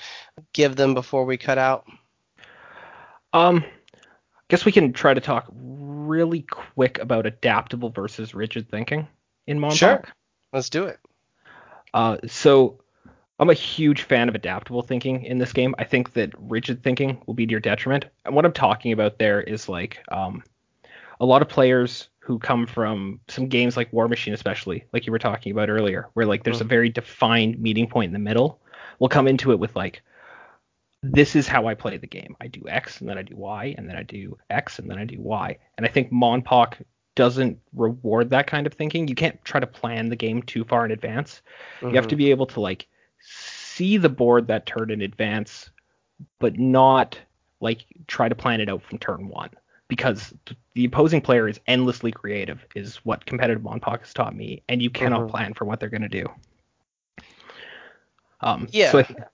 give 0.54 0.74
them 0.74 0.94
before 0.94 1.26
we 1.26 1.36
cut 1.36 1.58
out? 1.58 1.86
Um, 3.34 3.62
guess 4.50 4.64
we 4.64 4.72
can 4.72 4.92
try 4.92 5.14
to 5.14 5.20
talk 5.20 5.46
really 5.54 6.42
quick 6.42 6.98
about 6.98 7.24
adaptable 7.24 7.88
versus 7.90 8.34
rigid 8.34 8.68
thinking 8.68 9.08
in 9.46 9.58
Monpoc. 9.58 9.76
Sure, 9.76 10.04
let's 10.52 10.68
do 10.68 10.84
it. 10.84 10.98
Uh, 11.94 12.18
so 12.26 12.80
I'm 13.38 13.48
a 13.48 13.54
huge 13.54 14.02
fan 14.02 14.28
of 14.28 14.34
adaptable 14.34 14.82
thinking 14.82 15.24
in 15.24 15.38
this 15.38 15.52
game. 15.52 15.74
I 15.78 15.84
think 15.84 16.12
that 16.12 16.30
rigid 16.38 16.82
thinking 16.82 17.22
will 17.26 17.34
be 17.34 17.46
to 17.46 17.50
your 17.50 17.60
detriment. 17.60 18.06
And 18.24 18.34
what 18.34 18.44
I'm 18.44 18.52
talking 18.52 18.92
about 18.92 19.18
there 19.18 19.40
is 19.40 19.68
like 19.68 20.04
um, 20.10 20.42
a 21.20 21.24
lot 21.24 21.42
of 21.42 21.48
players 21.48 22.08
who 22.18 22.38
come 22.38 22.66
from 22.66 23.20
some 23.28 23.48
games 23.48 23.76
like 23.76 23.92
Warmachine, 23.92 24.32
especially 24.34 24.84
like 24.92 25.06
you 25.06 25.12
were 25.12 25.18
talking 25.18 25.52
about 25.52 25.70
earlier, 25.70 26.08
where 26.14 26.26
like 26.26 26.44
there's 26.44 26.58
mm. 26.58 26.62
a 26.62 26.64
very 26.64 26.90
defined 26.90 27.58
meeting 27.58 27.86
point 27.86 28.08
in 28.08 28.12
the 28.12 28.18
middle, 28.18 28.60
will 28.98 29.08
come 29.08 29.26
into 29.26 29.52
it 29.52 29.58
with 29.58 29.74
like, 29.74 30.02
this 31.02 31.34
is 31.34 31.46
how 31.46 31.66
I 31.66 31.74
play 31.74 31.96
the 31.96 32.06
game. 32.06 32.36
I 32.40 32.48
do 32.48 32.62
X 32.68 33.00
and 33.00 33.08
then 33.08 33.16
I 33.16 33.22
do 33.22 33.36
Y 33.36 33.74
and 33.78 33.88
then 33.88 33.96
I 33.96 34.02
do 34.02 34.36
X 34.50 34.78
and 34.78 34.90
then 34.90 34.98
I 34.98 35.04
do 35.04 35.18
Y. 35.18 35.56
And 35.76 35.86
I 35.86 35.88
think 35.88 36.12
Monpok 36.12 36.74
doesn't 37.14 37.58
reward 37.74 38.30
that 38.30 38.46
kind 38.46 38.66
of 38.66 38.74
thinking. 38.74 39.08
You 39.08 39.14
can't 39.14 39.42
try 39.44 39.60
to 39.60 39.66
plan 39.66 40.08
the 40.08 40.16
game 40.16 40.42
too 40.42 40.64
far 40.64 40.84
in 40.84 40.90
advance. 40.90 41.42
Mm-hmm. 41.76 41.88
You 41.88 41.94
have 41.96 42.08
to 42.08 42.14
mm-hmm. 42.14 42.18
be 42.18 42.30
able 42.30 42.46
to 42.46 42.60
like 42.60 42.86
see 43.20 43.96
the 43.96 44.08
board 44.08 44.46
that 44.48 44.66
turn 44.66 44.90
in 44.90 45.00
advance, 45.00 45.70
but 46.38 46.58
not 46.58 47.18
like 47.60 47.84
try 48.06 48.28
to 48.28 48.34
plan 48.34 48.60
it 48.60 48.68
out 48.68 48.82
from 48.82 48.98
turn 48.98 49.28
one 49.28 49.50
because 49.88 50.32
the 50.74 50.84
opposing 50.84 51.20
player 51.20 51.48
is 51.48 51.60
endlessly 51.66 52.12
creative 52.12 52.64
is 52.74 52.96
what 52.98 53.26
competitive 53.26 53.62
Monpok 53.62 54.00
has 54.00 54.14
taught 54.14 54.36
me, 54.36 54.62
and 54.68 54.80
you 54.80 54.88
cannot 54.88 55.22
mm-hmm. 55.22 55.30
plan 55.30 55.54
for 55.54 55.64
what 55.64 55.80
they're 55.80 55.88
going 55.88 56.02
to 56.02 56.08
do. 56.08 56.26
Um, 58.40 58.68
yeah. 58.70 58.92
So 58.92 59.00
I, 59.00 59.06
yeah. 59.10 59.24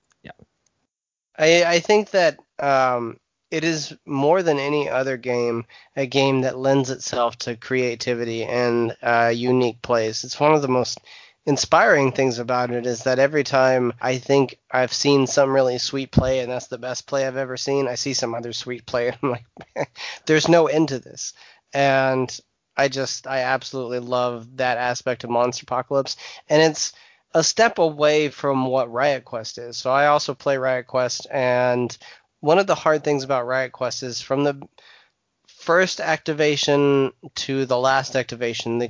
I, 1.37 1.63
I 1.63 1.79
think 1.79 2.11
that 2.11 2.39
um, 2.59 3.17
it 3.51 3.63
is 3.63 3.95
more 4.05 4.43
than 4.43 4.59
any 4.59 4.89
other 4.89 5.17
game 5.17 5.65
a 5.95 6.05
game 6.05 6.41
that 6.41 6.57
lends 6.57 6.89
itself 6.89 7.37
to 7.39 7.55
creativity 7.55 8.43
and 8.43 8.95
uh, 9.01 9.31
unique 9.33 9.81
plays. 9.81 10.23
It's 10.23 10.39
one 10.39 10.53
of 10.53 10.61
the 10.61 10.67
most 10.67 10.99
inspiring 11.45 12.11
things 12.11 12.39
about 12.39 12.71
it 12.71 12.85
is 12.85 13.03
that 13.03 13.19
every 13.19 13.43
time 13.43 13.93
I 14.01 14.17
think 14.17 14.59
I've 14.69 14.91
seen 14.91 15.27
some 15.27 15.53
really 15.53 15.77
sweet 15.77 16.11
play 16.11 16.39
and 16.39 16.51
that's 16.51 16.67
the 16.67 16.77
best 16.77 17.07
play 17.07 17.25
I've 17.25 17.37
ever 17.37 17.55
seen, 17.55 17.87
I 17.87 17.95
see 17.95 18.13
some 18.13 18.35
other 18.35 18.51
sweet 18.51 18.85
play 18.85 19.07
and 19.07 19.17
I'm 19.23 19.29
like, 19.29 19.89
there's 20.25 20.49
no 20.49 20.67
end 20.67 20.89
to 20.89 20.99
this. 20.99 21.33
And 21.73 22.37
I 22.75 22.89
just, 22.89 23.27
I 23.27 23.39
absolutely 23.39 23.99
love 23.99 24.57
that 24.57 24.77
aspect 24.77 25.23
of 25.23 25.29
Monsterpocalypse. 25.29 26.17
And 26.49 26.61
it's 26.61 26.91
a 27.33 27.43
step 27.43 27.77
away 27.79 28.29
from 28.29 28.65
what 28.65 28.91
Riot 28.91 29.25
Quest 29.25 29.57
is. 29.57 29.77
So 29.77 29.91
I 29.91 30.07
also 30.07 30.33
play 30.33 30.57
Riot 30.57 30.87
Quest 30.87 31.27
and 31.31 31.95
one 32.39 32.59
of 32.59 32.67
the 32.67 32.75
hard 32.75 33.03
things 33.03 33.23
about 33.23 33.47
Riot 33.47 33.71
Quest 33.71 34.03
is 34.03 34.21
from 34.21 34.43
the 34.43 34.61
first 35.47 35.99
activation 35.99 37.11
to 37.35 37.65
the 37.65 37.77
last 37.77 38.15
activation, 38.15 38.79
the 38.79 38.89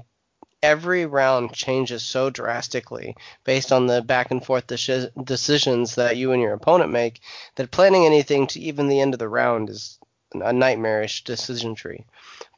every 0.64 1.06
round 1.06 1.54
changes 1.54 2.04
so 2.04 2.30
drastically 2.30 3.16
based 3.44 3.72
on 3.72 3.88
the 3.88 4.02
back 4.02 4.32
and 4.32 4.44
forth 4.44 4.66
de- 4.68 5.12
decisions 5.24 5.96
that 5.96 6.18
you 6.18 6.32
and 6.32 6.42
your 6.42 6.54
opponent 6.54 6.92
make 6.92 7.20
that 7.56 7.72
planning 7.72 8.06
anything 8.06 8.48
to 8.48 8.60
even 8.60 8.88
the 8.88 9.00
end 9.00 9.14
of 9.14 9.20
the 9.20 9.30
round 9.30 9.70
is 9.70 10.00
a 10.34 10.52
nightmarish 10.52 11.24
decision 11.24 11.76
tree. 11.76 12.06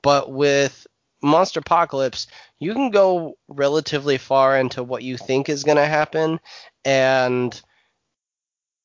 But 0.02 0.32
with 0.32 0.88
Monsterpocalypse, 1.24 2.28
you 2.60 2.74
can 2.74 2.92
go 2.92 3.38
relatively 3.48 4.18
far 4.18 4.58
into 4.58 4.84
what 4.84 5.04
you 5.04 5.18
think 5.18 5.50
is 5.50 5.64
going 5.64 5.78
to 5.78 5.86
happen, 5.86 6.40
and 6.86 7.62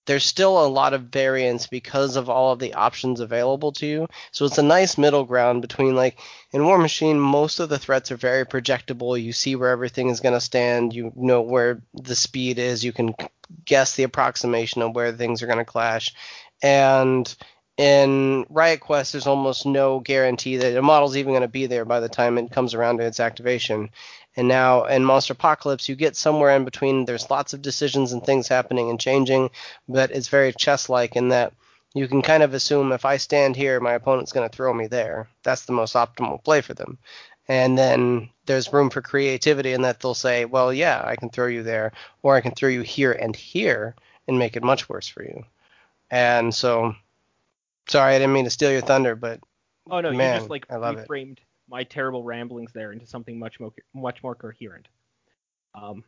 there's 0.07 0.25
still 0.25 0.65
a 0.65 0.69
lot 0.69 0.93
of 0.93 1.05
variance 1.05 1.67
because 1.67 2.17
of 2.17 2.29
all 2.29 2.53
of 2.53 2.59
the 2.59 2.75
options 2.75 3.21
available 3.21 3.73
to 3.73 3.87
you. 3.87 4.09
So 4.33 4.45
it's 4.45 4.59
a 4.59 4.63
nice 4.63 4.99
middle 4.99 5.25
ground 5.25 5.63
between 5.63 5.95
like 5.97 6.19
in 6.53 6.63
Warmachine, 6.63 7.19
most 7.19 7.61
of 7.61 7.69
the 7.69 7.79
threats 7.79 8.13
are 8.13 8.17
very 8.17 8.45
projectable. 8.45 9.21
You 9.21 9.33
see 9.33 9.57
where 9.57 9.71
everything 9.71 10.11
is 10.11 10.21
going 10.21 10.35
to 10.35 10.41
stand. 10.41 10.93
You 10.93 11.13
know 11.17 11.41
where 11.41 11.83
the 11.95 12.15
speed 12.15 12.59
is. 12.59 12.85
You 12.85 12.93
can 12.93 13.15
guess 13.65 13.97
the 13.97 14.03
approximation 14.03 14.83
of 14.83 14.95
where 14.95 15.13
things 15.13 15.43
are 15.43 15.47
going 15.47 15.59
to 15.59 15.65
clash. 15.65 16.15
And 16.63 17.35
in 17.77 18.47
Riot 18.51 18.81
Quest, 18.81 19.13
there's 19.13 19.27
almost 19.27 19.67
no 19.67 20.01
guarantee 20.01 20.57
that 20.59 20.77
a 20.77 20.83
model's 20.83 21.17
even 21.17 21.33
going 21.33 21.43
to 21.43 21.49
be 21.49 21.67
there 21.67 21.85
by 21.85 22.01
the 22.01 22.09
time 22.09 22.39
it 22.39 22.51
comes 22.53 22.75
around 22.75 22.99
to 22.99 23.05
its 23.05 23.21
activation. 23.21 23.91
And 24.37 24.49
now 24.49 24.85
in 24.85 25.03
Monsterpocalypse, 25.03 25.89
you 25.89 25.97
get 25.97 26.17
somewhere 26.17 26.55
in 26.55 26.65
between. 26.65 27.05
There's 27.05 27.31
lots 27.31 27.53
of 27.53 27.63
decisions 27.63 28.13
and 28.13 28.25
things 28.25 28.49
happening 28.49 28.91
and 28.91 29.01
changing, 29.01 29.51
but 29.89 30.11
it's 30.11 30.29
very 30.29 30.53
chess-like 30.53 31.17
in 31.17 31.29
that 31.29 31.53
you 31.95 32.09
can 32.09 32.23
kind 32.23 32.43
of 32.43 32.55
assume 32.55 32.93
if 32.93 33.05
I 33.05 33.17
stand 33.17 33.55
here, 33.55 33.79
my 33.81 33.93
opponent's 33.93 34.33
going 34.33 34.49
to 34.49 34.55
throw 34.55 34.73
me 34.75 34.89
there. 34.89 35.29
That's 35.45 35.65
the 35.65 35.73
most 35.73 35.95
optimal 35.95 36.43
play 36.43 36.61
for 36.61 36.75
them. 36.75 36.99
And 37.47 37.79
then 37.79 38.31
there's 38.47 38.73
room 38.73 38.91
for 38.91 39.03
creativity 39.03 39.73
in 39.73 39.83
that 39.83 40.01
they'll 40.01 40.15
say, 40.15 40.45
well, 40.45 40.73
yeah, 40.73 41.03
I 41.05 41.17
can 41.17 41.31
throw 41.31 41.47
you 41.47 41.63
there, 41.63 41.93
or 42.23 42.35
I 42.35 42.41
can 42.41 42.53
throw 42.53 42.69
you 42.69 42.83
here 42.83 43.13
and 43.13 43.35
here 43.37 43.95
and 44.27 44.39
make 44.39 44.57
it 44.57 44.63
much 44.63 44.89
worse 44.89 45.07
for 45.07 45.23
you. 45.23 45.45
And 46.11 46.55
so, 46.55 46.95
sorry, 47.89 48.15
I 48.15 48.19
didn't 48.19 48.33
mean 48.35 48.45
to 48.45 48.51
steal 48.51 48.73
your 48.73 48.81
thunder, 48.83 49.15
but 49.15 49.41
Oh 49.91 50.01
no, 50.01 50.11
Man, 50.11 50.35
you 50.35 50.39
just 50.41 50.51
like 50.51 50.67
I 50.71 50.75
reframed 50.77 51.39
my 51.69 51.85
terrible 51.85 52.23
ramblings 52.23 52.73
there 52.73 52.93
into 52.93 53.07
something 53.07 53.39
much 53.39 53.61
more 53.61 53.73
much 53.95 54.23
more 54.23 54.35
coherent. 54.35 54.89
Um, 55.75 56.05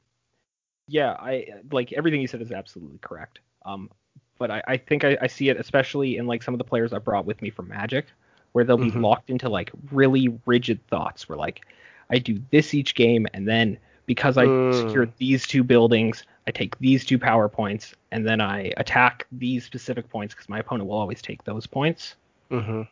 yeah, 0.89 1.13
I 1.13 1.47
like 1.71 1.93
everything 1.93 2.21
you 2.21 2.29
said 2.29 2.43
is 2.43 2.53
absolutely 2.53 2.99
correct. 2.99 3.41
Um, 3.65 3.91
but 4.39 4.51
I, 4.51 4.63
I 4.67 4.77
think 4.77 5.05
I, 5.05 5.17
I 5.21 5.27
see 5.27 5.49
it 5.49 5.59
especially 5.59 6.17
in 6.19 6.27
like 6.27 6.43
some 6.43 6.55
of 6.55 6.59
the 6.59 6.65
players 6.65 6.93
I 6.93 6.99
brought 6.99 7.27
with 7.27 7.41
me 7.43 7.51
from 7.51 7.69
Magic, 7.69 8.07
where 8.53 8.65
they'll 8.65 8.79
be 8.79 8.91
Mhm. 8.91 9.03
locked 9.03 9.31
into 9.31 9.49
like 9.49 9.71
really 9.93 10.29
rigid 10.47 10.87
thoughts, 10.89 11.29
where 11.29 11.39
like 11.39 11.63
I 12.11 12.19
do 12.19 12.41
this 12.51 12.75
each 12.75 12.95
game, 12.95 13.27
and 13.35 13.47
then 13.49 13.79
because 14.07 14.39
I 14.39 14.49
Mm. 14.49 14.73
secure 14.73 15.07
these 15.19 15.47
two 15.47 15.63
buildings, 15.65 16.25
I 16.47 16.51
take 16.53 16.79
these 16.79 17.05
two 17.05 17.19
power 17.19 17.49
points, 17.49 17.95
and 18.13 18.27
then 18.27 18.41
I 18.41 18.73
attack 18.77 19.27
these 19.33 19.65
specific 19.65 20.09
points 20.09 20.35
because 20.35 20.49
my 20.49 20.61
opponent 20.61 20.89
will 20.89 20.97
always 20.97 21.23
take 21.23 21.45
those 21.45 21.67
points. 21.67 22.17
hmm 22.51 22.83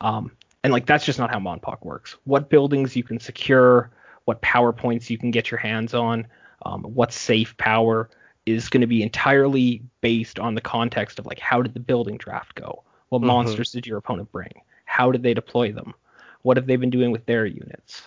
Um, 0.00 0.32
and 0.64 0.72
like 0.72 0.86
that's 0.86 1.04
just 1.04 1.18
not 1.18 1.30
how 1.30 1.38
Monpok 1.38 1.84
works. 1.84 2.16
What 2.24 2.50
buildings 2.50 2.96
you 2.96 3.02
can 3.04 3.18
secure, 3.20 3.90
what 4.24 4.40
power 4.42 4.72
points 4.72 5.10
you 5.10 5.18
can 5.18 5.30
get 5.30 5.50
your 5.50 5.58
hands 5.58 5.94
on, 5.94 6.26
um, 6.64 6.82
what 6.84 7.12
safe 7.12 7.56
power 7.56 8.10
is 8.46 8.68
going 8.68 8.80
to 8.80 8.86
be 8.86 9.02
entirely 9.02 9.82
based 10.00 10.38
on 10.38 10.54
the 10.54 10.60
context 10.60 11.18
of 11.18 11.26
like 11.26 11.38
how 11.38 11.62
did 11.62 11.74
the 11.74 11.80
building 11.80 12.16
draft 12.18 12.54
go? 12.54 12.82
What 13.10 13.22
Mhm. 13.22 13.26
monsters 13.26 13.72
did 13.72 13.86
your 13.86 13.98
opponent 13.98 14.30
bring? 14.32 14.52
How 14.84 15.10
did 15.12 15.22
they 15.22 15.34
deploy 15.34 15.72
them? 15.72 15.94
What 16.42 16.56
have 16.56 16.66
they 16.66 16.76
been 16.76 16.90
doing 16.90 17.10
with 17.12 17.26
their 17.26 17.46
units? 17.46 18.02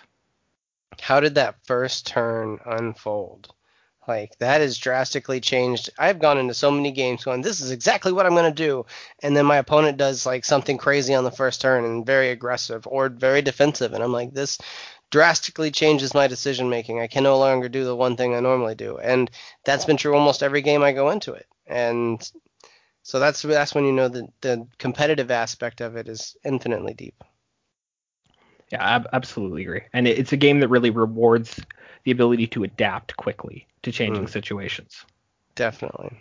How 1.00 1.20
did 1.20 1.34
that 1.36 1.56
first 1.64 2.06
turn 2.06 2.58
unfold? 2.64 3.52
Like 4.06 4.36
that 4.38 4.60
has 4.60 4.78
drastically 4.78 5.40
changed. 5.40 5.90
I've 5.98 6.18
gone 6.18 6.38
into 6.38 6.54
so 6.54 6.70
many 6.70 6.90
games 6.90 7.24
going, 7.24 7.40
this 7.40 7.60
is 7.60 7.70
exactly 7.70 8.12
what 8.12 8.26
I'm 8.26 8.34
going 8.34 8.52
to 8.52 8.66
do, 8.66 8.84
and 9.22 9.36
then 9.36 9.46
my 9.46 9.58
opponent 9.58 9.96
does 9.96 10.26
like 10.26 10.44
something 10.44 10.76
crazy 10.76 11.14
on 11.14 11.24
the 11.24 11.30
first 11.30 11.60
turn 11.60 11.84
and 11.84 12.04
very 12.04 12.30
aggressive 12.30 12.86
or 12.86 13.08
very 13.08 13.42
defensive, 13.42 13.92
and 13.92 14.02
I'm 14.02 14.12
like, 14.12 14.32
this 14.34 14.58
drastically 15.10 15.70
changes 15.70 16.14
my 16.14 16.26
decision 16.26 16.68
making. 16.68 16.98
I 17.00 17.06
can 17.06 17.22
no 17.22 17.38
longer 17.38 17.68
do 17.68 17.84
the 17.84 17.94
one 17.94 18.16
thing 18.16 18.34
I 18.34 18.40
normally 18.40 18.74
do, 18.74 18.98
and 18.98 19.30
that's 19.64 19.84
been 19.84 19.96
true 19.96 20.14
almost 20.14 20.42
every 20.42 20.62
game 20.62 20.82
I 20.82 20.92
go 20.92 21.10
into 21.10 21.34
it, 21.34 21.46
and 21.66 22.28
so 23.04 23.20
that's 23.20 23.42
that's 23.42 23.74
when 23.74 23.84
you 23.84 23.92
know 23.92 24.08
that 24.08 24.28
the 24.40 24.66
competitive 24.78 25.30
aspect 25.30 25.80
of 25.80 25.96
it 25.96 26.08
is 26.08 26.36
infinitely 26.44 26.94
deep. 26.94 27.22
Yeah, 28.72 28.82
I 28.82 29.04
absolutely 29.14 29.62
agree. 29.62 29.82
And 29.92 30.08
it's 30.08 30.32
a 30.32 30.36
game 30.36 30.60
that 30.60 30.68
really 30.68 30.90
rewards 30.90 31.60
the 32.04 32.10
ability 32.10 32.46
to 32.48 32.64
adapt 32.64 33.16
quickly 33.16 33.66
to 33.82 33.92
changing 33.92 34.24
Mm. 34.24 34.30
situations. 34.30 35.04
Definitely. 35.54 36.16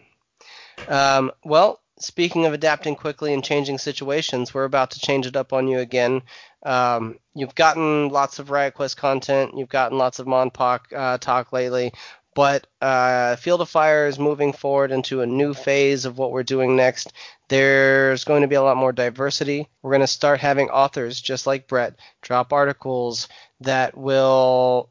Um, 0.90 1.32
well, 1.45 1.80
speaking 1.98 2.45
of 2.45 2.53
adapting 2.53 2.95
quickly 2.95 3.34
and 3.34 3.44
changing 3.44 3.78
situations, 3.78 4.53
we're 4.53 4.65
about 4.65 4.91
to 4.91 4.99
change 4.99 5.26
it 5.28 5.38
up 5.38 5.53
on 5.53 5.68
you 5.68 5.80
again. 5.80 6.23
Um, 6.64 7.19
you've 7.34 7.56
gotten 7.56 8.10
lots 8.10 8.40
of 8.40 8.52
Riot 8.52 8.73
Quest 8.73 8.98
content, 8.98 9.57
you've 9.57 9.69
gotten 9.69 9.98
lots 9.98 10.19
of 10.19 10.28
Monpok 10.28 10.91
uh, 10.94 11.18
talk 11.19 11.53
lately, 11.53 11.94
but 12.36 12.68
uh, 12.82 13.36
Field 13.38 13.61
of 13.61 13.69
Fire 13.69 14.07
is 14.07 14.19
moving 14.19 14.53
forward 14.53 14.91
into 14.91 15.22
a 15.22 15.26
new 15.26 15.53
phase 15.53 16.06
of 16.06 16.18
what 16.18 16.32
we're 16.32 16.44
doing 16.44 16.76
next. 16.76 17.14
There's 17.52 18.23
going 18.23 18.44
to 18.44 18.48
be 18.48 18.56
a 18.56 18.61
lot 18.61 18.78
more 18.78 18.94
diversity. 18.94 19.68
We're 19.82 19.91
going 19.91 19.99
to 19.99 20.07
start 20.07 20.40
having 20.40 20.69
authors, 20.69 21.19
just 21.19 21.45
like 21.45 21.68
Brett, 21.68 21.99
drop 22.22 22.53
articles 22.53 23.28
that 23.60 23.98
will 23.98 24.90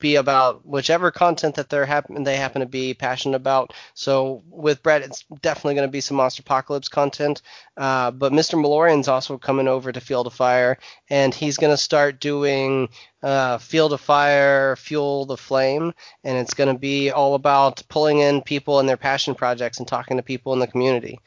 be 0.00 0.16
about 0.16 0.66
whichever 0.66 1.12
content 1.12 1.54
that 1.54 1.68
they're 1.68 1.86
happen 1.86 2.22
they 2.24 2.36
happen 2.36 2.62
to 2.62 2.66
be 2.66 2.94
passionate 2.94 3.36
about. 3.36 3.74
So 3.94 4.42
with 4.48 4.82
Brett, 4.82 5.02
it's 5.02 5.24
definitely 5.40 5.74
going 5.74 5.86
to 5.86 5.92
be 5.92 6.00
some 6.00 6.16
Monsterpocalypse 6.16 6.90
content. 6.90 7.42
Uh, 7.76 8.10
but 8.10 8.32
Mr. 8.32 8.60
Malorian's 8.60 9.06
also 9.06 9.38
coming 9.38 9.68
over 9.68 9.92
to 9.92 10.00
Field 10.00 10.26
of 10.26 10.34
Fire, 10.34 10.78
and 11.10 11.32
he's 11.32 11.58
going 11.58 11.72
to 11.72 11.76
start 11.76 12.20
doing 12.20 12.88
uh, 13.22 13.58
Field 13.58 13.92
of 13.92 14.00
Fire, 14.00 14.74
Fuel 14.76 15.26
the 15.26 15.36
Flame, 15.36 15.92
and 16.24 16.38
it's 16.38 16.54
going 16.54 16.72
to 16.72 16.78
be 16.78 17.10
all 17.10 17.34
about 17.34 17.82
pulling 17.88 18.18
in 18.18 18.42
people 18.42 18.80
and 18.80 18.88
their 18.88 18.96
passion 18.96 19.36
projects 19.36 19.78
and 19.78 19.86
talking 19.86 20.16
to 20.16 20.22
people 20.24 20.52
in 20.52 20.58
the 20.58 20.66
community. 20.66 21.20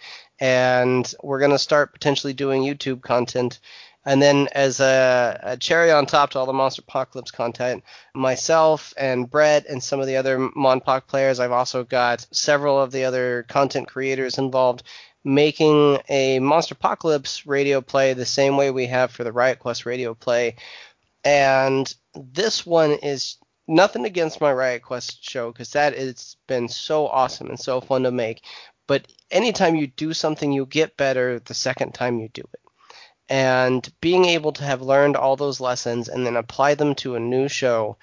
And 0.43 1.15
we're 1.23 1.39
going 1.39 1.51
to 1.51 1.57
start 1.57 1.93
potentially 1.93 2.33
doing 2.33 2.63
YouTube 2.63 3.01
content. 3.01 3.61
And 4.03 4.21
then, 4.21 4.49
as 4.51 4.81
a, 4.81 5.39
a 5.41 5.55
cherry 5.55 5.89
on 5.89 6.05
top 6.05 6.31
to 6.31 6.39
all 6.39 6.45
the 6.45 6.51
Monsterpocalypse 6.51 7.31
content, 7.31 7.85
myself 8.13 8.93
and 8.97 9.29
Brett 9.29 9.65
and 9.67 9.81
some 9.81 10.01
of 10.01 10.07
the 10.07 10.17
other 10.17 10.37
Monpoc 10.37 11.07
players, 11.07 11.39
I've 11.39 11.53
also 11.53 11.85
got 11.85 12.27
several 12.31 12.77
of 12.77 12.91
the 12.91 13.05
other 13.05 13.45
content 13.47 13.87
creators 13.87 14.37
involved 14.37 14.83
making 15.23 15.99
a 16.09 16.39
Monsterpocalypse 16.41 17.43
radio 17.45 17.79
play 17.79 18.11
the 18.11 18.25
same 18.25 18.57
way 18.57 18.69
we 18.69 18.87
have 18.87 19.11
for 19.11 19.23
the 19.23 19.31
Riot 19.31 19.59
Quest 19.59 19.85
radio 19.85 20.13
play. 20.13 20.57
And 21.23 21.95
this 22.13 22.65
one 22.65 22.91
is 22.91 23.37
nothing 23.65 24.03
against 24.03 24.41
my 24.41 24.51
Riot 24.51 24.81
Quest 24.81 25.23
show 25.23 25.53
because 25.53 25.71
that 25.71 25.97
has 25.97 26.35
been 26.47 26.67
so 26.67 27.07
awesome 27.07 27.47
and 27.47 27.57
so 27.57 27.79
fun 27.79 28.03
to 28.03 28.11
make. 28.11 28.43
But 28.87 29.07
anytime 29.31 29.75
you 29.75 29.87
do 29.87 30.13
something, 30.13 30.51
you 30.51 30.65
get 30.65 30.97
better 30.97 31.39
the 31.39 31.53
second 31.53 31.93
time 31.93 32.19
you 32.19 32.29
do 32.29 32.43
it 32.53 32.59
and 33.29 33.89
being 34.01 34.25
able 34.25 34.51
to 34.51 34.63
have 34.63 34.81
learned 34.81 35.15
all 35.15 35.35
those 35.35 35.61
lessons 35.61 36.09
and 36.09 36.25
then 36.25 36.35
apply 36.35 36.75
them 36.75 36.93
to 36.95 37.15
a 37.15 37.19
new 37.19 37.47
show 37.47 37.97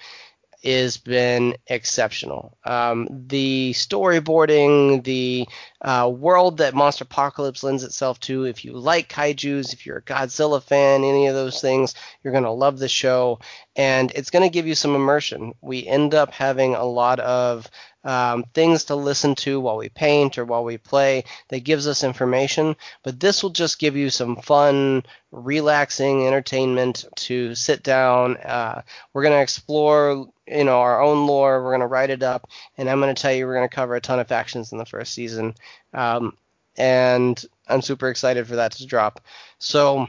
has 0.63 0.97
been 0.97 1.55
exceptional. 1.67 2.57
Um, 2.65 3.07
the 3.27 3.71
storyboarding, 3.73 5.03
the 5.03 5.47
uh, 5.81 6.11
world 6.13 6.57
that 6.57 6.75
Monsterpocalypse 6.75 7.63
lends 7.63 7.83
itself 7.83 8.19
to, 8.21 8.43
if 8.43 8.63
you 8.63 8.73
like 8.73 9.09
kaijus, 9.09 9.73
if 9.73 9.85
you're 9.85 9.97
a 9.97 10.03
Godzilla 10.03 10.61
fan, 10.61 11.03
any 11.03 11.27
of 11.27 11.33
those 11.33 11.61
things, 11.61 11.95
you're 12.23 12.33
going 12.33 12.43
to 12.43 12.51
love 12.51 12.77
the 12.77 12.87
show. 12.87 13.39
And 13.75 14.11
it's 14.11 14.29
going 14.29 14.43
to 14.43 14.53
give 14.53 14.67
you 14.67 14.75
some 14.75 14.93
immersion. 14.93 15.53
We 15.61 15.87
end 15.87 16.13
up 16.13 16.31
having 16.31 16.75
a 16.75 16.85
lot 16.85 17.19
of 17.19 17.67
um, 18.03 18.45
things 18.53 18.85
to 18.85 18.95
listen 18.95 19.35
to 19.35 19.59
while 19.59 19.77
we 19.77 19.89
paint 19.89 20.37
or 20.37 20.45
while 20.45 20.63
we 20.63 20.77
play 20.77 21.23
that 21.49 21.63
gives 21.63 21.87
us 21.87 22.03
information. 22.03 22.75
But 23.03 23.19
this 23.19 23.43
will 23.43 23.51
just 23.51 23.79
give 23.79 23.95
you 23.95 24.09
some 24.09 24.35
fun, 24.37 25.03
relaxing 25.31 26.27
entertainment 26.27 27.05
to 27.17 27.55
sit 27.55 27.83
down. 27.83 28.37
Uh, 28.37 28.81
we're 29.13 29.23
going 29.23 29.35
to 29.35 29.41
explore, 29.41 30.27
you 30.47 30.63
know, 30.63 30.79
our 30.79 31.01
own 31.01 31.27
lore. 31.27 31.63
We're 31.63 31.71
going 31.71 31.81
to 31.81 31.87
write 31.87 32.09
it 32.09 32.23
up, 32.23 32.49
and 32.77 32.89
I'm 32.89 32.99
going 32.99 33.13
to 33.13 33.21
tell 33.21 33.33
you 33.33 33.45
we're 33.45 33.55
going 33.55 33.69
to 33.69 33.75
cover 33.75 33.95
a 33.95 34.01
ton 34.01 34.19
of 34.19 34.27
factions 34.27 34.71
in 34.71 34.77
the 34.77 34.85
first 34.85 35.13
season. 35.13 35.55
Um, 35.93 36.37
and 36.77 37.43
I'm 37.67 37.81
super 37.81 38.09
excited 38.09 38.47
for 38.47 38.55
that 38.55 38.73
to 38.73 38.85
drop. 38.85 39.21
So 39.59 40.07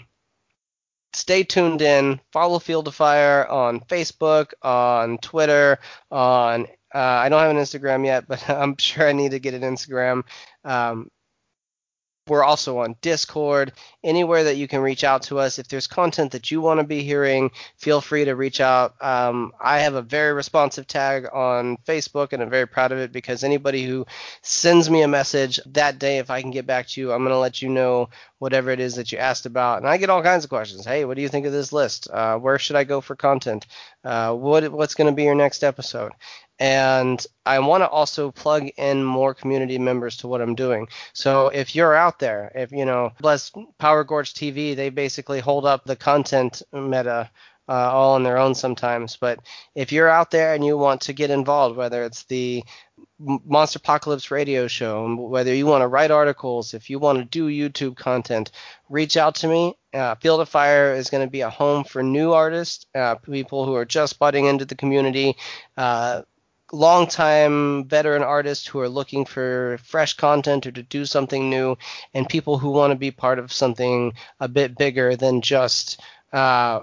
stay 1.12 1.42
tuned 1.42 1.82
in. 1.82 2.20
Follow 2.32 2.58
Field 2.58 2.88
of 2.88 2.94
Fire 2.94 3.46
on 3.46 3.80
Facebook, 3.80 4.52
on 4.62 5.18
Twitter, 5.18 5.78
on 6.10 6.66
uh, 6.94 6.98
I 6.98 7.28
don't 7.28 7.40
have 7.40 7.50
an 7.50 7.56
Instagram 7.56 8.04
yet, 8.06 8.26
but 8.28 8.48
I'm 8.50 8.76
sure 8.76 9.08
I 9.08 9.12
need 9.12 9.32
to 9.32 9.40
get 9.40 9.54
an 9.54 9.62
Instagram. 9.62 10.22
Um, 10.64 11.08
We're 12.28 12.44
also 12.44 12.78
on 12.78 12.94
Discord, 13.00 13.72
anywhere 14.04 14.44
that 14.44 14.54
you 14.56 14.68
can 14.68 14.80
reach 14.80 15.02
out 15.02 15.22
to 15.22 15.40
us. 15.40 15.58
If 15.58 15.66
there's 15.66 15.88
content 15.88 16.30
that 16.32 16.52
you 16.52 16.60
want 16.60 16.78
to 16.78 16.84
be 16.86 17.02
hearing, 17.02 17.50
feel 17.78 18.00
free 18.00 18.24
to 18.24 18.36
reach 18.36 18.60
out. 18.60 18.94
Um, 19.02 19.50
I 19.60 19.80
have 19.80 19.94
a 19.94 20.02
very 20.02 20.32
responsive 20.32 20.86
tag 20.86 21.26
on 21.32 21.78
Facebook, 21.78 22.32
and 22.32 22.40
I'm 22.40 22.48
very 22.48 22.66
proud 22.68 22.92
of 22.92 22.98
it 22.98 23.10
because 23.10 23.42
anybody 23.42 23.82
who 23.84 24.06
sends 24.40 24.88
me 24.88 25.02
a 25.02 25.08
message 25.08 25.58
that 25.66 25.98
day, 25.98 26.18
if 26.18 26.30
I 26.30 26.40
can 26.42 26.52
get 26.52 26.64
back 26.64 26.86
to 26.88 27.00
you, 27.00 27.10
I'm 27.12 27.24
going 27.24 27.34
to 27.34 27.38
let 27.38 27.60
you 27.60 27.68
know 27.68 28.08
whatever 28.38 28.70
it 28.70 28.78
is 28.78 28.94
that 28.94 29.10
you 29.10 29.18
asked 29.18 29.46
about. 29.46 29.78
And 29.78 29.88
I 29.88 29.96
get 29.96 30.10
all 30.10 30.22
kinds 30.22 30.44
of 30.44 30.50
questions. 30.50 30.84
Hey, 30.84 31.04
what 31.04 31.16
do 31.16 31.22
you 31.22 31.28
think 31.28 31.44
of 31.46 31.52
this 31.52 31.72
list? 31.72 32.08
Uh, 32.08 32.38
where 32.38 32.58
should 32.58 32.76
I 32.76 32.84
go 32.84 33.00
for 33.00 33.16
content? 33.16 33.66
Uh, 34.04 34.32
what 34.32 34.70
what's 34.70 34.94
going 34.94 35.10
to 35.10 35.16
be 35.16 35.24
your 35.24 35.34
next 35.34 35.64
episode? 35.64 36.12
And 36.62 37.26
I 37.44 37.58
want 37.58 37.82
to 37.82 37.88
also 37.88 38.30
plug 38.30 38.68
in 38.76 39.02
more 39.02 39.34
community 39.34 39.78
members 39.78 40.18
to 40.18 40.28
what 40.28 40.40
I'm 40.40 40.54
doing. 40.54 40.86
So 41.12 41.48
if 41.48 41.74
you're 41.74 41.92
out 41.92 42.20
there, 42.20 42.52
if 42.54 42.70
you 42.70 42.84
know, 42.84 43.10
bless 43.20 43.50
Power 43.78 44.04
Gorge 44.04 44.32
TV, 44.32 44.76
they 44.76 44.88
basically 44.88 45.40
hold 45.40 45.66
up 45.66 45.84
the 45.84 45.96
content 45.96 46.62
meta 46.72 47.28
uh, 47.68 47.72
all 47.72 48.14
on 48.14 48.22
their 48.22 48.38
own 48.38 48.54
sometimes. 48.54 49.16
But 49.16 49.40
if 49.74 49.90
you're 49.90 50.08
out 50.08 50.30
there 50.30 50.54
and 50.54 50.64
you 50.64 50.78
want 50.78 51.00
to 51.00 51.12
get 51.12 51.30
involved, 51.30 51.76
whether 51.76 52.04
it's 52.04 52.22
the 52.26 52.62
Monsterpocalypse 53.20 54.30
radio 54.30 54.68
show, 54.68 55.12
whether 55.16 55.52
you 55.52 55.66
want 55.66 55.82
to 55.82 55.88
write 55.88 56.12
articles, 56.12 56.74
if 56.74 56.88
you 56.90 57.00
want 57.00 57.18
to 57.18 57.24
do 57.24 57.48
YouTube 57.48 57.96
content, 57.96 58.52
reach 58.88 59.16
out 59.16 59.34
to 59.36 59.48
me. 59.48 59.74
Uh, 59.92 60.14
Field 60.14 60.40
of 60.40 60.48
Fire 60.48 60.94
is 60.94 61.10
going 61.10 61.26
to 61.26 61.30
be 61.30 61.40
a 61.40 61.50
home 61.50 61.82
for 61.82 62.04
new 62.04 62.32
artists, 62.32 62.86
uh, 62.94 63.16
people 63.16 63.66
who 63.66 63.74
are 63.74 63.84
just 63.84 64.20
budding 64.20 64.46
into 64.46 64.64
the 64.64 64.76
community. 64.76 65.36
Longtime 66.72 67.84
veteran 67.84 68.22
artists 68.22 68.66
who 68.66 68.80
are 68.80 68.88
looking 68.88 69.26
for 69.26 69.78
fresh 69.84 70.14
content 70.14 70.66
or 70.66 70.72
to 70.72 70.82
do 70.82 71.04
something 71.04 71.50
new, 71.50 71.76
and 72.14 72.28
people 72.28 72.58
who 72.58 72.70
want 72.70 72.92
to 72.92 72.96
be 72.96 73.10
part 73.10 73.38
of 73.38 73.52
something 73.52 74.14
a 74.40 74.48
bit 74.48 74.76
bigger 74.76 75.14
than 75.14 75.42
just 75.42 76.00
uh, 76.32 76.80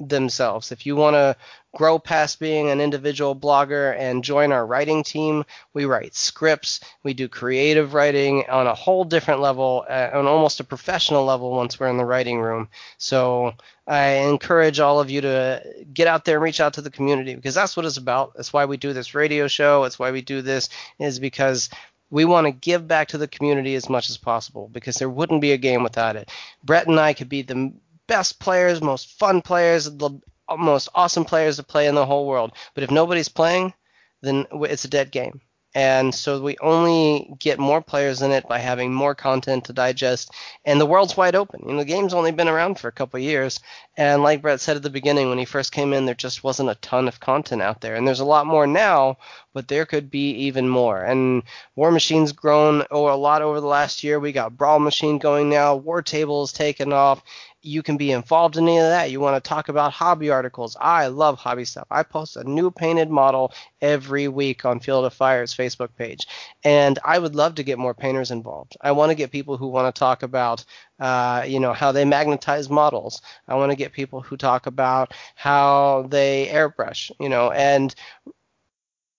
themselves. 0.00 0.72
If 0.72 0.86
you 0.86 0.96
want 0.96 1.14
to 1.14 1.36
grow 1.76 1.98
past 1.98 2.40
being 2.40 2.70
an 2.70 2.80
individual 2.80 3.36
blogger 3.36 3.94
and 3.98 4.24
join 4.24 4.50
our 4.50 4.66
writing 4.66 5.04
team, 5.04 5.44
we 5.74 5.84
write 5.84 6.14
scripts, 6.14 6.80
we 7.02 7.12
do 7.12 7.28
creative 7.28 7.92
writing 7.92 8.44
on 8.48 8.66
a 8.66 8.74
whole 8.74 9.04
different 9.04 9.42
level, 9.42 9.84
uh, 9.86 10.08
on 10.14 10.26
almost 10.26 10.58
a 10.58 10.64
professional 10.64 11.26
level 11.26 11.50
once 11.50 11.78
we're 11.78 11.88
in 11.88 11.98
the 11.98 12.04
writing 12.04 12.40
room. 12.40 12.70
So 12.96 13.52
I 13.86 14.06
encourage 14.06 14.80
all 14.80 15.00
of 15.00 15.10
you 15.10 15.20
to 15.20 15.62
get 15.92 16.06
out 16.06 16.24
there 16.24 16.36
and 16.36 16.44
reach 16.44 16.60
out 16.60 16.72
to 16.74 16.82
the 16.82 16.90
community 16.90 17.34
because 17.34 17.54
that's 17.54 17.76
what 17.76 17.84
it's 17.84 17.98
about. 17.98 18.32
That's 18.34 18.54
why 18.54 18.64
we 18.64 18.78
do 18.78 18.94
this 18.94 19.14
radio 19.14 19.46
show. 19.46 19.82
That's 19.82 19.98
why 19.98 20.12
we 20.12 20.22
do 20.22 20.40
this 20.40 20.70
is 20.98 21.18
because 21.18 21.68
we 22.08 22.24
want 22.24 22.46
to 22.46 22.52
give 22.52 22.88
back 22.88 23.08
to 23.08 23.18
the 23.18 23.28
community 23.28 23.74
as 23.74 23.90
much 23.90 24.08
as 24.08 24.16
possible 24.16 24.70
because 24.72 24.96
there 24.96 25.10
wouldn't 25.10 25.42
be 25.42 25.52
a 25.52 25.58
game 25.58 25.82
without 25.82 26.16
it. 26.16 26.30
Brett 26.64 26.86
and 26.86 26.98
I 26.98 27.12
could 27.12 27.28
be 27.28 27.42
the 27.42 27.74
best 28.06 28.40
players, 28.40 28.80
most 28.80 29.18
fun 29.18 29.42
players, 29.42 29.84
the 29.84 30.20
most 30.58 30.88
awesome 30.94 31.24
players 31.24 31.56
to 31.56 31.62
play 31.62 31.86
in 31.86 31.94
the 31.94 32.06
whole 32.06 32.26
world. 32.26 32.52
But 32.74 32.84
if 32.84 32.90
nobody's 32.90 33.28
playing, 33.28 33.74
then 34.22 34.46
it's 34.52 34.84
a 34.84 34.88
dead 34.88 35.10
game. 35.10 35.40
And 35.76 36.14
so 36.14 36.40
we 36.40 36.56
only 36.62 37.34
get 37.38 37.58
more 37.58 37.82
players 37.82 38.22
in 38.22 38.30
it 38.30 38.48
by 38.48 38.58
having 38.58 38.94
more 38.94 39.14
content 39.14 39.66
to 39.66 39.74
digest. 39.74 40.32
And 40.64 40.80
the 40.80 40.86
world's 40.86 41.18
wide 41.18 41.34
open. 41.34 41.60
You 41.66 41.72
know, 41.72 41.80
the 41.80 41.84
game's 41.84 42.14
only 42.14 42.32
been 42.32 42.48
around 42.48 42.78
for 42.78 42.88
a 42.88 42.92
couple 42.92 43.20
years. 43.20 43.60
And 43.94 44.22
like 44.22 44.40
Brett 44.40 44.62
said 44.62 44.76
at 44.76 44.82
the 44.82 44.88
beginning, 44.88 45.28
when 45.28 45.36
he 45.36 45.44
first 45.44 45.72
came 45.72 45.92
in, 45.92 46.06
there 46.06 46.14
just 46.14 46.42
wasn't 46.42 46.70
a 46.70 46.76
ton 46.76 47.08
of 47.08 47.20
content 47.20 47.60
out 47.60 47.82
there. 47.82 47.94
And 47.94 48.08
there's 48.08 48.20
a 48.20 48.24
lot 48.24 48.46
more 48.46 48.66
now, 48.66 49.18
but 49.52 49.68
there 49.68 49.84
could 49.84 50.10
be 50.10 50.30
even 50.46 50.66
more. 50.66 51.04
And 51.04 51.42
Warmachine's 51.76 52.32
grown 52.32 52.84
a 52.90 52.96
lot 52.96 53.42
over 53.42 53.60
the 53.60 53.66
last 53.66 54.02
year. 54.02 54.18
We 54.18 54.32
got 54.32 54.56
Brawl 54.56 54.78
Machine 54.78 55.18
going 55.18 55.50
now. 55.50 55.76
War 55.76 56.00
Table's 56.00 56.54
taken 56.54 56.90
off 56.94 57.22
you 57.66 57.82
can 57.82 57.96
be 57.96 58.12
involved 58.12 58.56
in 58.56 58.64
any 58.64 58.78
of 58.78 58.84
that. 58.84 59.10
You 59.10 59.20
want 59.20 59.42
to 59.42 59.46
talk 59.46 59.68
about 59.68 59.92
hobby 59.92 60.30
articles. 60.30 60.76
I 60.80 61.08
love 61.08 61.38
hobby 61.38 61.64
stuff. 61.64 61.86
I 61.90 62.02
post 62.02 62.36
a 62.36 62.44
new 62.44 62.70
painted 62.70 63.10
model 63.10 63.52
every 63.80 64.28
week 64.28 64.64
on 64.64 64.80
Field 64.80 65.04
of 65.04 65.12
Fire's 65.12 65.54
Facebook 65.54 65.90
page. 65.96 66.26
And 66.64 66.98
I 67.04 67.18
would 67.18 67.34
love 67.34 67.56
to 67.56 67.62
get 67.62 67.78
more 67.78 67.94
painters 67.94 68.30
involved. 68.30 68.76
I 68.80 68.92
want 68.92 69.10
to 69.10 69.16
get 69.16 69.32
people 69.32 69.56
who 69.56 69.66
want 69.66 69.92
to 69.92 69.98
talk 69.98 70.22
about 70.22 70.64
uh, 70.98 71.44
you 71.46 71.60
know 71.60 71.74
how 71.74 71.92
they 71.92 72.04
magnetize 72.04 72.70
models. 72.70 73.20
I 73.48 73.54
want 73.56 73.70
to 73.70 73.76
get 73.76 73.92
people 73.92 74.22
who 74.22 74.36
talk 74.36 74.66
about 74.66 75.12
how 75.34 76.06
they 76.08 76.48
airbrush, 76.50 77.10
you 77.20 77.28
know, 77.28 77.50
and 77.50 77.94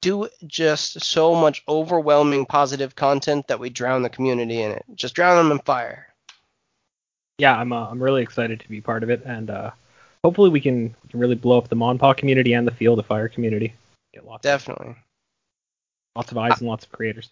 do 0.02 0.28
just 0.45 1.02
so 1.03 1.36
much 1.36 1.64
overwhelming 1.68 2.45
positive 2.45 2.95
content 2.95 3.48
that 3.48 3.60
we 3.60 3.69
drown 3.69 4.03
the 4.03 4.10
community 4.10 4.61
in 4.61 4.72
it. 4.72 4.86
Just 4.95 5.15
drown 5.15 5.38
them 5.38 5.52
in 5.52 5.64
fire 5.64 6.07
yeah, 7.38 7.57
I'm 7.57 7.72
uh, 7.72 7.88
I'm 7.89 8.01
really 8.01 8.23
excited 8.23 8.59
to 8.61 8.69
be 8.69 8.81
part 8.81 9.03
of 9.03 9.09
it, 9.09 9.23
and 9.26 9.49
uh, 9.49 9.72
hopefully 10.23 10.49
we 10.49 10.59
can, 10.59 10.95
we 11.03 11.09
can 11.09 11.19
really 11.19 11.35
blow 11.35 11.57
up 11.57 11.69
the 11.69 11.76
Monpoc 11.76 12.18
community 12.18 12.53
and 12.53 12.68
the 12.68 12.72
Field 12.72 12.99
of 12.99 13.05
Fire 13.05 13.27
community. 13.27 13.73
Get 14.14 14.26
lots 14.26 14.43
definitely 14.43 14.89
of, 14.89 14.95
lots 16.15 16.31
of 16.31 16.38
eyes 16.38 16.53
uh, 16.53 16.55
and 16.59 16.68
lots 16.68 16.85
of 16.85 16.91
creators. 16.91 17.30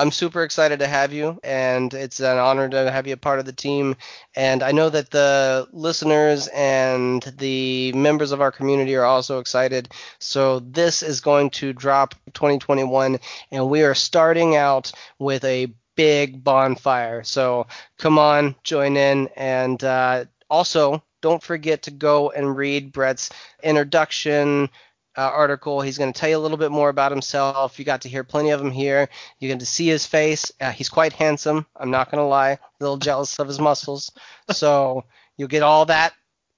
I'm 0.00 0.12
super 0.12 0.44
excited 0.44 0.78
to 0.78 0.86
have 0.86 1.12
you, 1.12 1.40
and 1.42 1.92
it's 1.92 2.20
an 2.20 2.38
honor 2.38 2.68
to 2.68 2.90
have 2.90 3.08
you 3.08 3.14
a 3.14 3.16
part 3.16 3.40
of 3.40 3.46
the 3.46 3.52
team. 3.52 3.96
And 4.36 4.62
I 4.62 4.70
know 4.70 4.90
that 4.90 5.10
the 5.10 5.66
listeners 5.72 6.48
and 6.54 7.22
the 7.36 7.92
members 7.94 8.30
of 8.30 8.40
our 8.40 8.52
community 8.52 8.94
are 8.94 9.04
also 9.04 9.40
excited. 9.40 9.88
So 10.20 10.60
this 10.60 11.02
is 11.02 11.20
going 11.20 11.50
to 11.50 11.72
drop 11.72 12.14
2021, 12.34 13.18
and 13.50 13.68
we 13.68 13.82
are 13.82 13.94
starting 13.94 14.54
out 14.54 14.92
with 15.18 15.42
a 15.44 15.72
big 15.98 16.44
bonfire. 16.44 17.24
So 17.24 17.66
come 17.98 18.20
on, 18.20 18.54
join 18.62 18.96
in, 18.96 19.28
and 19.36 19.82
uh, 19.82 20.26
also 20.48 21.02
don't 21.20 21.42
forget 21.42 21.82
to 21.82 21.90
go 21.90 22.30
and 22.30 22.56
read 22.56 22.92
Brett's 22.92 23.30
introduction. 23.62 24.70
Uh, 25.16 25.22
article. 25.22 25.80
He's 25.80 25.98
going 25.98 26.12
to 26.12 26.20
tell 26.20 26.28
you 26.28 26.36
a 26.36 26.38
little 26.38 26.56
bit 26.56 26.70
more 26.70 26.90
about 26.90 27.10
himself. 27.10 27.76
You 27.76 27.84
got 27.84 28.02
to 28.02 28.08
hear 28.08 28.22
plenty 28.22 28.50
of 28.50 28.60
him 28.60 28.70
here. 28.70 29.08
You 29.40 29.48
get 29.48 29.58
to 29.58 29.66
see 29.66 29.88
his 29.88 30.06
face. 30.06 30.52
Uh, 30.60 30.70
he's 30.70 30.88
quite 30.88 31.12
handsome. 31.12 31.66
I'm 31.74 31.90
not 31.90 32.08
going 32.08 32.22
to 32.22 32.28
lie. 32.28 32.50
A 32.50 32.58
little 32.78 32.98
jealous 32.98 33.36
of 33.40 33.48
his 33.48 33.58
muscles. 33.58 34.12
so 34.52 35.02
you'll 35.36 35.48
get 35.48 35.64
all 35.64 35.86
that 35.86 36.12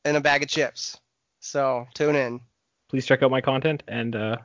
in 0.04 0.14
a 0.14 0.20
bag 0.20 0.42
of 0.42 0.50
chips. 0.50 1.00
So 1.38 1.86
tune 1.94 2.16
in. 2.16 2.42
Please 2.90 3.06
check 3.06 3.22
out 3.22 3.30
my 3.30 3.40
content 3.40 3.82
and 3.88 4.14
uh, 4.14 4.36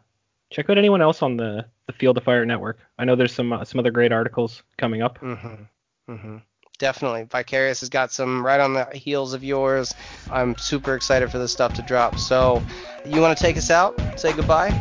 check 0.56 0.70
out 0.70 0.78
anyone 0.78 1.02
else 1.02 1.22
on 1.22 1.36
the, 1.36 1.66
the 1.88 1.94
Field 1.94 2.18
of 2.18 2.24
Fire 2.24 2.46
network. 2.46 2.80
I 2.98 3.04
know 3.04 3.16
there's 3.18 3.34
some 3.34 3.52
uh, 3.52 3.66
some 3.66 3.80
other 3.80 3.92
great 3.92 4.14
articles 4.14 4.64
coming 4.78 5.02
up. 5.02 5.20
Mm-hmm. 5.20 6.14
Mm-hmm. 6.14 6.38
Definitely, 6.78 7.24
Vicarious 7.24 7.82
has 7.82 7.90
got 7.90 8.12
some 8.12 8.46
right 8.46 8.60
on 8.60 8.74
the 8.74 8.86
heels 8.94 9.34
of 9.34 9.44
yours. 9.44 9.94
I'm 10.32 10.58
super 10.58 10.96
excited 10.96 11.30
for 11.32 11.38
this 11.38 11.52
stuff 11.52 11.74
to 11.76 11.82
drop. 11.82 12.18
So, 12.18 12.62
you 13.06 13.22
want 13.22 13.38
to 13.38 13.42
take 13.42 13.58
us 13.58 13.70
out? 13.70 14.00
Say 14.20 14.34
goodbye. 14.34 14.72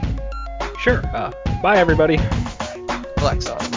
Sure. 0.81 1.05
Uh, 1.15 1.33
bye, 1.63 1.77
everybody. 1.77 2.19
Flex 3.19 3.47
on. 3.47 3.74